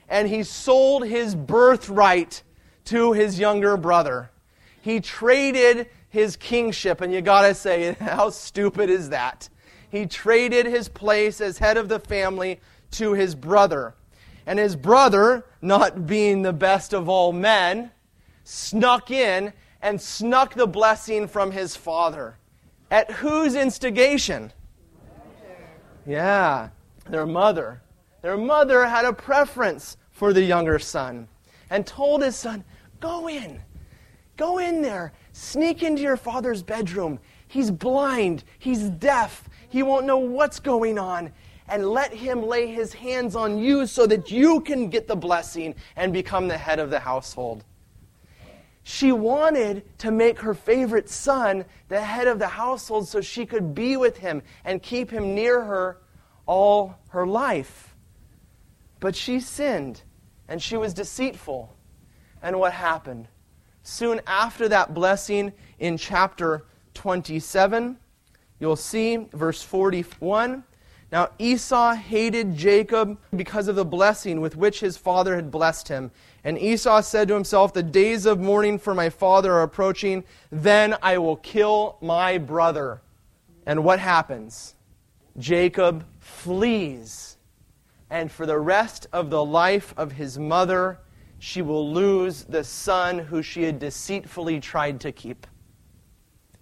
and 0.07 0.27
he 0.27 0.43
sold 0.43 1.07
his 1.07 1.35
birthright 1.35 2.43
to 2.85 3.13
his 3.13 3.39
younger 3.39 3.77
brother. 3.77 4.29
He 4.81 4.99
traded 4.99 5.87
his 6.09 6.35
kingship, 6.35 7.01
and 7.01 7.13
you 7.13 7.21
gotta 7.21 7.53
say, 7.53 7.93
how 7.99 8.29
stupid 8.29 8.89
is 8.89 9.09
that? 9.09 9.49
He 9.89 10.05
traded 10.05 10.65
his 10.65 10.89
place 10.89 11.41
as 11.41 11.57
head 11.57 11.77
of 11.77 11.89
the 11.89 11.99
family 11.99 12.59
to 12.91 13.13
his 13.13 13.35
brother. 13.35 13.95
And 14.45 14.57
his 14.57 14.75
brother, 14.75 15.45
not 15.61 16.07
being 16.07 16.41
the 16.41 16.53
best 16.53 16.93
of 16.93 17.07
all 17.07 17.31
men, 17.31 17.91
snuck 18.43 19.11
in 19.11 19.53
and 19.81 20.01
snuck 20.01 20.55
the 20.55 20.67
blessing 20.67 21.27
from 21.27 21.51
his 21.51 21.75
father. 21.75 22.37
At 22.91 23.11
whose 23.11 23.55
instigation? 23.55 24.51
Yeah, 26.05 26.69
their 27.07 27.27
mother. 27.27 27.81
Their 28.21 28.37
mother 28.37 28.85
had 28.85 29.05
a 29.05 29.13
preference 29.13 29.97
for 30.11 30.33
the 30.33 30.41
younger 30.41 30.79
son 30.79 31.27
and 31.69 31.85
told 31.85 32.23
his 32.23 32.35
son, 32.35 32.63
Go 32.99 33.29
in. 33.29 33.61
Go 34.35 34.57
in 34.57 34.81
there. 34.81 35.13
Sneak 35.39 35.83
into 35.83 36.01
your 36.01 36.17
father's 36.17 36.61
bedroom. 36.61 37.17
He's 37.47 37.71
blind. 37.71 38.43
He's 38.59 38.89
deaf. 38.89 39.47
He 39.69 39.83
won't 39.83 40.05
know 40.05 40.17
what's 40.17 40.59
going 40.59 40.99
on. 40.99 41.31
And 41.69 41.87
let 41.87 42.13
him 42.13 42.43
lay 42.43 42.67
his 42.67 42.91
hands 42.91 43.37
on 43.37 43.57
you 43.57 43.87
so 43.87 44.05
that 44.07 44.31
you 44.31 44.59
can 44.59 44.89
get 44.89 45.07
the 45.07 45.15
blessing 45.15 45.75
and 45.95 46.11
become 46.11 46.49
the 46.49 46.57
head 46.57 46.77
of 46.77 46.89
the 46.89 46.99
household. 46.99 47.63
She 48.83 49.13
wanted 49.13 49.85
to 49.99 50.11
make 50.11 50.41
her 50.41 50.53
favorite 50.53 51.09
son 51.09 51.63
the 51.87 52.01
head 52.01 52.27
of 52.27 52.37
the 52.37 52.49
household 52.49 53.07
so 53.07 53.21
she 53.21 53.45
could 53.45 53.73
be 53.73 53.95
with 53.95 54.17
him 54.17 54.41
and 54.65 54.83
keep 54.83 55.09
him 55.09 55.35
near 55.35 55.63
her 55.63 56.01
all 56.47 56.99
her 57.11 57.25
life. 57.25 57.95
But 58.99 59.15
she 59.15 59.39
sinned 59.39 60.01
and 60.49 60.61
she 60.61 60.75
was 60.75 60.93
deceitful. 60.93 61.73
And 62.41 62.59
what 62.59 62.73
happened? 62.73 63.29
Soon 63.89 64.21
after 64.27 64.69
that 64.69 64.93
blessing 64.93 65.51
in 65.79 65.97
chapter 65.97 66.63
27, 66.93 67.97
you'll 68.59 68.75
see 68.75 69.17
verse 69.33 69.63
41. 69.63 70.63
Now 71.11 71.29
Esau 71.39 71.95
hated 71.95 72.55
Jacob 72.55 73.17
because 73.35 73.67
of 73.67 73.75
the 73.75 73.83
blessing 73.83 74.41
with 74.41 74.55
which 74.55 74.79
his 74.79 74.95
father 74.95 75.35
had 75.35 75.49
blessed 75.49 75.87
him. 75.87 76.11
And 76.43 76.59
Esau 76.59 77.01
said 77.01 77.29
to 77.29 77.33
himself, 77.33 77.73
The 77.73 77.81
days 77.81 78.27
of 78.27 78.39
mourning 78.39 78.77
for 78.77 78.93
my 78.93 79.09
father 79.09 79.53
are 79.53 79.63
approaching. 79.63 80.23
Then 80.51 80.95
I 81.01 81.17
will 81.17 81.37
kill 81.37 81.97
my 81.99 82.37
brother. 82.37 83.01
And 83.65 83.83
what 83.83 83.97
happens? 83.97 84.75
Jacob 85.39 86.05
flees. 86.19 87.37
And 88.11 88.31
for 88.31 88.45
the 88.45 88.59
rest 88.59 89.07
of 89.11 89.31
the 89.31 89.43
life 89.43 89.95
of 89.97 90.11
his 90.11 90.37
mother, 90.37 90.99
she 91.39 91.61
will 91.61 91.91
lose 91.91 92.43
the 92.43 92.63
son 92.63 93.17
who 93.17 93.41
she 93.41 93.63
had 93.63 93.79
deceitfully 93.79 94.59
tried 94.59 94.99
to 95.01 95.11
keep. 95.11 95.47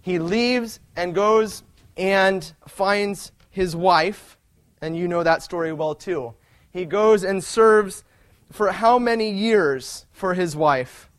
He 0.00 0.18
leaves 0.18 0.80
and 0.96 1.14
goes 1.14 1.64
and 1.96 2.50
finds 2.66 3.32
his 3.50 3.74
wife, 3.74 4.38
and 4.80 4.96
you 4.96 5.08
know 5.08 5.22
that 5.22 5.42
story 5.42 5.72
well 5.72 5.94
too. 5.94 6.34
He 6.70 6.84
goes 6.84 7.24
and 7.24 7.42
serves 7.42 8.04
for 8.52 8.72
how 8.72 8.98
many 8.98 9.30
years 9.30 10.06
for 10.12 10.34
his 10.34 10.56
wife? 10.56 11.10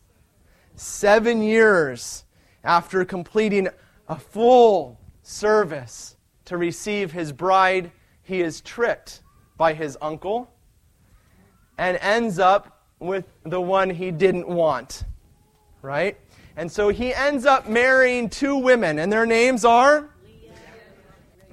Seven 0.74 1.42
years 1.42 2.24
after 2.64 3.04
completing 3.04 3.68
a 4.08 4.16
full 4.16 4.98
service 5.22 6.16
to 6.46 6.56
receive 6.56 7.12
his 7.12 7.32
bride, 7.32 7.92
he 8.22 8.40
is 8.40 8.60
tricked 8.60 9.22
by 9.56 9.74
his 9.74 9.96
uncle 10.00 10.50
and 11.78 11.98
ends 11.98 12.38
up 12.38 12.79
with 13.00 13.24
the 13.44 13.60
one 13.60 13.90
he 13.90 14.12
didn't 14.12 14.46
want. 14.46 15.04
Right? 15.82 16.16
And 16.56 16.70
so 16.70 16.90
he 16.90 17.12
ends 17.12 17.46
up 17.46 17.68
marrying 17.68 18.28
two 18.28 18.56
women, 18.56 18.98
and 18.98 19.12
their 19.12 19.26
names 19.26 19.64
are 19.64 20.10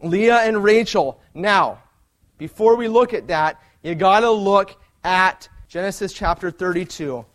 Leah, 0.03 0.41
and 0.43 0.63
Rachel. 0.63 1.19
Now, 1.33 1.81
before 2.37 2.75
we 2.75 2.87
look 2.87 3.13
at 3.13 3.27
that, 3.27 3.61
you 3.83 3.95
got 3.95 4.21
to 4.21 4.31
look 4.31 4.75
at 5.03 5.49
Genesis 5.67 6.13
chapter 6.13 6.51
32. 6.51 7.25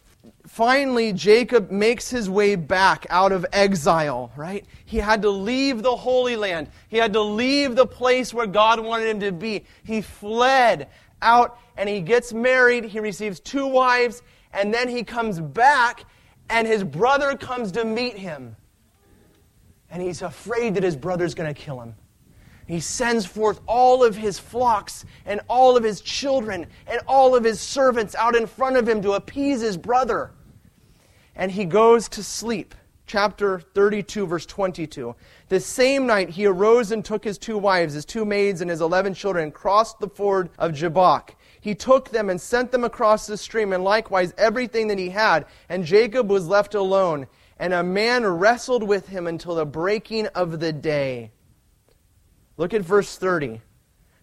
Finally, 0.47 1.13
Jacob 1.13 1.71
makes 1.71 2.11
his 2.11 2.29
way 2.29 2.55
back 2.55 3.07
out 3.11 3.33
of 3.33 3.47
exile, 3.53 4.31
right? 4.37 4.65
He 4.85 4.99
had 4.99 5.23
to 5.23 5.31
leave 5.31 5.83
the 5.83 5.95
Holy 5.95 6.37
Land. 6.37 6.69
He 6.89 6.97
had 6.97 7.13
to 7.15 7.21
leave 7.21 7.75
the 7.75 7.87
place 7.87 8.33
where 8.33 8.47
God 8.47 8.79
wanted 8.81 9.09
him 9.09 9.21
to 9.21 9.33
be. 9.33 9.65
He 9.85 10.01
fled 10.01 10.89
out 11.23 11.59
and 11.77 11.89
he 11.89 12.01
gets 12.01 12.33
married. 12.33 12.85
He 12.85 13.01
receives 13.01 13.41
two 13.41 13.67
wives, 13.67 14.23
and 14.53 14.73
then 14.73 14.89
he 14.89 15.03
comes 15.03 15.41
back, 15.41 16.05
and 16.51 16.67
his 16.67 16.85
brother 16.85 17.37
comes 17.37 17.73
to 17.73 17.85
meet 17.85 18.19
him. 18.19 18.57
And 19.91 20.03
he's 20.03 20.23
afraid 20.23 20.75
that 20.75 20.83
his 20.83 20.97
brother's 20.97 21.35
going 21.35 21.53
to 21.53 21.59
kill 21.59 21.81
him. 21.81 21.95
He 22.67 22.81
sends 22.81 23.27
forth 23.27 23.61
all 23.67 24.05
of 24.05 24.17
his 24.17 24.39
flocks 24.39 25.05
and 25.27 25.41
all 25.49 25.77
of 25.77 25.85
his 25.85 26.01
children 26.01 26.67
and 26.87 27.01
all 27.07 27.35
of 27.35 27.45
his 27.45 27.61
servants 27.61 28.15
out 28.15 28.37
in 28.37 28.47
front 28.47 28.77
of 28.77 28.89
him 28.89 29.03
to 29.03 29.13
appease 29.13 29.61
his 29.61 29.77
brother. 29.77 30.31
And 31.35 31.51
he 31.51 31.65
goes 31.65 32.09
to 32.11 32.23
sleep. 32.23 32.75
Chapter 33.13 33.61
32, 33.61 34.27
verse 34.27 34.47
22. 34.47 35.15
The 35.51 35.61
same 35.61 36.07
night 36.07 36.31
he 36.31 36.47
arose 36.47 36.93
and 36.93 37.05
took 37.05 37.23
his 37.23 37.37
two 37.37 37.59
wives, 37.59 37.93
his 37.93 38.07
two 38.07 38.25
maids, 38.25 38.63
and 38.63 38.71
his 38.71 38.81
eleven 38.81 39.13
children, 39.13 39.45
and 39.45 39.53
crossed 39.53 40.01
the 40.01 40.09
ford 40.09 40.49
of 40.59 40.73
Jabbok. 40.73 41.37
He 41.61 41.75
took 41.75 42.09
them 42.09 42.31
and 42.31 42.41
sent 42.41 42.73
them 42.73 42.85
across 42.85 43.27
the 43.27 43.37
stream, 43.37 43.75
and 43.75 43.85
likewise 43.85 44.33
everything 44.39 44.89
that 44.89 44.99
he 44.99 45.11
had. 45.11 45.45
And 45.69 45.85
Jacob 45.85 46.31
was 46.31 46.47
left 46.47 46.75
alone. 46.75 47.27
And 47.59 47.75
a 47.75 47.83
man 47.83 48.25
wrestled 48.25 48.83
with 48.83 49.09
him 49.09 49.27
until 49.27 49.57
the 49.57 49.67
breaking 49.67 50.29
of 50.29 50.59
the 50.59 50.73
day. 50.73 51.33
Look 52.57 52.73
at 52.73 52.81
verse 52.81 53.19
30. 53.19 53.61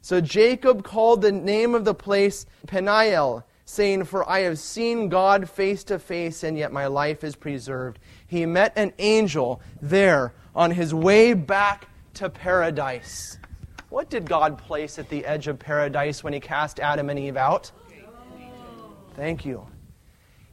So 0.02 0.20
Jacob 0.20 0.84
called 0.84 1.22
the 1.22 1.32
name 1.32 1.76
of 1.76 1.86
the 1.86 1.94
place 1.94 2.48
Peniel, 2.66 3.46
saying, 3.70 4.04
For 4.04 4.28
I 4.28 4.40
have 4.40 4.58
seen 4.58 5.10
God 5.10 5.48
face 5.48 5.84
to 5.86 6.00
face, 6.00 6.44
and 6.44 6.58
yet 6.58 6.74
my 6.74 6.88
life 6.88 7.24
is 7.24 7.36
preserved. 7.36 8.00
He 8.26 8.46
met 8.46 8.74
an 8.76 8.94
angel 8.98 9.62
there 9.80 10.34
on 10.56 10.72
his 10.72 10.94
way 10.94 11.34
back 11.34 11.88
to 12.16 12.32
paradise. 12.32 13.38
What 13.90 14.10
did 14.10 14.26
God 14.28 14.58
place 14.58 14.98
at 14.98 15.08
the 15.10 15.24
edge 15.24 15.48
of 15.48 15.60
paradise 15.60 16.24
when 16.24 16.34
he 16.34 16.40
cast 16.40 16.80
Adam 16.80 17.12
and 17.12 17.20
Eve 17.20 17.38
out? 17.38 17.72
Thank 19.16 19.46
you. 19.46 19.68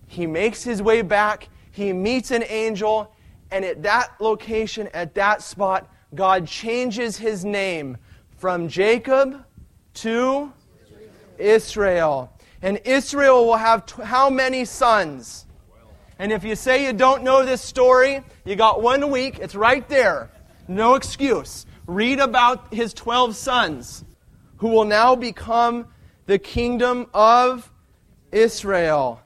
He 0.07 0.27
makes 0.27 0.63
his 0.63 0.83
way 0.83 1.01
back, 1.01 1.49
he 1.73 1.95
meets 1.95 2.31
an 2.31 2.45
angel, 2.49 3.15
and 3.51 3.65
at 3.65 3.83
that 3.83 4.13
location, 4.21 4.89
at 4.93 5.15
that 5.15 5.41
spot, 5.41 5.91
God 6.15 6.47
changes 6.47 7.17
his 7.17 7.47
name 7.47 7.97
from 8.37 8.69
Jacob 8.69 9.43
to 9.95 10.53
Israel. 11.39 12.31
And 12.67 12.81
Israel 12.85 13.47
will 13.47 13.59
have 13.59 13.87
t- 13.87 14.03
how 14.03 14.29
many 14.29 14.65
sons? 14.65 15.47
And 16.19 16.33
if 16.33 16.43
you 16.43 16.57
say 16.57 16.85
you 16.85 16.93
don't 16.93 17.23
know 17.23 17.47
this 17.47 17.63
story, 17.63 18.25
you 18.45 18.57
got 18.57 18.83
one 18.83 19.09
week. 19.09 19.39
It's 19.39 19.55
right 19.55 19.89
there. 19.89 20.33
No 20.67 20.97
excuse. 20.97 21.65
Read 21.87 22.19
about 22.19 22.75
his 22.75 22.93
12 22.93 23.37
sons 23.37 24.05
who 24.57 24.67
will 24.67 24.85
now 24.85 25.15
become 25.15 25.87
the 26.27 26.41
kingdom 26.41 27.07
of 27.15 27.71
Israel. 28.33 29.21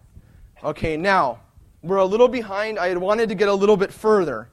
Okay, 0.63 0.99
now, 0.99 1.41
we're 1.83 1.97
a 1.97 2.05
little 2.05 2.29
behind. 2.29 2.79
I 2.79 2.95
wanted 2.97 3.31
to 3.31 3.35
get 3.35 3.49
a 3.49 3.55
little 3.55 3.79
bit 3.79 3.91
further, 3.91 4.51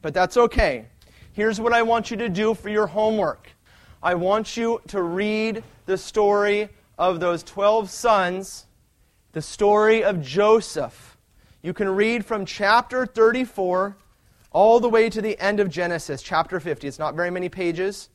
but 0.00 0.14
that's 0.14 0.36
okay. 0.36 0.86
Here's 1.32 1.60
what 1.60 1.72
I 1.72 1.82
want 1.82 2.12
you 2.12 2.16
to 2.18 2.28
do 2.28 2.54
for 2.54 2.68
your 2.68 2.86
homework 2.86 3.50
I 4.00 4.14
want 4.14 4.56
you 4.56 4.80
to 4.86 5.02
read 5.02 5.64
the 5.86 5.98
story 5.98 6.68
of 6.98 7.20
those 7.20 7.42
12 7.42 7.88
sons, 7.90 8.66
the 9.32 9.42
story 9.42 10.02
of 10.02 10.20
Joseph. 10.20 11.16
You 11.62 11.72
can 11.72 11.88
read 11.88 12.24
from 12.24 12.44
chapter 12.44 13.06
34 13.06 13.96
all 14.50 14.80
the 14.80 14.88
way 14.88 15.08
to 15.10 15.22
the 15.22 15.38
end 15.38 15.60
of 15.60 15.68
Genesis, 15.68 16.22
chapter 16.22 16.58
50. 16.58 16.88
It's 16.88 16.98
not 16.98 17.14
very 17.14 17.30
many 17.30 17.48
pages. 17.48 18.08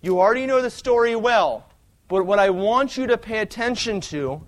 You 0.00 0.20
already 0.20 0.46
know 0.46 0.60
the 0.60 0.70
story 0.70 1.16
well, 1.16 1.66
but 2.08 2.26
what 2.26 2.38
I 2.38 2.50
want 2.50 2.96
you 2.96 3.06
to 3.06 3.16
pay 3.16 3.38
attention 3.38 4.00
to 4.02 4.42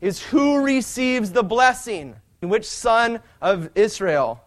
is 0.00 0.22
who 0.22 0.62
receives 0.62 1.32
the 1.32 1.42
blessing. 1.42 2.16
Which 2.40 2.66
son 2.66 3.20
of 3.40 3.70
Israel? 3.74 4.42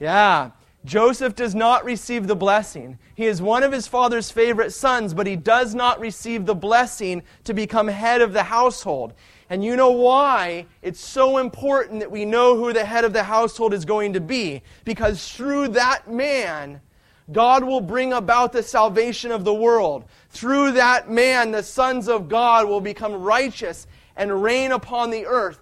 Yeah. 0.00 0.52
Joseph 0.84 1.34
does 1.34 1.54
not 1.54 1.84
receive 1.84 2.26
the 2.26 2.36
blessing. 2.36 2.98
He 3.14 3.24
is 3.24 3.40
one 3.40 3.62
of 3.62 3.72
his 3.72 3.86
father's 3.86 4.30
favorite 4.30 4.70
sons, 4.70 5.14
but 5.14 5.26
he 5.26 5.36
does 5.36 5.74
not 5.74 5.98
receive 5.98 6.44
the 6.44 6.54
blessing 6.54 7.22
to 7.44 7.54
become 7.54 7.88
head 7.88 8.20
of 8.20 8.34
the 8.34 8.42
household. 8.42 9.14
And 9.48 9.64
you 9.64 9.76
know 9.76 9.90
why 9.90 10.66
it's 10.82 11.00
so 11.00 11.38
important 11.38 12.00
that 12.00 12.10
we 12.10 12.24
know 12.26 12.56
who 12.56 12.72
the 12.72 12.84
head 12.84 13.04
of 13.04 13.14
the 13.14 13.24
household 13.24 13.72
is 13.72 13.84
going 13.84 14.12
to 14.12 14.20
be? 14.20 14.62
Because 14.84 15.32
through 15.32 15.68
that 15.68 16.10
man, 16.10 16.80
God 17.32 17.64
will 17.64 17.80
bring 17.80 18.12
about 18.12 18.52
the 18.52 18.62
salvation 18.62 19.30
of 19.30 19.44
the 19.44 19.54
world. 19.54 20.04
Through 20.30 20.72
that 20.72 21.10
man, 21.10 21.50
the 21.50 21.62
sons 21.62 22.08
of 22.08 22.28
God 22.28 22.68
will 22.68 22.82
become 22.82 23.14
righteous 23.14 23.86
and 24.16 24.42
reign 24.42 24.72
upon 24.72 25.10
the 25.10 25.24
earth 25.24 25.60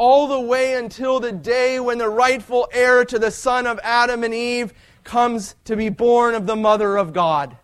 all 0.00 0.26
the 0.26 0.40
way 0.40 0.72
until 0.72 1.20
the 1.20 1.30
day 1.30 1.78
when 1.78 1.98
the 1.98 2.08
rightful 2.08 2.66
heir 2.72 3.04
to 3.04 3.18
the 3.18 3.30
son 3.30 3.66
of 3.66 3.78
Adam 3.82 4.24
and 4.24 4.32
Eve 4.32 4.72
comes 5.04 5.54
to 5.66 5.76
be 5.76 5.90
born 5.90 6.34
of 6.34 6.46
the 6.46 6.56
mother 6.56 6.96
of 6.96 7.12
God. 7.12 7.54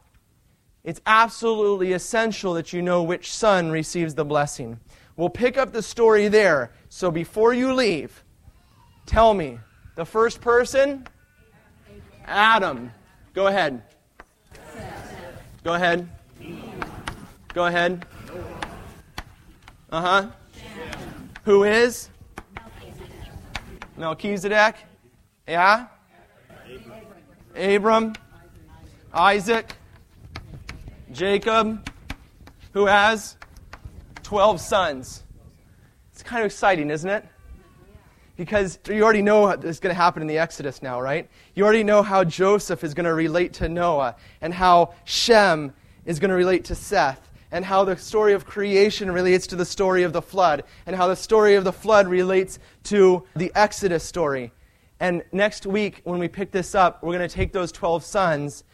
it's 0.85 1.01
absolutely 1.07 1.95
essential 1.95 2.53
that 2.53 2.75
you 2.75 2.83
know 2.83 3.03
which 3.03 3.33
son 3.33 3.71
receives 3.71 4.15
the 4.15 4.25
blessing. 4.25 4.79
We'll 5.17 5.31
pick 5.31 5.57
up 5.57 5.73
the 5.73 5.83
story 5.83 6.29
there. 6.29 6.73
So 6.91 7.11
before 7.11 7.55
you 7.55 7.73
leave, 7.73 8.23
tell 9.07 9.33
me 9.33 9.59
the 9.95 10.05
first 10.05 10.43
person? 10.43 11.07
Adam. 12.27 12.93
Go 13.33 13.47
ahead. 13.47 13.83
Go 15.65 15.73
ahead. 15.73 16.07
Go 17.55 17.65
ahead. 17.65 18.05
Uh 19.91 20.01
huh. 20.03 20.31
Who 21.45 21.65
is? 21.65 22.11
Melchizedek. 23.97 24.77
Yeah? 25.49 25.87
Abram. 27.55 28.15
Isaac. 29.13 29.75
Jacob. 31.13 31.89
Who 32.73 32.87
has? 32.87 33.37
12 34.23 34.61
sons. 34.61 35.23
It's 36.13 36.23
kind 36.23 36.43
of 36.43 36.47
exciting, 36.47 36.91
isn't 36.91 37.09
it? 37.09 37.25
Because 38.37 38.79
you 38.89 39.03
already 39.03 39.23
know 39.23 39.43
what's 39.43 39.81
going 39.81 39.95
to 39.95 39.95
happen 39.95 40.21
in 40.21 40.29
the 40.29 40.39
Exodus 40.39 40.83
now, 40.83 41.01
right? 41.01 41.31
You 41.55 41.65
already 41.65 41.85
know 41.85 42.03
how 42.03 42.23
Joseph 42.23 42.85
is 42.85 42.93
going 42.93 43.07
to 43.07 43.15
relate 43.15 43.55
to 43.55 43.69
Noah, 43.69 44.17
and 44.43 44.53
how 44.53 44.93
Shem 45.05 45.73
is 46.05 46.19
going 46.19 46.31
to 46.31 46.37
relate 46.37 46.65
to 46.67 46.75
Seth, 46.75 47.31
and 47.53 47.65
how 47.65 47.85
the 47.85 47.97
story 47.97 48.33
of 48.33 48.45
creation 48.45 49.11
relates 49.11 49.47
to 49.49 49.57
the 49.57 49.65
story 49.65 50.03
of 50.03 50.13
the 50.13 50.23
flood, 50.23 50.65
and 50.87 50.97
how 50.97 51.07
the 51.07 51.17
story 51.17 51.55
of 51.55 51.65
the 51.65 51.73
flood 51.73 52.09
relates 52.09 52.59
to 52.85 53.25
the 53.37 53.53
Exodus 53.55 54.05
story. 54.05 54.53
And 55.01 55.23
next 55.33 55.67
week, 55.67 56.01
when 56.05 56.19
we 56.19 56.29
pick 56.29 56.51
this 56.51 56.75
up, 56.75 57.03
we're 57.03 57.17
going 57.17 57.29
to 57.29 57.35
take 57.35 57.53
those 57.53 57.71
12 57.73 58.03
sons 58.05 58.65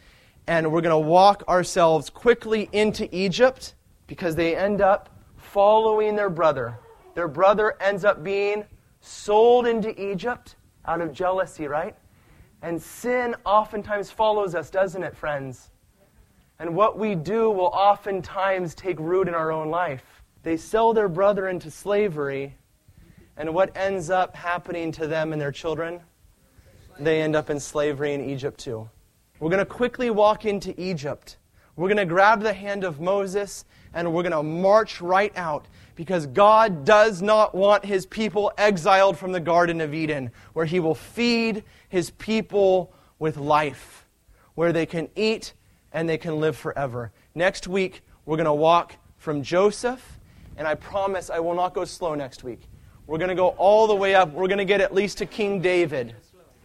and 0.47 0.71
we're 0.71 0.81
going 0.81 0.91
to 0.91 1.07
walk 1.07 1.43
ourselves 1.47 2.09
quickly 2.09 2.69
into 2.71 3.13
Egypt 3.15 3.75
because 4.07 4.35
they 4.35 4.55
end 4.55 4.81
up 4.81 5.09
following 5.37 6.15
their 6.15 6.29
brother. 6.29 6.77
Their 7.15 7.27
brother 7.27 7.75
ends 7.79 8.03
up 8.03 8.23
being 8.23 8.65
sold 8.99 9.67
into 9.67 9.89
Egypt 10.01 10.55
out 10.85 11.01
of 11.01 11.13
jealousy, 11.13 11.67
right? 11.67 11.95
And 12.61 12.81
sin 12.81 13.35
oftentimes 13.45 14.11
follows 14.11 14.55
us, 14.55 14.69
doesn't 14.69 15.03
it, 15.03 15.15
friends? 15.15 15.69
And 16.63 16.77
what 16.77 16.97
we 16.97 17.13
do 17.13 17.49
will 17.49 17.71
oftentimes 17.73 18.73
take 18.73 18.97
root 18.97 19.27
in 19.27 19.33
our 19.33 19.51
own 19.51 19.69
life. 19.69 20.23
They 20.43 20.55
sell 20.55 20.93
their 20.93 21.09
brother 21.09 21.49
into 21.49 21.69
slavery, 21.69 22.55
and 23.35 23.53
what 23.53 23.75
ends 23.75 24.09
up 24.09 24.33
happening 24.33 24.89
to 24.93 25.05
them 25.05 25.33
and 25.33 25.41
their 25.41 25.51
children? 25.51 25.99
They 26.97 27.21
end 27.21 27.35
up 27.35 27.49
in 27.49 27.59
slavery 27.59 28.13
in 28.13 28.21
Egypt 28.21 28.61
too. 28.61 28.89
We're 29.41 29.49
going 29.49 29.59
to 29.59 29.65
quickly 29.65 30.09
walk 30.09 30.45
into 30.45 30.73
Egypt. 30.81 31.35
We're 31.75 31.89
going 31.89 31.97
to 31.97 32.05
grab 32.05 32.39
the 32.39 32.53
hand 32.53 32.85
of 32.85 33.01
Moses 33.01 33.65
and 33.93 34.13
we're 34.13 34.23
going 34.23 34.31
to 34.31 34.41
march 34.41 35.01
right 35.01 35.37
out 35.37 35.67
because 35.95 36.27
God 36.27 36.85
does 36.85 37.21
not 37.21 37.53
want 37.53 37.83
his 37.83 38.05
people 38.05 38.53
exiled 38.57 39.17
from 39.17 39.33
the 39.33 39.41
Garden 39.41 39.81
of 39.81 39.93
Eden, 39.93 40.31
where 40.53 40.65
he 40.65 40.79
will 40.79 40.95
feed 40.95 41.65
his 41.89 42.11
people 42.11 42.93
with 43.19 43.35
life, 43.35 44.07
where 44.55 44.71
they 44.71 44.85
can 44.85 45.09
eat 45.17 45.51
and 45.93 46.09
they 46.09 46.17
can 46.17 46.39
live 46.39 46.57
forever. 46.57 47.11
Next 47.35 47.67
week, 47.67 48.01
we're 48.25 48.37
going 48.37 48.45
to 48.45 48.53
walk 48.53 48.95
from 49.17 49.43
Joseph, 49.43 50.19
and 50.57 50.67
I 50.67 50.75
promise 50.75 51.29
I 51.29 51.39
will 51.39 51.55
not 51.55 51.73
go 51.73 51.85
slow 51.85 52.15
next 52.15 52.43
week. 52.43 52.67
We're 53.07 53.17
going 53.17 53.29
to 53.29 53.35
go 53.35 53.49
all 53.49 53.87
the 53.87 53.95
way 53.95 54.15
up. 54.15 54.31
We're 54.33 54.47
going 54.47 54.57
to 54.57 54.65
get 54.65 54.81
at 54.81 54.93
least 54.93 55.19
to 55.19 55.25
King 55.25 55.61
David 55.61 56.15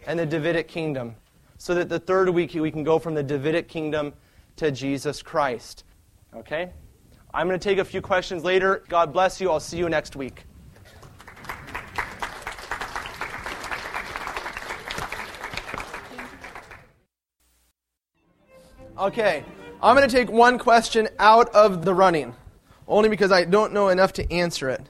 and 0.07 0.19
the 0.19 0.25
Davidic 0.25 0.67
kingdom, 0.67 1.15
so 1.57 1.75
that 1.75 1.89
the 1.89 1.99
third 1.99 2.29
week 2.29 2.53
we 2.53 2.71
can 2.71 2.83
go 2.83 2.97
from 2.97 3.13
the 3.13 3.23
Davidic 3.23 3.67
kingdom 3.67 4.13
to 4.55 4.71
Jesus 4.71 5.21
Christ. 5.21 5.83
Okay? 6.35 6.71
I'm 7.33 7.47
going 7.47 7.59
to 7.59 7.63
take 7.63 7.77
a 7.77 7.85
few 7.85 8.01
questions 8.01 8.43
later. 8.43 8.83
God 8.89 9.13
bless 9.13 9.39
you. 9.39 9.51
I'll 9.51 9.59
see 9.59 9.77
you 9.77 9.89
next 9.89 10.15
week. 10.15 10.45
Okay, 18.99 19.45
I'm 19.81 19.95
going 19.95 20.07
to 20.07 20.13
take 20.13 20.29
one 20.29 20.59
question 20.59 21.07
out 21.19 21.47
of 21.55 21.85
the 21.85 21.93
running, 21.93 22.35
only 22.85 23.07
because 23.07 23.31
I 23.31 23.45
don't 23.45 23.71
know 23.71 23.87
enough 23.87 24.11
to 24.13 24.29
answer 24.29 24.69
it. 24.69 24.81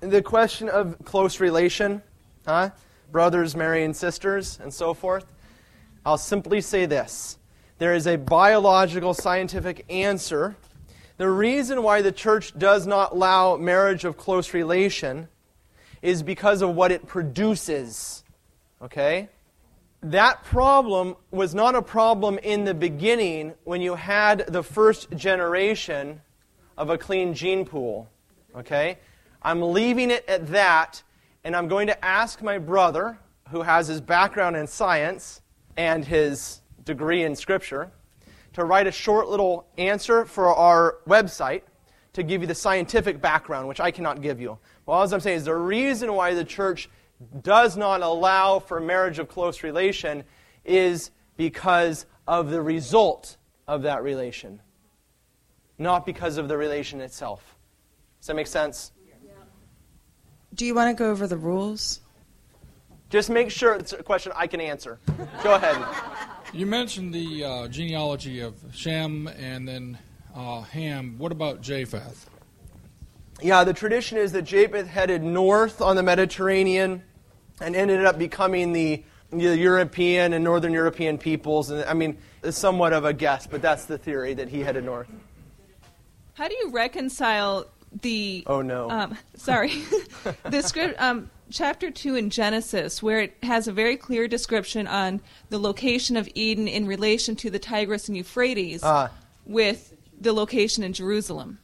The 0.00 0.22
question 0.22 0.70
of 0.70 0.96
close 1.04 1.40
relation, 1.40 2.00
huh? 2.46 2.70
brothers 3.12 3.54
marrying 3.54 3.92
sisters, 3.92 4.58
and 4.62 4.72
so 4.72 4.94
forth. 4.94 5.26
I'll 6.06 6.16
simply 6.16 6.62
say 6.62 6.86
this 6.86 7.36
there 7.76 7.94
is 7.94 8.06
a 8.06 8.16
biological 8.16 9.12
scientific 9.12 9.84
answer 9.90 10.56
the 11.20 11.28
reason 11.28 11.82
why 11.82 12.00
the 12.00 12.12
church 12.12 12.58
does 12.58 12.86
not 12.86 13.12
allow 13.12 13.58
marriage 13.58 14.06
of 14.06 14.16
close 14.16 14.54
relation 14.54 15.28
is 16.00 16.22
because 16.22 16.62
of 16.62 16.74
what 16.74 16.92
it 16.92 17.06
produces. 17.06 18.24
Okay? 18.80 19.28
That 20.02 20.44
problem 20.44 21.16
was 21.30 21.54
not 21.54 21.74
a 21.74 21.82
problem 21.82 22.38
in 22.38 22.64
the 22.64 22.72
beginning 22.72 23.52
when 23.64 23.82
you 23.82 23.96
had 23.96 24.46
the 24.48 24.62
first 24.62 25.10
generation 25.10 26.22
of 26.78 26.88
a 26.88 26.96
clean 26.96 27.34
gene 27.34 27.66
pool. 27.66 28.08
Okay? 28.56 28.98
I'm 29.42 29.60
leaving 29.60 30.10
it 30.10 30.26
at 30.26 30.46
that, 30.48 31.02
and 31.44 31.54
I'm 31.54 31.68
going 31.68 31.86
to 31.88 32.04
ask 32.04 32.40
my 32.40 32.56
brother, 32.56 33.18
who 33.50 33.60
has 33.60 33.88
his 33.88 34.00
background 34.00 34.56
in 34.56 34.66
science 34.66 35.42
and 35.76 36.04
his 36.04 36.62
degree 36.84 37.24
in 37.24 37.36
Scripture, 37.36 37.90
to 38.54 38.64
write 38.64 38.86
a 38.86 38.92
short 38.92 39.28
little 39.28 39.66
answer 39.76 40.24
for 40.24 40.46
our 40.54 40.96
website 41.06 41.62
to 42.14 42.22
give 42.22 42.40
you 42.40 42.46
the 42.46 42.54
scientific 42.54 43.20
background, 43.20 43.68
which 43.68 43.80
I 43.80 43.90
cannot 43.90 44.22
give 44.22 44.40
you. 44.40 44.58
Well, 44.86 45.02
as 45.02 45.12
I'm 45.12 45.20
saying, 45.20 45.38
is 45.38 45.44
the 45.44 45.54
reason 45.54 46.12
why 46.14 46.34
the 46.34 46.44
church 46.44 46.88
does 47.42 47.76
not 47.76 48.00
allow 48.00 48.58
for 48.58 48.80
marriage 48.80 49.18
of 49.18 49.28
close 49.28 49.62
relation 49.62 50.24
is 50.64 51.10
because 51.36 52.06
of 52.26 52.50
the 52.50 52.62
result 52.62 53.36
of 53.66 53.82
that 53.82 54.02
relation, 54.02 54.60
not 55.78 56.06
because 56.06 56.38
of 56.38 56.48
the 56.48 56.56
relation 56.56 57.00
itself. 57.00 57.56
Does 58.20 58.28
that 58.28 58.34
make 58.34 58.46
sense? 58.46 58.92
Do 60.54 60.66
you 60.66 60.74
want 60.74 60.96
to 60.96 61.00
go 61.02 61.10
over 61.10 61.26
the 61.26 61.36
rules? 61.36 62.00
Just 63.08 63.30
make 63.30 63.50
sure 63.50 63.74
it's 63.74 63.92
a 63.92 64.02
question 64.02 64.32
I 64.36 64.46
can 64.46 64.60
answer. 64.60 64.98
Go 65.42 65.54
ahead. 65.54 65.82
You 66.52 66.66
mentioned 66.66 67.14
the 67.14 67.44
uh, 67.44 67.68
genealogy 67.68 68.40
of 68.40 68.54
Shem 68.72 69.28
and 69.28 69.66
then 69.66 69.98
uh, 70.34 70.62
Ham. 70.62 71.16
What 71.18 71.32
about 71.32 71.60
Japheth? 71.60 72.28
Yeah, 73.42 73.64
the 73.64 73.72
tradition 73.72 74.18
is 74.18 74.32
that 74.32 74.42
Japheth 74.42 74.86
headed 74.86 75.22
north 75.22 75.80
on 75.80 75.96
the 75.96 76.02
Mediterranean 76.02 77.02
and 77.60 77.76
ended 77.76 78.04
up 78.04 78.18
becoming 78.18 78.72
the, 78.72 79.02
the 79.30 79.56
European 79.56 80.32
and 80.32 80.42
Northern 80.44 80.72
European 80.72 81.18
peoples. 81.18 81.70
And 81.70 81.84
I 81.84 81.94
mean, 81.94 82.18
it's 82.42 82.58
somewhat 82.58 82.92
of 82.92 83.04
a 83.04 83.12
guess, 83.12 83.46
but 83.46 83.62
that's 83.62 83.84
the 83.84 83.98
theory 83.98 84.34
that 84.34 84.48
he 84.48 84.60
headed 84.60 84.84
north. 84.84 85.08
How 86.34 86.48
do 86.48 86.54
you 86.54 86.70
reconcile 86.70 87.66
the? 88.02 88.44
Oh 88.46 88.62
no. 88.62 88.90
Um, 88.90 89.16
sorry, 89.34 89.82
the 90.44 90.62
script. 90.62 91.00
Um, 91.00 91.30
chapter 91.50 91.90
2 91.90 92.14
in 92.14 92.30
Genesis, 92.30 93.02
where 93.02 93.20
it 93.20 93.36
has 93.42 93.68
a 93.68 93.72
very 93.72 93.96
clear 93.96 94.28
description 94.28 94.86
on 94.86 95.20
the 95.50 95.58
location 95.58 96.16
of 96.16 96.28
Eden 96.34 96.68
in 96.68 96.86
relation 96.86 97.36
to 97.36 97.50
the 97.50 97.58
Tigris 97.58 98.08
and 98.08 98.16
Euphrates, 98.16 98.82
uh, 98.82 99.08
with 99.44 99.94
the 100.20 100.32
location 100.32 100.84
in 100.84 100.92
Jerusalem. 100.92 101.58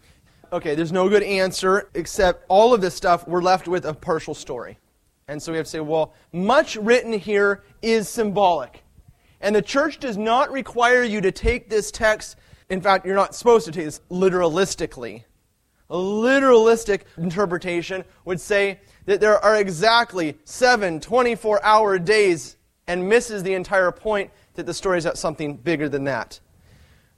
Okay, 0.53 0.75
there's 0.75 0.93
no 0.93 1.09
good 1.09 1.23
answer 1.23 1.89
except 1.95 2.45
all 2.49 2.73
of 2.75 2.81
this 2.81 2.95
stuff, 2.95 3.27
we're 3.27 3.43
left 3.43 3.69
with 3.69 3.85
a 3.85 3.95
partial 3.95 4.35
story. 4.35 4.79
And 5.29 5.43
so 5.43 5.51
we 5.51 5.59
have 5.59 5.67
to 5.67 5.71
say, 5.71 5.81
well, 5.81 6.15
much 6.33 6.77
written 6.77 7.13
here 7.13 7.65
is 7.83 8.09
symbolic. 8.09 8.85
And 9.41 9.57
the 9.57 9.63
church 9.63 9.99
does 9.99 10.17
not 10.17 10.53
require 10.53 11.03
you 11.03 11.21
to 11.21 11.33
take 11.33 11.69
this 11.69 11.91
text, 11.91 12.37
in 12.71 12.81
fact, 12.81 13.05
you're 13.05 13.17
not 13.17 13.35
supposed 13.35 13.67
to 13.67 13.73
take 13.73 13.87
this 13.87 14.01
literalistically. 14.09 15.25
A 15.91 15.97
literalistic 15.97 17.03
interpretation 17.17 18.05
would 18.25 18.41
say 18.41 18.79
that 19.07 19.21
there 19.21 19.39
are 19.45 19.57
exactly 19.57 20.37
seven 20.45 21.01
24 21.01 21.65
hour 21.65 21.99
days 21.99 22.57
and 22.87 23.09
misses 23.09 23.43
the 23.43 23.55
entire 23.55 23.91
point 23.91 24.31
that 24.55 24.65
the 24.65 24.75
story 24.75 24.99
is 24.99 25.07
about 25.07 25.19
something 25.19 25.57
bigger 25.57 25.89
than 25.89 26.05
that. 26.05 26.39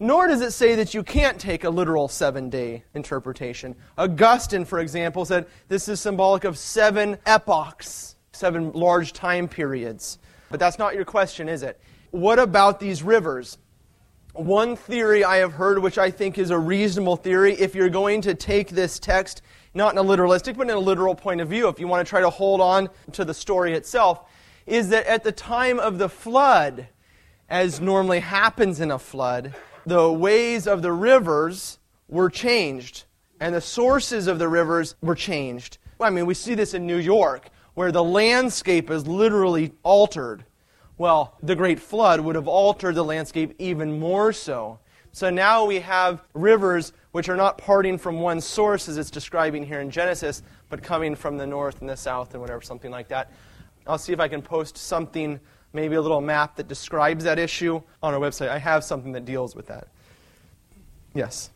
Nor 0.01 0.29
does 0.29 0.43
it 0.43 0.53
say 0.53 0.77
that 0.77 0.95
you 0.95 1.03
can't 1.03 1.41
take 1.41 1.65
a 1.65 1.71
literal 1.71 2.07
seven 2.07 2.51
day 2.51 2.85
interpretation. 2.95 3.75
Augustine, 3.97 4.65
for 4.65 4.79
example, 4.79 5.25
said 5.25 5.47
this 5.67 5.89
is 5.89 6.01
symbolic 6.01 6.45
of 6.45 6.57
seven 6.57 7.19
epochs, 7.27 8.17
seven 8.33 8.71
large 8.73 9.13
time 9.13 9.49
periods. 9.49 10.19
But 10.51 10.61
that's 10.61 10.79
not 10.79 10.95
your 10.95 11.05
question, 11.05 11.49
is 11.49 11.63
it? 11.63 11.81
What 12.13 12.39
about 12.39 12.79
these 12.79 13.03
rivers? 13.03 13.59
One 14.35 14.77
theory 14.77 15.25
I 15.25 15.39
have 15.39 15.53
heard, 15.53 15.81
which 15.81 15.99
I 15.99 16.13
think 16.13 16.39
is 16.39 16.51
a 16.51 16.59
reasonable 16.59 17.17
theory, 17.17 17.55
if 17.55 17.75
you're 17.75 17.89
going 17.89 18.21
to 18.23 18.35
take 18.35 18.71
this 18.71 19.01
text, 19.01 19.43
not 19.75 19.93
in 19.93 19.99
a 19.99 20.05
literalistic, 20.05 20.57
but 20.57 20.69
in 20.69 20.77
a 20.77 20.79
literal 20.79 21.17
point 21.17 21.41
of 21.41 21.49
view, 21.49 21.67
if 21.69 21.81
you 21.81 21.89
want 21.89 22.07
to 22.07 22.09
try 22.09 22.21
to 22.21 22.31
hold 22.31 22.61
on 22.61 22.89
to 23.13 23.25
the 23.25 23.35
story 23.35 23.75
itself, 23.75 24.31
is 24.65 24.91
that 24.91 25.07
at 25.07 25.25
the 25.25 25.33
time 25.33 25.81
of 25.81 25.99
the 25.99 26.09
flood, 26.09 26.87
as 27.49 27.81
normally 27.81 28.21
happens 28.21 28.81
in 28.81 28.93
a 28.93 28.99
flood, 28.99 29.55
the 29.89 30.13
ways 30.13 30.67
of 30.67 30.83
the 30.83 30.93
rivers 30.93 31.79
were 32.09 32.31
changed, 32.31 33.05
and 33.41 33.55
the 33.55 33.61
sources 33.61 34.27
of 34.27 34.39
the 34.39 34.49
rivers 34.49 34.97
were 35.01 35.15
changed. 35.15 35.79
I 36.01 36.11
mean, 36.11 36.27
we 36.27 36.35
see 36.35 36.55
this 36.55 36.75
in 36.75 36.87
New 36.87 36.99
York, 36.99 37.49
where 37.75 37.91
the 37.91 38.05
landscape 38.05 38.91
is 38.91 39.07
literally 39.07 39.73
altered. 39.83 40.45
Well, 40.97 41.37
the 41.43 41.57
Great 41.57 41.81
Flood 41.81 42.21
would 42.21 42.35
have 42.35 42.49
altered 42.49 42.97
the 42.97 43.05
landscape 43.05 43.55
even 43.59 43.99
more 43.99 44.33
so. 44.33 44.81
So 45.13 45.31
now 45.31 45.65
we 45.65 45.81
have 45.81 46.23
rivers 46.35 46.93
which 47.13 47.29
are 47.29 47.37
not 47.37 47.57
parting 47.57 47.99
from 47.99 48.21
one 48.21 48.41
source, 48.41 48.89
as 48.89 48.99
it's 48.99 49.11
describing 49.11 49.65
here 49.65 49.81
in 49.81 49.91
Genesis, 49.91 50.43
but 50.69 50.83
coming 50.83 51.15
from 51.15 51.37
the 51.37 51.47
north 51.47 51.81
and 51.81 51.89
the 51.89 51.97
south 51.97 52.35
and 52.35 52.41
whatever, 52.41 52.61
something 52.61 52.91
like 52.91 53.09
that. 53.09 53.33
I'll 53.87 53.99
see 53.99 54.13
if 54.13 54.21
I 54.21 54.29
can 54.29 54.43
post 54.43 54.77
something, 54.77 55.41
maybe 55.73 55.97
a 55.97 56.01
little 56.01 56.21
map 56.21 56.57
that 56.57 56.69
describes 56.69 57.25
that 57.25 57.39
issue 57.39 57.81
on 58.03 58.15
our 58.15 58.21
website. 58.21 58.49
I 58.49 58.59
have 58.59 58.85
something 58.85 59.13
that 59.13 59.25
deals 59.25 59.55
with 59.55 59.67
that. 59.67 59.89
Yes. 61.15 61.51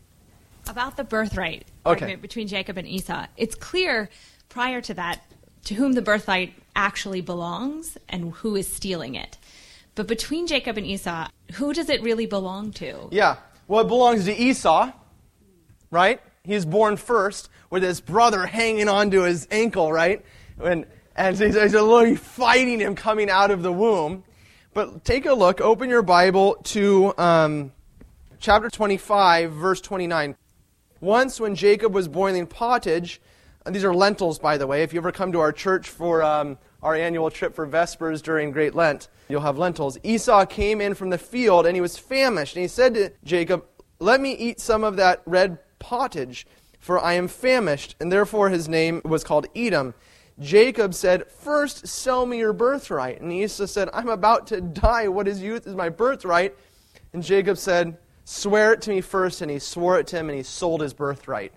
About 0.67 0.97
the 0.97 1.03
birthright 1.03 1.65
Okay. 1.85 2.01
argument 2.05 2.21
between 2.21 2.47
Jacob 2.47 2.77
and 2.77 2.87
Esau, 2.87 3.25
it's 3.37 3.55
clear 3.55 4.09
prior 4.49 4.81
to 4.81 4.93
that 4.93 5.21
to 5.65 5.75
whom 5.75 5.93
the 5.93 6.01
birthright 6.01 6.53
actually 6.75 7.21
belongs 7.21 7.97
and 8.09 8.33
who 8.33 8.55
is 8.55 8.71
stealing 8.71 9.15
it. 9.15 9.37
But 9.95 10.07
between 10.07 10.47
Jacob 10.47 10.77
and 10.77 10.85
Esau, 10.85 11.27
who 11.55 11.73
does 11.73 11.89
it 11.89 12.01
really 12.01 12.25
belong 12.25 12.71
to? 12.73 13.07
Yeah. 13.11 13.37
Well, 13.67 13.81
it 13.81 13.87
belongs 13.87 14.25
to 14.25 14.33
Esau, 14.33 14.91
right? 15.91 16.19
He's 16.43 16.65
born 16.65 16.97
first 16.97 17.49
with 17.69 17.83
his 17.83 18.01
brother 18.01 18.45
hanging 18.45 18.89
onto 18.89 19.21
his 19.21 19.47
ankle, 19.51 19.91
right? 19.91 20.23
And, 20.61 20.85
and 21.15 21.37
he's, 21.37 21.55
he's 21.55 21.73
literally 21.73 22.15
fighting 22.15 22.79
him 22.79 22.95
coming 22.95 23.29
out 23.29 23.51
of 23.51 23.61
the 23.61 23.71
womb. 23.71 24.23
But 24.73 25.05
take 25.05 25.25
a 25.25 25.33
look, 25.33 25.61
open 25.61 25.89
your 25.89 26.01
Bible 26.01 26.55
to 26.63 27.13
um, 27.17 27.71
chapter 28.39 28.69
25, 28.69 29.51
verse 29.51 29.79
29. 29.81 30.35
Once, 30.99 31.39
when 31.39 31.53
Jacob 31.53 31.93
was 31.93 32.07
boiling 32.07 32.47
pottage, 32.47 33.21
and 33.65 33.75
these 33.75 33.83
are 33.83 33.93
lentils, 33.93 34.39
by 34.39 34.57
the 34.57 34.67
way. 34.67 34.83
If 34.83 34.93
you 34.93 34.99
ever 34.99 35.11
come 35.11 35.31
to 35.31 35.39
our 35.39 35.51
church 35.51 35.89
for 35.89 36.23
um, 36.23 36.57
our 36.81 36.95
annual 36.95 37.29
trip 37.29 37.55
for 37.55 37.65
Vespers 37.65 38.21
during 38.21 38.51
Great 38.51 38.75
Lent, 38.75 39.07
you'll 39.29 39.41
have 39.41 39.57
lentils. 39.57 39.97
Esau 40.03 40.45
came 40.45 40.81
in 40.81 40.95
from 40.95 41.09
the 41.09 41.17
field, 41.17 41.65
and 41.65 41.75
he 41.75 41.81
was 41.81 41.97
famished. 41.97 42.55
And 42.55 42.61
he 42.61 42.67
said 42.67 42.93
to 42.95 43.11
Jacob, 43.23 43.65
Let 43.99 44.19
me 44.19 44.33
eat 44.33 44.59
some 44.59 44.83
of 44.83 44.97
that 44.97 45.21
red 45.25 45.59
pottage, 45.79 46.45
for 46.79 46.99
I 46.99 47.13
am 47.13 47.27
famished. 47.27 47.95
And 47.99 48.11
therefore 48.11 48.49
his 48.49 48.67
name 48.67 49.01
was 49.05 49.23
called 49.23 49.47
Edom. 49.55 49.93
Jacob 50.39 50.93
said, 50.93 51.29
First 51.29 51.87
sell 51.87 52.25
me 52.25 52.39
your 52.39 52.53
birthright. 52.53 53.21
And 53.21 53.31
Esau 53.31 53.65
said, 53.65 53.89
I'm 53.93 54.09
about 54.09 54.47
to 54.47 54.61
die. 54.61 55.07
What 55.07 55.27
is 55.27 55.41
youth 55.41 55.67
is 55.67 55.75
my 55.75 55.89
birthright. 55.89 56.55
And 57.13 57.23
Jacob 57.23 57.57
said, 57.57 57.97
Swear 58.25 58.73
it 58.73 58.81
to 58.81 58.89
me 58.89 59.01
first. 59.01 59.41
And 59.41 59.51
he 59.51 59.59
swore 59.59 59.99
it 59.99 60.07
to 60.07 60.17
him, 60.17 60.29
and 60.29 60.37
he 60.37 60.43
sold 60.43 60.81
his 60.81 60.93
birthright. 60.93 61.53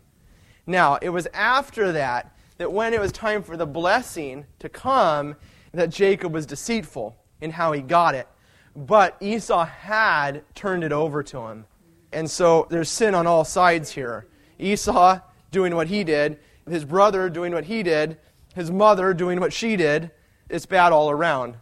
Now, 0.66 0.98
it 1.00 1.10
was 1.10 1.26
after 1.32 1.92
that 1.92 2.36
that 2.58 2.72
when 2.72 2.94
it 2.94 3.00
was 3.00 3.12
time 3.12 3.42
for 3.42 3.56
the 3.56 3.66
blessing 3.66 4.46
to 4.58 4.68
come, 4.68 5.36
that 5.72 5.90
Jacob 5.90 6.32
was 6.32 6.46
deceitful 6.46 7.16
in 7.40 7.50
how 7.50 7.72
he 7.72 7.82
got 7.82 8.14
it. 8.14 8.26
But 8.74 9.16
Esau 9.20 9.64
had 9.64 10.42
turned 10.54 10.84
it 10.84 10.92
over 10.92 11.22
to 11.24 11.40
him. 11.46 11.66
And 12.12 12.30
so 12.30 12.66
there's 12.70 12.88
sin 12.88 13.14
on 13.14 13.26
all 13.26 13.44
sides 13.44 13.92
here. 13.92 14.26
Esau 14.58 15.20
doing 15.50 15.74
what 15.74 15.88
he 15.88 16.02
did, 16.04 16.38
his 16.68 16.84
brother 16.84 17.28
doing 17.28 17.52
what 17.52 17.64
he 17.64 17.82
did, 17.82 18.18
his 18.56 18.70
mother 18.72 19.14
doing 19.14 19.38
what 19.38 19.52
she 19.52 19.76
did. 19.76 20.10
It's 20.48 20.66
bad 20.66 20.92
all 20.92 21.10
around. 21.10 21.54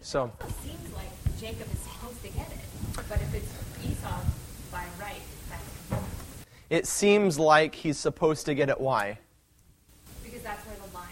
So. 0.00 0.30
It 0.40 0.52
seems 0.62 0.94
like 0.94 1.40
Jacob 1.40 1.66
is 1.72 1.78
supposed 1.80 2.22
to 2.22 2.28
get 2.28 2.48
it, 2.52 2.58
but 3.08 3.20
if 3.20 3.34
it's 3.34 3.52
Esau 3.84 4.20
by 4.70 4.84
right, 5.00 5.20
that's 5.48 6.02
It 6.70 6.86
seems 6.86 7.38
like 7.38 7.74
he's 7.74 7.98
supposed 7.98 8.46
to 8.46 8.54
get 8.54 8.68
it. 8.68 8.80
Why? 8.80 9.18
because 10.22 10.42
that's 10.42 10.64
where 10.66 10.76
the 10.88 10.94
line. 10.94 11.06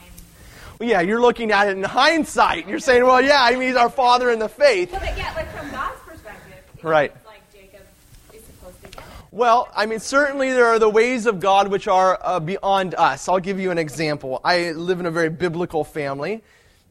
Well, 0.79 0.89
yeah, 0.89 1.01
you're 1.01 1.21
looking 1.21 1.53
at 1.53 1.69
it 1.69 1.77
in 1.77 1.83
hindsight. 1.85 2.67
You're 2.69 2.79
saying, 2.79 3.05
well, 3.05 3.21
yeah, 3.21 3.43
I 3.43 3.53
mean, 3.53 3.63
he's 3.69 3.77
our 3.77 3.91
father 3.91 4.31
in 4.31 4.39
the 4.39 4.49
faith. 4.49 4.91
But 4.93 5.03
yeah, 5.17 5.33
like 5.37 5.51
from 5.57 5.71
God's 5.71 6.01
perspective, 6.07 6.55
Right. 6.83 7.13
seems 7.13 7.27
like 7.27 7.53
Jacob 7.53 7.87
is 8.35 8.43
supposed 8.45 8.83
to 8.83 8.89
get 8.89 9.05
it. 9.05 9.11
Well, 9.33 9.69
I 9.77 9.87
mean, 9.87 10.01
certainly 10.01 10.51
there 10.53 10.67
are 10.67 10.81
the 10.81 10.89
ways 10.89 11.27
of 11.27 11.39
God 11.39 11.69
which 11.69 11.87
are 11.87 12.19
uh, 12.21 12.41
beyond 12.41 12.97
us. 12.97 13.29
I'll 13.29 13.39
give 13.39 13.61
you 13.61 13.71
an 13.71 13.79
example. 13.79 14.41
I 14.43 14.73
live 14.73 14.99
in 14.99 15.07
a 15.07 15.11
very 15.13 15.31
biblical 15.31 15.85
family, 15.85 16.43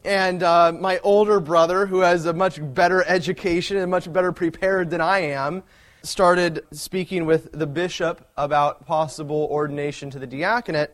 and 0.06 0.42
uh, 0.42 0.72
my 0.72 1.00
older 1.00 1.42
brother, 1.42 1.86
who 1.86 2.00
has 2.00 2.26
a 2.28 2.32
much 2.32 2.62
better 2.74 3.04
education 3.06 3.76
and 3.76 3.92
much 3.92 4.12
better 4.14 4.32
prepared 4.32 4.90
than 4.90 5.02
I 5.02 5.20
am, 5.20 5.64
started 6.04 6.64
speaking 6.72 7.26
with 7.26 7.52
the 7.52 7.68
bishop 7.68 8.26
about 8.38 8.86
possible 8.86 9.50
ordination 9.52 10.10
to 10.12 10.18
the 10.18 10.28
diaconate. 10.28 10.92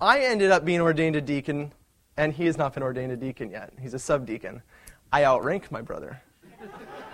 I 0.00 0.20
ended 0.20 0.52
up 0.52 0.64
being 0.64 0.80
ordained 0.80 1.16
a 1.16 1.20
deacon, 1.20 1.72
and 2.16 2.32
he 2.32 2.46
has 2.46 2.56
not 2.56 2.74
been 2.74 2.84
ordained 2.84 3.10
a 3.10 3.16
deacon 3.16 3.50
yet. 3.50 3.72
He's 3.80 3.94
a 3.94 3.98
subdeacon. 3.98 4.62
I 5.12 5.24
outrank 5.24 5.72
my 5.72 5.82
brother. 5.82 6.22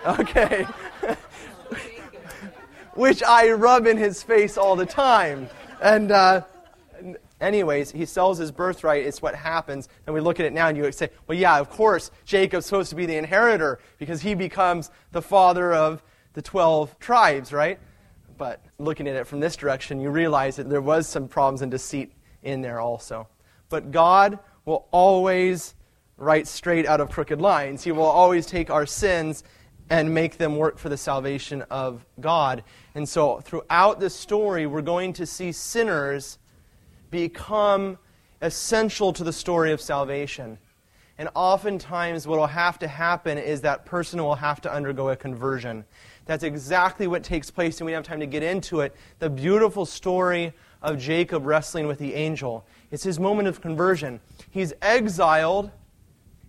Okay. 0.05 0.67
Which 2.97 3.21
I 3.21 3.51
rub 3.51 3.85
in 3.85 3.95
his 3.95 4.23
face 4.23 4.57
all 4.57 4.75
the 4.75 4.85
time. 4.85 5.49
And, 5.79 6.11
uh, 6.11 6.41
anyways, 7.39 7.91
he 7.91 8.05
sells 8.05 8.39
his 8.39 8.51
birthright. 8.51 9.05
It's 9.05 9.21
what 9.21 9.35
happens. 9.35 9.87
And 10.07 10.15
we 10.15 10.19
look 10.19 10.39
at 10.39 10.47
it 10.47 10.51
now, 10.51 10.67
and 10.67 10.75
you 10.75 10.91
say, 10.91 11.11
well, 11.27 11.37
yeah, 11.37 11.59
of 11.59 11.69
course, 11.69 12.09
Jacob's 12.25 12.65
supposed 12.65 12.89
to 12.89 12.95
be 12.95 13.05
the 13.05 13.15
inheritor 13.15 13.77
because 13.99 14.23
he 14.23 14.33
becomes 14.33 14.89
the 15.11 15.21
father 15.21 15.75
of 15.75 16.01
the 16.33 16.41
12 16.41 16.97
tribes, 16.97 17.53
right? 17.53 17.77
But 18.35 18.65
looking 18.79 19.07
at 19.07 19.15
it 19.15 19.27
from 19.27 19.41
this 19.41 19.55
direction, 19.55 19.99
you 19.99 20.09
realize 20.09 20.55
that 20.55 20.67
there 20.67 20.81
was 20.81 21.05
some 21.05 21.27
problems 21.27 21.61
and 21.61 21.69
deceit 21.69 22.13
in 22.41 22.61
there 22.61 22.79
also. 22.79 23.27
But 23.69 23.91
God 23.91 24.39
will 24.65 24.87
always 24.89 25.75
write 26.17 26.47
straight 26.47 26.87
out 26.87 26.99
of 26.99 27.11
crooked 27.11 27.39
lines. 27.39 27.83
He 27.83 27.91
will 27.91 28.05
always 28.05 28.47
take 28.47 28.71
our 28.71 28.87
sins 28.87 29.43
and 29.89 30.13
make 30.13 30.37
them 30.37 30.57
work 30.57 30.77
for 30.77 30.89
the 30.89 30.97
salvation 30.97 31.61
of 31.69 32.05
God. 32.19 32.63
And 32.95 33.07
so 33.07 33.39
throughout 33.39 33.99
this 33.99 34.15
story, 34.15 34.65
we're 34.65 34.81
going 34.81 35.13
to 35.13 35.25
see 35.25 35.51
sinners 35.51 36.39
become 37.09 37.97
essential 38.41 39.13
to 39.13 39.23
the 39.23 39.33
story 39.33 39.71
of 39.71 39.79
salvation. 39.79 40.57
And 41.17 41.29
oftentimes, 41.33 42.27
what 42.27 42.37
will 42.37 42.47
have 42.47 42.77
to 42.79 42.87
happen 42.87 43.37
is 43.39 43.61
that 43.61 43.85
person 43.85 44.21
will 44.21 44.35
have 44.35 44.61
to 44.61 44.71
undergo 44.71 45.09
a 45.09 45.15
conversion. 45.15 45.83
That's 46.25 46.43
exactly 46.43 47.07
what 47.07 47.23
takes 47.23 47.49
place, 47.49 47.79
and 47.79 47.85
we 47.85 47.93
don't 47.93 48.05
have 48.05 48.07
time 48.07 48.19
to 48.19 48.27
get 48.27 48.43
into 48.43 48.81
it. 48.81 48.95
The 49.17 49.29
beautiful 49.29 49.85
story 49.85 50.53
of 50.81 50.99
Jacob 50.99 51.45
wrestling 51.45 51.87
with 51.87 51.97
the 51.97 52.13
angel. 52.13 52.67
It's 52.91 53.03
his 53.03 53.19
moment 53.19 53.47
of 53.47 53.61
conversion. 53.61 54.19
He's 54.51 54.73
exiled. 54.81 55.71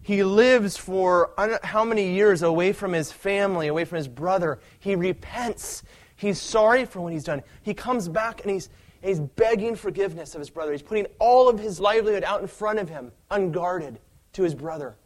He 0.09 0.25
lives 0.25 0.79
for 0.79 1.33
how 1.63 1.85
many 1.85 2.15
years 2.15 2.41
away 2.41 2.73
from 2.73 2.95
his 2.95 3.13
family, 3.13 3.67
away 3.67 3.85
from 3.85 3.97
his 3.97 4.09
brother. 4.09 4.59
He 4.79 4.95
repents. 4.95 5.83
He's 6.17 6.41
sorry 6.41 6.87
for 6.87 7.03
what 7.03 7.13
he's 7.13 7.25
done. 7.25 7.43
He 7.61 7.75
comes 7.75 8.09
back 8.09 8.41
and 8.41 8.51
he's, 8.51 8.71
he's 9.03 9.21
begging 9.21 9.77
forgiveness 9.77 10.35
of 10.35 10.41
his 10.41 10.49
brother. 10.49 10.73
He's 10.73 10.81
putting 10.81 11.09
all 11.19 11.51
of 11.51 11.59
his 11.59 11.79
livelihood 11.79 12.25
out 12.25 12.41
in 12.41 12.47
front 12.47 12.79
of 12.79 12.89
him, 12.89 13.13
unguarded, 13.31 14.01
to 14.33 14.43
his 14.43 14.55
brother, 14.55 14.97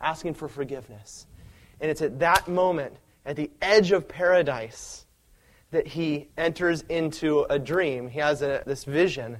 asking 0.00 0.34
for 0.34 0.46
forgiveness. 0.46 1.26
And 1.80 1.90
it's 1.90 2.00
at 2.00 2.20
that 2.20 2.46
moment, 2.46 2.94
at 3.26 3.34
the 3.34 3.50
edge 3.60 3.90
of 3.90 4.06
paradise, 4.06 5.04
that 5.72 5.88
he 5.88 6.28
enters 6.38 6.82
into 6.82 7.44
a 7.50 7.58
dream. 7.58 8.06
He 8.06 8.20
has 8.20 8.40
a, 8.40 8.62
this 8.64 8.84
vision. 8.84 9.38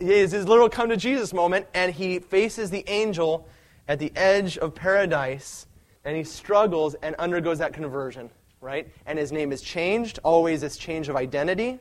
It 0.00 0.08
is 0.08 0.32
his 0.32 0.48
little 0.48 0.68
come 0.68 0.88
to 0.88 0.96
Jesus 0.96 1.32
moment, 1.32 1.68
and 1.72 1.94
he 1.94 2.18
faces 2.18 2.70
the 2.70 2.82
angel 2.88 3.46
at 3.88 3.98
the 3.98 4.12
edge 4.16 4.58
of 4.58 4.74
paradise, 4.74 5.66
and 6.04 6.16
he 6.16 6.24
struggles 6.24 6.94
and 7.02 7.14
undergoes 7.18 7.58
that 7.58 7.72
conversion, 7.72 8.30
right? 8.60 8.88
And 9.06 9.18
his 9.18 9.32
name 9.32 9.52
is 9.52 9.62
changed, 9.62 10.18
always 10.22 10.60
this 10.60 10.76
change 10.76 11.08
of 11.08 11.16
identity. 11.16 11.78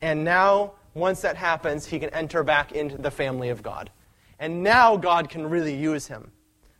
And 0.00 0.24
now, 0.24 0.72
once 0.94 1.20
that 1.22 1.36
happens, 1.36 1.86
he 1.86 1.98
can 1.98 2.10
enter 2.10 2.42
back 2.42 2.72
into 2.72 2.96
the 2.98 3.10
family 3.10 3.50
of 3.50 3.62
God. 3.62 3.90
And 4.38 4.62
now 4.62 4.96
God 4.96 5.28
can 5.28 5.48
really 5.48 5.74
use 5.74 6.06
him. 6.06 6.32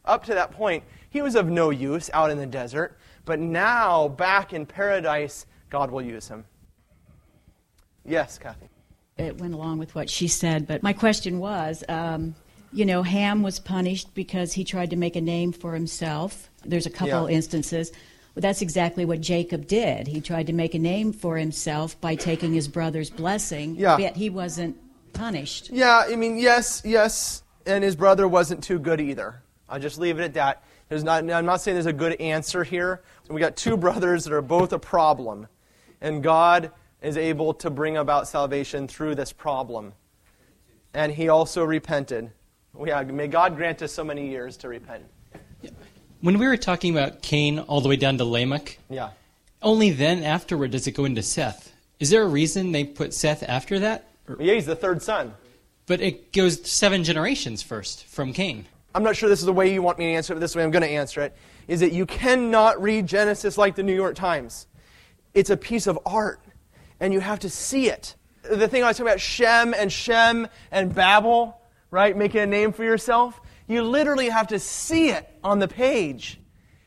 Up 0.04 0.24
to 0.24 0.34
that 0.34 0.50
point, 0.52 0.82
he 1.10 1.22
was 1.22 1.34
of 1.34 1.48
no 1.48 1.70
use 1.70 2.08
out 2.14 2.30
in 2.30 2.38
the 2.38 2.46
desert, 2.46 2.98
but 3.24 3.38
now, 3.38 4.08
back 4.08 4.52
in 4.52 4.64
paradise, 4.64 5.46
God 5.68 5.90
will 5.90 6.02
use 6.02 6.26
him. 6.26 6.44
Yes, 8.04 8.38
Kathy. 8.38 8.68
it 9.18 9.38
went 9.38 9.52
along 9.54 9.78
with 9.78 9.94
what 9.94 10.08
she 10.08 10.26
said. 10.26 10.66
But 10.66 10.82
my 10.82 10.92
question 10.92 11.38
was, 11.38 11.84
um, 11.88 12.34
you 12.72 12.84
know, 12.84 13.02
Ham 13.02 13.42
was 13.42 13.58
punished 13.58 14.14
because 14.14 14.52
he 14.52 14.64
tried 14.64 14.90
to 14.90 14.96
make 14.96 15.16
a 15.16 15.20
name 15.20 15.52
for 15.52 15.74
himself. 15.74 16.50
There's 16.64 16.86
a 16.86 16.90
couple 16.90 17.28
Yeah. 17.28 17.36
instances. 17.36 17.90
Well, 18.34 18.42
that's 18.42 18.62
exactly 18.62 19.04
what 19.04 19.20
Jacob 19.20 19.66
did. 19.66 20.06
He 20.06 20.20
tried 20.20 20.46
to 20.46 20.52
make 20.52 20.74
a 20.74 20.78
name 20.78 21.12
for 21.12 21.36
himself 21.36 22.00
by 22.00 22.14
taking 22.14 22.52
his 22.52 22.68
brother's 22.68 23.10
blessing. 23.10 23.74
Yeah. 23.76 23.98
Yet 23.98 24.16
he 24.16 24.30
wasn't 24.30 24.76
punished. 25.12 25.70
Yeah, 25.72 26.04
I 26.08 26.14
mean, 26.14 26.38
yes, 26.38 26.82
yes, 26.84 27.42
and 27.66 27.82
his 27.82 27.96
brother 27.96 28.28
wasn't 28.28 28.62
too 28.62 28.78
good 28.78 29.00
either. 29.00 29.42
I'll 29.68 29.80
just 29.80 29.98
leave 29.98 30.20
it 30.20 30.24
at 30.24 30.34
that. 30.34 30.62
There's 30.88 31.02
not, 31.04 31.28
I'm 31.28 31.46
not 31.46 31.60
saying 31.60 31.74
there's 31.74 31.86
a 31.86 31.92
good 31.92 32.20
answer 32.20 32.62
here. 32.64 33.02
We 33.28 33.40
got 33.40 33.56
two 33.56 33.76
brothers 33.86 34.24
that 34.24 34.32
are 34.32 34.42
both 34.42 34.72
a 34.72 34.78
problem. 34.78 35.48
And 36.00 36.22
God 36.22 36.70
is 37.02 37.16
able 37.16 37.52
to 37.54 37.70
bring 37.70 37.96
about 37.96 38.28
salvation 38.28 38.86
through 38.86 39.16
this 39.16 39.32
problem. 39.32 39.92
And 40.94 41.12
he 41.12 41.28
also 41.28 41.64
repented. 41.64 42.30
Yeah, 42.84 43.02
may 43.02 43.26
God 43.28 43.56
grant 43.56 43.82
us 43.82 43.92
so 43.92 44.04
many 44.04 44.28
years 44.28 44.56
to 44.58 44.68
repent. 44.68 45.04
When 46.20 46.38
we 46.38 46.46
were 46.46 46.56
talking 46.56 46.96
about 46.96 47.22
Cain 47.22 47.58
all 47.58 47.80
the 47.80 47.88
way 47.88 47.96
down 47.96 48.18
to 48.18 48.24
Lamech, 48.24 48.78
Yeah. 48.88 49.10
only 49.62 49.90
then 49.90 50.22
afterward 50.22 50.70
does 50.70 50.86
it 50.86 50.92
go 50.92 51.04
into 51.04 51.22
Seth. 51.22 51.72
Is 51.98 52.10
there 52.10 52.22
a 52.22 52.28
reason 52.28 52.72
they 52.72 52.84
put 52.84 53.12
Seth 53.12 53.42
after 53.42 53.78
that? 53.80 54.04
Yeah, 54.38 54.54
he's 54.54 54.66
the 54.66 54.76
third 54.76 55.02
son. 55.02 55.34
But 55.86 56.00
it 56.00 56.32
goes 56.32 56.70
seven 56.70 57.04
generations 57.04 57.62
first 57.62 58.04
from 58.04 58.32
Cain. 58.32 58.66
I'm 58.94 59.02
not 59.02 59.16
sure 59.16 59.28
this 59.28 59.40
is 59.40 59.46
the 59.46 59.52
way 59.52 59.72
you 59.72 59.82
want 59.82 59.98
me 59.98 60.06
to 60.06 60.12
answer 60.12 60.32
it, 60.32 60.36
but 60.36 60.40
this 60.40 60.54
way 60.54 60.62
I'm 60.62 60.70
going 60.70 60.82
to 60.82 60.88
answer 60.88 61.20
it. 61.22 61.34
Is 61.68 61.80
that 61.80 61.92
you 61.92 62.06
cannot 62.06 62.80
read 62.80 63.06
Genesis 63.06 63.56
like 63.58 63.76
the 63.76 63.82
New 63.82 63.94
York 63.94 64.14
Times. 64.14 64.66
It's 65.34 65.50
a 65.50 65.56
piece 65.56 65.86
of 65.86 65.98
art, 66.04 66.40
and 66.98 67.12
you 67.12 67.20
have 67.20 67.40
to 67.40 67.50
see 67.50 67.88
it. 67.88 68.14
The 68.42 68.66
thing 68.68 68.82
I 68.82 68.88
was 68.88 68.96
talking 68.96 69.08
about 69.10 69.20
Shem 69.20 69.74
and 69.74 69.92
Shem 69.92 70.48
and 70.72 70.94
Babel, 70.94 71.59
right? 71.90 72.16
Making 72.16 72.40
a 72.40 72.46
name 72.46 72.72
for 72.72 72.84
yourself. 72.84 73.40
You 73.66 73.82
literally 73.82 74.28
have 74.28 74.48
to 74.48 74.58
see 74.58 75.10
it 75.10 75.28
on 75.42 75.58
the 75.58 75.68
page. 75.68 76.40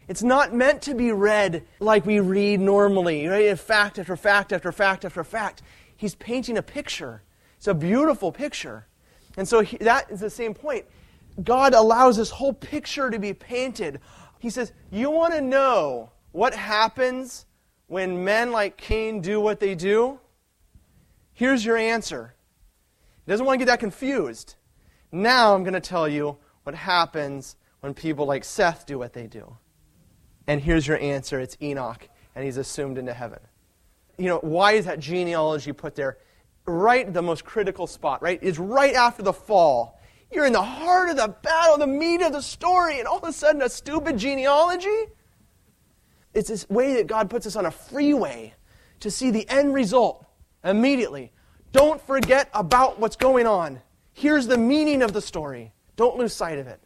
It's 0.08 0.24
not 0.24 0.54
meant 0.54 0.82
to 0.84 0.96
be 0.96 1.12
read 1.12 1.64
like 1.80 2.06
we 2.06 2.20
read 2.20 2.60
normally, 2.60 3.26
right? 3.28 3.58
Fact 3.58 4.00
after 4.00 4.16
fact 4.16 4.52
after 4.52 4.72
fact 4.72 5.06
after 5.06 5.24
fact. 5.24 5.62
He's 5.96 6.16
painting 6.16 6.58
a 6.58 6.62
picture. 6.62 7.24
It's 7.58 7.68
a 7.68 7.74
beautiful 7.74 8.32
picture. 8.32 8.88
And 9.38 9.48
so 9.48 9.62
he, 9.62 9.78
that 9.78 10.12
is 10.12 10.20
the 10.20 10.30
same 10.30 10.54
point. 10.54 10.86
God 11.42 11.74
allows 11.74 12.18
this 12.18 12.30
whole 12.30 12.54
picture 12.54 13.10
to 13.10 13.18
be 13.18 13.34
painted. 13.34 14.02
He 14.40 14.50
says, 14.50 14.74
You 14.92 15.10
want 15.10 15.34
to 15.34 15.42
know 15.42 16.12
what 16.32 16.54
happens 16.54 17.46
when 17.88 18.24
men 18.24 18.52
like 18.52 18.78
Cain 18.78 19.22
do 19.22 19.40
what 19.40 19.60
they 19.60 19.76
do? 19.76 20.20
Here's 21.34 21.66
your 21.66 21.78
answer. 21.78 22.36
He 23.26 23.32
doesn't 23.32 23.46
want 23.46 23.60
to 23.60 23.66
get 23.66 23.72
that 23.72 23.80
confused. 23.80 24.56
Now 25.14 25.54
I'm 25.54 25.62
going 25.64 25.76
to 25.76 25.80
tell 25.80 26.10
you 26.10 26.38
what 26.64 26.74
happens 26.74 27.56
when 27.82 27.94
people 27.94 28.26
like 28.26 28.44
Seth 28.44 28.88
do 28.88 28.98
what 28.98 29.14
they 29.14 29.28
do. 29.28 29.58
And 30.48 30.60
here's 30.60 30.88
your 30.88 30.98
answer 30.98 31.40
it's 31.40 31.56
Enoch, 31.62 32.10
and 32.36 32.44
he's 32.44 32.58
assumed 32.58 32.98
into 32.98 33.14
heaven. 33.14 33.40
You 34.18 34.26
know, 34.26 34.40
why 34.40 34.74
is 34.74 34.86
that 34.86 35.00
genealogy 35.00 35.72
put 35.72 35.96
there? 35.96 36.18
Right 36.66 37.14
the 37.14 37.22
most 37.22 37.46
critical 37.46 37.86
spot, 37.86 38.24
right? 38.24 38.42
Is 38.42 38.58
right 38.58 38.96
after 38.96 39.22
the 39.22 39.34
fall. 39.34 40.00
You're 40.32 40.46
in 40.46 40.54
the 40.54 40.64
heart 40.64 41.12
of 41.12 41.18
the 41.18 41.28
battle, 41.28 41.78
the 41.78 41.86
meat 41.86 42.24
of 42.24 42.32
the 42.32 42.42
story, 42.42 42.98
and 42.98 43.08
all 43.08 43.20
of 43.20 43.24
a 43.30 43.34
sudden 43.34 43.62
a 43.62 43.70
stupid 43.70 44.18
genealogy? 44.18 45.06
It's 46.34 46.50
this 46.50 46.68
way 46.70 46.96
that 46.96 47.06
God 47.06 47.30
puts 47.30 47.46
us 47.46 47.56
on 47.56 47.68
a 47.68 47.72
freeway 47.72 48.56
to 49.02 49.12
see 49.12 49.30
the 49.30 49.48
end 49.48 49.76
result 49.76 50.26
immediately. 50.64 51.32
Don't 51.72 52.02
forget 52.02 52.50
about 52.52 53.00
what's 53.00 53.16
going 53.16 53.46
on. 53.46 53.80
Here's 54.14 54.48
the 54.48 54.58
meaning 54.58 55.02
of 55.02 55.14
the 55.14 55.22
story. 55.22 55.74
Don't 55.96 56.18
lose 56.18 56.34
sight 56.34 56.60
of 56.60 56.68
it. 56.68 56.80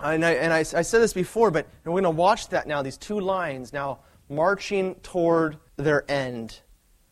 And 0.00 0.24
I, 0.24 0.32
and 0.32 0.52
I, 0.52 0.58
I 0.58 0.62
said 0.62 1.00
this 1.00 1.12
before, 1.12 1.50
but 1.50 1.66
we're 1.84 1.92
going 1.92 2.04
to 2.04 2.10
watch 2.10 2.48
that 2.50 2.66
now, 2.68 2.82
these 2.82 2.96
two 2.96 3.18
lines 3.18 3.72
now 3.72 4.00
marching 4.28 4.94
toward 4.96 5.58
their 5.76 6.08
end. 6.10 6.60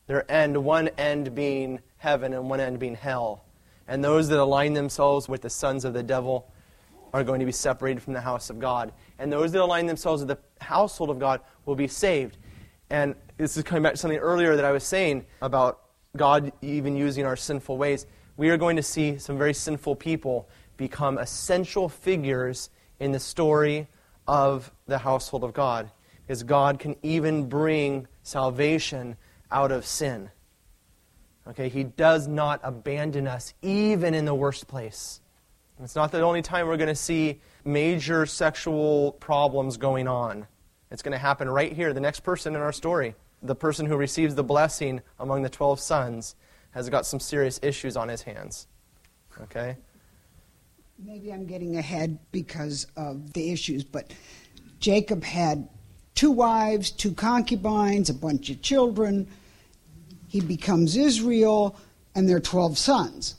Their 0.06 0.30
end, 0.30 0.56
one 0.62 0.88
end 0.98 1.34
being 1.34 1.80
heaven 1.96 2.32
and 2.32 2.48
one 2.48 2.60
end 2.60 2.78
being 2.78 2.94
hell. 2.94 3.44
And 3.88 4.04
those 4.04 4.28
that 4.28 4.38
align 4.38 4.74
themselves 4.74 5.28
with 5.28 5.42
the 5.42 5.50
sons 5.50 5.84
of 5.84 5.94
the 5.94 6.02
devil 6.02 6.52
are 7.12 7.24
going 7.24 7.40
to 7.40 7.46
be 7.46 7.52
separated 7.52 8.02
from 8.02 8.12
the 8.12 8.20
house 8.20 8.50
of 8.50 8.58
God. 8.58 8.92
And 9.18 9.32
those 9.32 9.52
that 9.52 9.62
align 9.62 9.86
themselves 9.86 10.24
with 10.24 10.28
the 10.28 10.64
household 10.64 11.10
of 11.10 11.18
God 11.18 11.40
will 11.64 11.76
be 11.76 11.88
saved. 11.88 12.36
And 12.90 13.14
this 13.36 13.56
is 13.56 13.62
coming 13.62 13.82
back 13.82 13.92
to 13.92 13.98
something 13.98 14.18
earlier 14.18 14.54
that 14.56 14.64
I 14.64 14.72
was 14.72 14.84
saying 14.84 15.26
about 15.40 15.80
God 16.16 16.52
even 16.62 16.96
using 16.96 17.24
our 17.24 17.36
sinful 17.36 17.78
ways. 17.78 18.06
We 18.36 18.50
are 18.50 18.56
going 18.56 18.76
to 18.76 18.82
see 18.82 19.18
some 19.18 19.38
very 19.38 19.54
sinful 19.54 19.96
people 19.96 20.48
become 20.76 21.18
essential 21.18 21.88
figures 21.88 22.70
in 23.00 23.12
the 23.12 23.20
story 23.20 23.88
of 24.26 24.70
the 24.86 24.98
household 24.98 25.44
of 25.44 25.52
God. 25.52 25.90
Because 26.26 26.42
God 26.42 26.78
can 26.78 26.96
even 27.02 27.48
bring 27.48 28.08
salvation 28.22 29.16
out 29.50 29.70
of 29.70 29.86
sin. 29.86 30.30
Okay, 31.48 31.68
He 31.68 31.84
does 31.84 32.26
not 32.26 32.60
abandon 32.62 33.26
us 33.26 33.54
even 33.62 34.12
in 34.12 34.24
the 34.24 34.34
worst 34.34 34.66
place. 34.66 35.20
It's 35.82 35.94
not 35.94 36.10
the 36.10 36.20
only 36.22 36.42
time 36.42 36.66
we're 36.66 36.78
going 36.78 36.88
to 36.88 36.94
see 36.94 37.40
major 37.64 38.26
sexual 38.26 39.12
problems 39.12 39.76
going 39.76 40.08
on. 40.08 40.46
It's 40.90 41.02
going 41.02 41.12
to 41.12 41.18
happen 41.18 41.48
right 41.48 41.72
here. 41.72 41.92
The 41.92 42.00
next 42.00 42.20
person 42.20 42.54
in 42.54 42.60
our 42.62 42.72
story, 42.72 43.14
the 43.42 43.54
person 43.54 43.86
who 43.86 43.96
receives 43.96 44.34
the 44.34 44.42
blessing 44.42 45.02
among 45.18 45.42
the 45.42 45.48
12 45.48 45.78
sons, 45.78 46.34
has 46.76 46.90
got 46.90 47.06
some 47.06 47.18
serious 47.18 47.58
issues 47.62 47.96
on 47.96 48.06
his 48.06 48.20
hands. 48.20 48.66
Okay? 49.40 49.76
Maybe 50.98 51.32
I'm 51.32 51.46
getting 51.46 51.78
ahead 51.78 52.18
because 52.32 52.86
of 52.96 53.32
the 53.32 53.50
issues, 53.50 53.82
but 53.82 54.12
Jacob 54.78 55.24
had 55.24 55.68
two 56.14 56.30
wives, 56.30 56.90
two 56.90 57.12
concubines, 57.12 58.10
a 58.10 58.14
bunch 58.14 58.50
of 58.50 58.60
children. 58.60 59.26
He 60.28 60.40
becomes 60.42 60.96
Israel, 60.98 61.76
and 62.14 62.28
there 62.28 62.36
are 62.36 62.40
12 62.40 62.76
sons. 62.76 63.36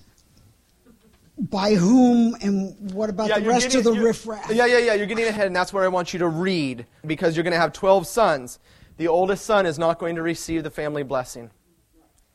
By 1.38 1.76
whom 1.76 2.35
and 2.41 2.76
what 2.91 3.11
about 3.11 3.30
the 3.30 3.39
you're 3.41 3.51
rest 3.51 3.68
getting- 3.69 3.85
of 3.88 3.95
the 3.95 4.01
riffraff? 4.01 4.49
Yeah, 4.49 4.65
yeah, 4.65 4.80
yeah. 4.80 4.93
You're 4.95 5.05
getting 5.05 5.26
ahead, 5.26 5.45
and 5.45 5.55
that's 5.55 5.72
where 5.72 5.84
I 5.84 5.89
want 5.89 6.11
you 6.11 6.18
to 6.19 6.27
read 6.27 6.88
because 7.05 7.38
you're 7.38 7.43
going 7.43 7.53
to 7.53 7.59
have 7.59 7.72
12 7.72 8.07
sons. 8.07 8.57
The 8.97 9.07
oldest 9.07 9.45
son 9.45 9.68
is 9.68 9.77
not 9.77 9.99
going 9.99 10.15
to 10.15 10.23
receive 10.23 10.64
the 10.64 10.72
family 10.72 11.03
blessing. 11.03 11.51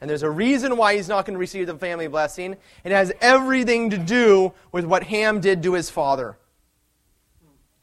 And 0.02 0.10
there's 0.10 0.24
a 0.24 0.30
reason 0.30 0.76
why 0.76 0.96
he's 0.96 1.08
not 1.08 1.26
going 1.26 1.34
to 1.34 1.38
receive 1.38 1.68
the 1.68 1.76
family 1.76 2.08
blessing. 2.08 2.56
It 2.82 2.90
has 2.90 3.12
everything 3.20 3.88
to 3.90 3.98
do 3.98 4.52
with 4.72 4.84
what 4.84 5.04
Ham 5.04 5.40
did 5.40 5.62
to 5.62 5.74
his 5.74 5.90
father. 5.90 6.36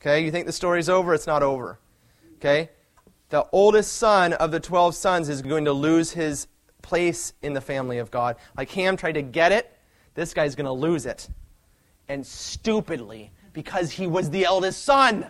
Okay, 0.01 0.25
you 0.25 0.29
think 0.29 0.45
the 0.45 0.51
story's 0.51 0.89
over? 0.89 1.13
It's 1.13 1.27
not 1.27 1.43
over. 1.43 1.79
Okay? 2.35 2.71
The 3.29 3.47
oldest 3.53 3.93
son 3.93 4.33
of 4.33 4.51
the 4.51 4.59
12 4.59 4.95
sons 4.95 5.29
is 5.29 5.41
going 5.41 5.63
to 5.63 5.71
lose 5.71 6.11
his 6.11 6.47
place 6.81 7.31
in 7.41 7.53
the 7.53 7.61
family 7.61 7.99
of 7.99 8.11
God. 8.11 8.35
Like 8.57 8.69
Ham 8.71 8.97
tried 8.97 9.13
to 9.13 9.21
get 9.21 9.53
it, 9.53 9.73
this 10.13 10.33
guy's 10.33 10.55
going 10.55 10.65
to 10.65 10.73
lose 10.73 11.05
it. 11.05 11.29
And 12.09 12.27
stupidly, 12.27 13.31
because 13.53 13.91
he 13.91 14.07
was 14.07 14.29
the 14.29 14.43
eldest 14.43 14.83
son. 14.83 15.25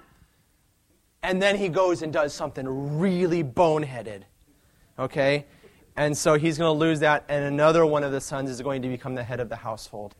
And 1.22 1.40
then 1.40 1.56
he 1.56 1.70
goes 1.70 2.02
and 2.02 2.12
does 2.12 2.34
something 2.34 2.98
really 2.98 3.44
boneheaded. 3.44 4.24
Okay? 4.98 5.46
And 6.00 6.18
so 6.18 6.36
he's 6.36 6.58
going 6.58 6.74
to 6.74 6.80
lose 6.80 7.02
that, 7.02 7.26
and 7.28 7.44
another 7.44 7.86
one 7.86 8.06
of 8.06 8.14
the 8.14 8.22
sons 8.22 8.50
is 8.50 8.62
going 8.62 8.82
to 8.84 8.88
become 8.88 9.16
the 9.16 9.24
head 9.24 9.42
of 9.42 9.50
the 9.50 9.58
household. 9.58 10.16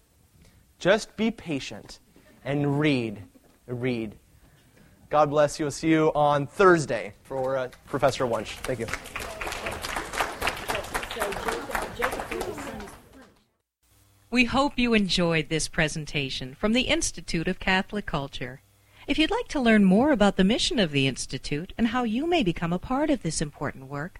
Just 0.78 1.16
be 1.16 1.32
patient 1.32 2.02
and 2.44 2.82
read. 2.82 3.24
Read. 3.66 4.18
God 5.10 5.30
bless 5.30 5.58
you. 5.58 5.64
We'll 5.64 5.72
see 5.72 5.88
you 5.88 6.12
on 6.14 6.48
Thursday 6.48 7.14
for 7.24 7.56
uh, 7.56 7.70
Professor 7.88 8.28
Wunsch. 8.28 8.56
Thank 8.56 8.80
you. 8.80 8.88
We 14.30 14.44
hope 14.44 14.78
you 14.78 14.94
enjoyed 14.94 15.48
this 15.48 15.70
presentation 15.70 16.56
from 16.56 16.74
the 16.74 16.90
Institute 16.90 17.48
of 17.48 17.62
Catholic 17.62 18.06
Culture. 18.06 18.64
If 19.08 19.18
you'd 19.18 19.32
like 19.32 19.48
to 19.48 19.62
learn 19.62 19.86
more 19.86 20.12
about 20.12 20.36
the 20.36 20.44
mission 20.44 20.78
of 20.78 20.92
the 20.92 21.08
Institute 21.08 21.72
and 21.78 21.88
how 21.88 22.04
you 22.04 22.28
may 22.28 22.44
become 22.44 22.74
a 22.74 22.80
part 22.80 23.10
of 23.10 23.24
this 23.24 23.42
important 23.42 23.86
work, 23.86 24.20